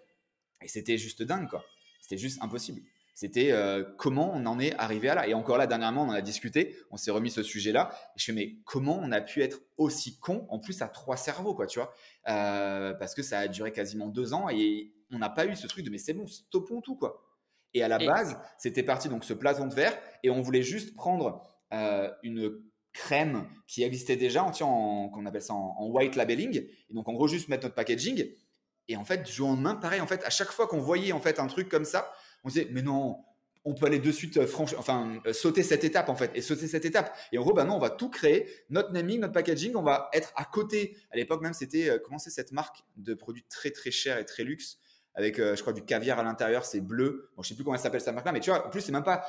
Et 0.62 0.68
c'était 0.68 0.98
juste 0.98 1.22
dingue, 1.22 1.48
quoi. 1.48 1.64
C'était 2.00 2.18
juste 2.18 2.42
impossible. 2.42 2.80
C'était 3.14 3.50
euh, 3.50 3.84
comment 3.96 4.32
on 4.32 4.46
en 4.46 4.60
est 4.60 4.74
arrivé 4.76 5.08
à 5.08 5.14
là? 5.16 5.28
Et 5.28 5.34
encore 5.34 5.58
là, 5.58 5.66
dernièrement, 5.66 6.02
on 6.02 6.08
en 6.08 6.12
a 6.12 6.20
discuté, 6.20 6.76
on 6.90 6.96
s'est 6.96 7.10
remis 7.10 7.30
ce 7.30 7.42
sujet-là. 7.42 7.90
Et 8.16 8.20
je 8.20 8.24
fais, 8.24 8.32
mais 8.32 8.56
comment 8.64 8.98
on 9.02 9.10
a 9.10 9.20
pu 9.20 9.42
être 9.42 9.60
aussi 9.76 10.18
con, 10.18 10.46
en 10.50 10.58
plus 10.58 10.82
à 10.82 10.88
trois 10.88 11.16
cerveaux, 11.16 11.54
quoi, 11.54 11.66
tu 11.66 11.80
vois? 11.80 11.92
Parce 12.24 13.14
que 13.14 13.22
ça 13.22 13.40
a 13.40 13.48
duré 13.48 13.72
quasiment 13.72 14.06
deux 14.06 14.34
ans 14.34 14.48
et 14.48 14.92
on 15.10 15.18
n'a 15.18 15.30
pas 15.30 15.46
eu 15.46 15.56
ce 15.56 15.66
truc 15.66 15.84
de, 15.84 15.90
mais 15.90 15.98
c'est 15.98 16.12
bon, 16.12 16.26
stoppons 16.26 16.80
tout, 16.80 16.96
quoi. 16.96 17.24
Et 17.74 17.82
à 17.82 17.88
la 17.88 17.98
base, 17.98 18.38
c'était 18.56 18.84
parti, 18.84 19.08
donc 19.08 19.24
ce 19.24 19.34
plafond 19.34 19.66
de 19.66 19.74
verre, 19.74 19.98
et 20.22 20.30
on 20.30 20.40
voulait 20.40 20.62
juste 20.62 20.94
prendre 20.94 21.42
une 22.22 22.62
crème 22.98 23.46
qui 23.66 23.84
existait 23.84 24.16
déjà, 24.16 24.44
en, 24.44 25.08
qu'on 25.08 25.24
appelle 25.26 25.42
ça 25.42 25.54
en, 25.54 25.86
white 25.86 26.16
labeling. 26.16 26.56
Et 26.56 26.94
donc, 26.94 27.08
en 27.08 27.12
gros, 27.12 27.28
juste 27.28 27.48
mettre 27.48 27.62
notre 27.62 27.76
packaging. 27.76 28.26
Et 28.88 28.96
en 28.96 29.04
fait, 29.04 29.22
du 29.22 29.40
lendemain, 29.40 29.76
pareil, 29.76 30.00
en 30.00 30.06
fait, 30.06 30.24
à 30.24 30.30
chaque 30.30 30.50
fois 30.50 30.66
qu'on 30.66 30.80
voyait 30.80 31.12
en 31.12 31.20
fait 31.20 31.38
un 31.38 31.46
truc 31.46 31.68
comme 31.68 31.84
ça, 31.84 32.12
on 32.42 32.48
disait, 32.48 32.66
mais 32.70 32.82
non, 32.82 33.18
on 33.64 33.74
peut 33.74 33.86
aller 33.86 33.98
de 33.98 34.10
suite 34.10 34.36
euh, 34.38 34.46
enfin, 34.78 35.20
euh, 35.26 35.32
sauter 35.32 35.62
cette 35.62 35.84
étape 35.84 36.08
en 36.08 36.16
fait, 36.16 36.30
et 36.34 36.40
sauter 36.40 36.66
cette 36.66 36.84
étape. 36.84 37.16
Et 37.32 37.38
en 37.38 37.42
gros, 37.42 37.52
bah 37.52 37.64
non, 37.64 37.76
on 37.76 37.78
va 37.78 37.90
tout 37.90 38.08
créer, 38.08 38.48
notre 38.70 38.92
naming, 38.92 39.20
notre 39.20 39.34
packaging, 39.34 39.74
on 39.76 39.82
va 39.82 40.08
être 40.12 40.32
à 40.36 40.44
côté. 40.44 40.96
À 41.10 41.16
l'époque 41.16 41.42
même, 41.42 41.52
c'était, 41.52 41.90
euh, 41.90 41.98
comment 42.02 42.18
c'est 42.18 42.30
cette 42.30 42.52
marque 42.52 42.82
de 42.96 43.14
produits 43.14 43.44
très 43.48 43.70
très 43.70 43.90
chers 43.90 44.18
et 44.18 44.24
très 44.24 44.42
luxe? 44.42 44.78
Avec, 45.18 45.40
euh, 45.40 45.56
je 45.56 45.62
crois, 45.62 45.72
du 45.72 45.82
caviar 45.82 46.20
à 46.20 46.22
l'intérieur, 46.22 46.64
c'est 46.64 46.80
bleu. 46.80 47.30
Bon, 47.36 47.42
je 47.42 47.48
sais 47.48 47.56
plus 47.56 47.64
comment 47.64 47.74
elle 47.74 47.80
s'appelle 47.80 48.00
sa 48.00 48.12
marque-là, 48.12 48.30
mais 48.30 48.38
tu 48.38 48.50
vois, 48.50 48.68
en 48.68 48.70
plus, 48.70 48.82
c'est 48.82 48.92
même 48.92 49.02
pas 49.02 49.26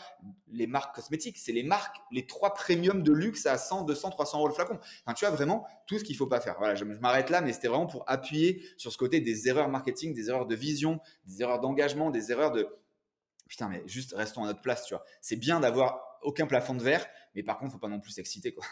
les 0.52 0.68
marques 0.68 0.96
cosmétiques, 0.96 1.40
c'est 1.40 1.52
les 1.52 1.64
marques, 1.64 1.98
les 2.12 2.28
trois 2.28 2.54
premiums 2.54 3.02
de 3.02 3.12
luxe 3.12 3.48
à 3.48 3.58
100, 3.58 3.86
200, 3.86 4.12
300 4.12 4.38
euros 4.38 4.48
le 4.48 4.54
flacon. 4.54 4.78
Enfin, 5.04 5.16
tu 5.16 5.26
vois, 5.26 5.34
vraiment 5.34 5.66
tout 5.88 5.98
ce 5.98 6.04
qu'il 6.04 6.16
faut 6.16 6.28
pas 6.28 6.42
faire. 6.42 6.58
Voilà, 6.60 6.76
je, 6.76 6.86
m'arrête 6.86 7.32
là, 7.32 7.42
mais 7.42 7.54
c'était 7.54 7.70
vraiment 7.70 7.88
pour 7.88 8.04
appuyer 8.08 8.64
sur 8.78 8.92
ce 8.92 9.00
côté 9.00 9.20
des 9.20 9.48
erreurs 9.48 9.68
marketing, 9.68 10.14
des 10.14 10.30
erreurs 10.30 10.46
de 10.46 10.54
vision, 10.54 11.00
des 11.26 11.42
erreurs 11.42 11.60
d'engagement, 11.60 12.12
des 12.12 12.32
erreurs 12.32 12.52
de. 12.52 12.68
Putain, 13.48 13.68
mais 13.68 13.82
juste 13.88 14.14
restons 14.16 14.44
à 14.44 14.46
notre 14.46 14.62
place, 14.62 14.86
tu 14.86 14.94
vois. 14.94 15.04
C'est 15.22 15.38
bien 15.38 15.60
d'avoir 15.60 16.20
aucun 16.22 16.46
plafond 16.46 16.76
de 16.76 16.84
verre, 16.84 17.08
mais 17.34 17.42
par 17.42 17.58
contre, 17.58 17.72
faut 17.72 17.80
pas 17.80 17.88
non 17.88 18.00
plus 18.00 18.12
s'exciter, 18.12 18.54
quoi. 18.54 18.64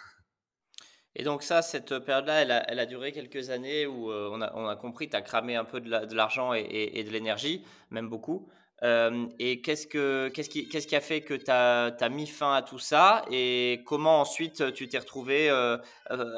Et 1.19 1.23
donc 1.23 1.41
ça, 1.41 1.63
cette 1.63 1.97
période-là, 1.97 2.63
elle 2.67 2.79
a, 2.79 2.85
duré 2.85 3.11
quelques 3.11 3.49
années 3.49 3.87
où 3.87 4.11
euh, 4.11 4.29
on, 4.31 4.67
a, 4.67 4.75
compris, 4.75 5.09
tu 5.09 5.15
as 5.15 5.23
cramé 5.23 5.55
un 5.55 5.65
peu 5.65 5.81
de 5.81 6.15
l'argent 6.15 6.53
et, 6.53 7.03
de 7.03 7.09
l'énergie, 7.09 7.65
même 7.89 8.07
beaucoup. 8.07 8.47
Euh, 8.83 9.25
et 9.39 9.61
qu'est-ce, 9.61 9.87
qui, 9.87 10.95
a 10.95 11.01
fait 11.01 11.21
que 11.21 11.33
tu 11.33 11.49
as, 11.49 12.09
mis 12.09 12.27
fin 12.27 12.53
à 12.53 12.61
tout 12.61 12.77
ça 12.77 13.25
Et 13.31 13.81
comment 13.87 14.21
ensuite 14.21 14.71
tu 14.73 14.87
t'es 14.87 14.99
retrouvé 14.99 15.49
euh, 15.49 15.79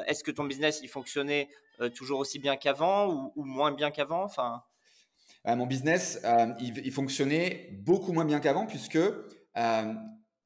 Est-ce 0.06 0.24
que 0.24 0.30
ton 0.30 0.44
business, 0.44 0.80
il 0.82 0.88
fonctionnait 0.88 1.50
toujours 1.94 2.18
aussi 2.18 2.38
bien 2.38 2.56
qu'avant 2.56 3.32
ou, 3.36 3.44
moins 3.44 3.72
bien 3.72 3.90
qu'avant? 3.90 4.22
Enfin... 4.22 4.62
Mon 5.44 5.66
business, 5.66 6.22
il, 6.58 6.90
fonctionnait 6.90 7.68
beaucoup 7.82 8.14
moins 8.14 8.24
bien 8.24 8.40
qu'avant 8.40 8.64
puisque 8.64 8.98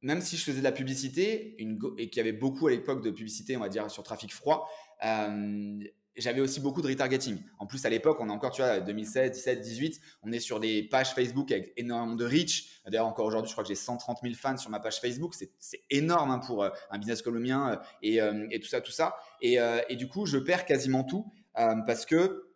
même 0.05 0.21
si 0.21 0.37
je 0.37 0.43
faisais 0.43 0.59
de 0.59 0.63
la 0.63 0.71
publicité 0.71 1.55
et 1.59 2.09
qu'il 2.09 2.17
y 2.17 2.19
avait 2.19 2.31
beaucoup 2.31 2.67
à 2.67 2.69
l'époque 2.69 3.03
de 3.03 3.09
publicité, 3.09 3.57
on 3.57 3.61
va 3.61 3.69
dire, 3.69 3.89
sur 3.89 4.03
trafic 4.03 4.31
froid, 4.31 4.69
euh, 5.03 5.79
j'avais 6.15 6.41
aussi 6.41 6.59
beaucoup 6.59 6.83
de 6.83 6.87
retargeting. 6.87 7.39
En 7.57 7.65
plus, 7.65 7.83
à 7.87 7.89
l'époque, 7.89 8.17
on 8.19 8.29
est 8.29 8.31
encore, 8.31 8.51
tu 8.51 8.61
vois, 8.61 8.79
2016, 8.81 9.31
17, 9.31 9.61
18, 9.61 9.99
on 10.21 10.31
est 10.31 10.39
sur 10.39 10.59
des 10.59 10.83
pages 10.83 11.15
Facebook 11.15 11.51
avec 11.51 11.73
énormément 11.75 12.13
de 12.13 12.23
reach. 12.23 12.81
D'ailleurs, 12.85 13.07
encore 13.07 13.25
aujourd'hui, 13.25 13.49
je 13.49 13.55
crois 13.55 13.63
que 13.63 13.67
j'ai 13.67 13.73
130 13.73 14.19
000 14.21 14.35
fans 14.35 14.57
sur 14.57 14.69
ma 14.69 14.79
page 14.79 15.01
Facebook. 15.01 15.33
C'est 15.33 15.81
énorme 15.89 16.29
hein, 16.29 16.37
pour 16.37 16.63
euh, 16.63 16.69
un 16.91 16.99
business 16.99 17.23
comme 17.23 17.33
le 17.33 17.39
mien 17.39 17.81
euh, 18.03 18.47
et, 18.51 18.59
tout 18.59 18.67
ça, 18.67 18.81
tout 18.81 18.91
ça. 18.91 19.15
Et, 19.41 19.57
et, 19.89 19.95
du 19.95 20.07
coup, 20.07 20.27
je 20.27 20.37
perds 20.37 20.65
quasiment 20.65 21.03
tout 21.03 21.25
parce 21.55 22.05
que 22.05 22.51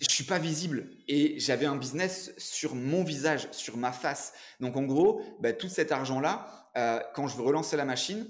je 0.00 0.08
suis 0.10 0.24
pas 0.24 0.38
visible 0.38 0.90
et 1.08 1.38
j'avais 1.38 1.66
un 1.66 1.76
business 1.76 2.32
sur 2.38 2.74
mon 2.74 3.04
visage, 3.04 3.48
sur 3.52 3.76
ma 3.76 3.92
face. 3.92 4.34
Donc 4.60 4.76
en 4.76 4.82
gros, 4.82 5.22
bah, 5.40 5.52
tout 5.52 5.68
cet 5.68 5.92
argent-là, 5.92 6.70
euh, 6.76 7.00
quand 7.14 7.28
je 7.28 7.36
veux 7.36 7.42
relancer 7.42 7.76
la 7.76 7.84
machine, 7.84 8.26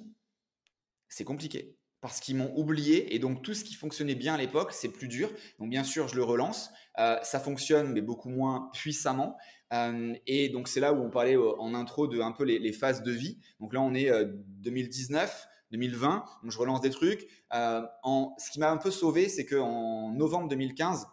c'est 1.08 1.24
compliqué 1.24 1.76
parce 2.00 2.20
qu'ils 2.20 2.36
m'ont 2.36 2.52
oublié 2.56 3.14
et 3.14 3.18
donc 3.18 3.42
tout 3.42 3.54
ce 3.54 3.64
qui 3.64 3.74
fonctionnait 3.74 4.14
bien 4.14 4.34
à 4.34 4.36
l'époque, 4.36 4.72
c'est 4.72 4.90
plus 4.90 5.08
dur. 5.08 5.30
Donc 5.58 5.70
bien 5.70 5.82
sûr, 5.82 6.06
je 6.08 6.14
le 6.14 6.22
relance, 6.22 6.70
euh, 6.98 7.16
ça 7.22 7.40
fonctionne 7.40 7.92
mais 7.92 8.00
beaucoup 8.02 8.28
moins 8.28 8.70
puissamment. 8.72 9.36
Euh, 9.72 10.14
et 10.26 10.48
donc 10.48 10.68
c'est 10.68 10.78
là 10.78 10.92
où 10.92 11.02
on 11.02 11.10
parlait 11.10 11.36
en 11.36 11.74
intro 11.74 12.06
de 12.06 12.20
un 12.20 12.32
peu 12.32 12.44
les, 12.44 12.72
phases 12.72 13.02
de 13.02 13.10
vie. 13.10 13.38
Donc 13.58 13.72
là, 13.72 13.80
on 13.80 13.94
est 13.94 14.10
2019. 14.24 15.48
2020, 15.72 16.24
donc 16.44 16.52
je 16.52 16.58
relance 16.58 16.80
des 16.80 16.90
trucs. 16.90 17.26
en, 17.50 18.36
ce 18.38 18.52
qui 18.52 18.60
m'a 18.60 18.70
un 18.70 18.76
peu 18.76 18.92
sauvé, 18.92 19.28
c'est 19.28 19.44
qu'en 19.44 20.12
novembre 20.12 20.46
2015, 20.46 21.08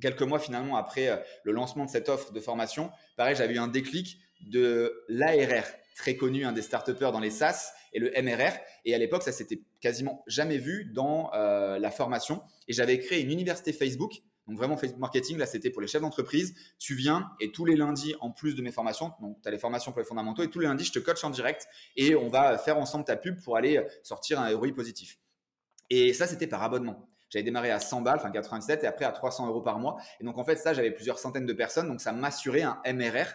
quelques 0.00 0.22
mois 0.22 0.38
finalement 0.38 0.76
après 0.76 1.08
euh, 1.08 1.16
le 1.44 1.52
lancement 1.52 1.84
de 1.84 1.90
cette 1.90 2.08
offre 2.08 2.32
de 2.32 2.40
formation, 2.40 2.90
pareil, 3.16 3.36
j'avais 3.36 3.54
eu 3.54 3.58
un 3.58 3.68
déclic 3.68 4.18
de 4.40 5.04
l'ARR, 5.08 5.64
très 5.96 6.16
connu, 6.16 6.44
un 6.44 6.52
des 6.52 6.62
start 6.62 6.90
dans 6.90 7.20
les 7.20 7.30
SaaS, 7.30 7.72
et 7.92 7.98
le 7.98 8.10
MRR. 8.22 8.52
Et 8.84 8.94
à 8.94 8.98
l'époque, 8.98 9.22
ça 9.22 9.32
s'était 9.32 9.62
quasiment 9.80 10.22
jamais 10.26 10.58
vu 10.58 10.90
dans 10.94 11.32
euh, 11.34 11.78
la 11.78 11.90
formation. 11.90 12.42
Et 12.68 12.72
j'avais 12.72 12.98
créé 13.00 13.22
une 13.22 13.30
université 13.30 13.72
Facebook. 13.72 14.22
Donc 14.46 14.56
vraiment 14.56 14.78
Facebook 14.78 15.00
Marketing, 15.00 15.36
là 15.36 15.44
c'était 15.44 15.68
pour 15.68 15.82
les 15.82 15.88
chefs 15.88 16.00
d'entreprise. 16.00 16.54
Tu 16.78 16.94
viens 16.94 17.30
et 17.38 17.52
tous 17.52 17.66
les 17.66 17.76
lundis, 17.76 18.14
en 18.20 18.30
plus 18.30 18.54
de 18.54 18.62
mes 18.62 18.72
formations, 18.72 19.12
donc 19.20 19.36
tu 19.42 19.48
as 19.48 19.50
les 19.50 19.58
formations 19.58 19.92
pour 19.92 20.00
les 20.00 20.06
fondamentaux, 20.06 20.42
et 20.42 20.48
tous 20.48 20.60
les 20.60 20.66
lundis, 20.66 20.84
je 20.84 20.92
te 20.92 20.98
coach 20.98 21.22
en 21.22 21.28
direct 21.28 21.68
et 21.96 22.14
on 22.14 22.28
va 22.28 22.56
faire 22.56 22.78
ensemble 22.78 23.04
ta 23.04 23.16
pub 23.16 23.38
pour 23.42 23.58
aller 23.58 23.86
sortir 24.02 24.40
un 24.40 24.56
ROI 24.56 24.72
positif. 24.74 25.18
Et 25.90 26.14
ça, 26.14 26.26
c'était 26.26 26.46
par 26.46 26.62
abonnement. 26.62 27.10
J'avais 27.30 27.42
démarré 27.42 27.70
à 27.70 27.80
100 27.80 28.00
balles, 28.00 28.16
enfin 28.16 28.30
97, 28.30 28.84
et 28.84 28.86
après 28.86 29.04
à 29.04 29.12
300 29.12 29.46
euros 29.48 29.60
par 29.60 29.78
mois. 29.78 29.96
Et 30.20 30.24
donc 30.24 30.38
en 30.38 30.44
fait, 30.44 30.56
ça, 30.56 30.72
j'avais 30.72 30.90
plusieurs 30.90 31.18
centaines 31.18 31.46
de 31.46 31.52
personnes, 31.52 31.88
donc 31.88 32.00
ça 32.00 32.12
m'assurait 32.12 32.62
un 32.62 32.80
MRR 32.86 33.26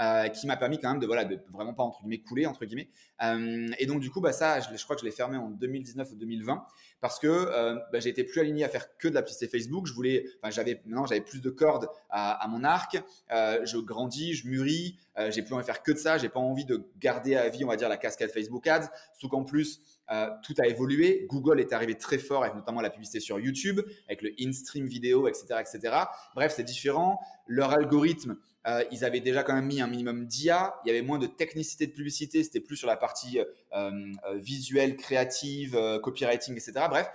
euh, 0.00 0.28
qui 0.28 0.46
m'a 0.46 0.56
permis 0.56 0.78
quand 0.78 0.90
même 0.90 1.00
de 1.00 1.06
voilà 1.06 1.24
de 1.24 1.38
vraiment 1.52 1.74
pas 1.74 1.82
entre 1.82 2.00
guillemets 2.00 2.22
couler 2.22 2.46
entre 2.46 2.64
guillemets. 2.64 2.88
Euh, 3.22 3.68
et 3.78 3.86
donc 3.86 4.00
du 4.00 4.10
coup, 4.10 4.20
bah 4.20 4.32
ça, 4.32 4.58
je, 4.60 4.84
crois 4.84 4.96
que 4.96 5.00
je 5.00 5.06
l'ai 5.06 5.12
fermé 5.12 5.36
en 5.36 5.50
2019 5.50 6.12
ou 6.12 6.16
2020 6.16 6.64
parce 7.00 7.18
que 7.18 7.26
euh, 7.26 7.78
bah, 7.92 8.00
j'étais 8.00 8.24
plus 8.24 8.40
aligné 8.40 8.64
à 8.64 8.68
faire 8.68 8.96
que 8.96 9.08
de 9.08 9.14
la 9.14 9.22
publicité 9.22 9.48
Facebook. 9.48 9.86
Je 9.86 9.92
voulais, 9.92 10.24
enfin 10.40 10.50
j'avais 10.50 10.80
maintenant 10.86 11.06
j'avais 11.06 11.20
plus 11.20 11.42
de 11.42 11.50
cordes 11.50 11.88
à, 12.10 12.46
mon 12.48 12.64
arc. 12.64 13.02
je 13.30 13.78
grandis, 13.78 14.34
je 14.34 14.48
mûris. 14.48 14.98
j'ai 15.28 15.42
plus 15.42 15.54
envie 15.54 15.62
de 15.62 15.66
faire 15.66 15.82
que 15.82 15.92
de 15.92 15.98
ça. 15.98 16.18
J'ai 16.18 16.28
pas 16.28 16.40
envie 16.40 16.64
de 16.64 16.84
garder 16.98 17.36
à 17.36 17.48
vie, 17.48 17.64
on 17.64 17.68
va 17.68 17.76
dire, 17.76 17.88
la 17.88 17.98
cascade 17.98 18.30
Facebook 18.30 18.66
Ads. 18.66 18.88
Sauf 19.14 19.30
qu'en 19.30 19.44
plus 19.44 19.80
euh, 20.12 20.28
tout 20.42 20.54
a 20.62 20.66
évolué. 20.66 21.26
Google 21.28 21.60
est 21.60 21.72
arrivé 21.72 21.96
très 21.96 22.18
fort 22.18 22.42
avec 22.42 22.54
notamment 22.54 22.80
la 22.80 22.90
publicité 22.90 23.20
sur 23.20 23.40
YouTube, 23.40 23.80
avec 24.08 24.22
le 24.22 24.30
in-stream 24.38 24.86
vidéo, 24.86 25.26
etc., 25.26 25.60
etc. 25.60 25.94
Bref, 26.34 26.52
c'est 26.56 26.64
différent. 26.64 27.18
Leur 27.46 27.70
algorithme, 27.70 28.36
euh, 28.66 28.84
ils 28.92 29.04
avaient 29.04 29.20
déjà 29.20 29.42
quand 29.42 29.54
même 29.54 29.66
mis 29.66 29.80
un 29.80 29.86
minimum 29.86 30.26
d'IA. 30.26 30.74
Il 30.84 30.88
y 30.88 30.90
avait 30.90 31.02
moins 31.02 31.18
de 31.18 31.26
technicité 31.26 31.86
de 31.86 31.92
publicité. 31.92 32.42
C'était 32.44 32.60
plus 32.60 32.76
sur 32.76 32.88
la 32.88 32.96
partie 32.96 33.40
euh, 33.74 33.90
visuelle, 34.34 34.96
créative, 34.96 35.78
copywriting, 36.02 36.54
etc. 36.54 36.72
Bref, 36.88 37.08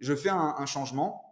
je 0.00 0.14
fais 0.14 0.30
un, 0.30 0.66
changement. 0.66 1.22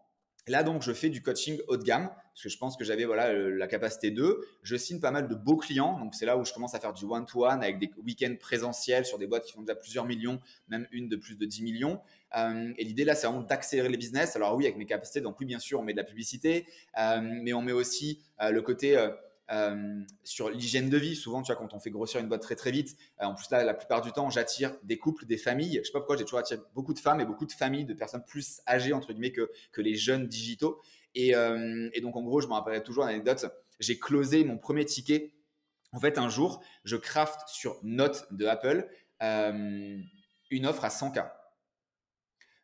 Là, 0.48 0.64
donc, 0.64 0.82
je 0.82 0.92
fais 0.92 1.08
du 1.08 1.22
coaching 1.22 1.60
haut 1.68 1.76
de 1.76 1.84
gamme 1.84 2.08
parce 2.08 2.44
que 2.44 2.48
je 2.48 2.58
pense 2.58 2.76
que 2.76 2.84
j'avais 2.84 3.04
voilà, 3.04 3.32
la 3.32 3.66
capacité 3.66 4.10
de. 4.10 4.40
Je 4.62 4.74
signe 4.74 4.98
pas 4.98 5.10
mal 5.10 5.28
de 5.28 5.34
beaux 5.34 5.56
clients. 5.56 5.98
Donc, 6.00 6.14
c'est 6.14 6.26
là 6.26 6.36
où 6.36 6.44
je 6.44 6.52
commence 6.52 6.74
à 6.74 6.80
faire 6.80 6.94
du 6.94 7.04
one-to-one 7.04 7.62
avec 7.62 7.78
des 7.78 7.90
week-ends 8.04 8.34
présentiels 8.40 9.04
sur 9.04 9.18
des 9.18 9.26
boîtes 9.26 9.44
qui 9.44 9.52
font 9.52 9.60
déjà 9.60 9.76
plusieurs 9.76 10.06
millions, 10.06 10.40
même 10.68 10.88
une 10.90 11.08
de 11.08 11.16
plus 11.16 11.36
de 11.36 11.44
10 11.44 11.62
millions. 11.62 12.00
Euh, 12.36 12.72
et 12.78 12.84
l'idée 12.84 13.04
là, 13.04 13.14
c'est 13.14 13.26
vraiment 13.26 13.42
d'accélérer 13.42 13.88
les 13.88 13.96
business. 13.96 14.34
Alors, 14.36 14.56
oui, 14.56 14.64
avec 14.64 14.76
mes 14.78 14.86
capacités. 14.86 15.20
Donc, 15.20 15.38
oui, 15.40 15.46
bien 15.46 15.58
sûr, 15.58 15.80
on 15.80 15.82
met 15.82 15.92
de 15.92 15.98
la 15.98 16.04
publicité, 16.04 16.66
euh, 16.98 17.20
mais 17.20 17.52
on 17.52 17.62
met 17.62 17.72
aussi 17.72 18.22
euh, 18.40 18.50
le 18.50 18.62
côté 18.62 18.96
euh, 19.52 20.00
sur 20.24 20.50
l'hygiène 20.50 20.88
de 20.88 20.96
vie. 20.96 21.14
Souvent, 21.14 21.42
tu 21.42 21.52
vois, 21.52 21.56
quand 21.56 21.74
on 21.74 21.80
fait 21.80 21.90
grossir 21.90 22.20
une 22.20 22.28
boîte 22.28 22.42
très 22.42 22.56
très 22.56 22.70
vite, 22.70 22.96
euh, 23.20 23.26
en 23.26 23.34
plus 23.34 23.50
là, 23.50 23.64
la 23.64 23.74
plupart 23.74 24.00
du 24.00 24.12
temps, 24.12 24.30
j'attire 24.30 24.74
des 24.82 24.98
couples, 24.98 25.26
des 25.26 25.36
familles. 25.36 25.80
Je 25.82 25.86
sais 25.86 25.92
pas 25.92 26.00
pourquoi, 26.00 26.16
j'ai 26.16 26.24
toujours 26.24 26.38
attiré 26.38 26.60
beaucoup 26.74 26.94
de 26.94 26.98
femmes 26.98 27.20
et 27.20 27.24
beaucoup 27.24 27.46
de 27.46 27.52
familles, 27.52 27.84
de 27.84 27.94
personnes 27.94 28.24
plus 28.24 28.60
âgées 28.66 28.92
entre 28.92 29.12
guillemets 29.12 29.32
que, 29.32 29.50
que 29.72 29.80
les 29.80 29.94
jeunes 29.94 30.26
digitaux. 30.26 30.80
Et, 31.14 31.34
euh, 31.34 31.90
donc 32.00 32.16
en 32.16 32.22
gros, 32.22 32.40
je 32.40 32.46
me 32.46 32.52
rappellerai 32.52 32.82
toujours 32.82 33.04
une 33.04 33.10
anecdote. 33.10 33.46
J'ai 33.78 33.98
closé 33.98 34.44
mon 34.44 34.58
premier 34.58 34.84
ticket. 34.84 35.34
En 35.92 36.00
fait, 36.00 36.16
un 36.16 36.28
jour, 36.28 36.62
je 36.84 36.96
craft 36.96 37.40
sur 37.48 37.78
Note 37.82 38.26
de 38.30 38.46
Apple 38.46 38.88
une 40.52 40.66
offre 40.66 40.84
à 40.84 40.88
100K. 40.88 41.30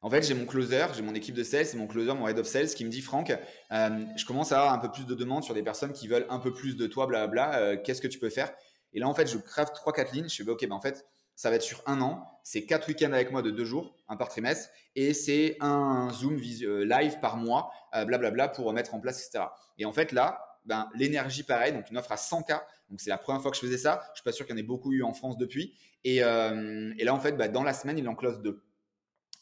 En 0.00 0.10
fait, 0.10 0.22
j'ai 0.22 0.34
mon 0.34 0.46
closer, 0.46 0.86
j'ai 0.94 1.02
mon 1.02 1.14
équipe 1.14 1.34
de 1.34 1.42
sales, 1.42 1.66
c'est 1.66 1.76
mon 1.76 1.88
closer, 1.88 2.14
mon 2.14 2.28
head 2.28 2.38
of 2.38 2.46
sales 2.46 2.68
qui 2.68 2.84
me 2.84 2.90
dit 2.90 3.00
Franck, 3.00 3.30
euh, 3.72 4.04
je 4.16 4.24
commence 4.24 4.52
à 4.52 4.58
avoir 4.58 4.72
un 4.72 4.78
peu 4.78 4.90
plus 4.90 5.04
de 5.06 5.14
demandes 5.14 5.42
sur 5.42 5.54
des 5.54 5.62
personnes 5.62 5.92
qui 5.92 6.06
veulent 6.06 6.26
un 6.28 6.38
peu 6.38 6.52
plus 6.52 6.76
de 6.76 6.86
toi, 6.86 7.06
blablabla. 7.06 7.58
Euh, 7.58 7.76
Qu'est-ce 7.82 8.00
que 8.00 8.06
tu 8.06 8.20
peux 8.20 8.30
faire? 8.30 8.52
Et 8.92 9.00
là, 9.00 9.08
en 9.08 9.14
fait, 9.14 9.26
je 9.26 9.38
craft 9.38 9.74
3-4 9.74 10.14
lignes. 10.14 10.28
Je 10.28 10.36
fais, 10.36 10.44
bah, 10.44 10.52
ok, 10.52 10.66
ben 10.68 10.76
en 10.76 10.80
fait, 10.80 11.04
ça 11.34 11.50
va 11.50 11.56
être 11.56 11.62
sur 11.62 11.82
un 11.86 12.00
an. 12.00 12.24
C'est 12.44 12.64
4 12.64 12.86
week-ends 12.86 13.12
avec 13.12 13.32
moi 13.32 13.42
de 13.42 13.50
2 13.50 13.64
jours, 13.64 13.96
un 14.08 14.16
par 14.16 14.28
trimestre. 14.28 14.70
Et 14.94 15.14
c'est 15.14 15.56
un 15.60 16.10
Zoom 16.12 16.40
euh, 16.62 16.84
live 16.84 17.18
par 17.20 17.36
mois, 17.36 17.72
blablabla, 17.92 18.48
pour 18.48 18.72
mettre 18.72 18.94
en 18.94 19.00
place, 19.00 19.26
etc. 19.26 19.46
Et 19.78 19.84
en 19.84 19.92
fait, 19.92 20.12
là, 20.12 20.38
ben, 20.64 20.88
l'énergie, 20.94 21.42
pareil, 21.42 21.72
donc 21.72 21.90
une 21.90 21.98
offre 21.98 22.12
à 22.12 22.16
100K. 22.16 22.60
Donc, 22.88 23.00
c'est 23.00 23.10
la 23.10 23.18
première 23.18 23.42
fois 23.42 23.50
que 23.50 23.56
je 23.56 23.62
faisais 23.62 23.78
ça. 23.78 24.00
Je 24.12 24.20
suis 24.20 24.24
pas 24.24 24.32
sûr 24.32 24.46
qu'il 24.46 24.54
y 24.54 24.58
en 24.58 24.60
ait 24.60 24.66
beaucoup 24.66 24.92
eu 24.92 25.02
en 25.02 25.12
France 25.12 25.36
depuis. 25.38 25.74
Et, 26.04 26.20
là, 26.20 27.12
en 27.12 27.18
fait, 27.18 27.32
bah, 27.32 27.48
dans 27.48 27.64
la 27.64 27.72
semaine, 27.72 27.98
il 27.98 28.08
en 28.08 28.14
close 28.14 28.40
deux. 28.40 28.62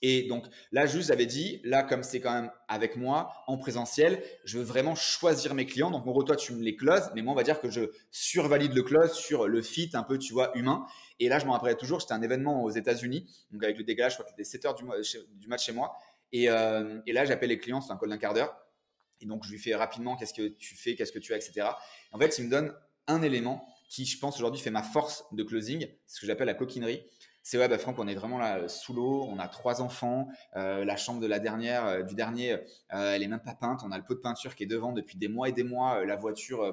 Et 0.03 0.24
donc 0.24 0.47
là, 0.72 0.86
juste, 0.86 1.09
j'avais 1.09 1.26
dit, 1.26 1.61
là, 1.64 1.82
comme 1.82 2.03
c'est 2.03 2.20
quand 2.20 2.32
même 2.32 2.51
avec 2.68 2.97
moi 2.97 3.32
en 3.47 3.57
présentiel, 3.57 4.22
je 4.44 4.59
veux 4.59 4.64
vraiment 4.64 4.94
choisir 4.94 5.55
mes 5.55 5.66
clients. 5.66 5.90
Donc, 5.90 6.07
en 6.07 6.11
gros, 6.11 6.22
toi, 6.22 6.36
tu 6.36 6.53
me 6.53 6.62
les 6.62 6.76
closes, 6.76 7.11
mais 7.14 7.22
moi, 7.22 7.32
on 7.32 7.36
va 7.36 7.42
dire 7.42 7.61
que 7.61 7.70
je 7.70 7.90
survalide 8.11 8.74
le 8.74 8.82
close 8.82 9.12
sur 9.12 9.49
le 9.49 9.62
fit 9.62 9.90
un 9.94 10.03
peu, 10.03 10.18
tu 10.18 10.32
vois, 10.32 10.57
humain. 10.57 10.86
Et 11.18 11.28
là, 11.28 11.38
je 11.38 11.47
me 11.47 11.51
rappellerai 11.51 11.76
toujours, 11.76 12.03
c'était 12.03 12.12
un 12.12 12.22
événement 12.22 12.62
aux 12.62 12.70
États-unis, 12.70 13.26
donc 13.51 13.64
avec 13.64 13.78
le 13.78 13.84
décalage, 13.84 14.12
je 14.12 14.16
crois 14.16 14.26
que 14.26 14.30
c'était 14.30 14.44
7 14.44 14.64
heures 14.66 14.74
du, 14.74 14.84
du, 15.36 15.49
match 15.49 15.64
chez 15.64 15.72
moi. 15.72 15.97
Et, 16.32 16.51
euh, 16.51 17.01
et 17.07 17.12
là, 17.12 17.24
j'appelle 17.24 17.49
les 17.49 17.59
clients, 17.59 17.80
c'est 17.80 17.92
un 17.92 17.97
call 17.97 18.11
d'un 18.11 18.18
quart 18.18 18.34
d'heure. 18.34 18.55
Et 19.20 19.26
donc, 19.26 19.44
je 19.44 19.51
lui 19.51 19.59
fais 19.59 19.74
rapidement 19.74 20.16
qu'est-ce 20.16 20.34
que 20.34 20.49
tu 20.49 20.76
fais, 20.76 20.94
qu'est-ce 20.94 21.12
que 21.12 21.18
tu 21.18 21.32
as, 21.32 21.36
etc. 21.36 21.68
en 22.12 22.18
fait, 22.18 22.38
il 22.38 22.44
me 22.44 22.51
donne 22.51 22.74
un 23.07 23.22
élément 23.22 23.66
qui, 23.88 24.05
je 24.05 24.18
pense, 24.18 24.36
aujourd'hui 24.36 24.61
fait 24.61 24.70
ma 24.70 24.82
force 24.82 25.24
de 25.32 25.42
closing, 25.42 25.86
ce 26.07 26.20
que 26.20 26.26
j'appelle 26.26 26.49
la 26.49 26.55
coquinerie 26.55 27.03
c'est 27.47 27.59
ouais, 27.59 27.68
bah, 27.68 27.78
Franck, 27.78 28.01
on 28.01 28.09
est 28.09 28.14
vraiment 28.16 28.38
là 28.38 28.59
euh, 28.59 28.66
sous 28.66 28.92
l'eau, 28.92 29.24
on 29.28 29.38
a 29.38 29.47
trois 29.47 29.80
enfants, 29.80 30.26
euh, 30.57 30.84
la 30.84 30.97
chambre 30.97 31.20
de 31.20 31.28
la 31.28 31.38
dernière, 31.38 31.86
euh, 31.86 32.03
du 32.03 32.16
dernier, 32.16 32.57
elle 32.88 33.22
est 33.22 33.28
même 33.28 33.38
pas 33.38 33.55
peinte, 33.55 33.82
on 33.84 33.92
a 33.92 33.99
le 33.99 34.03
pot 34.03 34.14
de 34.14 34.18
peinture 34.18 34.57
qui 34.57 34.64
est 34.64 34.66
devant 34.66 34.90
depuis 34.90 35.16
des 35.16 35.28
mois 35.28 35.49
et 35.49 35.53
des 35.53 35.62
mois, 35.62 36.05
la 36.05 36.16
voiture, 36.16 36.72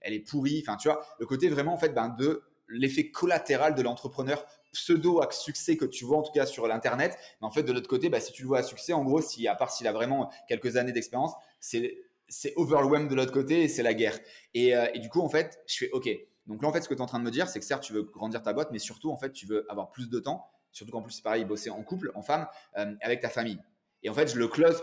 elle 0.00 0.14
est 0.14 0.20
pourrie, 0.20 0.64
enfin 0.66 0.78
tu 0.78 0.88
vois, 0.88 1.04
le 1.18 1.26
côté 1.26 1.50
vraiment 1.50 1.74
en 1.74 1.76
fait 1.76 1.90
ben, 1.90 2.08
de 2.08 2.42
l'effet 2.68 3.10
collatéral 3.10 3.74
de 3.74 3.82
l'entrepreneur 3.82 4.46
pseudo 4.72 5.20
à 5.20 5.30
succès 5.30 5.76
que 5.76 5.84
tu 5.84 6.06
vois 6.06 6.16
en 6.16 6.22
tout 6.22 6.32
cas 6.32 6.46
sur 6.46 6.66
l'internet, 6.66 7.18
mais 7.42 7.46
en 7.46 7.50
fait 7.50 7.62
de 7.62 7.72
l'autre 7.72 7.90
côté, 7.90 8.08
bah, 8.08 8.20
si 8.20 8.32
tu 8.32 8.44
le 8.44 8.48
vois 8.48 8.60
à 8.60 8.62
succès, 8.62 8.94
en 8.94 9.04
gros, 9.04 9.20
si 9.20 9.46
à 9.46 9.54
part 9.54 9.70
s'il 9.70 9.86
a 9.86 9.92
vraiment 9.92 10.32
quelques 10.48 10.78
années 10.78 10.92
d'expérience, 10.92 11.32
c'est 11.60 11.98
c'est 12.28 12.54
overwhelmed 12.56 13.10
de 13.10 13.14
l'autre 13.14 13.32
côté 13.32 13.64
et 13.64 13.68
c'est 13.68 13.82
la 13.82 13.92
guerre. 13.92 14.18
Et, 14.54 14.70
et 14.70 14.98
du 14.98 15.10
coup, 15.10 15.20
en 15.20 15.28
fait, 15.28 15.62
je 15.66 15.76
fais 15.76 15.90
OK 15.90 16.08
donc 16.46 16.62
là, 16.62 16.68
en 16.68 16.72
fait, 16.72 16.82
ce 16.82 16.88
que 16.88 16.94
tu 16.94 16.98
es 16.98 17.02
en 17.02 17.06
train 17.06 17.18
de 17.18 17.24
me 17.24 17.30
dire, 17.30 17.48
c'est 17.48 17.58
que 17.58 17.64
certes, 17.64 17.82
tu 17.82 17.92
veux 17.92 18.02
grandir 18.02 18.42
ta 18.42 18.52
boîte, 18.52 18.70
mais 18.70 18.78
surtout, 18.78 19.10
en 19.10 19.16
fait, 19.16 19.32
tu 19.32 19.46
veux 19.46 19.70
avoir 19.70 19.90
plus 19.90 20.10
de 20.10 20.18
temps. 20.18 20.46
Surtout 20.72 20.92
qu'en 20.92 21.02
plus, 21.02 21.12
c'est 21.12 21.22
pareil, 21.22 21.44
bosser 21.44 21.70
en 21.70 21.82
couple, 21.82 22.10
en 22.14 22.22
femme, 22.22 22.46
euh, 22.76 22.94
avec 23.00 23.20
ta 23.20 23.30
famille. 23.30 23.60
Et 24.02 24.10
en 24.10 24.14
fait, 24.14 24.28
je 24.28 24.38
le 24.38 24.48
close, 24.48 24.82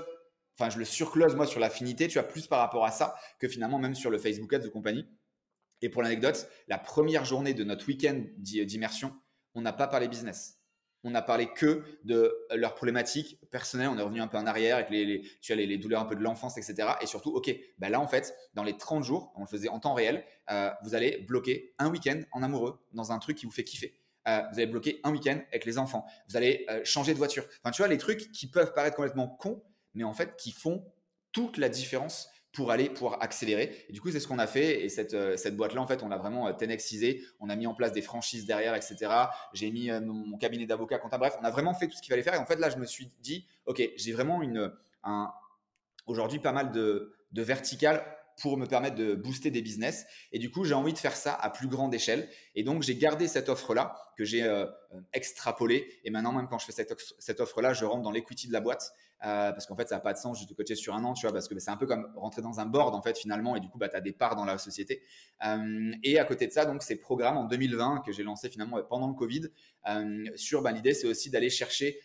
enfin, 0.58 0.70
je 0.70 0.80
le 0.80 0.86
surclose, 0.86 1.36
moi, 1.36 1.46
sur 1.46 1.60
l'affinité, 1.60 2.08
tu 2.08 2.18
as 2.18 2.24
plus 2.24 2.48
par 2.48 2.60
rapport 2.60 2.86
à 2.86 2.92
ça 2.92 3.16
que 3.40 3.48
finalement, 3.48 3.78
même 3.78 3.94
sur 3.94 4.10
le 4.10 4.18
Facebook 4.18 4.52
Ads 4.54 4.60
de 4.60 4.70
compagnie. 4.70 5.08
Et 5.82 5.90
pour 5.90 6.02
l'anecdote, 6.02 6.48
la 6.68 6.78
première 6.78 7.26
journée 7.26 7.54
de 7.54 7.64
notre 7.64 7.88
week-end 7.88 8.24
d'immersion, 8.38 9.14
on 9.54 9.62
n'a 9.62 9.74
pas 9.74 9.88
parlé 9.88 10.08
business 10.08 10.61
on 11.04 11.16
a 11.16 11.22
parlé 11.22 11.48
que 11.48 11.84
de 12.04 12.34
leurs 12.54 12.76
problématiques 12.76 13.40
personnelles. 13.50 13.90
On 13.90 13.98
est 13.98 14.02
revenu 14.02 14.22
un 14.22 14.28
peu 14.28 14.38
en 14.38 14.46
arrière 14.46 14.76
avec 14.76 14.90
les, 14.90 15.24
les, 15.50 15.78
douleurs 15.78 16.02
un 16.02 16.06
peu 16.06 16.16
de 16.16 16.22
l'enfance, 16.22 16.58
etc. 16.58 16.90
Et 17.02 17.08
surtout, 17.08 17.32
OK, 17.32 17.54
bah 17.80 17.90
là, 17.90 18.00
en 18.00 18.08
fait, 18.08 18.36
dans 18.54 18.64
les 18.64 18.78
30 18.78 19.04
jours, 19.04 19.34
on 19.36 19.42
le 19.42 19.48
faisait 19.48 19.70
en 19.70 19.80
temps 19.80 19.94
réel, 19.94 20.24
euh, 20.52 20.70
vous 20.84 20.96
allez 20.96 21.18
bloquer 21.28 21.74
un 21.80 21.90
week-end 21.90 22.22
en 22.32 22.44
amoureux 22.44 22.80
dans 22.94 23.12
un 23.12 23.20
truc 23.20 23.38
qui 23.38 23.46
vous 23.46 23.52
fait 23.52 23.64
kiffer. 23.64 23.98
Euh, 24.28 24.42
vous 24.52 24.60
allez 24.60 24.68
bloquer 24.68 25.00
un 25.04 25.12
week-end 25.12 25.40
avec 25.50 25.66
les 25.66 25.78
enfants. 25.78 26.06
Vous 26.30 26.38
allez 26.38 26.66
euh, 26.70 26.82
changer 26.84 27.14
de 27.14 27.18
voiture. 27.18 27.46
Enfin, 27.64 27.72
tu 27.72 27.82
vois, 27.82 27.88
les 27.88 27.98
trucs 27.98 28.32
qui 28.32 28.48
peuvent 28.48 28.74
paraître 28.74 28.96
complètement 28.96 29.28
cons, 29.28 29.64
mais 29.96 30.04
en 30.04 30.14
fait, 30.14 30.36
qui 30.38 30.52
font 30.52 30.86
toute 31.32 31.58
la 31.58 31.70
différence 31.70 32.30
pour 32.54 32.72
aller 32.72 32.90
pouvoir 32.90 33.22
accélérer. 33.22 33.86
Et 33.88 33.94
du 33.94 34.02
coup, 34.02 34.12
c'est 34.12 34.20
ce 34.20 34.28
qu'on 34.28 34.40
a 34.40 34.48
fait. 34.48 34.84
Et 34.84 34.90
cette, 34.90 35.14
euh, 35.14 35.38
cette 35.38 35.56
boîte-là, 35.56 35.82
en 35.82 35.88
fait, 35.88 36.04
on 36.04 36.10
l'a 36.10 36.18
vraiment 36.18 36.48
euh, 36.48 36.54
tenexisé. 36.54 37.24
On 37.40 37.50
a 37.50 37.56
mis 37.56 37.66
en 37.66 37.74
place 37.74 37.94
des 37.94 38.02
franchises 38.02 38.46
derrière, 38.46 38.76
etc. 38.76 38.98
J'ai 39.54 39.72
mis 39.72 39.90
euh, 39.90 40.02
mon, 40.02 40.38
cabinet 40.38 40.66
d'avocat 40.66 40.98
comptable. 40.98 41.22
Bref, 41.22 41.38
on 41.42 41.46
a 41.46 41.52
vraiment 41.52 41.74
fait 41.74 41.88
tout 41.88 41.96
ce 41.96 42.02
qu'il 42.02 42.12
fallait 42.12 42.24
faire. 42.24 42.34
Et 42.34 42.40
en 42.40 42.46
fait, 42.46 42.58
là, 42.58 42.70
je 42.70 42.78
me 42.78 42.86
suis 42.86 43.10
dit, 43.22 43.46
OK, 43.66 43.82
j'ai 43.96 44.12
vraiment 44.12 44.42
une, 44.42 44.72
un, 45.04 45.32
aujourd'hui 46.08 46.40
pas 46.40 46.52
mal 46.52 46.72
de, 46.72 47.14
de 47.32 47.42
vertical 47.42 48.04
pour 48.42 48.58
me 48.58 48.66
permettre 48.66 48.96
de 48.96 49.14
booster 49.14 49.52
des 49.52 49.62
business. 49.62 50.06
Et 50.34 50.40
du 50.40 50.50
coup, 50.50 50.66
j'ai 50.66 50.74
envie 50.74 50.94
de 50.94 50.98
faire 50.98 51.16
ça 51.16 51.34
à 51.34 51.50
plus 51.52 51.68
grande 51.68 51.94
échelle. 51.94 52.28
Et 52.56 52.64
donc, 52.64 52.82
j'ai 52.82 52.96
gardé 52.96 53.28
cette 53.28 53.50
offre-là 53.50 53.96
que 54.18 54.26
j'ai 54.26 54.50
extrapolée. 55.14 55.88
Et 56.04 56.10
maintenant, 56.10 56.32
même 56.32 56.48
quand 56.48 56.58
je 56.58 56.66
fais 56.66 56.72
cette, 56.72 56.98
cette 57.20 57.40
offre-là, 57.40 57.74
je 57.74 57.86
rentre 57.86 58.02
dans 58.02 58.10
l'equity 58.10 58.48
de 58.48 58.54
la 58.54 58.62
boîte. 58.62 58.94
Euh, 59.24 59.52
parce 59.52 59.66
qu'en 59.66 59.76
fait, 59.76 59.88
ça 59.88 59.96
n'a 59.96 60.02
pas 60.02 60.14
de 60.14 60.18
sens 60.18 60.48
de 60.48 60.54
coacher 60.54 60.76
sur 60.76 60.96
un 60.96 61.04
an, 61.04 61.14
tu 61.14 61.26
vois, 61.26 61.34
parce 61.34 61.48
que 61.48 61.58
c'est 61.60 61.70
un 61.70 61.78
peu 61.78 61.86
comme 61.86 62.12
rentrer 62.16 62.42
dans 62.42 62.60
un 62.60 62.66
board, 62.66 62.96
en 62.96 63.02
fait, 63.02 63.18
finalement, 63.18 63.56
et 63.56 63.60
du 63.60 63.70
coup, 63.70 63.78
bah, 63.78 63.90
tu 63.90 63.96
as 63.96 64.02
des 64.02 64.14
parts 64.14 64.36
dans 64.36 64.46
la 64.46 64.58
société. 64.58 65.04
Euh, 65.46 65.92
et 66.04 66.20
à 66.20 66.26
côté 66.26 66.48
de 66.48 66.52
ça, 66.52 66.66
donc, 66.66 66.82
ces 66.82 66.96
programmes 66.96 67.38
en 67.38 67.46
2020 67.46 68.02
que 68.06 68.12
j'ai 68.12 68.24
lancé 68.24 68.50
finalement 68.50 68.82
pendant 68.90 69.08
le 69.08 69.14
Covid, 69.14 69.48
sur 70.36 70.62
bah, 70.62 70.72
l'idée, 70.72 70.94
c'est 70.94 71.08
aussi 71.08 71.30
d'aller 71.30 71.50
chercher 71.50 72.00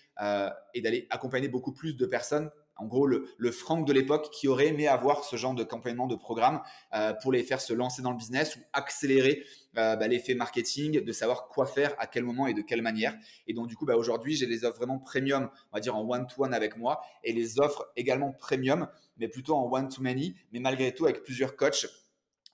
et 0.75 0.81
d'aller 0.81 1.07
accompagner 1.11 1.49
beaucoup 1.49 1.73
plus 1.73 1.97
de 1.97 2.07
personnes 2.07 2.51
en 2.77 2.87
gros 2.87 3.07
le, 3.07 3.29
le 3.39 3.51
Franck 3.51 3.87
de 3.87 3.93
l'époque 3.93 4.31
qui 4.31 4.49
aurait 4.49 4.69
aimé 4.69 4.89
avoir 4.89 5.25
ce 5.25 5.37
genre 5.37 5.55
de 5.55 5.65
campaignement 5.65 6.07
de 6.07 6.15
programme 6.15 6.61
euh, 6.95 7.13
pour 7.23 7.33
les 7.33 7.43
faire 7.43 7.61
se 7.61 7.73
lancer 7.73 8.03
dans 8.03 8.11
le 8.11 8.17
business 8.17 8.57
ou 8.57 8.61
accélérer 8.73 9.45
euh, 9.79 9.97
bah, 9.97 10.09
l'effet 10.09 10.35
marketing, 10.35 11.05
de 11.05 11.13
savoir 11.13 11.49
quoi 11.49 11.67
faire, 11.67 11.95
à 11.99 12.07
quel 12.07 12.25
moment 12.25 12.47
et 12.47 12.55
de 12.55 12.63
quelle 12.63 12.83
manière. 12.83 13.15
Et 13.47 13.53
donc 13.53 13.67
du 13.67 13.77
coup, 13.77 13.85
bah, 13.85 13.97
aujourd'hui, 13.97 14.35
j'ai 14.37 14.47
des 14.47 14.65
offres 14.65 14.79
vraiment 14.79 14.99
premium, 14.99 15.51
on 15.73 15.77
va 15.77 15.81
dire 15.81 15.97
en 15.97 16.09
one-to-one 16.09 16.55
avec 16.55 16.77
moi, 16.77 17.03
et 17.25 17.33
les 17.33 17.61
offres 17.61 17.87
également 17.97 18.33
premium, 18.33 18.89
mais 19.19 19.29
plutôt 19.29 19.55
en 19.55 19.71
one-to-many, 19.71 20.35
mais 20.53 20.61
malgré 20.61 20.95
tout 20.95 21.05
avec 21.05 21.23
plusieurs 21.23 21.57
coachs 21.57 21.87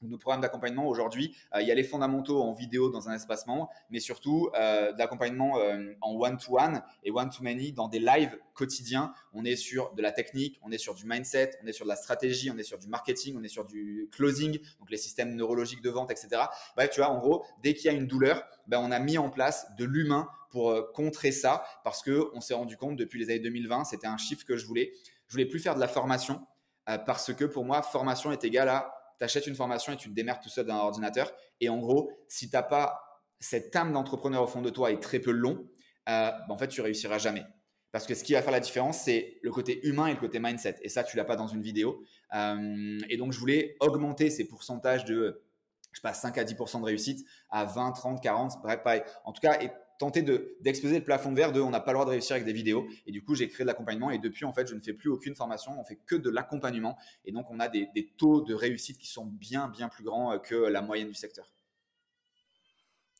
nos 0.03 0.18
programmes 0.18 0.40
d'accompagnement 0.40 0.86
aujourd'hui, 0.86 1.36
euh, 1.55 1.62
il 1.62 1.68
y 1.68 1.70
a 1.70 1.74
les 1.74 1.84
fondamentaux 1.84 2.42
en 2.42 2.53
vidéo 2.53 2.90
dans 2.90 3.09
un 3.09 3.14
espace 3.14 3.46
membre, 3.46 3.70
mais 3.90 4.00
surtout 4.00 4.50
euh, 4.55 4.92
d'accompagnement 4.92 5.59
euh, 5.59 5.92
en 6.00 6.14
one-to-one 6.14 6.82
et 7.05 7.11
one-to-many 7.11 7.72
dans 7.72 7.88
des 7.88 7.98
lives 7.98 8.38
quotidiens. 8.55 9.12
On 9.32 9.44
est 9.44 9.57
sur 9.57 9.92
de 9.94 10.03
la 10.03 10.12
technique, 10.12 10.59
on 10.62 10.70
est 10.70 10.78
sur 10.78 10.94
du 10.94 11.07
mindset, 11.07 11.53
on 11.62 11.66
est 11.66 11.72
sur 11.72 11.84
de 11.84 11.90
la 11.90 11.96
stratégie, 11.96 12.50
on 12.50 12.59
est 12.59 12.62
sur 12.64 12.78
du 12.78 12.88
marketing, 12.88 13.36
on 13.38 13.42
est 13.42 13.48
sur 13.48 13.64
du 13.64 14.09
closing, 14.12 14.59
donc 14.78 14.90
les 14.90 14.96
systèmes 14.96 15.34
neurologiques 15.34 15.82
de 15.82 15.90
vente, 15.90 16.11
etc. 16.11 16.42
Bref, 16.76 16.90
tu 16.90 17.00
vois, 17.00 17.11
en 17.11 17.18
gros, 17.18 17.44
dès 17.62 17.74
qu'il 17.74 17.86
y 17.86 17.94
a 17.94 17.96
une 17.96 18.07
douleur, 18.07 18.44
ben, 18.66 18.78
on 18.80 18.90
a 18.90 18.98
mis 18.98 19.18
en 19.18 19.30
place 19.30 19.66
de 19.78 19.84
l'humain 19.84 20.28
pour 20.50 20.92
contrer 20.92 21.32
ça 21.32 21.64
parce 21.82 22.03
que 22.03 22.30
on 22.34 22.42
s'est 22.42 22.53
rendu 22.53 22.76
compte 22.76 22.96
depuis 22.96 23.18
les 23.18 23.30
années 23.30 23.38
2020, 23.38 23.84
c'était 23.84 24.07
un 24.07 24.18
chiffre 24.18 24.44
que 24.44 24.57
je 24.57 24.66
voulais. 24.66 24.92
Je 25.28 25.32
voulais 25.32 25.46
plus 25.46 25.61
faire 25.61 25.74
de 25.74 25.80
la 25.80 25.88
formation 25.88 26.46
parce 26.84 27.32
que 27.32 27.46
pour 27.46 27.64
moi, 27.64 27.80
formation 27.80 28.32
est 28.32 28.44
égal 28.44 28.68
à 28.68 29.01
tu 29.23 29.25
achètes 29.25 29.47
une 29.47 29.55
formation 29.55 29.93
et 29.93 29.97
tu 29.97 30.09
te 30.09 30.14
démerdes 30.14 30.43
tout 30.43 30.49
seul 30.49 30.66
dans 30.66 30.75
un 30.75 30.79
ordinateur. 30.81 31.33
Et 31.61 31.68
en 31.68 31.79
gros, 31.79 32.11
si 32.29 32.51
tu 32.51 32.57
n'as 32.57 32.64
pas 32.64 33.01
cette 33.39 33.75
âme 33.77 33.93
d'entrepreneur 33.93 34.43
au 34.43 34.47
fond 34.49 34.62
de 34.62 34.70
toi 34.70 34.91
et 34.91 34.99
très 34.99 35.20
peu 35.20 35.31
long, 35.31 35.68
euh, 36.09 36.31
bah, 36.31 36.47
en 36.49 36.59
fait, 36.59 36.66
tu 36.66 36.81
réussiras 36.81 37.18
jamais. 37.18 37.45
Parce 37.93 38.07
que 38.07 38.14
ce 38.14 38.25
qui 38.25 38.33
va 38.33 38.43
faire 38.43 38.53
la 38.53 38.59
différence, 38.59 38.99
c'est 38.99 39.39
le 39.43 39.51
côté 39.53 39.87
humain 39.87 40.07
et 40.09 40.14
le 40.14 40.18
côté 40.18 40.41
mindset. 40.41 40.77
Et 40.83 40.89
ça, 40.89 41.05
tu 41.05 41.16
l'as 41.16 41.25
pas 41.25 41.37
dans 41.37 41.47
une 41.47 41.62
vidéo. 41.62 42.03
Euh, 42.35 42.99
et 43.09 43.16
donc, 43.16 43.33
je 43.33 43.39
voulais 43.39 43.77
augmenter 43.81 44.29
ces 44.29 44.49
pourcentages 44.49 45.05
de, 45.05 45.45
je 45.93 45.99
sais 45.99 46.03
pas, 46.03 46.14
5 46.14 46.39
à 46.39 46.45
10% 46.45 46.81
de 46.81 46.85
réussite 46.85 47.25
à 47.49 47.64
20, 47.64 47.93
30, 47.93 48.20
40, 48.20 48.62
bref, 48.62 48.83
pareil. 48.83 49.03
En 49.25 49.33
tout 49.33 49.41
cas, 49.41 49.59
tenter 50.03 50.22
d'exploser 50.61 50.98
le 50.98 51.05
plafond 51.05 51.32
vert 51.32 51.53
de 51.53 51.61
on 51.61 51.70
n'a 51.70 51.78
pas 51.78 51.92
le 51.92 51.96
droit 51.96 52.05
de 52.05 52.11
réussir 52.11 52.34
avec 52.34 52.44
des 52.44 52.53
vidéos. 52.53 52.88
Et 53.07 53.12
du 53.12 53.22
coup, 53.22 53.36
j'ai 53.36 53.48
créé 53.48 53.62
de 53.62 53.68
l'accompagnement 53.68 54.11
et 54.11 54.18
depuis, 54.18 54.44
en 54.44 54.53
fait, 54.53 54.66
je 54.66 54.74
ne 54.74 54.80
fais 54.80 54.92
plus 54.92 55.09
aucune 55.09 55.36
formation, 55.36 55.78
on 55.78 55.84
fait 55.84 56.00
que 56.07 56.16
de 56.16 56.28
l'accompagnement. 56.28 56.98
Et 57.24 57.30
donc, 57.30 57.46
on 57.50 57.61
a 57.61 57.68
des, 57.68 57.88
taux 58.18 58.40
de 58.40 58.53
réussite 58.53 58.98
qui 58.98 59.07
sont 59.07 59.26
bien, 59.26 59.68
bien 59.68 59.88
plus 59.88 60.03
grands 60.03 60.32
euh, 60.32 60.38
que 60.38 60.57
la 60.57 60.82
moyenne 60.82 61.07
du 61.07 61.14
secteur. 61.14 61.53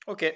Ok. 0.09 0.35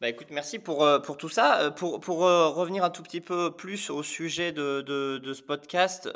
Bah 0.00 0.08
écoute, 0.08 0.26
merci 0.30 0.58
pour, 0.58 0.82
euh, 0.82 0.98
pour 0.98 1.16
tout 1.16 1.28
ça. 1.28 1.60
Euh, 1.60 1.70
pour, 1.70 2.00
pour 2.00 2.18
revenir 2.18 2.82
un 2.82 2.90
tout 2.90 3.04
petit 3.04 3.20
peu 3.20 3.54
plus 3.54 3.88
au 3.88 4.02
sujet 4.02 4.50
de, 4.50 4.80
de, 4.80 5.18
de 5.18 5.32
ce 5.32 5.42
podcast, 5.42 6.10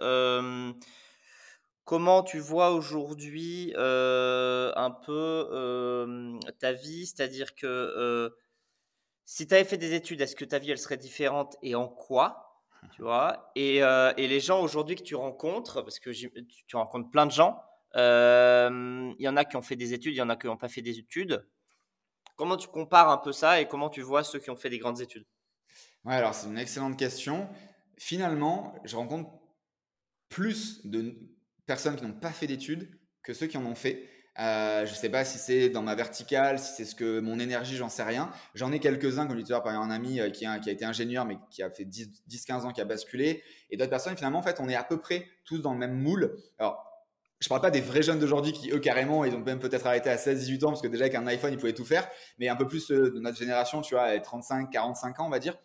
comment 1.85 2.25
tu 2.25 2.41
vois 2.41 2.73
aujourd'hui 2.73 3.73
un 3.77 4.91
peu 5.07 6.41
ta 6.59 6.73
vie? 6.73 7.07
C'est-à-dire 7.07 7.55
que 7.55 8.35
si 9.31 9.47
tu 9.47 9.55
avais 9.55 9.65
fait 9.65 9.77
des 9.77 9.93
études, 9.93 10.23
est-ce 10.23 10.35
que 10.35 10.47
ta 10.47 10.59
vie 10.59 10.71
elle 10.71 10.79
serait 10.79 10.97
différente 10.97 11.59
et 11.61 11.75
en 11.75 11.87
quoi 11.87 12.65
tu 12.93 13.03
vois? 13.03 13.53
Et, 13.57 13.77
et, 13.77 14.27
les 14.27 14.41
gens 14.41 14.63
aujourd'hui 14.63 14.97
que 14.97 15.03
tu 15.03 15.15
rencontres, 15.15 15.83
parce 15.83 15.99
que 15.99 16.11
tu 16.11 16.77
rencontres 16.77 17.11
plein 17.11 17.27
de 17.27 17.31
gens, 17.31 17.63
il 17.95 19.17
y 19.23 19.29
en 19.29 19.37
a 19.37 19.45
qui 19.45 19.57
ont 19.57 19.63
fait 19.63 19.77
des 19.77 19.93
études, 19.93 20.15
il 20.15 20.17
y 20.17 20.23
en 20.23 20.31
a 20.31 20.37
qui 20.37 20.47
n'ont 20.47 20.57
pas 20.57 20.69
fait 20.69 20.81
des 20.81 20.99
études. 20.99 21.47
Comment 22.37 22.57
tu 22.57 22.69
compares 22.69 23.11
un 23.11 23.19
peu 23.19 23.33
ça 23.33 23.61
et 23.61 23.69
comment 23.69 23.91
tu 23.91 24.01
vois 24.01 24.25
ceux 24.25 24.39
qui 24.39 24.49
ont 24.49 24.57
fait 24.57 24.71
des 24.71 24.79
grandes 24.79 25.03
études? 25.03 25.27
Ouais, 26.05 26.15
alors 26.15 26.35
c'est 26.35 26.47
une 26.47 26.57
excellente 26.57 26.99
question. 26.99 27.51
Finalement, 27.99 28.77
je 28.85 28.97
rencontre 28.97 29.31
plus 30.31 30.87
de 30.87 31.19
personnes 31.67 31.97
qui 31.97 32.05
n'ont 32.05 32.19
pas 32.19 32.33
fait 32.33 32.47
d'études 32.47 32.99
que 33.23 33.35
ceux 33.35 33.47
qui 33.47 33.59
en 33.59 33.67
ont 33.67 33.75
fait. 33.75 34.09
Euh, 34.39 34.87
je 34.87 34.93
ne 34.93 34.97
sais 34.97 35.09
pas 35.09 35.25
si 35.25 35.37
c'est 35.39 35.69
dans 35.69 35.83
ma 35.83 35.97
verticale, 35.97 36.61
si 36.61 36.73
c'est 36.73 36.85
ce 36.85 36.95
que 36.95 37.19
mon 37.19 37.41
énergie, 37.41 37.77
j'en 37.77 37.89
sais 37.89 38.05
rien. 38.05 38.31
J'en 38.55 38.71
ai 38.71 38.79
quelques-uns, 38.79 39.27
comme 39.27 39.43
tu 39.43 39.53
par 39.53 39.67
un 39.67 39.91
ami 39.91 40.21
euh, 40.21 40.31
qui 40.31 40.47
a, 40.47 40.59
été 40.59 40.85
ingénieur, 40.85 41.25
mais 41.25 41.39
qui 41.51 41.63
a 41.63 41.71
fait 41.71 41.85
10-15 41.85 42.63
ans, 42.63 42.73
qui 42.73 42.81
a 42.81 42.85
basculé. 42.85 43.43
Et 43.71 43.77
d'autres 43.77 43.91
personnes, 43.91 44.17
finalement, 44.17 44.39
en 44.39 44.43
fait, 44.43 44.61
on 44.61 44.69
est 44.69 44.77
à 44.77 44.85
peu 44.85 44.99
près 44.99 45.27
tous 45.45 45.59
dans 45.59 45.73
le 45.73 45.79
même 45.79 45.99
moule. 45.99 46.37
Alors, 46.59 46.85
je 47.41 47.49
parle 47.49 47.61
pas 47.61 47.71
des 47.71 47.81
vrais 47.81 48.03
jeunes 48.03 48.21
d'aujourd'hui 48.21 48.53
qui, 48.53 48.71
eux, 48.71 48.79
carrément, 48.79 49.25
ils 49.25 49.35
ont 49.35 49.41
même 49.41 49.59
peut-être 49.59 49.87
arrêté 49.87 50.09
à 50.09 50.17
16-18 50.17 50.65
ans 50.65 50.69
parce 50.69 50.83
que 50.83 50.89
déjà 50.89 51.05
avec 51.05 51.17
un 51.17 51.27
iPhone, 51.27 51.53
ils 51.53 51.59
pouvaient 51.59 51.75
tout 51.75 51.85
faire. 51.85 52.09
Mais 52.39 52.49
un 52.49 52.57
peu 52.57 52.67
plus 52.67 52.93
euh, 52.93 53.11
de 53.11 53.19
notre 53.19 53.39
génération, 53.39 53.81
tu 53.81 53.95
vois, 53.95 54.19
35, 54.21 54.71
45 54.71 55.19
ans, 55.19 55.27
on 55.27 55.31
va 55.31 55.41
dire. 55.41 55.59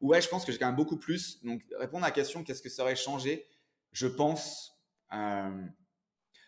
Ouais, 0.00 0.20
je 0.20 0.28
pense 0.28 0.44
que 0.44 0.50
j'ai 0.50 0.58
quand 0.58 0.66
même 0.66 0.74
beaucoup 0.74 0.96
plus. 0.96 1.40
Donc, 1.44 1.62
répondre 1.78 2.04
à 2.04 2.08
la 2.08 2.12
question, 2.12 2.42
qu'est-ce 2.42 2.62
que 2.62 2.68
ça 2.68 2.82
aurait 2.82 2.96
changé? 2.96 3.46
Je 3.92 4.08
pense, 4.08 4.76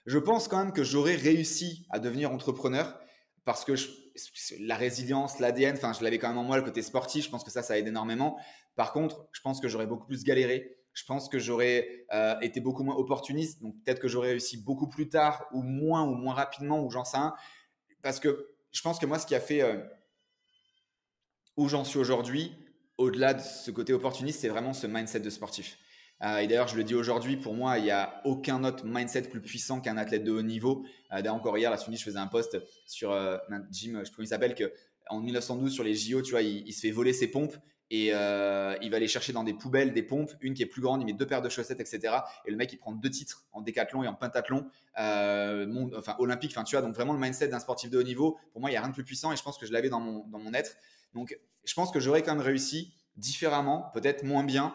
je 0.06 0.18
pense 0.18 0.48
quand 0.48 0.58
même 0.58 0.72
que 0.72 0.84
j'aurais 0.84 1.16
réussi 1.16 1.86
à 1.90 1.98
devenir 1.98 2.30
entrepreneur 2.30 2.98
parce 3.44 3.64
que 3.64 3.72
la 4.60 4.76
résilience, 4.76 5.38
l'ADN, 5.38 5.76
enfin, 5.76 5.92
je 5.92 6.02
l'avais 6.02 6.18
quand 6.18 6.28
même 6.28 6.38
en 6.38 6.44
moi, 6.44 6.56
le 6.56 6.62
côté 6.62 6.82
sportif. 6.82 7.24
Je 7.24 7.30
pense 7.30 7.44
que 7.44 7.50
ça, 7.50 7.62
ça 7.62 7.78
aide 7.78 7.88
énormément. 7.88 8.38
Par 8.76 8.92
contre, 8.92 9.26
je 9.32 9.40
pense 9.40 9.60
que 9.60 9.68
j'aurais 9.68 9.86
beaucoup 9.86 10.06
plus 10.06 10.24
galéré 10.24 10.78
je 10.94 11.04
pense 11.04 11.28
que 11.28 11.38
j'aurais 11.38 12.06
euh, 12.12 12.38
été 12.40 12.60
beaucoup 12.60 12.84
moins 12.84 12.94
opportuniste. 12.94 13.60
Donc 13.60 13.74
peut-être 13.84 14.00
que 14.00 14.08
j'aurais 14.08 14.30
réussi 14.30 14.56
beaucoup 14.56 14.88
plus 14.88 15.08
tard 15.08 15.46
ou 15.52 15.62
moins 15.62 16.04
ou 16.04 16.14
moins 16.14 16.34
rapidement 16.34 16.82
ou 16.82 16.90
j'en 16.90 17.04
sais 17.04 17.18
un. 17.18 17.34
Parce 18.02 18.20
que 18.20 18.48
je 18.70 18.80
pense 18.80 18.98
que 18.98 19.06
moi, 19.06 19.18
ce 19.18 19.26
qui 19.26 19.34
a 19.34 19.40
fait 19.40 19.60
euh, 19.62 19.82
où 21.56 21.68
j'en 21.68 21.84
suis 21.84 21.98
aujourd'hui, 21.98 22.56
au-delà 22.96 23.34
de 23.34 23.42
ce 23.42 23.72
côté 23.72 23.92
opportuniste, 23.92 24.40
c'est 24.40 24.48
vraiment 24.48 24.72
ce 24.72 24.86
mindset 24.86 25.20
de 25.20 25.30
sportif. 25.30 25.78
Euh, 26.22 26.38
et 26.38 26.46
d'ailleurs, 26.46 26.68
je 26.68 26.76
le 26.76 26.84
dis 26.84 26.94
aujourd'hui, 26.94 27.36
pour 27.36 27.54
moi, 27.54 27.78
il 27.78 27.84
n'y 27.84 27.90
a 27.90 28.20
aucun 28.24 28.64
autre 28.64 28.84
mindset 28.86 29.22
plus 29.22 29.40
puissant 29.40 29.80
qu'un 29.80 29.96
athlète 29.96 30.24
de 30.24 30.32
haut 30.32 30.42
niveau. 30.42 30.84
d'ailleurs, 31.10 31.34
encore 31.34 31.58
hier, 31.58 31.70
la 31.70 31.76
je 31.76 32.02
faisais 32.02 32.18
un 32.18 32.26
post 32.26 32.58
sur 32.86 33.10
Jim, 33.70 34.00
je 34.04 34.10
crois 34.10 34.22
qu'il 34.22 34.28
s'appelle, 34.28 34.54
qu'en 34.54 35.20
1912, 35.20 35.72
sur 35.72 35.84
les 35.84 35.94
JO, 35.94 36.22
tu 36.22 36.30
vois, 36.30 36.42
il, 36.42 36.72
se 36.72 36.80
fait 36.80 36.90
voler 36.90 37.12
ses 37.12 37.28
pompes 37.28 37.56
et 37.90 38.10
euh, 38.12 38.74
il 38.80 38.90
va 38.90 38.96
aller 38.96 39.08
chercher 39.08 39.32
dans 39.32 39.44
des 39.44 39.54
poubelles 39.54 39.92
des 39.92 40.02
pompes, 40.02 40.32
une 40.40 40.54
qui 40.54 40.62
est 40.62 40.66
plus 40.66 40.80
grande, 40.80 41.02
il 41.02 41.04
met 41.04 41.12
deux 41.12 41.26
paires 41.26 41.42
de 41.42 41.48
chaussettes, 41.48 41.80
etc. 41.80 42.16
Et 42.46 42.50
le 42.50 42.56
mec, 42.56 42.72
il 42.72 42.78
prend 42.78 42.92
deux 42.92 43.10
titres 43.10 43.44
en 43.52 43.60
décathlon 43.60 44.02
et 44.02 44.08
en 44.08 44.14
pentathlon, 44.14 44.66
euh, 44.98 45.90
enfin 45.96 46.16
olympique, 46.18 46.52
enfin 46.52 46.64
tu 46.64 46.76
vois, 46.76 46.82
donc 46.84 46.94
vraiment 46.94 47.12
le 47.12 47.18
mindset 47.18 47.48
d'un 47.48 47.60
sportif 47.60 47.90
de 47.90 47.98
haut 47.98 48.02
niveau, 48.02 48.38
pour 48.52 48.60
moi, 48.60 48.70
il 48.70 48.72
n'y 48.72 48.76
a 48.76 48.80
rien 48.80 48.88
de 48.88 48.94
plus 48.94 49.04
puissant 49.04 49.32
et 49.32 49.36
je 49.36 49.42
pense 49.42 49.58
que 49.58 49.66
je 49.66 49.72
l'avais 49.72 49.90
dans 49.90 50.00
mon, 50.00 50.26
dans 50.26 50.38
mon 50.38 50.54
être. 50.54 50.76
Donc 51.14 51.38
je 51.64 51.74
pense 51.74 51.90
que 51.90 52.00
j'aurais 52.00 52.22
quand 52.22 52.34
même 52.34 52.44
réussi 52.44 52.92
différemment, 53.16 53.90
peut-être 53.94 54.24
moins 54.24 54.44
bien, 54.44 54.74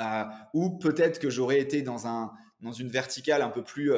euh, 0.00 0.24
ou 0.52 0.78
peut-être 0.78 1.18
que 1.18 1.30
j'aurais 1.30 1.60
été 1.60 1.82
dans, 1.82 2.06
un, 2.06 2.32
dans 2.60 2.72
une 2.72 2.88
verticale 2.88 3.42
un 3.42 3.50
peu 3.50 3.62
plus 3.62 3.92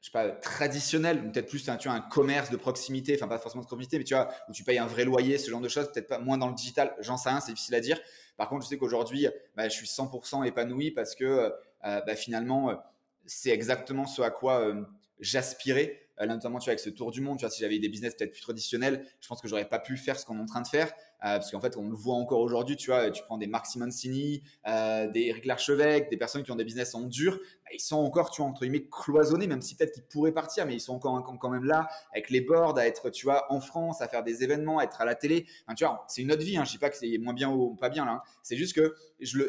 je 0.00 0.06
sais 0.06 0.12
pas, 0.12 0.30
traditionnel, 0.30 1.32
peut-être 1.32 1.48
plus 1.48 1.64
tu 1.64 1.70
as 1.70 1.92
un 1.92 2.00
commerce 2.00 2.50
de 2.50 2.56
proximité, 2.56 3.16
enfin 3.16 3.26
pas 3.26 3.38
forcément 3.38 3.62
de 3.62 3.66
proximité, 3.66 3.98
mais 3.98 4.04
tu 4.04 4.14
vois, 4.14 4.28
où 4.48 4.52
tu 4.52 4.62
payes 4.62 4.78
un 4.78 4.86
vrai 4.86 5.04
loyer, 5.04 5.38
ce 5.38 5.50
genre 5.50 5.60
de 5.60 5.68
choses, 5.68 5.90
peut-être 5.92 6.06
pas 6.06 6.20
moins 6.20 6.38
dans 6.38 6.46
le 6.46 6.54
digital, 6.54 6.94
j'en 7.00 7.16
sais 7.16 7.30
rien, 7.30 7.40
c'est 7.40 7.52
difficile 7.52 7.74
à 7.74 7.80
dire. 7.80 7.98
Par 8.36 8.48
contre, 8.48 8.64
je 8.64 8.68
sais 8.68 8.78
qu'aujourd'hui, 8.78 9.26
bah, 9.56 9.68
je 9.68 9.74
suis 9.74 9.88
100% 9.88 10.46
épanoui 10.46 10.92
parce 10.92 11.16
que 11.16 11.24
euh, 11.24 11.50
bah, 11.82 12.14
finalement, 12.14 12.70
euh, 12.70 12.74
c'est 13.26 13.50
exactement 13.50 14.06
ce 14.06 14.22
à 14.22 14.30
quoi 14.30 14.72
euh, 16.20 16.26
j'aspirais, 16.26 16.26
notamment 16.26 16.58
tu 16.58 16.64
vois, 16.64 16.72
avec 16.72 16.80
ce 16.80 16.90
tour 16.90 17.10
du 17.10 17.20
monde. 17.20 17.38
Tu 17.38 17.44
vois, 17.44 17.50
si 17.50 17.60
j'avais 17.60 17.78
des 17.78 17.88
business 17.88 18.14
peut-être 18.14 18.32
plus 18.32 18.42
traditionnels, 18.42 19.04
je 19.20 19.28
pense 19.28 19.40
que 19.40 19.48
j'aurais 19.48 19.68
pas 19.68 19.78
pu 19.78 19.96
faire 19.96 20.18
ce 20.18 20.24
qu'on 20.24 20.38
est 20.38 20.42
en 20.42 20.46
train 20.46 20.62
de 20.62 20.68
faire. 20.68 20.92
Euh, 21.24 21.38
parce 21.38 21.50
qu'en 21.50 21.60
fait, 21.60 21.76
on 21.76 21.88
le 21.88 21.96
voit 21.96 22.14
encore 22.14 22.40
aujourd'hui, 22.40 22.76
tu 22.76 22.90
vois, 22.90 23.10
tu 23.10 23.22
prends 23.24 23.38
des 23.38 23.48
Marc 23.48 23.66
Simoncini, 23.66 24.42
euh, 24.68 25.08
des 25.08 25.22
Eric 25.22 25.46
Larchevêque, 25.46 26.10
des 26.10 26.16
personnes 26.16 26.44
qui 26.44 26.52
ont 26.52 26.56
des 26.56 26.64
business 26.64 26.94
en 26.94 27.02
dur, 27.02 27.40
bah, 27.64 27.70
ils 27.74 27.80
sont 27.80 27.96
encore, 27.96 28.30
tu 28.30 28.40
vois, 28.40 28.48
entre 28.48 28.60
guillemets, 28.60 28.86
cloisonnés, 28.88 29.48
même 29.48 29.60
si 29.60 29.74
peut-être 29.74 29.92
qu'ils 29.92 30.04
pourraient 30.04 30.32
partir, 30.32 30.64
mais 30.66 30.74
ils 30.74 30.80
sont 30.80 30.94
encore 30.94 31.20
quand 31.40 31.50
même 31.50 31.64
là, 31.64 31.88
avec 32.12 32.30
les 32.30 32.40
boards, 32.40 32.78
à 32.78 32.86
être, 32.86 33.10
tu 33.10 33.26
vois, 33.26 33.52
en 33.52 33.60
France, 33.60 34.00
à 34.00 34.06
faire 34.06 34.22
des 34.22 34.44
événements, 34.44 34.78
à 34.78 34.84
être 34.84 35.00
à 35.00 35.04
la 35.04 35.16
télé. 35.16 35.46
tu 35.76 35.84
vois, 35.84 36.04
c'est 36.06 36.22
une 36.22 36.30
autre 36.30 36.44
vie, 36.44 36.56
hein. 36.56 36.64
je 36.64 36.70
dis 36.70 36.78
pas 36.78 36.90
que 36.90 36.96
c'est 36.96 37.18
moins 37.18 37.34
bien 37.34 37.50
ou 37.50 37.74
pas 37.74 37.88
bien 37.88 38.04
là, 38.04 38.12
hein. 38.12 38.22
c'est 38.44 38.56
juste 38.56 38.76
que 38.76 38.94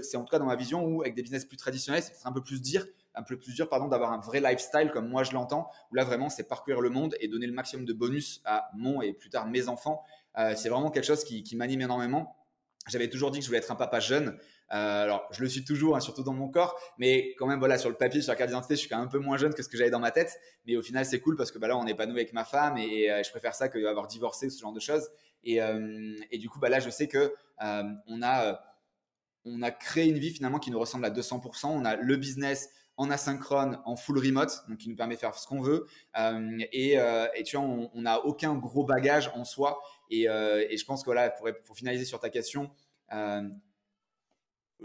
c'est 0.01 0.17
en 0.17 0.23
tout 0.23 0.31
cas 0.31 0.39
dans 0.39 0.45
ma 0.45 0.55
vision 0.55 0.83
où, 0.83 1.01
avec 1.01 1.13
des 1.13 1.21
business 1.21 1.45
plus 1.45 1.57
traditionnels, 1.57 2.01
c'est 2.01 2.25
un 2.25 2.31
peu 2.31 2.41
plus 2.41 2.61
dire 2.61 2.87
un 3.15 3.23
peu 3.23 3.37
plus 3.37 3.53
dur 3.53 3.67
pardon 3.69 3.87
d'avoir 3.87 4.11
un 4.11 4.19
vrai 4.19 4.39
lifestyle 4.39 4.91
comme 4.91 5.09
moi 5.09 5.23
je 5.23 5.33
l'entends 5.33 5.69
où 5.91 5.95
là 5.95 6.03
vraiment 6.03 6.29
c'est 6.29 6.47
parcourir 6.47 6.79
le 6.79 6.89
monde 6.89 7.15
et 7.19 7.27
donner 7.27 7.47
le 7.47 7.53
maximum 7.53 7.85
de 7.85 7.93
bonus 7.93 8.41
à 8.45 8.69
mon 8.75 9.01
et 9.01 9.13
plus 9.13 9.29
tard 9.29 9.47
mes 9.47 9.67
enfants 9.67 10.03
euh, 10.37 10.53
c'est 10.55 10.69
vraiment 10.69 10.91
quelque 10.91 11.05
chose 11.05 11.23
qui, 11.23 11.55
m'anime 11.55 11.81
énormément. 11.81 12.35
J'avais 12.87 13.09
toujours 13.09 13.31
dit 13.31 13.39
que 13.39 13.43
je 13.43 13.49
voulais 13.49 13.59
être 13.59 13.71
un 13.71 13.75
papa 13.75 13.99
jeune. 13.99 14.37
Euh, 14.71 15.03
alors, 15.03 15.27
je 15.31 15.41
le 15.41 15.49
suis 15.49 15.63
toujours, 15.63 15.95
hein, 15.95 15.99
surtout 15.99 16.23
dans 16.23 16.33
mon 16.33 16.47
corps, 16.47 16.79
mais 16.97 17.35
quand 17.37 17.47
même, 17.47 17.59
voilà, 17.59 17.77
sur 17.77 17.89
le 17.89 17.95
papier, 17.95 18.21
sur 18.21 18.31
la 18.31 18.35
carte 18.35 18.49
d'identité, 18.49 18.75
je 18.75 18.79
suis 18.79 18.89
quand 18.89 18.97
même 18.97 19.07
un 19.07 19.11
peu 19.11 19.19
moins 19.19 19.37
jeune 19.37 19.53
que 19.53 19.63
ce 19.63 19.69
que 19.69 19.77
j'avais 19.77 19.89
dans 19.89 19.99
ma 19.99 20.11
tête. 20.11 20.39
Mais 20.65 20.75
au 20.75 20.81
final, 20.81 21.05
c'est 21.05 21.19
cool 21.19 21.35
parce 21.35 21.51
que 21.51 21.59
bah, 21.59 21.67
là, 21.67 21.77
on 21.77 21.85
est 21.87 21.91
épanoui 21.91 22.19
avec 22.19 22.33
ma 22.33 22.45
femme 22.45 22.77
et, 22.77 23.11
euh, 23.11 23.21
je 23.23 23.29
préfère 23.31 23.55
ça 23.55 23.69
que 23.69 23.79
d'avoir 23.79 24.07
divorcé 24.07 24.49
ce 24.49 24.59
genre 24.59 24.73
de 24.73 24.79
choses. 24.79 25.09
Et, 25.43 25.59
du 26.37 26.49
coup, 26.49 26.59
bah, 26.59 26.69
là, 26.69 26.79
je 26.79 26.89
sais 26.89 27.07
que 27.07 27.33
on 27.59 28.21
a 28.21 28.61
on 29.45 29.61
a 29.61 29.71
créé 29.71 30.09
une 30.09 30.19
vie 30.19 30.31
finalement 30.31 30.59
qui 30.59 30.69
nous 30.69 30.79
ressemble 30.79 31.05
à 31.05 31.09
200%. 31.09 31.67
On 31.67 31.85
a 31.85 31.95
le 31.95 32.15
business 32.17 32.69
en 32.99 33.09
asynchrone, 33.09 33.79
en 33.85 33.95
full 33.95 34.19
remote, 34.19 34.51
donc 34.67 34.77
qui 34.77 34.89
nous 34.89 34.95
permet 34.95 35.15
de 35.15 35.19
faire 35.19 35.33
ce 35.33 35.47
qu'on 35.47 35.61
veut. 35.61 35.87
et, 36.15 36.97
tu 37.45 37.57
vois, 37.57 37.65
on 37.65 38.01
n'a 38.01 38.19
aucun 38.25 38.53
gros 38.55 38.83
bagage 38.83 39.31
en 39.33 39.45
soi. 39.45 39.81
Euh, 40.11 40.65
et, 40.69 40.77
je 40.77 40.85
pense 40.85 41.01
que 41.01 41.05
voilà, 41.05 41.29
pour, 41.29 41.75
finaliser 41.75 42.05
sur 42.05 42.19
ta 42.19 42.29
question, 42.29 42.69
euh, 43.13 43.49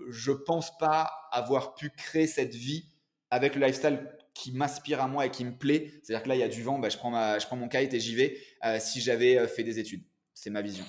je 0.08 0.32
pense 0.32 0.78
pas 0.78 1.10
avoir 1.32 1.74
pu 1.74 1.90
créer 1.90 2.28
cette 2.28 2.54
vie 2.54 2.86
avec 3.30 3.56
le 3.56 3.66
lifestyle 3.66 4.08
qui 4.32 4.52
m'aspire 4.52 5.00
à 5.00 5.08
moi 5.08 5.26
et 5.26 5.30
qui 5.30 5.44
me 5.44 5.56
plaît. 5.56 5.92
C'est-à-dire 6.02 6.22
que 6.22 6.28
là, 6.28 6.36
il 6.36 6.40
y 6.40 6.44
a 6.44 6.48
du 6.48 6.62
vent, 6.62 6.78
bah, 6.78 6.88
je, 6.88 6.96
prends 6.96 7.10
ma, 7.10 7.38
je 7.38 7.46
prends 7.46 7.56
mon 7.56 7.68
kite 7.68 7.94
et 7.94 8.00
j'y 8.00 8.14
vais 8.14 8.38
euh, 8.64 8.78
si 8.80 9.00
j'avais 9.00 9.38
euh, 9.38 9.48
fait 9.48 9.64
des 9.64 9.80
études. 9.80 10.04
C'est 10.34 10.50
ma 10.50 10.62
vision. 10.62 10.84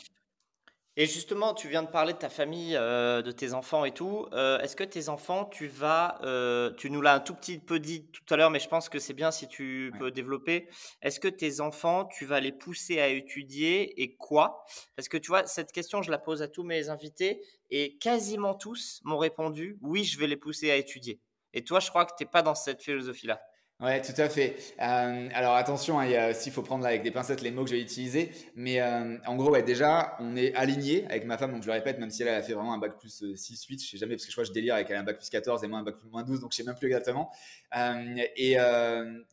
Et 0.98 1.08
justement, 1.08 1.54
tu 1.54 1.68
viens 1.68 1.84
de 1.84 1.90
parler 1.90 2.14
de 2.14 2.18
ta 2.18 2.30
famille, 2.30 2.74
euh, 2.78 3.22
de 3.22 3.32
tes 3.32 3.54
enfants 3.54 3.84
et 3.84 3.92
tout. 3.92 4.28
Euh, 4.32 4.60
est-ce 4.60 4.78
que 4.78 4.84
tes 4.86 5.10
enfants, 5.10 5.44
tu 5.44 5.68
vas, 5.68 6.20
euh, 6.24 6.72
tu 6.78 6.90
nous 6.90 7.02
l'as 7.02 7.16
un 7.16 7.20
tout 7.20 7.36
petit 7.36 7.60
peu 7.60 7.80
dit 7.80 8.08
tout 8.12 8.34
à 8.34 8.38
l'heure, 8.38 8.50
mais 8.50 8.60
je 8.60 8.70
pense 8.70 8.88
que 8.88 8.98
c'est 8.98 9.14
bien 9.14 9.30
si 9.30 9.50
tu 9.50 9.92
peux 10.00 10.10
développer. 10.10 10.70
Est-ce 11.02 11.20
que 11.20 11.28
tes 11.28 11.60
enfants, 11.60 12.06
tu 12.06 12.26
vas 12.26 12.40
les 12.40 12.54
pousser 12.54 13.02
à 13.02 13.10
étudier 13.10 14.02
et 14.02 14.16
quoi? 14.16 14.64
Parce 14.96 15.10
que 15.10 15.18
tu 15.18 15.28
vois, 15.28 15.46
cette 15.46 15.74
question, 15.74 16.02
je 16.02 16.12
la 16.12 16.18
pose 16.18 16.42
à 16.42 16.48
tous 16.48 16.64
mes 16.64 16.88
invités 16.88 17.42
et 17.70 17.98
quasiment 17.98 18.54
tous 18.54 19.02
m'ont 19.04 19.18
répondu 19.18 19.78
oui, 19.82 20.06
je 20.06 20.18
vais 20.18 20.28
les 20.28 20.38
pousser 20.38 20.72
à 20.72 20.78
étudier. 20.78 21.20
Et 21.54 21.66
toi, 21.66 21.82
je 21.82 21.90
crois 21.90 22.06
que 22.06 22.14
tu 22.18 22.24
n'es 22.24 22.30
pas 22.30 22.42
dans 22.42 22.56
cette 22.56 22.82
philosophie-là. 22.82 23.42
Ouais, 23.82 24.02
tout 24.02 24.14
à 24.16 24.30
fait. 24.30 24.56
Euh, 24.82 25.30
alors 25.34 25.56
attention, 25.56 26.00
hein, 26.00 26.06
il 26.06 26.36
il 26.46 26.52
faut 26.54 26.62
prendre 26.62 26.86
avec 26.86 27.04
des 27.04 27.12
pincettes 27.12 27.42
les 27.42 27.52
mots 27.52 27.66
que 27.66 27.70
je 27.70 27.76
vais 27.76 27.82
utiliser. 27.82 28.32
Mais 28.56 28.80
euh, 28.80 29.18
en 29.28 29.36
gros, 29.36 29.52
ouais, 29.52 29.64
déjà, 29.64 30.16
on 30.22 30.38
est 30.38 30.56
aligné 30.56 31.06
avec 31.10 31.26
ma 31.26 31.38
femme. 31.38 31.52
Donc 31.52 31.62
je 31.62 31.68
le 31.68 31.74
répète, 31.74 32.00
même 32.00 32.10
si 32.10 32.22
elle 32.22 32.30
a 32.30 32.42
fait 32.42 32.54
vraiment 32.54 32.74
un 32.74 32.78
bac 32.78 32.98
plus 32.98 33.36
6, 33.36 33.66
8, 33.66 33.84
je 33.84 33.90
sais 33.90 33.98
jamais, 33.98 34.16
parce 34.16 34.24
que 34.24 34.32
je 34.32 34.36
crois 34.36 34.46
que 34.46 34.48
je 34.48 34.54
délire 34.54 34.76
avec 34.76 34.90
elle 34.90 34.96
un 34.96 35.04
bac 35.04 35.18
plus 35.18 35.30
14 35.30 35.62
et 35.66 35.68
moi 35.68 35.80
un 35.80 35.84
bac 35.84 35.98
plus 35.98 36.10
moins 36.10 36.24
12, 36.24 36.40
donc 36.40 36.54
je 36.54 36.58
sais 36.58 36.64
même 36.64 36.76
plus 36.76 36.88
exactement. 36.88 37.30
Euh, 37.76 38.16
et 38.38 38.58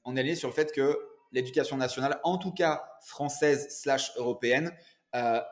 on 0.05 0.17
est 0.17 0.21
aligné 0.21 0.35
sur 0.35 0.49
le 0.49 0.55
fait 0.55 0.73
que 0.73 0.99
l'éducation 1.31 1.77
nationale, 1.77 2.19
en 2.25 2.37
tout 2.37 2.53
cas 2.53 2.83
française 3.01 3.69
slash 3.71 4.11
européenne, 4.17 4.73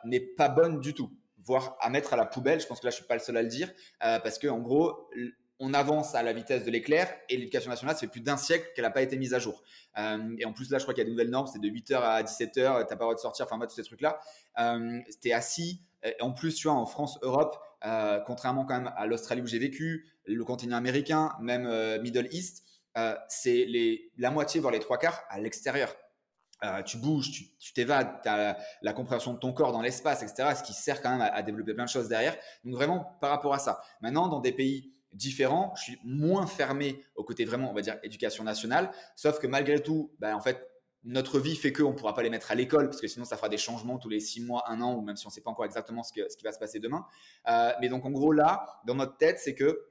n'est 0.03 0.19
pas 0.19 0.49
bonne 0.49 0.81
du 0.81 0.93
tout 0.93 1.09
voire 1.43 1.75
à 1.79 1.89
mettre 1.89 2.13
à 2.13 2.17
la 2.17 2.25
poubelle. 2.25 2.59
Je 2.59 2.67
pense 2.67 2.81
que 2.81 2.85
là, 2.85 2.91
je 2.91 2.97
suis 2.97 3.05
pas 3.05 3.15
le 3.15 3.19
seul 3.19 3.35
à 3.37 3.41
le 3.41 3.47
dire, 3.47 3.71
parce 3.99 4.37
que 4.37 4.47
en 4.49 4.59
gros, 4.59 5.09
on 5.61 5.75
avance 5.75 6.15
à 6.15 6.23
la 6.23 6.33
vitesse 6.33 6.65
de 6.65 6.71
l'éclair 6.71 7.07
et 7.29 7.37
l'éducation 7.37 7.69
nationale, 7.69 7.95
ça 7.95 8.01
fait 8.01 8.07
plus 8.07 8.21
d'un 8.21 8.35
siècle 8.35 8.67
qu'elle 8.75 8.83
n'a 8.83 8.91
pas 8.91 9.03
été 9.03 9.15
mise 9.15 9.35
à 9.35 9.39
jour. 9.39 9.63
Euh, 9.97 10.35
et 10.39 10.45
en 10.45 10.53
plus, 10.53 10.71
là, 10.71 10.79
je 10.79 10.83
crois 10.83 10.93
qu'il 10.95 11.03
y 11.03 11.05
a 11.05 11.05
de 11.05 11.11
nouvelles 11.11 11.29
normes, 11.29 11.47
c'est 11.47 11.61
de 11.61 11.69
8h 11.69 11.93
à 12.01 12.23
17h, 12.23 12.51
tu 12.53 12.61
n'as 12.61 12.83
pas 12.83 12.93
le 12.93 12.97
droit 12.97 13.13
de 13.13 13.19
sortir, 13.19 13.45
enfin, 13.45 13.63
tous 13.65 13.75
ces 13.75 13.83
trucs-là. 13.83 14.19
Euh, 14.59 14.99
C'était 15.09 15.33
assis. 15.33 15.81
en 16.19 16.31
plus, 16.31 16.55
tu 16.55 16.67
vois, 16.67 16.75
en 16.75 16.87
France, 16.87 17.19
Europe, 17.21 17.55
euh, 17.85 18.19
contrairement 18.25 18.65
quand 18.65 18.75
même 18.75 18.91
à 18.97 19.05
l'Australie 19.05 19.41
où 19.41 19.47
j'ai 19.47 19.59
vécu, 19.59 20.07
le 20.25 20.43
continent 20.43 20.77
américain, 20.77 21.31
même 21.39 21.69
Middle 22.01 22.27
East, 22.31 22.65
c'est 23.29 23.67
la 24.17 24.31
moitié, 24.31 24.59
voire 24.59 24.73
les 24.73 24.79
trois 24.79 24.97
quarts 24.97 25.23
à 25.29 25.39
l'extérieur. 25.39 25.95
euh, 26.63 26.83
tu 26.83 26.97
bouges, 26.97 27.31
tu 27.59 27.73
t'évades, 27.73 28.21
tu 28.21 28.29
as 28.29 28.55
la, 28.83 28.93
compréhension 28.93 29.33
de 29.33 29.39
ton 29.39 29.51
corps 29.51 29.71
dans 29.71 29.81
l'espace, 29.81 30.21
etc. 30.21 30.49
Ce 30.55 30.61
qui 30.63 30.73
sert 30.73 31.01
quand 31.01 31.09
même 31.09 31.21
à, 31.21 31.41
développer 31.41 31.73
plein 31.73 31.85
de 31.85 31.89
choses 31.89 32.07
derrière. 32.07 32.35
Donc 32.63 32.75
vraiment 32.75 33.17
par 33.19 33.31
rapport 33.31 33.53
à 33.53 33.59
ça. 33.59 33.81
Maintenant, 34.01 34.27
dans 34.27 34.39
des 34.39 34.51
pays 34.51 34.93
différents, 35.13 35.73
je 35.75 35.83
suis 35.83 35.99
moins 36.03 36.47
fermé 36.47 37.03
au 37.15 37.23
côté 37.23 37.45
vraiment, 37.45 37.69
on 37.69 37.73
va 37.73 37.81
dire, 37.81 37.97
éducation 38.03 38.43
nationale. 38.43 38.91
Sauf 39.15 39.39
que 39.39 39.47
malgré 39.47 39.81
tout, 39.81 40.13
ben, 40.19 40.35
en 40.35 40.41
fait, 40.41 40.67
notre 41.03 41.39
vie 41.39 41.55
fait 41.55 41.73
qu'on 41.73 41.89
ne 41.89 41.95
pourra 41.95 42.13
pas 42.13 42.23
les 42.23 42.29
mettre 42.29 42.51
à 42.51 42.55
l'école, 42.55 42.85
parce 42.85 43.01
que 43.01 43.07
sinon 43.07 43.25
ça 43.25 43.35
fera 43.35 43.49
des 43.49 43.57
changements 43.57 43.97
tous 43.97 44.09
les 44.09 44.19
six 44.19 44.41
mois, 44.41 44.63
un 44.67 44.81
an, 44.81 44.95
ou 44.95 45.01
même 45.01 45.15
si 45.15 45.25
on 45.25 45.29
ne 45.29 45.33
sait 45.33 45.41
pas 45.41 45.49
encore 45.49 45.65
exactement 45.65 46.03
ce, 46.03 46.13
qui 46.13 46.43
va 46.43 46.51
se 46.51 46.59
passer 46.59 46.79
demain. 46.79 47.05
Euh, 47.47 47.71
mais 47.81 47.89
donc 47.89 48.05
en 48.05 48.11
gros 48.11 48.31
là, 48.31 48.65
dans 48.85 48.95
notre 48.95 49.17
tête, 49.17 49.39
c'est 49.39 49.55
que 49.55 49.87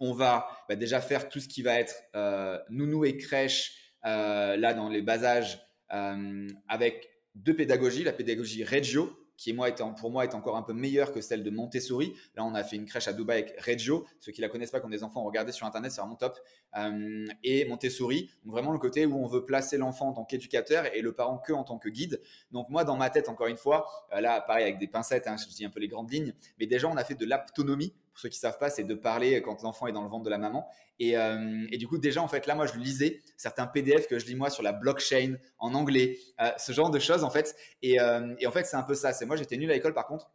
on 0.00 0.12
va 0.12 0.48
ben, 0.68 0.78
déjà 0.78 1.00
faire 1.00 1.28
tout 1.28 1.40
ce 1.40 1.48
qui 1.48 1.62
va 1.62 1.78
être 1.78 1.94
euh, 2.14 2.58
nounou 2.68 3.04
et 3.04 3.16
crèche, 3.16 3.94
là 4.02 4.74
dans 4.74 4.90
les 4.90 5.00
bas 5.00 5.24
âges, 5.24 5.64
euh, 5.92 6.48
avec 6.68 7.10
deux 7.34 7.54
pédagogies, 7.54 8.04
la 8.04 8.12
pédagogie 8.12 8.64
Reggio, 8.64 9.12
qui 9.36 9.52
moi, 9.52 9.70
pour 9.72 10.10
moi 10.10 10.24
est 10.24 10.34
encore 10.34 10.56
un 10.56 10.62
peu 10.62 10.72
meilleure 10.72 11.12
que 11.12 11.20
celle 11.20 11.42
de 11.42 11.50
Montessori. 11.50 12.14
Là, 12.36 12.44
on 12.44 12.54
a 12.54 12.64
fait 12.64 12.76
une 12.76 12.86
crèche 12.86 13.08
à 13.08 13.12
Dubaï 13.12 13.42
avec 13.42 13.60
Reggio. 13.60 14.06
Ceux 14.20 14.32
qui 14.32 14.40
la 14.40 14.48
connaissent 14.48 14.70
pas, 14.70 14.80
qui 14.80 14.86
ont 14.86 14.90
des 14.90 15.04
enfants, 15.04 15.22
regardez 15.22 15.52
sur 15.52 15.66
Internet, 15.66 15.92
c'est 15.92 16.00
vraiment 16.00 16.16
top. 16.16 16.38
Euh, 16.76 17.26
et 17.42 17.64
Montessori, 17.66 18.30
vraiment 18.44 18.72
le 18.72 18.78
côté 18.78 19.06
où 19.06 19.16
on 19.16 19.26
veut 19.26 19.44
placer 19.44 19.76
l'enfant 19.76 20.08
en 20.08 20.12
tant 20.12 20.24
qu'éducateur 20.24 20.94
et 20.94 21.00
le 21.00 21.12
parent 21.12 21.38
que 21.38 21.52
en 21.52 21.64
tant 21.64 21.78
que 21.78 21.88
guide. 21.88 22.20
Donc 22.52 22.68
moi, 22.68 22.84
dans 22.84 22.96
ma 22.96 23.10
tête, 23.10 23.28
encore 23.28 23.46
une 23.46 23.56
fois, 23.56 23.86
euh, 24.12 24.20
là, 24.20 24.40
pareil 24.40 24.64
avec 24.64 24.78
des 24.78 24.88
pincettes, 24.88 25.26
hein, 25.26 25.36
je 25.36 25.54
dis 25.54 25.64
un 25.64 25.70
peu 25.70 25.80
les 25.80 25.88
grandes 25.88 26.10
lignes, 26.10 26.34
mais 26.58 26.66
déjà, 26.66 26.88
on 26.88 26.96
a 26.96 27.04
fait 27.04 27.14
de 27.14 27.26
l'autonomie 27.26 27.94
pour 28.14 28.20
ceux 28.20 28.28
qui 28.28 28.38
savent 28.38 28.58
pas, 28.58 28.70
c'est 28.70 28.84
de 28.84 28.94
parler 28.94 29.42
quand 29.42 29.60
l'enfant 29.62 29.88
est 29.88 29.92
dans 29.92 30.04
le 30.04 30.08
ventre 30.08 30.22
de 30.22 30.30
la 30.30 30.38
maman. 30.38 30.68
Euh, 31.02 31.66
et, 31.72 31.78
du 31.78 31.88
coup, 31.88 31.98
déjà, 31.98 32.22
en 32.22 32.28
fait, 32.28 32.46
là, 32.46 32.54
moi, 32.54 32.66
je 32.66 32.78
lisais 32.78 33.24
certains 33.36 33.66
PDF 33.66 34.06
que 34.06 34.20
je 34.20 34.26
lis 34.26 34.36
moi 34.36 34.50
sur 34.50 34.62
la 34.62 34.72
blockchain 34.72 35.34
en 35.58 35.74
anglais, 35.74 36.20
euh, 36.40 36.50
ce 36.56 36.70
genre 36.70 36.90
de 36.90 37.00
choses, 37.00 37.24
en 37.24 37.30
fait. 37.30 37.56
Euh, 37.84 38.36
et, 38.38 38.46
en 38.46 38.52
fait, 38.52 38.66
c'est 38.66 38.76
un 38.76 38.84
peu 38.84 38.94
ça. 38.94 39.12
C'est 39.12 39.26
moi, 39.26 39.34
j'étais 39.34 39.56
nul 39.56 39.68
à 39.68 39.74
l'école, 39.74 39.94
par 39.94 40.06
contre, 40.06 40.30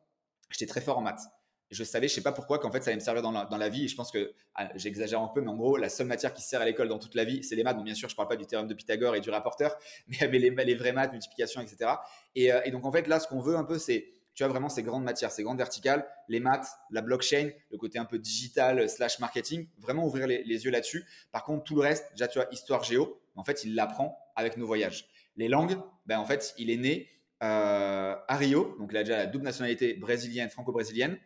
j'étais 0.49 0.65
très 0.65 0.82
fort 0.82 0.97
en 0.97 1.01
maths. 1.01 1.21
Je 1.71 1.86
savais, 1.86 2.09
je 2.09 2.15
sais 2.15 2.21
pas 2.21 2.34
pourquoi, 2.34 2.59
qu'en 2.59 2.69
fait, 2.69 2.84
ça 2.84 2.89
allait 2.89 2.99
me 2.99 3.01
servir 3.01 3.21
dans 3.21 3.32
la, 3.32 3.69
vie. 3.69 3.86
Et 3.86 3.88
je 3.88 3.95
pense 3.95 4.11
que 4.11 4.34
ah, 4.55 4.69
j'exagère 4.75 5.21
un 5.21 5.30
peu, 5.30 5.39
mais 5.39 5.51
en 5.51 5.55
gros, 5.55 5.77
la 5.77 5.88
seule 5.88 6.07
matière 6.07 6.34
qui 6.34 6.41
sert 6.41 6.59
à 6.59 6.65
l'école 6.65 6.89
dans 6.89 6.99
toute 6.99 7.15
la 7.15 7.23
vie, 7.23 7.45
c'est 7.45 7.55
les 7.55 7.63
maths. 7.63 7.77
Bon, 7.77 7.84
bien 7.84 7.93
sûr, 7.93 8.09
je 8.09 8.15
parle 8.17 8.27
pas 8.27 8.36
du 8.36 8.45
théorème 8.45 8.67
de 8.67 8.73
Pythagore 8.73 9.15
et 9.15 9.21
du 9.21 9.30
rapporteur, 9.30 9.77
mais, 10.19 10.27
les, 10.27 10.49
les 10.49 10.75
vraies 10.75 10.91
maths, 10.91 11.13
multiplication, 11.13 11.61
etc. 11.61 11.91
Et, 12.36 12.49
et 12.65 12.71
donc, 12.71 12.86
en 12.86 12.91
fait, 12.91 13.07
là, 13.07 13.21
ce 13.21 13.27
qu'on 13.30 13.39
veut 13.39 13.55
un 13.55 13.63
peu, 13.63 13.77
c'est 13.77 14.11
tu 14.39 14.45
as 14.45 14.47
vraiment 14.47 14.69
ces 14.69 14.83
grandes 14.83 15.03
matières, 15.03 15.33
ces 15.33 15.43
grandes 15.43 15.57
verticales, 15.57 16.07
les 16.29 16.39
maths, 16.39 16.65
la 16.91 17.01
blockchain, 17.01 17.49
le 17.71 17.77
côté 17.77 17.99
un 17.99 18.05
peu 18.05 18.17
digital 18.17 18.89
slash 18.89 19.19
marketing, 19.19 19.67
vraiment 19.79 20.05
ouvrir 20.05 20.27
les, 20.27 20.45
yeux 20.45 20.71
là-dessus. 20.71 21.05
Par 21.33 21.43
contre, 21.43 21.65
tout 21.65 21.75
le 21.75 21.81
reste, 21.81 22.05
déjà, 22.13 22.29
tu 22.29 22.39
vois, 22.39 22.47
histoire 22.49 22.85
géo, 22.85 23.19
en 23.35 23.43
fait, 23.43 23.65
il 23.65 23.75
l'apprend 23.75 24.17
avec 24.37 24.55
nos 24.55 24.65
voyages. 24.65 25.09
Les 25.35 25.49
langues, 25.49 25.77
ben, 26.05 26.19
en 26.19 26.25
fait, 26.25 26.55
il 26.57 26.69
est 26.69 26.77
né 26.77 27.09
euh, 27.43 28.15
à 28.29 28.37
Rio, 28.37 28.77
donc 28.79 28.91
il 28.93 28.97
a 28.97 29.03
déjà 29.03 29.17
la 29.17 29.25
double 29.25 29.43
nationalité 29.43 29.95
brésilienne, 29.95 30.49
franco-brésilienne. 30.49 31.17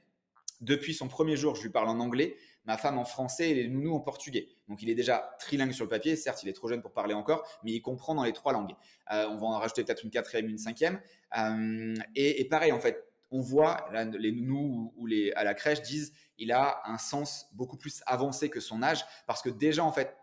Depuis 0.62 0.96
son 0.96 1.08
premier 1.08 1.38
jour, 1.38 1.56
je 1.56 1.62
lui 1.62 1.70
parle 1.70 1.90
en 1.90 2.00
anglais, 2.00 2.36
ma 2.66 2.78
femme 2.78 2.98
en 2.98 3.06
français 3.06 3.50
et 3.50 3.54
les 3.54 3.68
nounous 3.68 3.96
en 3.96 4.00
portugais. 4.00 4.48
Donc 4.68 4.82
il 4.82 4.90
est 4.90 4.96
déjà 4.96 5.36
trilingue 5.40 5.72
sur 5.72 5.86
le 5.86 5.90
papier. 5.90 6.16
Certes, 6.16 6.44
il 6.44 6.50
est 6.50 6.54
trop 6.54 6.68
jeune 6.70 6.82
pour 6.82 6.94
parler 6.94 7.14
encore, 7.14 7.48
mais 7.64 7.72
il 7.72 7.82
comprend 7.82 8.16
dans 8.16 8.24
les 8.24 8.34
trois 8.34 8.54
langues. 8.54 8.76
Euh, 9.12 9.28
on 9.30 9.38
va 9.38 9.48
en 9.48 9.60
rajouter 9.60 9.84
peut-être 9.84 10.04
une 10.04 10.12
quatrième, 10.12 10.48
une 10.48 10.58
cinquième. 10.58 11.00
Euh, 11.38 11.96
et, 12.16 12.48
pareil, 12.48 12.72
en 12.72 12.80
fait, 12.80 13.04
on 13.32 13.42
voit, 13.42 13.90
les 13.92 14.32
nounous 14.32 14.94
ou 14.96 15.06
les, 15.06 15.32
à 15.34 15.44
la 15.44 15.54
crèche 15.54 15.82
disent, 15.82 16.14
il 16.38 16.52
a 16.52 16.82
un 16.86 16.98
sens 16.98 17.48
beaucoup 17.54 17.78
plus 17.78 18.02
avancé 18.06 18.50
que 18.50 18.60
son 18.60 18.84
âge, 18.84 19.04
parce 19.28 19.42
que 19.42 19.50
déjà, 19.50 19.84
en 19.84 19.92
fait, 19.92 20.16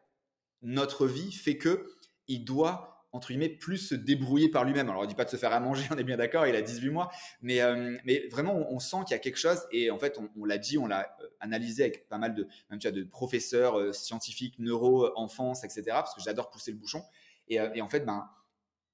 notre 0.62 1.07
vie 1.07 1.32
fait 1.32 1.57
que 1.57 1.86
il 2.28 2.45
doit 2.45 2.99
entre 3.13 3.29
guillemets, 3.29 3.49
plus 3.49 3.79
se 3.79 3.95
débrouiller 3.95 4.49
par 4.49 4.65
lui-même. 4.65 4.89
Alors, 4.89 5.03
on 5.03 5.07
dit 5.07 5.15
pas 5.15 5.25
de 5.25 5.31
se 5.31 5.37
faire 5.37 5.53
à 5.53 5.61
manger, 5.61 5.85
on 5.91 5.97
est 5.97 6.05
bien 6.05 6.17
d'accord, 6.17 6.47
il 6.47 6.55
a 6.55 6.63
18 6.63 6.91
mois, 6.91 7.11
mais, 7.43 7.61
euh, 7.61 7.97
mais 8.05 8.29
vraiment, 8.31 8.55
on, 8.71 8.79
sent 8.79 8.99
qu'il 9.07 9.13
y 9.13 9.15
a 9.15 9.19
quelque 9.19 9.39
chose, 9.39 9.61
et 9.73 9.91
en 9.91 9.99
fait, 9.99 10.19
on, 10.37 10.45
l'a 10.45 10.59
dit, 10.59 10.79
on 10.79 10.87
l'a 10.87 11.17
euh, 11.21 11.29
analysé 11.41 11.85
avec 11.85 12.09
pas 12.09 12.19
mal 12.19 12.35
de, 12.35 12.47
même, 12.71 12.79
tu 12.79 12.91
de 12.91 13.05
professeurs 13.05 13.79
euh, 13.79 13.93
scientifiques, 13.93 14.59
neuro, 14.59 15.11
enfance, 15.17 15.65
etc., 15.65 15.83
parce 15.89 16.15
que 16.15 16.23
j'adore 16.23 16.51
pousser 16.51 16.73
le 16.73 16.79
bouchon. 16.79 17.03
Et, 17.49 17.59
en 17.83 17.89
fait, 17.89 18.07
ben, 18.07 18.31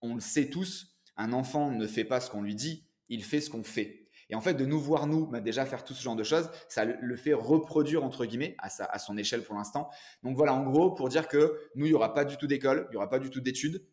on 0.01 0.15
le 0.15 0.21
sait 0.21 0.49
tous, 0.49 0.97
un 1.19 1.35
enfant 1.35 1.71
ne 1.71 1.87
fait 1.87 2.05
pas 2.05 2.21
ce 2.21 2.31
qu'on 2.31 2.41
lui 2.41 2.55
dit, 2.55 2.87
il 3.11 3.23
fait 3.23 3.43
ce 3.43 3.51
qu'on 3.51 3.63
fait. 3.63 4.07
Et 4.31 4.35
en 4.35 4.41
fait, 4.41 4.55
de 4.55 4.65
nous 4.65 4.81
voir, 4.81 5.07
nous, 5.07 5.27
ben, 5.27 5.43
déjà 5.43 5.67
faire 5.67 5.85
tout 5.85 5.93
ce 5.93 6.03
genre 6.03 6.17
de 6.17 6.25
choses, 6.25 6.49
ça 6.69 6.87
le 6.87 7.17
fait 7.17 7.35
reproduire, 7.35 8.03
entre 8.03 8.25
guillemets, 8.25 8.57
à, 8.59 8.71
sa, 8.71 8.87
à 8.87 8.99
son 8.99 9.19
échelle 9.19 9.43
pour 9.43 9.55
l'instant. 9.57 9.91
Donc 10.23 10.37
voilà, 10.37 10.55
en 10.55 10.65
gros, 10.65 10.95
pour 10.95 11.11
dire 11.11 11.29
que 11.29 11.61
nous, 11.75 11.85
il 11.85 11.91
n'y 11.91 11.95
aura 11.95 12.15
pas 12.15 12.25
du 12.25 12.39
tout 12.39 12.47
d'école, 12.47 12.87
il 12.89 12.93
n'y 12.93 12.97
aura 12.97 13.11
pas 13.11 13.19
du 13.19 13.29
tout 13.29 13.43
d'études. 13.43 13.85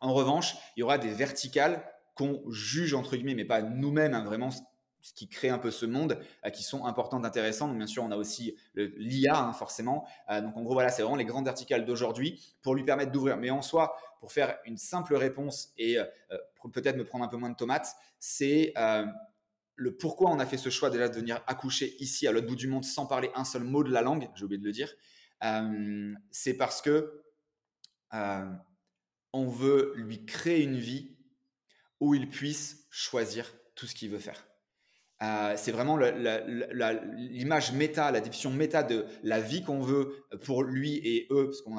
En 0.00 0.12
revanche, 0.12 0.56
il 0.76 0.80
y 0.80 0.82
aura 0.82 0.98
des 0.98 1.10
verticales 1.10 1.82
qu'on 2.14 2.42
juge 2.50 2.94
entre 2.94 3.16
guillemets, 3.16 3.34
mais 3.34 3.44
pas 3.44 3.62
nous-mêmes, 3.62 4.14
hein, 4.14 4.24
vraiment 4.24 4.50
ce 5.06 5.12
qui 5.12 5.28
crée 5.28 5.50
un 5.50 5.58
peu 5.58 5.70
ce 5.70 5.86
monde, 5.86 6.18
euh, 6.44 6.50
qui 6.50 6.64
sont 6.64 6.84
importantes, 6.84 7.24
intéressantes. 7.24 7.68
Donc 7.70 7.78
bien 7.78 7.86
sûr, 7.86 8.02
on 8.02 8.10
a 8.10 8.16
aussi 8.16 8.56
l'IA, 8.74 9.38
hein, 9.38 9.52
forcément. 9.52 10.04
Euh, 10.30 10.40
donc 10.40 10.56
en 10.56 10.62
gros, 10.62 10.72
voilà, 10.72 10.90
c'est 10.90 11.02
vraiment 11.02 11.16
les 11.16 11.24
grandes 11.24 11.44
verticales 11.44 11.84
d'aujourd'hui 11.84 12.42
pour 12.62 12.74
lui 12.74 12.82
permettre 12.82 13.12
d'ouvrir. 13.12 13.36
Mais 13.36 13.50
en 13.50 13.62
soi, 13.62 13.96
pour 14.18 14.32
faire 14.32 14.58
une 14.64 14.78
simple 14.78 15.14
réponse 15.14 15.72
et 15.78 15.98
euh, 15.98 16.04
peut-être 16.72 16.96
me 16.96 17.04
prendre 17.04 17.24
un 17.24 17.28
peu 17.28 17.36
moins 17.36 17.50
de 17.50 17.54
tomates, 17.54 17.94
c'est 18.18 18.74
le 19.78 19.94
pourquoi 19.94 20.30
on 20.30 20.40
a 20.40 20.46
fait 20.46 20.56
ce 20.56 20.70
choix 20.70 20.88
déjà 20.90 21.08
de 21.08 21.14
venir 21.14 21.40
accoucher 21.46 21.94
ici 22.02 22.26
à 22.26 22.32
l'autre 22.32 22.46
bout 22.46 22.56
du 22.56 22.66
monde 22.66 22.84
sans 22.84 23.06
parler 23.06 23.30
un 23.34 23.44
seul 23.44 23.62
mot 23.62 23.84
de 23.84 23.92
la 23.92 24.00
langue. 24.00 24.28
J'ai 24.34 24.44
oublié 24.44 24.58
de 24.58 24.64
le 24.64 24.72
dire. 24.72 24.92
c'est 26.32 26.54
parce 26.54 26.82
que 26.82 27.22
on 29.36 29.48
veut 29.48 29.92
lui 29.96 30.24
créer 30.24 30.62
une 30.62 30.78
vie 30.78 31.14
où 32.00 32.14
il 32.14 32.28
puisse 32.28 32.86
choisir 32.90 33.52
tout 33.74 33.86
ce 33.86 33.94
qu'il 33.94 34.10
veut 34.10 34.18
faire. 34.18 34.46
Euh, 35.22 35.54
c'est 35.56 35.72
vraiment 35.72 35.96
l'image 35.96 37.72
méta, 37.72 38.10
la 38.10 38.20
définition 38.20 38.50
méta 38.50 38.82
de 38.82 39.06
la 39.22 39.40
vie 39.40 39.62
qu'on 39.62 39.80
veut 39.80 40.26
pour 40.44 40.62
lui 40.62 40.96
et 40.96 41.26
eux, 41.30 41.46
parce 41.46 41.62
qu'on 41.62 41.78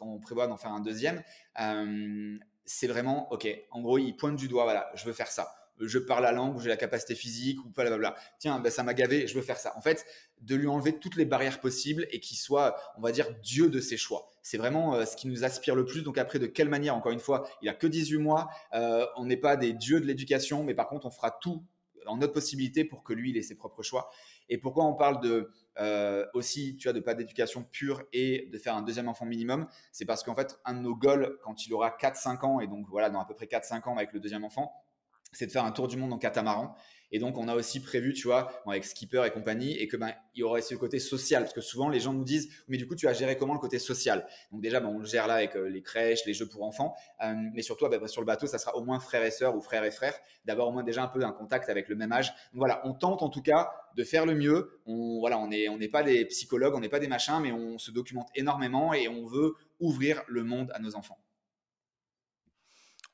on, 0.00 0.18
prévoit 0.18 0.46
d'en 0.46 0.56
faire 0.56 0.72
un 0.72 0.80
deuxième. 0.80 1.22
Euh, 1.60 2.38
c'est 2.64 2.86
vraiment, 2.86 3.30
ok, 3.32 3.48
en 3.70 3.82
gros, 3.82 3.98
il 3.98 4.14
pointe 4.16 4.36
du 4.36 4.48
doigt, 4.48 4.64
voilà, 4.64 4.90
je 4.94 5.04
veux 5.04 5.12
faire 5.12 5.30
ça 5.30 5.63
je 5.80 5.98
parle 5.98 6.22
la 6.22 6.32
langue, 6.32 6.60
j'ai 6.60 6.68
la 6.68 6.76
capacité 6.76 7.14
physique, 7.14 7.64
ou 7.64 7.70
pas, 7.70 7.84
bla. 7.96 8.14
Tiens, 8.38 8.58
ben, 8.60 8.70
ça 8.70 8.82
m'a 8.82 8.94
gavé, 8.94 9.26
je 9.26 9.34
veux 9.34 9.42
faire 9.42 9.58
ça. 9.58 9.76
En 9.76 9.80
fait, 9.80 10.06
de 10.40 10.54
lui 10.54 10.66
enlever 10.66 10.98
toutes 10.98 11.16
les 11.16 11.24
barrières 11.24 11.60
possibles 11.60 12.06
et 12.10 12.20
qu'il 12.20 12.36
soit, 12.36 12.76
on 12.96 13.00
va 13.00 13.12
dire, 13.12 13.26
Dieu 13.42 13.68
de 13.68 13.80
ses 13.80 13.96
choix. 13.96 14.28
C'est 14.42 14.58
vraiment 14.58 14.94
euh, 14.94 15.04
ce 15.04 15.16
qui 15.16 15.26
nous 15.26 15.44
aspire 15.44 15.74
le 15.74 15.84
plus. 15.84 16.02
Donc 16.02 16.18
après, 16.18 16.38
de 16.38 16.46
quelle 16.46 16.68
manière 16.68 16.94
Encore 16.94 17.12
une 17.12 17.20
fois, 17.20 17.48
il 17.62 17.68
a 17.68 17.74
que 17.74 17.86
18 17.86 18.18
mois. 18.18 18.50
Euh, 18.74 19.06
on 19.16 19.24
n'est 19.24 19.36
pas 19.36 19.56
des 19.56 19.72
dieux 19.72 20.00
de 20.00 20.06
l'éducation, 20.06 20.64
mais 20.64 20.74
par 20.74 20.88
contre, 20.88 21.06
on 21.06 21.10
fera 21.10 21.30
tout 21.30 21.64
en 22.06 22.18
notre 22.18 22.32
possibilité 22.32 22.84
pour 22.84 23.02
que 23.02 23.12
lui, 23.12 23.30
il 23.30 23.36
ait 23.36 23.42
ses 23.42 23.56
propres 23.56 23.82
choix. 23.82 24.10
Et 24.48 24.58
pourquoi 24.58 24.84
on 24.84 24.94
parle 24.94 25.20
de 25.22 25.50
euh, 25.78 26.26
aussi, 26.34 26.76
tu 26.76 26.88
vois, 26.88 26.92
de 26.92 27.00
pas 27.00 27.14
d'éducation 27.14 27.64
pure 27.64 28.02
et 28.12 28.48
de 28.52 28.58
faire 28.58 28.76
un 28.76 28.82
deuxième 28.82 29.08
enfant 29.08 29.24
minimum, 29.24 29.66
c'est 29.92 30.04
parce 30.04 30.22
qu'en 30.22 30.34
fait, 30.34 30.60
un 30.64 30.74
de 30.74 30.80
nos 30.80 30.94
goals, 30.94 31.38
quand 31.42 31.66
il 31.66 31.72
aura 31.72 31.90
4-5 31.90 32.44
ans, 32.44 32.60
et 32.60 32.66
donc 32.66 32.86
voilà, 32.88 33.10
dans 33.10 33.20
à 33.20 33.24
peu 33.24 33.34
près 33.34 33.46
4-5 33.46 33.88
ans 33.88 33.96
avec 33.96 34.12
le 34.12 34.20
deuxième 34.20 34.44
enfant, 34.44 34.72
c'est 35.36 35.46
de 35.46 35.52
faire 35.52 35.64
un 35.64 35.72
tour 35.72 35.88
du 35.88 35.96
monde 35.96 36.12
en 36.12 36.18
catamaran. 36.18 36.74
Et 37.14 37.20
donc, 37.20 37.38
on 37.38 37.46
a 37.46 37.54
aussi 37.54 37.80
prévu, 37.80 38.12
tu 38.12 38.26
vois, 38.26 38.50
avec 38.66 38.84
Skipper 38.84 39.22
et 39.24 39.30
compagnie, 39.30 39.78
et 39.78 39.86
que 39.86 39.96
ben, 39.96 40.12
il 40.34 40.40
y 40.40 40.42
aurait 40.42 40.60
aussi 40.60 40.74
le 40.74 40.80
côté 40.80 40.98
social, 40.98 41.44
parce 41.44 41.54
que 41.54 41.60
souvent 41.60 41.88
les 41.88 42.00
gens 42.00 42.12
nous 42.12 42.24
disent, 42.24 42.48
mais 42.66 42.76
du 42.76 42.88
coup, 42.88 42.96
tu 42.96 43.06
as 43.06 43.12
géré 43.12 43.36
comment 43.36 43.54
le 43.54 43.60
côté 43.60 43.78
social? 43.78 44.26
Donc 44.50 44.62
déjà, 44.62 44.80
ben, 44.80 44.88
on 44.88 44.98
le 44.98 45.04
gère 45.04 45.28
là 45.28 45.34
avec 45.34 45.54
euh, 45.54 45.68
les 45.68 45.80
crèches, 45.80 46.26
les 46.26 46.34
jeux 46.34 46.48
pour 46.48 46.64
enfants, 46.64 46.92
euh, 47.22 47.32
mais 47.54 47.62
surtout, 47.62 47.88
ben, 47.88 48.04
sur 48.08 48.20
le 48.20 48.26
bateau, 48.26 48.48
ça 48.48 48.58
sera 48.58 48.74
au 48.74 48.82
moins 48.82 48.98
frères 48.98 49.22
et 49.22 49.30
sœurs 49.30 49.54
ou 49.54 49.60
frères 49.60 49.84
et 49.84 49.92
frères, 49.92 50.18
d'avoir 50.44 50.66
au 50.66 50.72
moins 50.72 50.82
déjà 50.82 51.04
un 51.04 51.06
peu 51.06 51.22
un 51.22 51.30
contact 51.30 51.68
avec 51.68 51.88
le 51.88 51.94
même 51.94 52.10
âge. 52.10 52.30
Donc 52.52 52.58
voilà, 52.58 52.80
on 52.84 52.94
tente 52.94 53.22
en 53.22 53.28
tout 53.28 53.42
cas 53.42 53.70
de 53.96 54.02
faire 54.02 54.26
le 54.26 54.34
mieux. 54.34 54.80
Voilà, 54.86 55.38
on 55.38 55.46
n'est 55.46 55.88
pas 55.88 56.02
des 56.02 56.24
psychologues, 56.26 56.74
on 56.74 56.80
n'est 56.80 56.88
pas 56.88 56.98
des 56.98 57.06
machins, 57.06 57.38
mais 57.40 57.52
on 57.52 57.78
se 57.78 57.92
documente 57.92 58.28
énormément 58.34 58.92
et 58.92 59.06
on 59.06 59.24
veut 59.24 59.54
ouvrir 59.78 60.22
le 60.26 60.42
monde 60.42 60.72
à 60.74 60.80
nos 60.80 60.96
enfants. 60.96 61.18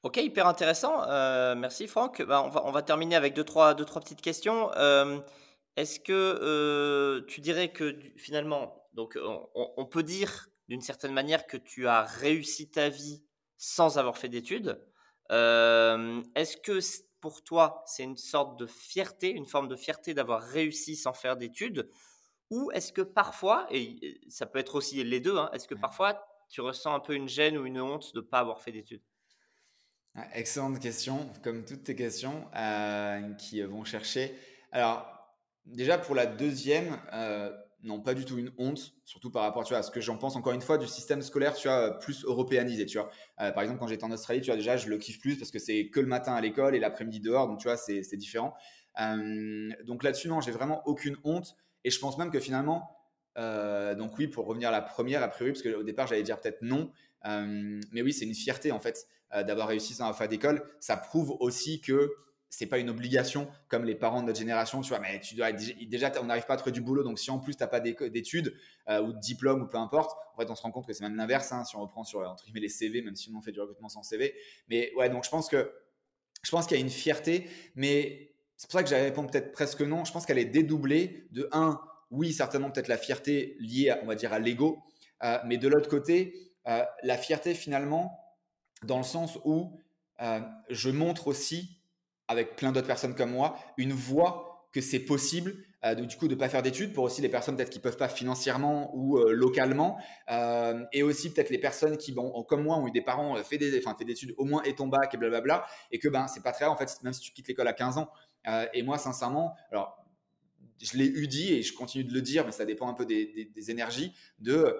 Ok, 0.02 0.16
hyper 0.16 0.46
intéressant. 0.46 1.02
Euh, 1.08 1.54
merci 1.54 1.86
Franck. 1.86 2.22
Bah, 2.22 2.42
on, 2.42 2.48
va, 2.48 2.64
on 2.64 2.70
va 2.72 2.80
terminer 2.82 3.16
avec 3.16 3.34
deux, 3.34 3.44
trois, 3.44 3.74
deux, 3.74 3.84
trois 3.84 4.00
petites 4.00 4.22
questions. 4.22 4.72
Euh, 4.76 5.20
est-ce 5.76 6.00
que 6.00 6.12
euh, 6.12 7.26
tu 7.26 7.42
dirais 7.42 7.70
que 7.70 7.98
finalement, 8.16 8.82
donc 8.94 9.18
on, 9.54 9.84
peut 9.84 10.02
dire 10.02 10.48
d'une 10.68 10.80
certaine 10.80 11.12
manière 11.12 11.46
que 11.46 11.58
tu 11.58 11.86
as 11.86 12.02
réussi 12.02 12.70
ta 12.70 12.88
vie 12.88 13.22
sans 13.58 13.98
avoir 13.98 14.16
fait 14.16 14.30
d'études 14.30 14.80
Est-ce 15.30 16.56
que 16.56 16.80
pour 17.20 17.44
toi, 17.44 17.82
c'est 17.86 18.02
une 18.02 18.16
sorte 18.16 18.58
de 18.58 18.66
fierté, 18.66 19.30
une 19.30 19.46
forme 19.46 19.68
de 19.68 19.76
fierté 19.76 20.14
d'avoir 20.14 20.40
réussi 20.42 20.96
sans 20.96 21.12
faire 21.12 21.36
d'études? 21.36 21.90
Ou 22.48 22.70
est-ce 22.72 22.92
que 22.92 23.02
parfois, 23.02 23.66
et 23.70 24.18
ça 24.30 24.46
peut 24.46 24.58
être 24.58 24.76
aussi 24.76 25.04
les 25.04 25.20
deux, 25.20 25.36
hein, 25.36 25.50
est-ce 25.52 25.68
que 25.68 25.74
parfois 25.74 26.26
tu 26.48 26.62
ressens 26.62 26.94
un 26.94 27.00
peu 27.00 27.14
une 27.14 27.28
gêne 27.28 27.58
ou 27.58 27.66
une 27.66 27.80
honte 27.80 28.14
de 28.14 28.20
ne 28.20 28.24
pas 28.24 28.38
avoir 28.38 28.60
fait 28.60 28.72
d'études? 28.72 29.02
Excellente 30.34 30.80
question, 30.80 31.28
comme 31.42 31.64
toutes 31.64 31.84
tes 31.84 31.94
questions 31.94 32.46
euh, 32.56 33.32
qui 33.34 33.62
vont 33.62 33.84
chercher. 33.84 34.34
Alors, 34.72 35.06
déjà 35.66 35.98
pour 35.98 36.14
la 36.14 36.26
deuxième, 36.26 36.98
euh, 37.12 37.50
non, 37.82 38.00
pas 38.00 38.14
du 38.14 38.24
tout 38.24 38.38
une 38.38 38.52
honte, 38.58 38.92
surtout 39.04 39.30
par 39.30 39.42
rapport 39.42 39.70
à 39.72 39.82
ce 39.82 39.90
que 39.90 40.00
j'en 40.00 40.16
pense 40.16 40.36
encore 40.36 40.52
une 40.52 40.60
fois 40.60 40.78
du 40.78 40.86
système 40.86 41.22
scolaire 41.22 41.54
tu 41.54 41.68
vois, 41.68 41.98
plus 41.98 42.24
européanisé. 42.24 42.86
Tu 42.86 42.98
vois. 42.98 43.10
Euh, 43.40 43.52
par 43.52 43.62
exemple, 43.62 43.80
quand 43.80 43.86
j'étais 43.86 44.04
en 44.04 44.10
Australie, 44.10 44.40
tu 44.40 44.46
vois, 44.46 44.56
déjà, 44.56 44.76
je 44.76 44.88
le 44.88 44.98
kiffe 44.98 45.20
plus 45.20 45.36
parce 45.36 45.50
que 45.50 45.58
c'est 45.58 45.88
que 45.88 46.00
le 46.00 46.06
matin 46.06 46.34
à 46.34 46.40
l'école 46.40 46.74
et 46.74 46.80
l'après-midi 46.80 47.20
dehors, 47.20 47.46
donc 47.46 47.58
tu 47.58 47.68
vois, 47.68 47.76
c'est 47.76 48.16
différent. 48.16 48.54
Donc 48.98 50.02
là-dessus, 50.02 50.28
non, 50.28 50.40
j'ai 50.40 50.50
vraiment 50.50 50.82
aucune 50.86 51.16
honte 51.24 51.56
et 51.84 51.90
je 51.90 51.98
pense 51.98 52.18
même 52.18 52.30
que 52.30 52.40
finalement, 52.40 52.99
euh, 53.38 53.94
donc 53.94 54.18
oui, 54.18 54.28
pour 54.28 54.46
revenir 54.46 54.68
à 54.68 54.72
la 54.72 54.82
première, 54.82 55.22
a 55.22 55.28
priori, 55.28 55.52
parce 55.52 55.62
qu'au 55.62 55.82
départ, 55.82 56.06
j'allais 56.06 56.22
dire 56.22 56.40
peut-être 56.40 56.62
non, 56.62 56.90
mais 57.24 58.02
oui, 58.02 58.12
c'est 58.12 58.24
une 58.24 58.34
fierté 58.34 58.72
en 58.72 58.80
fait 58.80 59.06
d'avoir 59.32 59.68
réussi 59.68 59.96
dans 59.98 60.06
la 60.06 60.12
fin 60.12 60.26
d'école. 60.26 60.64
Ça 60.80 60.96
prouve 60.96 61.36
aussi 61.38 61.80
que 61.80 62.10
c'est 62.50 62.66
pas 62.66 62.78
une 62.78 62.90
obligation 62.90 63.48
comme 63.68 63.84
les 63.84 63.94
parents 63.94 64.20
de 64.20 64.26
notre 64.26 64.38
génération, 64.38 64.80
tu 64.80 64.88
vois, 64.88 64.98
mais 64.98 65.20
tu 65.20 65.36
dois 65.36 65.52
déjà 65.52 66.12
on 66.20 66.24
n'arrive 66.24 66.46
pas 66.46 66.54
à 66.54 66.56
trouver 66.56 66.72
du 66.72 66.80
boulot, 66.80 67.04
donc 67.04 67.18
si 67.18 67.30
en 67.30 67.38
plus 67.38 67.56
tu 67.56 67.62
n'as 67.62 67.68
pas 67.68 67.78
d'études 67.80 68.54
euh, 68.88 69.00
ou 69.00 69.12
de 69.12 69.18
diplôme 69.18 69.62
ou 69.62 69.66
peu 69.66 69.78
importe, 69.78 70.18
en 70.34 70.40
fait 70.40 70.50
on 70.50 70.56
se 70.56 70.62
rend 70.62 70.72
compte 70.72 70.86
que 70.86 70.92
c'est 70.92 71.04
même 71.04 71.16
l'inverse, 71.16 71.52
hein, 71.52 71.64
si 71.64 71.76
on 71.76 71.80
reprend 71.80 72.02
sur 72.02 72.20
entre 72.28 72.44
guillemets 72.44 72.60
les 72.60 72.68
CV, 72.68 73.02
même 73.02 73.14
si 73.14 73.30
on 73.34 73.40
fait 73.40 73.52
du 73.52 73.60
recrutement 73.60 73.88
sans 73.88 74.02
CV. 74.02 74.34
Mais 74.68 74.92
ouais, 74.96 75.08
donc 75.08 75.24
je 75.24 75.30
pense 75.30 75.48
que 75.48 75.72
je 76.42 76.50
pense 76.50 76.66
qu'il 76.66 76.76
y 76.76 76.80
a 76.80 76.82
une 76.82 76.90
fierté, 76.90 77.48
mais 77.76 78.34
c'est 78.56 78.68
pour 78.68 78.78
ça 78.78 78.82
que 78.82 78.90
j'allais 78.90 79.04
répondre 79.04 79.30
peut-être 79.30 79.52
presque 79.52 79.82
non. 79.82 80.04
Je 80.04 80.12
pense 80.12 80.26
qu'elle 80.26 80.38
est 80.38 80.44
dédoublée 80.44 81.28
de 81.30 81.48
un, 81.52 81.80
oui 82.10 82.32
certainement 82.32 82.70
peut-être 82.70 82.88
la 82.88 82.96
fierté 82.96 83.56
liée, 83.60 83.94
on 84.02 84.06
va 84.06 84.14
dire 84.14 84.32
à 84.32 84.38
l'ego, 84.38 84.82
euh, 85.22 85.38
mais 85.44 85.58
de 85.58 85.68
l'autre 85.68 85.88
côté, 85.88 86.34
euh, 86.66 86.84
la 87.02 87.16
fierté 87.16 87.54
finalement 87.54 88.18
dans 88.84 88.98
le 88.98 89.04
sens 89.04 89.38
où 89.44 89.78
je 90.68 90.90
montre 90.90 91.28
aussi 91.28 91.80
avec 92.28 92.54
plein 92.54 92.72
d'autres 92.72 92.86
personnes 92.86 93.14
comme 93.14 93.32
moi, 93.32 93.58
une 93.78 93.92
voie 93.92 94.68
que 94.72 94.80
c'est 94.82 95.00
possible 95.00 95.56
euh, 95.84 95.94
du 95.94 96.16
coup 96.16 96.28
de 96.28 96.34
ne 96.34 96.38
pas 96.38 96.50
faire 96.50 96.62
d'études 96.62 96.92
pour 96.92 97.04
aussi 97.04 97.22
les 97.22 97.30
personnes 97.30 97.56
peut-être 97.56 97.70
qui 97.70 97.78
peuvent 97.78 97.96
pas 97.96 98.08
financièrement 98.08 98.94
ou 98.94 99.16
euh, 99.16 99.32
localement 99.32 99.98
euh, 100.30 100.84
et 100.92 101.02
aussi 101.02 101.32
peut-être 101.32 101.48
les 101.48 101.58
personnes 101.58 101.96
qui 101.96 102.14
comme 102.48 102.62
moi 102.62 102.76
ont 102.76 102.86
eu 102.86 102.90
des 102.90 103.00
parents 103.00 103.34
fait 103.42 103.56
des 103.56 103.78
enfin 103.78 103.96
fait 103.98 104.04
des 104.04 104.12
études 104.12 104.34
au 104.36 104.44
moins 104.44 104.62
et 104.64 104.74
ton 104.74 104.88
bac 104.88 105.14
et 105.14 105.16
blablabla 105.16 105.64
et 105.90 105.98
que 105.98 106.08
ben 106.08 106.28
c'est 106.28 106.42
pas 106.42 106.52
très 106.52 106.66
rare 106.66 106.74
en 106.74 106.76
fait 106.76 107.02
même 107.02 107.14
si 107.14 107.22
tu 107.22 107.32
quittes 107.32 107.48
l'école 107.48 107.66
à 107.66 107.72
15 107.72 107.96
ans 107.96 108.10
et 108.74 108.82
moi 108.82 108.98
sincèrement 108.98 109.54
alors 109.72 109.99
je 110.80 110.96
l'ai 110.96 111.06
eu 111.06 111.28
dit 111.28 111.52
et 111.52 111.62
je 111.62 111.74
continue 111.74 112.04
de 112.04 112.12
le 112.12 112.22
dire 112.22 112.46
mais 112.46 112.52
ça 112.52 112.64
dépend 112.64 112.88
un 112.88 112.94
peu 112.94 113.06
des, 113.06 113.70
énergies 113.70 114.14
de 114.38 114.76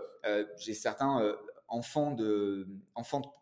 j'ai 0.59 0.75
certains 0.75 1.37
enfants 1.69 2.13
de 2.13 2.67
enfants 2.95 3.35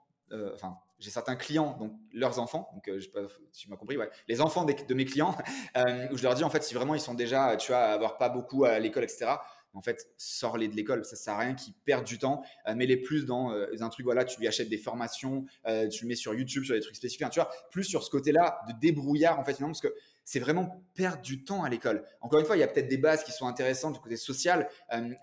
enfin 0.54 0.78
j'ai 0.98 1.10
certains 1.10 1.36
clients, 1.36 1.76
donc 1.78 1.92
leurs 2.12 2.38
enfants, 2.38 2.68
donc 2.74 2.88
euh, 2.88 2.98
je 2.98 3.04
sais 3.04 3.10
pas 3.10 3.20
si 3.52 3.64
tu 3.64 3.70
m'as 3.70 3.76
compris, 3.76 3.96
ouais, 3.96 4.10
les 4.26 4.40
enfants 4.40 4.64
de 4.64 4.94
mes 4.94 5.04
clients, 5.04 5.36
euh, 5.76 6.08
où 6.10 6.16
je 6.16 6.22
leur 6.22 6.34
dis 6.34 6.44
en 6.44 6.50
fait 6.50 6.62
si 6.62 6.74
vraiment 6.74 6.94
ils 6.94 7.00
sont 7.00 7.14
déjà, 7.14 7.56
tu 7.56 7.68
vois, 7.68 7.80
avoir 7.80 8.18
pas 8.18 8.28
beaucoup 8.28 8.64
à 8.64 8.78
l'école, 8.78 9.04
etc. 9.04 9.26
En 9.74 9.82
fait, 9.82 10.08
sors-les 10.16 10.66
de 10.66 10.74
l'école, 10.74 11.04
ça 11.04 11.14
sert 11.14 11.34
à 11.34 11.38
rien 11.38 11.54
qu'ils 11.54 11.74
perdent 11.84 12.06
du 12.06 12.18
temps. 12.18 12.42
Euh, 12.66 12.74
mets-les 12.74 12.96
plus 12.96 13.26
dans 13.26 13.50
un 13.52 13.88
truc, 13.90 14.04
voilà, 14.04 14.24
tu 14.24 14.40
lui 14.40 14.48
achètes 14.48 14.68
des 14.68 14.78
formations, 14.78 15.44
tu 15.64 16.04
le 16.04 16.08
mets 16.08 16.16
sur 16.16 16.34
YouTube 16.34 16.64
sur 16.64 16.74
des 16.74 16.80
trucs 16.80 16.96
spécifiques, 16.96 17.30
tu 17.30 17.38
vois, 17.38 17.50
plus 17.70 17.84
sur 17.84 18.02
ce 18.02 18.10
côté-là 18.10 18.60
de 18.68 18.72
débrouillard 18.80 19.38
en 19.38 19.44
fait, 19.44 19.54
finalement, 19.54 19.72
parce 19.72 19.82
que 19.82 19.94
c'est 20.28 20.40
vraiment 20.40 20.84
perdre 20.94 21.22
du 21.22 21.42
temps 21.42 21.64
à 21.64 21.70
l'école. 21.70 22.04
Encore 22.20 22.38
une 22.38 22.44
fois, 22.44 22.54
il 22.54 22.60
y 22.60 22.62
a 22.62 22.68
peut-être 22.68 22.86
des 22.86 22.98
bases 22.98 23.24
qui 23.24 23.32
sont 23.32 23.46
intéressantes 23.46 23.94
du 23.94 24.00
côté 24.00 24.18
social. 24.18 24.68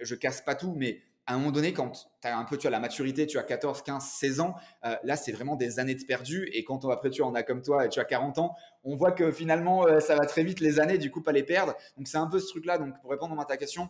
je 0.01 0.15
casse 0.15 0.41
pas 0.41 0.55
tout, 0.55 0.73
mais 0.75 0.99
à 1.27 1.35
un 1.35 1.37
moment 1.37 1.51
donné, 1.51 1.73
quand 1.73 1.91
tu 1.91 2.27
as 2.27 2.35
un 2.35 2.43
peu 2.43 2.57
tu 2.57 2.65
as 2.65 2.71
la 2.71 2.79
maturité, 2.79 3.27
tu 3.27 3.37
as 3.37 3.43
14, 3.43 3.83
15, 3.83 4.03
16 4.03 4.39
ans, 4.39 4.55
euh, 4.83 4.95
là, 5.03 5.15
c'est 5.15 5.31
vraiment 5.31 5.55
des 5.55 5.77
années 5.77 5.93
de 5.93 6.03
perdu. 6.03 6.49
Et 6.53 6.63
quand 6.63 6.85
on, 6.85 6.89
après, 6.89 7.11
tu 7.11 7.21
en 7.21 7.35
as 7.35 7.43
comme 7.43 7.61
toi 7.61 7.85
et 7.85 7.89
tu 7.89 7.99
as 7.99 8.05
40 8.05 8.39
ans, 8.39 8.55
on 8.83 8.95
voit 8.95 9.11
que 9.11 9.31
finalement, 9.31 9.85
euh, 9.85 9.99
ça 9.99 10.15
va 10.15 10.25
très 10.25 10.43
vite 10.43 10.59
les 10.59 10.79
années, 10.79 10.97
du 10.97 11.11
coup, 11.11 11.21
pas 11.21 11.33
les 11.33 11.43
perdre. 11.43 11.75
Donc, 11.97 12.07
c'est 12.07 12.17
un 12.17 12.27
peu 12.27 12.39
ce 12.39 12.47
truc-là. 12.47 12.79
Donc, 12.79 12.99
pour 12.99 13.11
répondre 13.11 13.39
à 13.39 13.45
ta 13.45 13.57
question, 13.57 13.89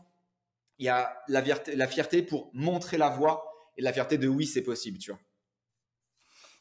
il 0.79 0.85
y 0.85 0.89
a 0.89 1.17
la 1.29 1.41
fierté, 1.41 1.77
la 1.77 1.87
fierté 1.87 2.23
pour 2.23 2.49
montrer 2.51 2.97
la 2.97 3.07
voie 3.07 3.45
et 3.77 3.81
la 3.81 3.93
fierté 3.93 4.17
de 4.17 4.27
oui, 4.27 4.45
c'est 4.45 4.63
possible, 4.63 4.97
tu 4.97 5.11
vois. 5.11 5.19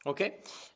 Ok. 0.07 0.21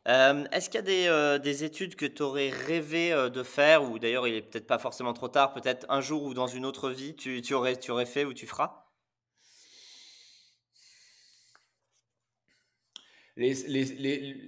Euh, 0.09 0.45
est-ce 0.53 0.71
qu'il 0.71 0.81
y 0.89 1.07
a 1.07 1.39
des, 1.39 1.65
études 1.65 1.97
que 1.97 2.07
tu 2.07 2.23
aurais 2.23 2.49
rêvé 2.49 3.11
de 3.31 3.43
faire, 3.43 3.83
ou 3.83 3.99
d'ailleurs 3.99 4.27
il 4.27 4.35
est 4.35 4.43
peut-être 4.43 4.67
pas 4.67 4.79
forcément 4.79 5.13
trop 5.13 5.29
tard, 5.29 5.53
peut-être 5.53 5.85
un 5.91 6.01
jour 6.01 6.23
ou 6.23 6.35
dans 6.35 6.47
une 6.47 6.65
autre 6.65 6.91
vie, 6.91 7.15
tu, 7.15 7.43
aurais, 7.53 7.77
tu 7.77 7.91
aurais 7.91 8.07
fait 8.07 8.25
ou 8.25 8.33
tu 8.33 8.47
feras? 8.47 8.89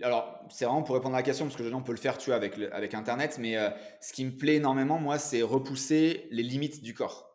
Alors, 0.02 0.40
c'est 0.48 0.64
vraiment 0.64 0.82
pour 0.82 0.96
répondre 0.96 1.14
à 1.14 1.18
la 1.18 1.22
question, 1.22 1.46
parce 1.46 1.56
que 1.56 1.72
on 1.72 1.82
peut 1.82 1.92
le 1.92 1.98
faire, 1.98 2.18
tu 2.18 2.32
avec, 2.32 2.58
avec 2.72 2.94
Internet, 2.94 3.38
mais 3.38 3.56
euh, 3.56 3.70
ce 4.00 4.12
qui 4.12 4.24
me 4.24 4.32
plaît 4.32 4.56
énormément, 4.56 4.98
moi, 4.98 5.18
c'est 5.18 5.42
repousser 5.42 6.26
les 6.30 6.42
limites 6.42 6.82
du 6.82 6.92
corps, 6.92 7.29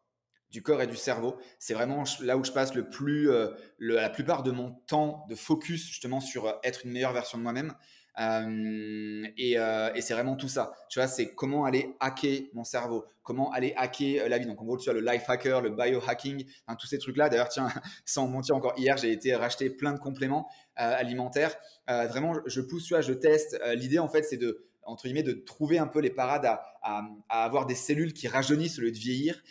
du 0.51 0.61
corps 0.61 0.81
et 0.81 0.87
du 0.87 0.95
cerveau. 0.95 1.37
C'est 1.59 1.73
vraiment 1.73 2.03
là 2.21 2.37
où 2.37 2.43
je 2.43 2.51
passe 2.51 2.73
le 2.75 2.89
plus, 2.89 3.29
euh, 3.29 3.49
la 3.79 4.09
plupart 4.09 4.43
de 4.43 4.51
mon 4.51 4.71
temps 4.87 5.25
de 5.29 5.35
focus, 5.35 5.87
justement, 5.87 6.19
sur 6.19 6.47
euh, 6.47 6.53
être 6.63 6.85
une 6.85 6.91
meilleure 6.91 7.13
version 7.13 7.37
de 7.37 7.43
moi-même. 7.43 7.73
Euh, 8.17 9.27
et, 9.37 9.57
c'est 10.01 10.13
vraiment 10.13 10.37
tout 10.37 10.47
ça. 10.47 10.71
Tu 10.89 10.99
vois, 10.99 11.07
c'est 11.07 11.33
comment 11.35 11.65
aller 11.65 11.95
hacker 11.99 12.43
mon 12.53 12.63
cerveau, 12.63 13.05
comment 13.23 13.51
aller 13.51 13.73
hacker 13.75 14.29
la 14.29 14.37
vie. 14.37 14.45
Donc, 14.45 14.61
en 14.61 14.65
gros, 14.65 14.77
tu 14.77 14.85
vois, 14.85 14.93
le 14.99 15.05
life 15.05 15.29
hacker, 15.29 15.61
le 15.61 15.71
biohacking, 15.71 16.45
hein, 16.67 16.75
tous 16.75 16.87
ces 16.87 16.99
trucs-là. 16.99 17.27
D'ailleurs, 17.27 17.49
tiens, 17.49 17.67
sans 18.05 18.27
mentir, 18.27 18.55
encore 18.55 18.73
hier, 18.77 18.95
j'ai 18.95 19.11
été 19.11 19.35
racheter 19.35 19.69
plein 19.69 19.91
de 19.91 19.99
compléments 19.99 20.49
alimentaires. 20.77 21.53
vraiment, 21.87 22.33
je 22.45 22.61
pousse, 22.61 22.85
tu 22.85 22.93
vois, 22.93 23.01
je 23.01 23.11
teste. 23.11 23.59
L'idée, 23.73 23.99
en 23.99 24.07
fait, 24.07 24.23
c'est 24.23 24.37
de 24.37 24.65
entre 24.85 25.03
guillemets, 25.03 25.23
de 25.23 25.33
trouver 25.33 25.77
un 25.77 25.87
peu 25.87 25.99
les 25.99 26.09
parades 26.09 26.45
à, 26.45 27.03
avoir 27.29 27.65
des 27.65 27.75
cellules 27.75 28.13
qui 28.13 28.27
rajeunissent 28.27 28.79
au 28.79 28.81
lieu 28.81 28.91
de 28.91 28.97
vieillir. 28.97 29.41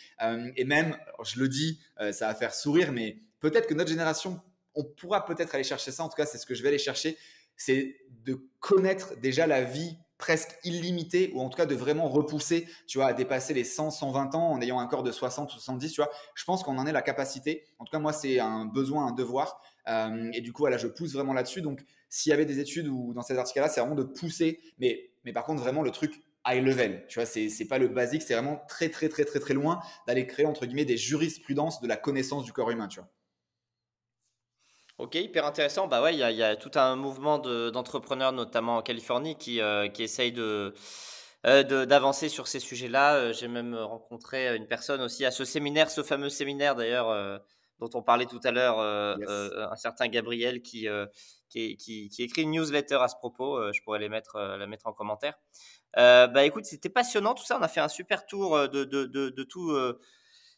et 0.55 0.63
même, 0.63 0.97
je 1.23 1.39
le 1.39 1.49
dis, 1.49 1.81
ça 2.11 2.27
va 2.27 2.35
faire 2.35 2.53
sourire, 2.53 2.91
mais 2.91 3.17
peut-être 3.39 3.67
que 3.67 3.73
notre 3.73 3.89
génération, 3.89 4.39
on 4.73 4.83
pourra 4.83 5.25
peut-être 5.25 5.53
aller 5.55 5.63
chercher 5.63 5.91
ça. 5.91 6.03
En 6.03 6.09
tout 6.09 6.15
cas, 6.15 6.25
c'est 6.25 6.37
ce 6.37 6.45
que 6.45 6.55
je 6.55 6.61
vais 6.63 6.69
aller 6.69 6.77
chercher 6.77 7.17
c'est 7.57 7.97
de 8.25 8.39
connaître 8.59 9.15
déjà 9.19 9.47
la 9.47 9.63
vie 9.63 9.97
presque 10.17 10.57
illimitée 10.63 11.31
ou 11.33 11.41
en 11.41 11.49
tout 11.49 11.57
cas 11.57 11.65
de 11.65 11.75
vraiment 11.75 12.07
repousser, 12.07 12.67
tu 12.87 12.97
vois, 12.97 13.07
à 13.07 13.13
dépasser 13.13 13.53
les 13.53 13.63
100, 13.63 13.91
120 13.91 14.35
ans 14.35 14.51
en 14.51 14.61
ayant 14.61 14.79
un 14.79 14.87
corps 14.87 15.03
de 15.03 15.11
60 15.11 15.49
ou 15.49 15.53
70, 15.53 15.91
tu 15.91 16.01
vois. 16.01 16.09
Je 16.35 16.43
pense 16.45 16.63
qu'on 16.63 16.77
en 16.77 16.87
est 16.87 16.93
la 16.93 17.01
capacité. 17.01 17.65
En 17.79 17.85
tout 17.85 17.91
cas, 17.91 17.99
moi, 17.99 18.13
c'est 18.13 18.39
un 18.39 18.65
besoin, 18.65 19.07
un 19.07 19.11
devoir. 19.11 19.61
Euh, 19.87 20.29
et 20.33 20.41
du 20.41 20.53
coup, 20.53 20.63
voilà, 20.63 20.77
je 20.77 20.87
pousse 20.87 21.13
vraiment 21.13 21.33
là-dessus. 21.33 21.61
Donc, 21.61 21.83
s'il 22.09 22.29
y 22.29 22.33
avait 22.33 22.45
des 22.45 22.59
études 22.59 22.87
ou 22.87 23.13
dans 23.13 23.21
ces 23.21 23.37
articles-là, 23.37 23.67
c'est 23.67 23.81
vraiment 23.81 23.95
de 23.95 24.03
pousser, 24.03 24.59
mais, 24.79 25.11
mais 25.25 25.33
par 25.33 25.43
contre, 25.43 25.61
vraiment 25.61 25.81
le 25.81 25.91
truc 25.91 26.23
high 26.47 26.63
level. 26.63 27.05
Tu 27.07 27.19
vois, 27.19 27.25
c'est, 27.25 27.49
c'est 27.49 27.65
pas 27.65 27.79
le 27.79 27.87
basique, 27.87 28.21
c'est 28.21 28.35
vraiment 28.35 28.63
très, 28.67 28.89
très, 28.89 29.09
très, 29.09 29.25
très, 29.25 29.39
très 29.39 29.53
loin 29.53 29.81
d'aller 30.07 30.27
créer, 30.27 30.45
entre 30.45 30.65
guillemets, 30.65 30.85
des 30.85 30.97
jurisprudences 30.97 31.81
de 31.81 31.87
la 31.87 31.97
connaissance 31.97 32.43
du 32.43 32.53
corps 32.53 32.71
humain, 32.71 32.87
tu 32.87 32.99
vois. 32.99 33.09
Ok, 34.97 35.15
hyper 35.15 35.45
intéressant. 35.45 35.87
Bah 35.87 36.01
ouais, 36.01 36.13
il 36.13 36.19
y 36.19 36.43
a, 36.43 36.55
tout 36.55 36.71
un 36.75 36.95
mouvement 36.95 37.37
d'entrepreneurs, 37.37 38.31
notamment 38.31 38.77
en 38.77 38.81
Californie, 38.81 39.35
qui, 39.37 39.59
euh, 39.59 39.89
qui 39.89 40.03
essayent 40.03 40.33
euh, 40.37 40.71
de, 41.43 41.83
d'avancer 41.83 42.29
sur 42.29 42.47
ces 42.47 42.59
sujets-là. 42.61 43.15
Euh, 43.15 43.33
j'ai 43.33 43.49
même 43.49 43.75
rencontré 43.75 44.55
une 44.55 44.67
personne 44.67 45.01
aussi 45.01 45.25
à 45.25 45.31
ce 45.31 45.43
séminaire, 45.43 45.91
ce 45.91 46.01
fameux 46.01 46.29
séminaire 46.29 46.75
d'ailleurs, 46.75 47.41
dont 47.79 47.89
on 47.93 48.03
parlait 48.03 48.25
tout 48.25 48.39
à 48.45 48.51
l'heure, 48.51 48.79
un 48.79 49.75
certain 49.75 50.07
Gabriel 50.07 50.61
qui, 50.61 50.87
qui, 51.77 52.09
qui, 52.09 52.23
écrit 52.23 52.43
une 52.43 52.51
newsletter 52.51 52.95
à 52.95 53.07
ce 53.07 53.15
propos. 53.15 53.71
je 53.71 53.81
pourrais 53.83 53.99
les 53.99 54.09
mettre, 54.09 54.37
la 54.37 54.67
mettre 54.67 54.87
en 54.87 54.93
commentaire. 54.93 55.35
bah 55.95 56.45
écoute, 56.45 56.65
c'était 56.65 56.89
passionnant 56.89 57.33
tout 57.33 57.45
ça. 57.45 57.57
On 57.59 57.61
a 57.63 57.67
fait 57.67 57.79
un 57.79 57.87
super 57.87 58.25
tour 58.25 58.69
de, 58.69 58.83
de, 58.83 59.05
de, 59.05 59.43
tout 59.43 59.71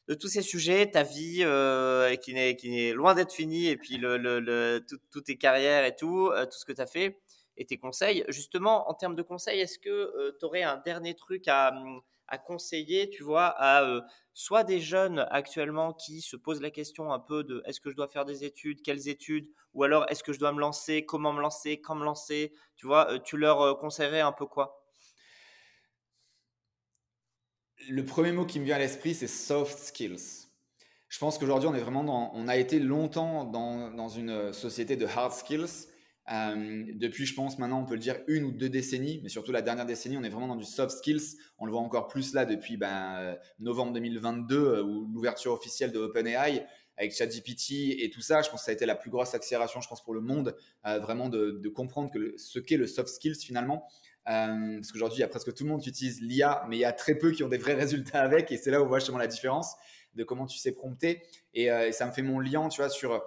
de 0.08 0.14
tous 0.14 0.30
ces 0.30 0.42
sujets, 0.42 0.90
ta 0.90 1.04
vie 1.04 1.40
euh, 1.42 2.16
qui 2.16 2.34
n'est 2.34 2.94
loin 2.94 3.14
d'être 3.14 3.34
finie, 3.34 3.68
et 3.68 3.78
puis 3.78 3.98
le, 3.98 4.18
le, 4.18 4.86
toutes 5.12 5.26
tes 5.26 5.38
carrières 5.38 5.86
et 5.86 5.96
tout, 5.96 6.28
euh, 6.28 6.46
tout 6.46 6.58
ce 6.58 6.66
que 6.66 6.72
tu 6.72 6.82
as 6.82 6.88
fait, 6.88 7.20
et 7.58 7.66
tes 7.66 7.78
conseils. 7.78 8.24
Justement, 8.30 8.90
en 8.90 8.94
termes 8.94 9.16
de 9.16 9.22
conseils, 9.22 9.60
est-ce 9.60 9.80
que 9.80 9.90
euh, 9.90 10.32
tu 10.40 10.46
aurais 10.46 10.64
un 10.64 10.78
dernier 10.78 11.14
truc 11.14 11.48
à, 11.48 11.74
à 12.28 12.38
conseiller, 12.38 13.10
tu 13.10 13.24
vois, 13.24 13.54
à 13.58 14.02
soit 14.34 14.64
des 14.64 14.80
jeunes 14.80 15.26
actuellement 15.32 15.94
qui 15.94 16.22
se 16.22 16.36
posent 16.36 16.62
la 16.62 16.70
question 16.70 17.12
un 17.12 17.20
peu 17.20 17.44
de 17.44 17.64
est-ce 17.66 17.82
que 17.82 17.90
je 17.90 17.96
dois 17.96 18.08
faire 18.08 18.26
des 18.26 18.44
études, 18.44 18.82
quelles 18.82 19.08
études, 19.08 19.50
ou 19.74 19.84
alors 19.84 20.06
est-ce 20.10 20.24
que 20.24 20.34
je 20.34 20.40
dois 20.40 20.52
me 20.52 20.60
lancer, 20.60 21.06
comment 21.06 21.34
me 21.34 21.42
lancer, 21.42 21.82
quand 21.82 21.96
me 21.96 22.06
lancer, 22.06 22.54
tu 22.76 22.86
vois, 22.86 23.20
tu 23.20 23.38
leur 23.38 23.80
conseillerais 23.80 24.22
un 24.22 24.32
peu 24.32 24.46
quoi? 24.46 24.84
Le 27.90 28.06
premier 28.06 28.32
mot 28.32 28.46
qui 28.46 28.60
me 28.60 28.66
vient 28.66 28.76
à 28.76 28.80
l'esprit, 28.80 29.14
c'est 29.14 29.28
soft 29.28 29.78
skills. 29.78 30.48
Je 31.10 31.20
pense 31.20 31.38
qu'aujourd'hui, 31.38 31.70
on 31.70 31.76
est 31.76 31.80
vraiment 31.80 32.04
dans, 32.04 32.32
on 32.34 32.48
a 32.48 32.58
été 32.58 32.80
longtemps 32.80 33.46
dans, 33.46 34.10
une 34.10 34.52
société 34.52 34.96
de 34.96 35.06
hard 35.06 35.32
skills. 35.32 35.88
Euh, 36.30 36.84
depuis, 36.94 37.26
je 37.26 37.34
pense, 37.34 37.58
maintenant, 37.58 37.82
on 37.82 37.86
peut 37.86 37.94
le 37.94 38.00
dire 38.00 38.18
une 38.28 38.44
ou 38.46 38.52
deux 38.52 38.70
décennies, 38.70 39.22
mais 39.24 39.30
surtout 39.30 39.52
la 39.52 39.62
dernière 39.62 39.86
décennie, 39.86 40.18
on 40.18 40.24
est 40.24 40.30
vraiment 40.30 40.48
dans 40.48 40.56
du 40.56 40.66
soft 40.66 40.98
skills. 40.98 41.38
On 41.58 41.66
le 41.66 41.72
voit 41.72 41.82
encore 41.82 42.08
plus 42.08 42.34
là 42.34 42.46
depuis 42.46 42.78
ben, 42.78 43.38
novembre 43.60 43.94
2022, 43.94 44.56
euh, 44.56 44.84
où 44.84 45.08
l'ouverture 45.14 45.54
officielle 45.54 45.92
de 45.92 46.00
OpenAI 46.00 46.66
avec 46.98 47.16
ChatGPT 47.16 48.02
et 48.02 48.10
tout 48.10 48.22
ça, 48.22 48.42
je 48.42 48.50
pense 48.50 48.62
que 48.62 48.66
ça 48.66 48.72
a 48.72 48.74
été 48.74 48.86
la 48.86 48.96
plus 48.96 49.10
grosse 49.10 49.34
accélération, 49.36 49.82
je 49.82 49.88
pense, 49.88 50.04
pour 50.04 50.14
le 50.14 50.22
monde, 50.22 50.56
euh, 50.86 51.00
vraiment 51.00 51.30
de, 51.30 51.70
comprendre 51.70 52.12
que 52.12 52.34
ce 52.38 52.60
qu'est 52.60 52.78
le 52.78 52.88
soft 52.88 53.10
skills 53.10 53.36
finalement. 53.36 53.88
Euh, 54.28 54.76
parce 54.76 54.92
qu'aujourd'hui, 54.92 55.20
il 55.20 55.22
y 55.22 55.24
a 55.24 55.28
presque 55.28 55.54
tout 55.54 55.64
le 55.64 55.70
monde 55.70 55.82
qui 55.82 55.90
utilise 55.90 56.22
l'IA, 56.22 56.66
mais 56.68 56.78
il 56.78 56.80
y 56.80 56.86
a 56.86 56.92
très 56.92 57.16
peu 57.16 57.32
qui 57.32 57.44
ont 57.44 57.48
des 57.48 57.58
vrais 57.58 57.74
résultats 57.76 58.22
avec, 58.22 58.52
et 58.52 58.58
c'est 58.58 58.72
là 58.72 58.82
où 58.82 58.86
on 58.86 58.88
voit 58.88 59.00
justement 59.00 59.20
la 59.20 59.28
différence. 59.28 59.76
de 60.16 60.24
comment 60.24 60.48
tu 60.48 60.58
sais 60.58 60.72
prompter. 60.72 61.22
Et, 61.54 61.70
ça 61.92 62.08
me 62.08 62.12
fait 62.12 62.24
mon 62.24 62.40
lien, 62.40 62.68
tu 62.70 62.82
vois, 62.82 62.90
sur. 62.90 63.24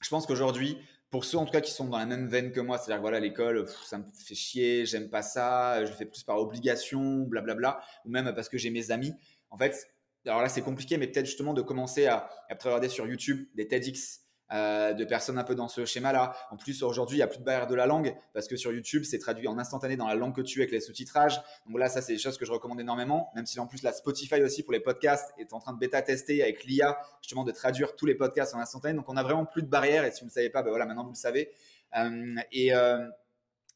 Je 0.00 0.08
pense 0.08 0.26
qu'aujourd'hui, 0.26 0.78
pour 1.12 1.26
ceux 1.26 1.36
en 1.36 1.44
tout 1.44 1.52
cas 1.52 1.60
qui 1.60 1.70
sont 1.70 1.84
dans 1.84 1.98
la 1.98 2.06
même 2.06 2.26
veine 2.26 2.52
que 2.52 2.60
moi, 2.60 2.78
c'est-à-dire 2.78 3.02
voilà 3.02 3.20
l'école, 3.20 3.68
ça 3.84 3.98
me 3.98 4.04
fait 4.14 4.34
chier, 4.34 4.86
j'aime 4.86 5.10
pas 5.10 5.20
ça, 5.20 5.84
je 5.84 5.90
le 5.90 5.96
fais 5.96 6.06
plus 6.06 6.22
par 6.22 6.38
obligation, 6.38 7.20
blablabla, 7.24 7.82
ou 8.06 8.08
même 8.08 8.32
parce 8.34 8.48
que 8.48 8.56
j'ai 8.56 8.70
mes 8.70 8.90
amis. 8.90 9.12
En 9.50 9.58
fait, 9.58 9.92
alors 10.26 10.40
là 10.40 10.48
c'est 10.48 10.62
compliqué, 10.62 10.96
mais 10.96 11.06
peut-être 11.06 11.26
justement 11.26 11.52
de 11.52 11.60
commencer 11.60 12.06
à, 12.06 12.30
à 12.48 12.54
regarder 12.54 12.88
sur 12.88 13.06
YouTube 13.06 13.46
des 13.54 13.68
TEDx, 13.68 14.21
euh, 14.52 14.92
de 14.92 15.04
personnes 15.04 15.38
un 15.38 15.44
peu 15.44 15.54
dans 15.54 15.68
ce 15.68 15.86
schéma-là. 15.86 16.34
En 16.50 16.56
plus, 16.56 16.82
aujourd'hui, 16.82 17.16
il 17.16 17.20
n'y 17.20 17.24
a 17.24 17.26
plus 17.26 17.38
de 17.38 17.44
barrière 17.44 17.66
de 17.66 17.74
la 17.74 17.86
langue 17.86 18.14
parce 18.34 18.48
que 18.48 18.56
sur 18.56 18.72
YouTube, 18.72 19.04
c'est 19.04 19.18
traduit 19.18 19.48
en 19.48 19.58
instantané 19.58 19.96
dans 19.96 20.06
la 20.06 20.14
langue 20.14 20.34
que 20.34 20.42
tu 20.42 20.58
veux 20.58 20.62
avec 20.62 20.72
les 20.72 20.80
sous-titrages. 20.80 21.40
Donc 21.66 21.78
là, 21.78 21.88
ça, 21.88 22.02
c'est 22.02 22.12
des 22.12 22.18
choses 22.18 22.36
que 22.36 22.44
je 22.44 22.52
recommande 22.52 22.78
énormément, 22.78 23.30
même 23.34 23.46
si 23.46 23.58
en 23.60 23.66
plus, 23.66 23.82
la 23.82 23.92
Spotify 23.92 24.42
aussi 24.42 24.62
pour 24.62 24.74
les 24.74 24.80
podcasts 24.80 25.32
est 25.38 25.54
en 25.54 25.58
train 25.58 25.72
de 25.72 25.78
bêta-tester 25.78 26.42
avec 26.42 26.64
l'IA, 26.64 26.98
justement, 27.22 27.44
de 27.44 27.52
traduire 27.52 27.96
tous 27.96 28.04
les 28.04 28.14
podcasts 28.14 28.54
en 28.54 28.58
instantané. 28.58 28.94
Donc 28.94 29.08
on 29.08 29.16
a 29.16 29.22
vraiment 29.22 29.46
plus 29.46 29.62
de 29.62 29.68
barrières 29.68 30.04
et 30.04 30.10
si 30.10 30.20
vous 30.20 30.26
ne 30.26 30.30
le 30.30 30.34
savez 30.34 30.50
pas, 30.50 30.62
ben 30.62 30.68
voilà, 30.68 30.84
maintenant 30.84 31.04
vous 31.04 31.12
le 31.12 31.16
savez. 31.16 31.50
Euh, 31.96 32.34
et 32.52 32.74
euh, 32.74 33.08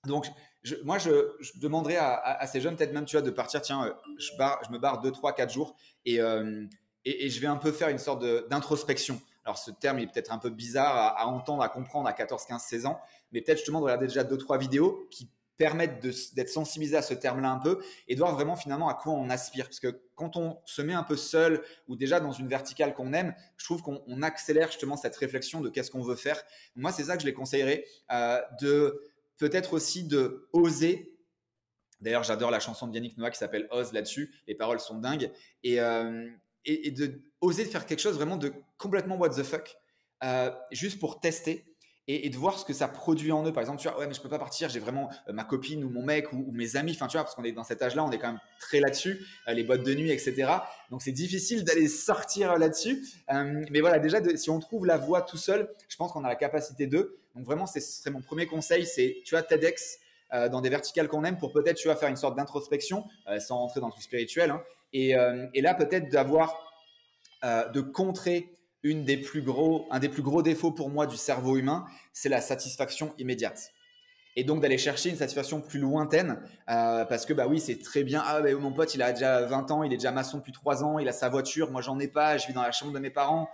donc, 0.05 0.27
moi, 0.85 0.98
je, 0.98 1.11
demanderais 1.59 1.97
à, 1.97 2.47
ces 2.47 2.61
jeunes, 2.61 2.77
peut-être 2.77 2.93
même, 2.93 3.07
tu 3.07 3.16
vois, 3.16 3.23
de 3.23 3.31
partir, 3.31 3.62
tiens, 3.62 3.94
je, 4.19 4.31
je 4.66 4.73
me 4.73 4.78
barre 4.78 5.01
2, 5.01 5.11
3, 5.11 5.35
4 5.35 5.51
jours 5.51 5.74
et 6.05 6.19
je 6.19 7.40
vais 7.40 7.47
un 7.47 7.57
peu 7.57 7.73
faire 7.73 7.89
une 7.89 7.98
sorte 7.98 8.23
d'introspection. 8.51 9.20
Alors 9.47 9.59
ce 9.59 9.70
terme 9.70 10.01
est 10.01 10.06
peut-être 10.09 10.32
un 10.32 10.39
peu 10.39 10.51
bizarre 10.51 11.16
à, 11.16 11.27
entendre, 11.28 11.62
à 11.62 11.68
comprendre 11.68 12.09
à 12.09 12.12
14, 12.12 12.44
15, 12.47 12.62
16 12.62 12.86
ans, 12.86 13.01
mais 13.32 13.40
peut-être 13.40 13.59
justement 13.59 13.78
de 13.78 13.85
regarder 13.85 14.09
déjà 14.09 14.24
deux, 14.24 14.36
trois 14.36 14.59
vidéos 14.59 15.06
qui 15.10 15.31
permettent 15.56 16.01
d'être 16.35 16.48
sensibilisé 16.51 16.97
à 16.97 17.02
ce 17.02 17.14
terme-là 17.14 17.51
un 17.51 17.59
peu 17.59 17.81
et 18.09 18.14
de 18.14 18.20
voir 18.20 18.35
vraiment 18.35 18.56
finalement 18.56 18.89
à 18.89 18.94
quoi 18.94 19.12
on 19.12 19.31
aspire. 19.31 19.66
Parce 19.66 19.78
que 19.78 20.02
quand 20.16 20.36
on 20.36 20.59
se 20.66 20.82
met 20.82 20.93
un 20.93 21.05
peu 21.05 21.16
seul 21.16 21.62
ou 21.86 21.94
déjà 21.94 22.18
dans 22.18 22.32
une 22.32 22.48
verticale 22.48 22.93
qu'on 22.93 23.12
aime, 23.12 23.35
je 23.56 23.64
trouve 23.64 23.82
qu'on 23.82 24.23
accélère 24.23 24.66
justement 24.66 24.97
cette 24.97 25.16
réflexion 25.16 25.60
de 25.60 25.70
qu'est-ce 25.70 25.93
qu'on 25.93 26.02
veut 26.02 26.16
faire. 26.16 26.43
Moi, 26.74 26.90
c'est 26.90 27.05
ça 27.05 27.14
que 27.14 27.23
je 27.23 27.27
les 27.27 27.32
conseillerais, 27.32 27.85
euh, 28.10 28.43
de 28.60 29.01
peut-être 29.39 29.73
aussi 29.74 30.05
de 30.05 30.48
oser 30.52 31.12
D'ailleurs, 32.01 32.24
j'adore 32.24 32.51
la 32.51 32.60
chanson 32.60 32.86
de 32.86 32.94
Yannick 32.94 33.16
Noah 33.16 33.31
qui 33.31 33.39
s'appelle 33.39 33.68
Ose 33.70 33.94
là-dessus. 33.94 34.35
Les 34.47 34.55
paroles 34.55 34.81
sont 34.81 34.98
dingues. 34.98 35.32
Et, 35.62 35.81
euh, 35.81 36.28
et, 36.67 36.91
de 36.91 37.23
oser 37.41 37.65
faire 37.65 37.87
quelque 37.87 38.01
chose 38.01 38.17
vraiment 38.17 38.37
de 38.37 38.53
complètement 38.79 39.17
what 39.17 39.31
the 39.31 39.43
fuck, 39.43 39.77
euh, 40.25 40.51
juste 40.73 40.99
pour 40.99 41.21
tester 41.21 41.65
et, 42.09 42.31
de 42.31 42.37
voir 42.37 42.59
ce 42.59 42.65
que 42.65 42.73
ça 42.73 42.87
produit 42.87 43.33
en 43.33 43.45
eux. 43.45 43.53
Par 43.53 43.63
exemple, 43.63 43.81
tu 43.81 43.89
vois, 43.89 43.99
ouais, 43.99 44.07
mais 44.07 44.15
je 44.15 44.21
peux 44.21 44.29
pas 44.29 44.39
partir, 44.39 44.69
j'ai 44.69 44.79
vraiment 44.79 45.11
euh, 45.29 45.33
ma 45.33 45.45
copine 45.45 45.83
ou 45.83 45.91
mon 45.91 46.03
mec 46.03 46.33
ou, 46.33 46.53
mes 46.53 46.77
amis, 46.77 46.93
enfin, 46.93 47.09
tu 47.09 47.17
vois, 47.17 47.25
parce 47.25 47.35
qu'on 47.35 47.45
est 47.45 47.53
dans 47.53 47.65
cet 47.65 47.83
âge-là, 47.83 48.05
on 48.05 48.11
est 48.11 48.19
quand 48.19 48.29
même 48.29 48.41
très 48.61 48.81
là-dessus, 48.81 49.27
euh, 49.49 49.55
les 49.55 49.65
boîtes 49.65 49.83
de 49.83 49.95
nuit, 49.95 50.11
etc. 50.11 50.53
Donc, 50.91 51.03
c'est 51.03 51.13
difficile 51.13 51.65
d'aller 51.65 51.89
sortir 51.89 52.59
là-dessus. 52.59 53.05
mais 53.71 53.81
voilà, 53.81 53.99
déjà, 53.99 54.19
si 54.37 54.51
on 54.51 54.61
trouve 54.61 54.87
la 54.87 54.97
voie 54.97 55.23
tout 55.23 55.37
seul, 55.37 55.69
je 55.89 55.97
pense 55.97 56.13
qu'on 56.13 56.25
a 56.25 56.29
la 56.29 56.37
capacité 56.37 56.87
d'eux. 56.87 57.19
Donc, 57.35 57.45
vraiment, 57.45 57.67
ce 57.67 57.81
serait 57.81 58.11
mon 58.11 58.23
premier 58.23 58.47
conseil, 58.47 58.87
c'est, 58.87 59.19
tu 59.25 59.35
vois, 59.35 59.43
TEDx, 59.43 59.99
dans 60.51 60.61
des 60.61 60.71
verticales 60.71 61.07
qu'on 61.07 61.23
aime 61.23 61.39
pour 61.39 61.53
peut-être 61.53 61.77
tu 61.77 61.87
vas 61.87 61.95
faire 61.95 62.09
une 62.09 62.17
sorte 62.17 62.37
d'introspection 62.37 63.05
sans 63.39 63.59
rentrer 63.59 63.79
dans 63.79 63.87
le 63.87 63.93
truc 63.93 64.03
spirituel 64.03 64.51
hein, 64.51 64.61
euh, 64.95 65.47
et, 65.55 65.61
là, 65.61 65.75
peut-être 65.75 66.11
d'avoir, 66.11 66.55
euh, 67.45 67.69
de 67.69 67.81
contrer 67.81 68.53
une 68.83 69.05
des 69.05 69.17
plus 69.17 69.43
gros, 69.43 69.87
un 69.91 69.99
des 69.99 70.09
plus 70.09 70.23
gros 70.23 70.43
défauts 70.43 70.73
pour 70.73 70.91
moi 70.91 71.07
du 71.07 71.17
cerveau 71.17 71.57
humain, 71.57 71.87
c'est 72.13 72.29
la 72.29 72.41
satisfaction 72.41 73.15
immédiate. 73.19 73.73
Et 74.39 74.45
donc 74.45 74.61
d'aller 74.61 74.77
chercher 74.77 75.09
une 75.09 75.17
satisfaction 75.17 75.63
plus 75.63 75.81
lointaine, 75.81 76.39
euh, 76.69 77.05
parce 77.07 77.25
que 77.25 77.33
bah 77.33 77.47
oui, 77.49 77.59
c'est 77.59 77.79
très 77.79 78.05
bien. 78.05 78.23
Ah, 78.25 78.43
bah, 78.43 78.55
mon 78.55 78.73
pote, 78.73 78.95
il 78.95 79.03
a 79.03 79.13
déjà 79.13 79.43
20 79.43 79.71
ans, 79.71 79.83
il 79.83 79.93
est 79.93 79.97
déjà 79.97 80.13
maçon 80.13 80.39
depuis 80.39 80.53
3 80.53 80.85
ans, 80.85 80.99
il 80.99 81.09
a 81.09 81.13
sa 81.13 81.31
voiture, 81.31 81.71
moi 81.71 81.81
j'en 81.81 81.99
ai 81.99 82.07
pas, 82.07 82.37
je 82.37 82.47
vis 82.47 82.53
dans 82.53 82.63
la 82.63 82.73
chambre 82.73 82.93
de 82.93 82.99
mes 82.99 83.11
parents. 83.11 83.49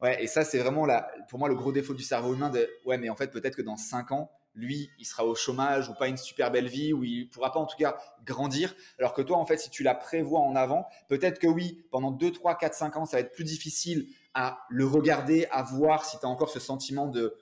Ouais, 0.00 0.22
et 0.22 0.28
ça, 0.28 0.44
c'est 0.44 0.60
vraiment 0.60 0.86
la, 0.86 1.10
pour 1.28 1.40
moi 1.40 1.48
le 1.48 1.56
gros 1.56 1.72
défaut 1.72 1.94
du 1.94 2.04
cerveau 2.04 2.34
humain. 2.34 2.50
De, 2.50 2.70
ouais, 2.84 2.96
mais 2.96 3.10
en 3.10 3.16
fait, 3.16 3.28
peut-être 3.32 3.56
que 3.56 3.62
dans 3.62 3.76
5 3.76 4.12
ans, 4.12 4.30
lui, 4.58 4.90
il 4.98 5.04
sera 5.04 5.24
au 5.24 5.34
chômage 5.34 5.88
ou 5.88 5.94
pas 5.94 6.08
une 6.08 6.16
super 6.16 6.50
belle 6.50 6.68
vie, 6.68 6.92
ou 6.92 7.04
il 7.04 7.30
pourra 7.30 7.52
pas 7.52 7.60
en 7.60 7.66
tout 7.66 7.76
cas 7.76 7.96
grandir. 8.24 8.74
Alors 8.98 9.14
que 9.14 9.22
toi, 9.22 9.38
en 9.38 9.46
fait, 9.46 9.56
si 9.58 9.70
tu 9.70 9.82
la 9.82 9.94
prévois 9.94 10.40
en 10.40 10.56
avant, 10.56 10.86
peut-être 11.08 11.38
que 11.38 11.46
oui, 11.46 11.84
pendant 11.90 12.10
2, 12.10 12.32
3, 12.32 12.58
4, 12.58 12.74
5 12.74 12.96
ans, 12.96 13.06
ça 13.06 13.18
va 13.18 13.20
être 13.20 13.32
plus 13.32 13.44
difficile 13.44 14.08
à 14.34 14.58
le 14.68 14.84
regarder, 14.84 15.46
à 15.50 15.62
voir 15.62 16.04
si 16.04 16.18
tu 16.18 16.26
as 16.26 16.28
encore 16.28 16.50
ce 16.50 16.60
sentiment 16.60 17.06
de, 17.06 17.36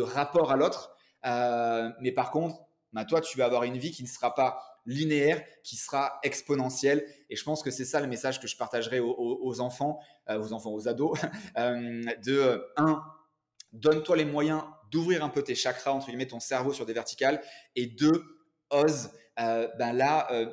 rapport 0.00 0.50
à 0.50 0.56
l'autre. 0.56 0.96
Euh, 1.26 1.90
mais 2.00 2.10
par 2.10 2.30
contre, 2.30 2.56
bah, 2.92 3.04
toi, 3.04 3.20
tu 3.20 3.36
vas 3.38 3.44
avoir 3.44 3.64
une 3.64 3.76
vie 3.76 3.90
qui 3.90 4.02
ne 4.02 4.08
sera 4.08 4.34
pas 4.34 4.58
linéaire, 4.86 5.44
qui 5.62 5.76
sera 5.76 6.18
exponentielle. 6.22 7.06
Et 7.28 7.36
je 7.36 7.44
pense 7.44 7.62
que 7.62 7.70
c'est 7.70 7.84
ça 7.84 8.00
le 8.00 8.06
message 8.06 8.40
que 8.40 8.46
je 8.46 8.56
partagerai 8.56 8.98
aux, 9.00 9.60
enfants, 9.60 10.00
euh, 10.28 10.40
aux 10.40 10.52
enfants, 10.52 10.72
aux 10.72 10.88
ados, 10.88 11.18
euh, 11.58 12.02
de 12.24 12.66
1. 12.76 13.02
Donne-toi 13.72 14.16
les 14.16 14.24
moyens 14.24 14.64
d'ouvrir 14.92 15.24
un 15.24 15.30
peu 15.30 15.42
tes 15.42 15.54
chakras, 15.54 15.90
entre 15.90 16.06
guillemets, 16.06 16.28
ton 16.28 16.38
cerveau 16.38 16.72
sur 16.72 16.86
des 16.86 16.92
verticales. 16.92 17.42
Et 17.74 17.86
deux, 17.86 18.22
ose, 18.70 19.10
euh, 19.40 19.68
ben 19.78 19.92
là, 19.92 20.28
euh, 20.30 20.52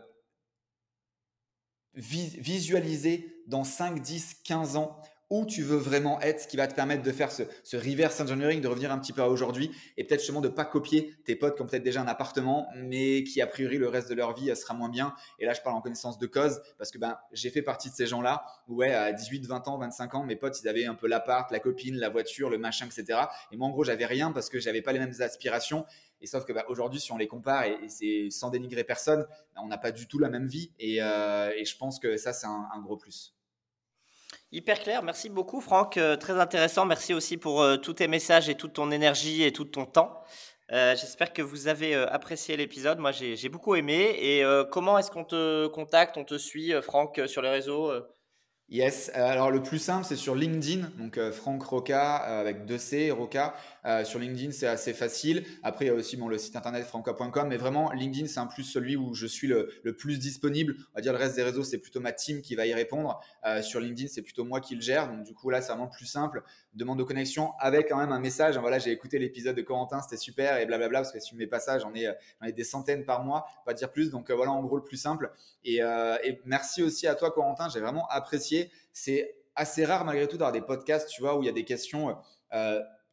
visualiser 1.93 3.43
dans 3.47 3.63
5, 3.63 4.01
10, 4.01 4.35
15 4.43 4.77
ans 4.77 5.01
où 5.29 5.45
tu 5.45 5.61
veux 5.61 5.77
vraiment 5.77 6.19
être, 6.21 6.41
ce 6.41 6.47
qui 6.47 6.57
va 6.57 6.67
te 6.67 6.73
permettre 6.73 7.03
de 7.03 7.11
faire 7.11 7.31
ce, 7.31 7.43
reverse 7.75 8.19
engineering, 8.19 8.61
de 8.61 8.67
revenir 8.67 8.91
un 8.91 8.97
petit 8.97 9.13
peu 9.13 9.21
à 9.21 9.29
aujourd'hui 9.29 9.71
et 9.97 10.03
peut-être 10.03 10.21
justement 10.21 10.41
de 10.41 10.47
pas 10.47 10.65
copier 10.65 11.15
tes 11.25 11.35
potes 11.35 11.55
qui 11.55 11.61
ont 11.61 11.67
peut-être 11.67 11.83
déjà 11.83 12.01
un 12.01 12.07
appartement, 12.07 12.67
mais 12.75 13.23
qui 13.23 13.41
a 13.41 13.47
priori 13.47 13.77
le 13.77 13.87
reste 13.87 14.09
de 14.09 14.15
leur 14.15 14.33
vie 14.33 14.55
sera 14.55 14.73
moins 14.73 14.89
bien. 14.89 15.13
Et 15.37 15.45
là, 15.45 15.53
je 15.53 15.61
parle 15.61 15.75
en 15.75 15.81
connaissance 15.81 16.17
de 16.17 16.25
cause 16.25 16.61
parce 16.77 16.91
que 16.91 16.97
ben, 16.97 17.17
j'ai 17.31 17.49
fait 17.49 17.61
partie 17.61 17.89
de 17.89 17.95
ces 17.95 18.07
gens-là 18.07 18.43
où, 18.67 18.77
ouais, 18.77 18.93
à 18.93 19.13
18, 19.13 19.45
20 19.45 19.67
ans, 19.67 19.77
25 19.77 20.15
ans, 20.15 20.23
mes 20.23 20.35
potes, 20.35 20.59
ils 20.61 20.67
avaient 20.67 20.85
un 20.85 20.95
peu 20.95 21.07
l'appart, 21.07 21.51
la 21.51 21.59
copine, 21.59 21.95
la 21.95 22.09
voiture, 22.09 22.49
le 22.49 22.57
machin, 22.57 22.87
etc. 22.87 23.19
Et 23.51 23.57
moi, 23.57 23.67
en 23.67 23.71
gros, 23.71 23.83
j'avais 23.83 24.05
rien 24.05 24.31
parce 24.31 24.49
que 24.49 24.59
j'avais 24.59 24.81
pas 24.81 24.93
les 24.93 24.99
mêmes 24.99 25.13
aspirations. 25.19 25.85
Et 26.21 26.27
sauf 26.27 26.43
que 26.45 26.53
bah, 26.53 26.65
aujourd'hui, 26.67 26.99
si 26.99 27.11
on 27.11 27.17
les 27.17 27.27
compare, 27.27 27.63
et, 27.65 27.87
c'est 27.87 28.29
sans 28.31 28.49
dénigrer 28.49 28.83
personne, 28.83 29.25
on 29.55 29.67
n'a 29.67 29.77
pas 29.77 29.91
du 29.91 30.07
tout 30.07 30.19
la 30.19 30.29
même 30.29 30.47
vie. 30.47 30.71
Et, 30.79 31.01
euh, 31.01 31.51
et 31.55 31.65
je 31.65 31.77
pense 31.77 31.99
que 31.99 32.17
ça, 32.17 32.33
c'est 32.33 32.47
un 32.47 32.81
gros 32.81 32.97
plus. 32.97 33.35
Hyper 34.51 34.79
clair, 34.79 35.03
merci 35.03 35.29
beaucoup 35.29 35.61
Franck, 35.61 35.97
euh, 35.97 36.15
très 36.15 36.39
intéressant. 36.39 36.83
Merci 36.83 37.13
aussi 37.13 37.37
pour 37.37 37.61
euh, 37.61 37.77
tous 37.77 37.93
tes 37.93 38.07
messages 38.07 38.49
et 38.49 38.55
toute 38.55 38.73
ton 38.73 38.89
énergie 38.89 39.43
et 39.43 39.51
tout 39.51 39.65
ton 39.65 39.85
temps. 39.85 40.23
Euh, 40.71 40.95
j'espère 40.95 41.33
que 41.33 41.43
vous 41.43 41.67
avez 41.67 41.93
apprécié 41.93 42.57
l'épisode. 42.57 42.97
Moi, 42.97 43.11
j'ai 43.11 43.49
beaucoup 43.49 43.75
aimé. 43.75 44.15
Et 44.19 44.43
comment 44.71 44.97
est-ce 44.97 45.11
qu'on 45.11 45.23
te 45.23 45.67
contacte, 45.67 46.17
on 46.17 46.23
te 46.23 46.37
suit, 46.37 46.73
Franck, 46.81 47.21
sur 47.25 47.41
les 47.41 47.49
réseaux 47.49 47.91
Yes, 48.69 49.09
alors 49.15 49.49
le 49.49 49.63
plus 49.63 49.79
simple, 49.79 50.05
c'est 50.05 50.15
sur 50.15 50.35
LinkedIn, 50.35 50.91
donc 50.99 51.19
Franck 51.31 51.63
Roca 51.63 52.17
avec 52.17 52.65
deux 52.65 52.77
C, 52.77 53.09
Roca. 53.09 53.55
Euh, 53.85 54.03
sur 54.03 54.19
LinkedIn, 54.19 54.51
c'est 54.51 54.67
assez 54.67 54.93
facile. 54.93 55.45
Après, 55.63 55.85
il 55.85 55.87
y 55.87 55.91
a 55.91 55.93
aussi 55.93 56.17
le 56.17 56.37
site 56.37 56.55
internet 56.55 56.85
franca.com. 56.85 57.47
Mais 57.47 57.57
vraiment, 57.57 57.91
LinkedIn, 57.91 58.27
c'est 58.27 58.39
un 58.39 58.47
plus 58.47 58.63
celui 58.63 58.95
où 58.95 59.13
je 59.13 59.25
suis 59.25 59.47
le, 59.47 59.69
plus 59.97 60.19
disponible. 60.19 60.75
On 60.93 60.95
va 60.95 61.01
dire 61.01 61.13
le 61.13 61.19
reste 61.19 61.35
des 61.35 61.43
réseaux, 61.43 61.63
c'est 61.63 61.77
plutôt 61.77 61.99
ma 61.99 62.11
team 62.11 62.41
qui 62.41 62.55
va 62.55 62.65
y 62.65 62.73
répondre. 62.73 63.19
Euh, 63.45 63.61
sur 63.61 63.79
LinkedIn, 63.79 64.07
c'est 64.07 64.21
plutôt 64.21 64.43
moi 64.43 64.61
qui 64.61 64.75
le 64.75 64.81
gère. 64.81 65.07
Donc, 65.07 65.23
du 65.23 65.33
coup, 65.33 65.49
là, 65.49 65.61
c'est 65.61 65.69
vraiment 65.69 65.87
plus 65.87 66.05
simple. 66.05 66.43
Demande 66.73 66.99
de 66.99 67.03
connexion 67.03 67.51
avec 67.59 67.89
quand 67.89 67.97
même 67.97 68.11
un 68.11 68.19
message. 68.19 68.57
Voilà, 68.57 68.79
j'ai 68.79 68.91
écouté 68.91 69.19
l'épisode 69.19 69.55
de 69.55 69.61
Corentin, 69.61 70.01
c'était 70.01 70.17
super 70.17 70.57
et 70.57 70.65
blablabla. 70.65 70.99
Parce 70.99 71.11
que 71.11 71.19
si 71.19 71.29
tu 71.29 71.35
mets 71.35 71.47
pas 71.47 71.59
ça, 71.59 71.79
j'en 71.79 71.93
ai, 71.93 72.13
des 72.51 72.63
centaines 72.63 73.05
par 73.05 73.23
mois, 73.23 73.45
pas 73.65 73.73
dire 73.73 73.91
plus. 73.91 74.09
Donc, 74.09 74.29
euh, 74.29 74.35
voilà, 74.35 74.51
en 74.51 74.63
gros, 74.63 74.77
le 74.77 74.83
plus 74.83 74.97
simple. 74.97 75.31
Et, 75.63 75.77
et 75.77 76.41
merci 76.45 76.83
aussi 76.83 77.07
à 77.07 77.15
toi, 77.15 77.31
Corentin. 77.31 77.69
J'ai 77.69 77.79
vraiment 77.79 78.07
apprécié. 78.09 78.71
C'est 78.93 79.35
assez 79.55 79.85
rare 79.85 80.05
malgré 80.05 80.27
tout 80.27 80.37
d'avoir 80.37 80.51
des 80.51 80.61
podcasts, 80.61 81.09
tu 81.09 81.21
vois, 81.21 81.37
où 81.37 81.43
il 81.43 81.45
y 81.45 81.49
a 81.49 81.53
des 81.53 81.65
questions 81.65 82.15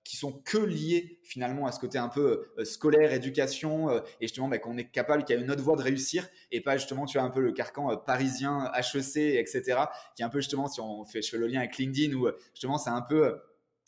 qui 0.07 0.17
sont 0.17 0.33
que 0.33 0.59
liés 0.59 1.19
finalement 1.25 1.67
à 1.67 1.73
ce 1.73 1.81
côté 1.81 1.99
un 1.99 2.09
peu 2.09 2.47
euh, 2.59 2.65
scolaire, 2.65 3.13
éducation, 3.13 3.91
euh, 3.91 4.01
et 4.21 4.29
justement 4.29 4.49
bah, 4.49 4.59
qu'on 4.59 4.79
est 4.79 4.89
capable, 4.89 5.25
qu'il 5.25 5.35
y 5.35 5.39
a 5.39 5.43
une 5.43 5.51
autre 5.51 5.63
voie 5.63 5.75
de 5.75 5.83
réussir, 5.83 6.29
et 6.53 6.61
pas 6.61 6.77
justement, 6.77 7.07
tu 7.07 7.19
as 7.19 7.25
un 7.25 7.31
peu 7.31 7.41
le 7.41 7.51
carcan 7.51 7.91
euh, 7.91 7.97
parisien, 7.97 8.71
HEC, 8.73 9.17
etc., 9.17 9.81
qui 10.15 10.23
est 10.23 10.25
un 10.25 10.29
peu 10.29 10.39
justement, 10.39 10.69
si 10.69 10.81
on 10.81 11.05
fait, 11.05 11.23
je 11.23 11.31
fais 11.31 11.39
le 11.39 11.49
lien 11.49 11.59
avec 11.59 11.77
LinkedIn, 11.77 12.15
où 12.15 12.29
justement 12.55 12.79
c'est 12.79 12.91
un 12.91 13.03
peu 13.03 13.37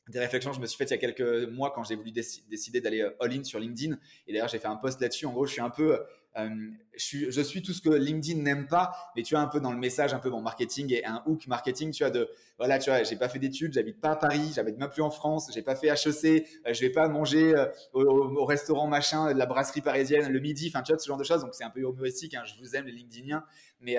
des 0.09 0.19
réflexions 0.19 0.51
que 0.51 0.57
je 0.57 0.61
me 0.61 0.67
suis 0.67 0.77
faites 0.77 0.91
il 0.91 0.95
y 0.95 0.97
a 0.97 1.13
quelques 1.13 1.49
mois 1.53 1.71
quand 1.73 1.85
j'ai 1.85 1.95
voulu 1.95 2.11
décider 2.11 2.81
d'aller 2.81 3.09
all-in 3.21 3.45
sur 3.45 3.61
LinkedIn, 3.61 3.97
et 4.27 4.33
d'ailleurs 4.33 4.49
j'ai 4.49 4.59
fait 4.59 4.67
un 4.67 4.77
post 4.77 5.01
là-dessus, 5.01 5.27
en 5.27 5.33
gros 5.33 5.47
je 5.47 5.53
suis 5.53 5.61
un 5.61 5.71
peu 5.71 6.01
euh, 6.39 6.49
je, 6.97 7.43
suis, 7.43 7.63
tout 7.63 7.73
ce 7.73 7.81
que 7.81 7.91
LinkedIn 7.91 8.41
n'aime 8.43 8.67
pas, 8.67 8.93
mais 9.17 9.23
tu 9.23 9.35
vois, 9.35 9.43
un 9.43 9.47
peu 9.49 9.61
dans 9.61 9.73
le 9.73 9.79
message, 9.79 10.15
un 10.15 10.19
peu 10.19 10.31
bon 10.31 10.41
marketing 10.41 10.93
et 10.93 11.05
un 11.05 11.23
hook 11.27 11.47
marketing, 11.47 11.91
tu 11.93 12.03
vois, 12.03 12.11
de 12.11 12.29
voilà, 12.59 12.79
tu 12.79 12.91
vois, 12.91 13.03
j'ai 13.03 13.17
pas 13.17 13.29
fait 13.29 13.39
d'études, 13.39 13.73
j'habite 13.73 14.01
pas 14.01 14.11
à 14.11 14.17
Paris, 14.17 14.53
j'habite 14.55 14.79
même 14.79 14.91
plus 14.91 15.03
en 15.03 15.11
France, 15.11 15.51
j'ai 15.55 15.63
pas 15.63 15.77
fait 15.77 15.89
HEC, 15.89 16.47
euh, 16.67 16.73
je 16.73 16.81
vais 16.81 16.91
pas 16.91 17.09
manger 17.09 17.55
euh, 17.55 17.67
au, 17.93 18.45
restaurant 18.45 18.87
machin, 18.87 19.33
de 19.33 19.39
la 19.39 19.47
brasserie 19.47 19.81
parisienne 19.81 20.31
le 20.31 20.41
midi, 20.41 20.71
enfin, 20.73 20.83
tu 20.83 20.93
vois, 20.93 20.99
ce 20.99 21.07
genre 21.07 21.19
de 21.19 21.25
choses. 21.25 21.43
Donc, 21.43 21.55
c'est 21.55 21.65
un 21.65 21.71
peu 21.71 21.81
humoristique, 21.81 22.35
hein, 22.35 22.43
je 22.45 22.59
vous 22.61 22.77
aime 22.77 22.87
les 22.87 22.93
LinkedIniens, 22.93 23.45
mais, 23.81 23.97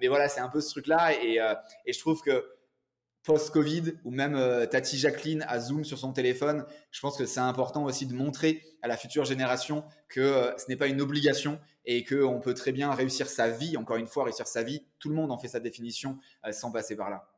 mais 0.00 0.08
voilà, 0.08 0.28
c'est 0.28 0.40
un 0.40 0.48
peu 0.48 0.60
ce 0.60 0.70
truc-là 0.70 1.12
et, 1.22 1.38
et 1.86 1.92
je 1.92 1.98
trouve 1.98 2.20
que 2.22 2.44
post-Covid 3.24 3.94
ou 4.04 4.10
même 4.10 4.34
euh, 4.34 4.66
Tati 4.66 4.98
Jacqueline 4.98 5.44
à 5.46 5.60
Zoom 5.60 5.84
sur 5.84 5.98
son 5.98 6.12
téléphone, 6.12 6.64
je 6.90 7.00
pense 7.00 7.16
que 7.16 7.26
c'est 7.26 7.40
important 7.40 7.84
aussi 7.84 8.06
de 8.06 8.14
montrer 8.14 8.62
à 8.82 8.88
la 8.88 8.96
future 8.96 9.24
génération 9.24 9.84
que 10.08 10.20
euh, 10.20 10.56
ce 10.56 10.64
n'est 10.68 10.76
pas 10.76 10.86
une 10.86 11.00
obligation 11.00 11.60
et 11.84 12.04
qu'on 12.04 12.40
peut 12.40 12.54
très 12.54 12.72
bien 12.72 12.92
réussir 12.92 13.28
sa 13.28 13.48
vie, 13.48 13.76
encore 13.76 13.96
une 13.96 14.06
fois, 14.06 14.24
réussir 14.24 14.46
sa 14.46 14.62
vie, 14.62 14.84
tout 14.98 15.08
le 15.08 15.14
monde 15.14 15.30
en 15.30 15.38
fait 15.38 15.48
sa 15.48 15.60
définition 15.60 16.18
euh, 16.46 16.52
sans 16.52 16.70
passer 16.70 16.96
par 16.96 17.10
là. 17.10 17.28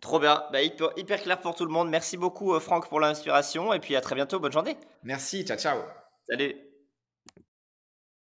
Trop 0.00 0.18
bien, 0.18 0.44
bah, 0.52 0.62
hyper, 0.62 1.22
clair 1.22 1.40
pour 1.40 1.54
tout 1.54 1.64
le 1.64 1.70
monde. 1.70 1.88
Merci 1.88 2.16
beaucoup 2.16 2.54
euh, 2.54 2.60
Franck 2.60 2.88
pour 2.88 2.98
l'inspiration 2.98 3.72
et 3.72 3.78
puis 3.78 3.94
à 3.94 4.00
très 4.00 4.14
bientôt, 4.14 4.40
bonne 4.40 4.52
journée. 4.52 4.76
Merci, 5.04 5.44
ciao 5.44 5.56
ciao. 5.56 5.78
Salut. 6.28 6.71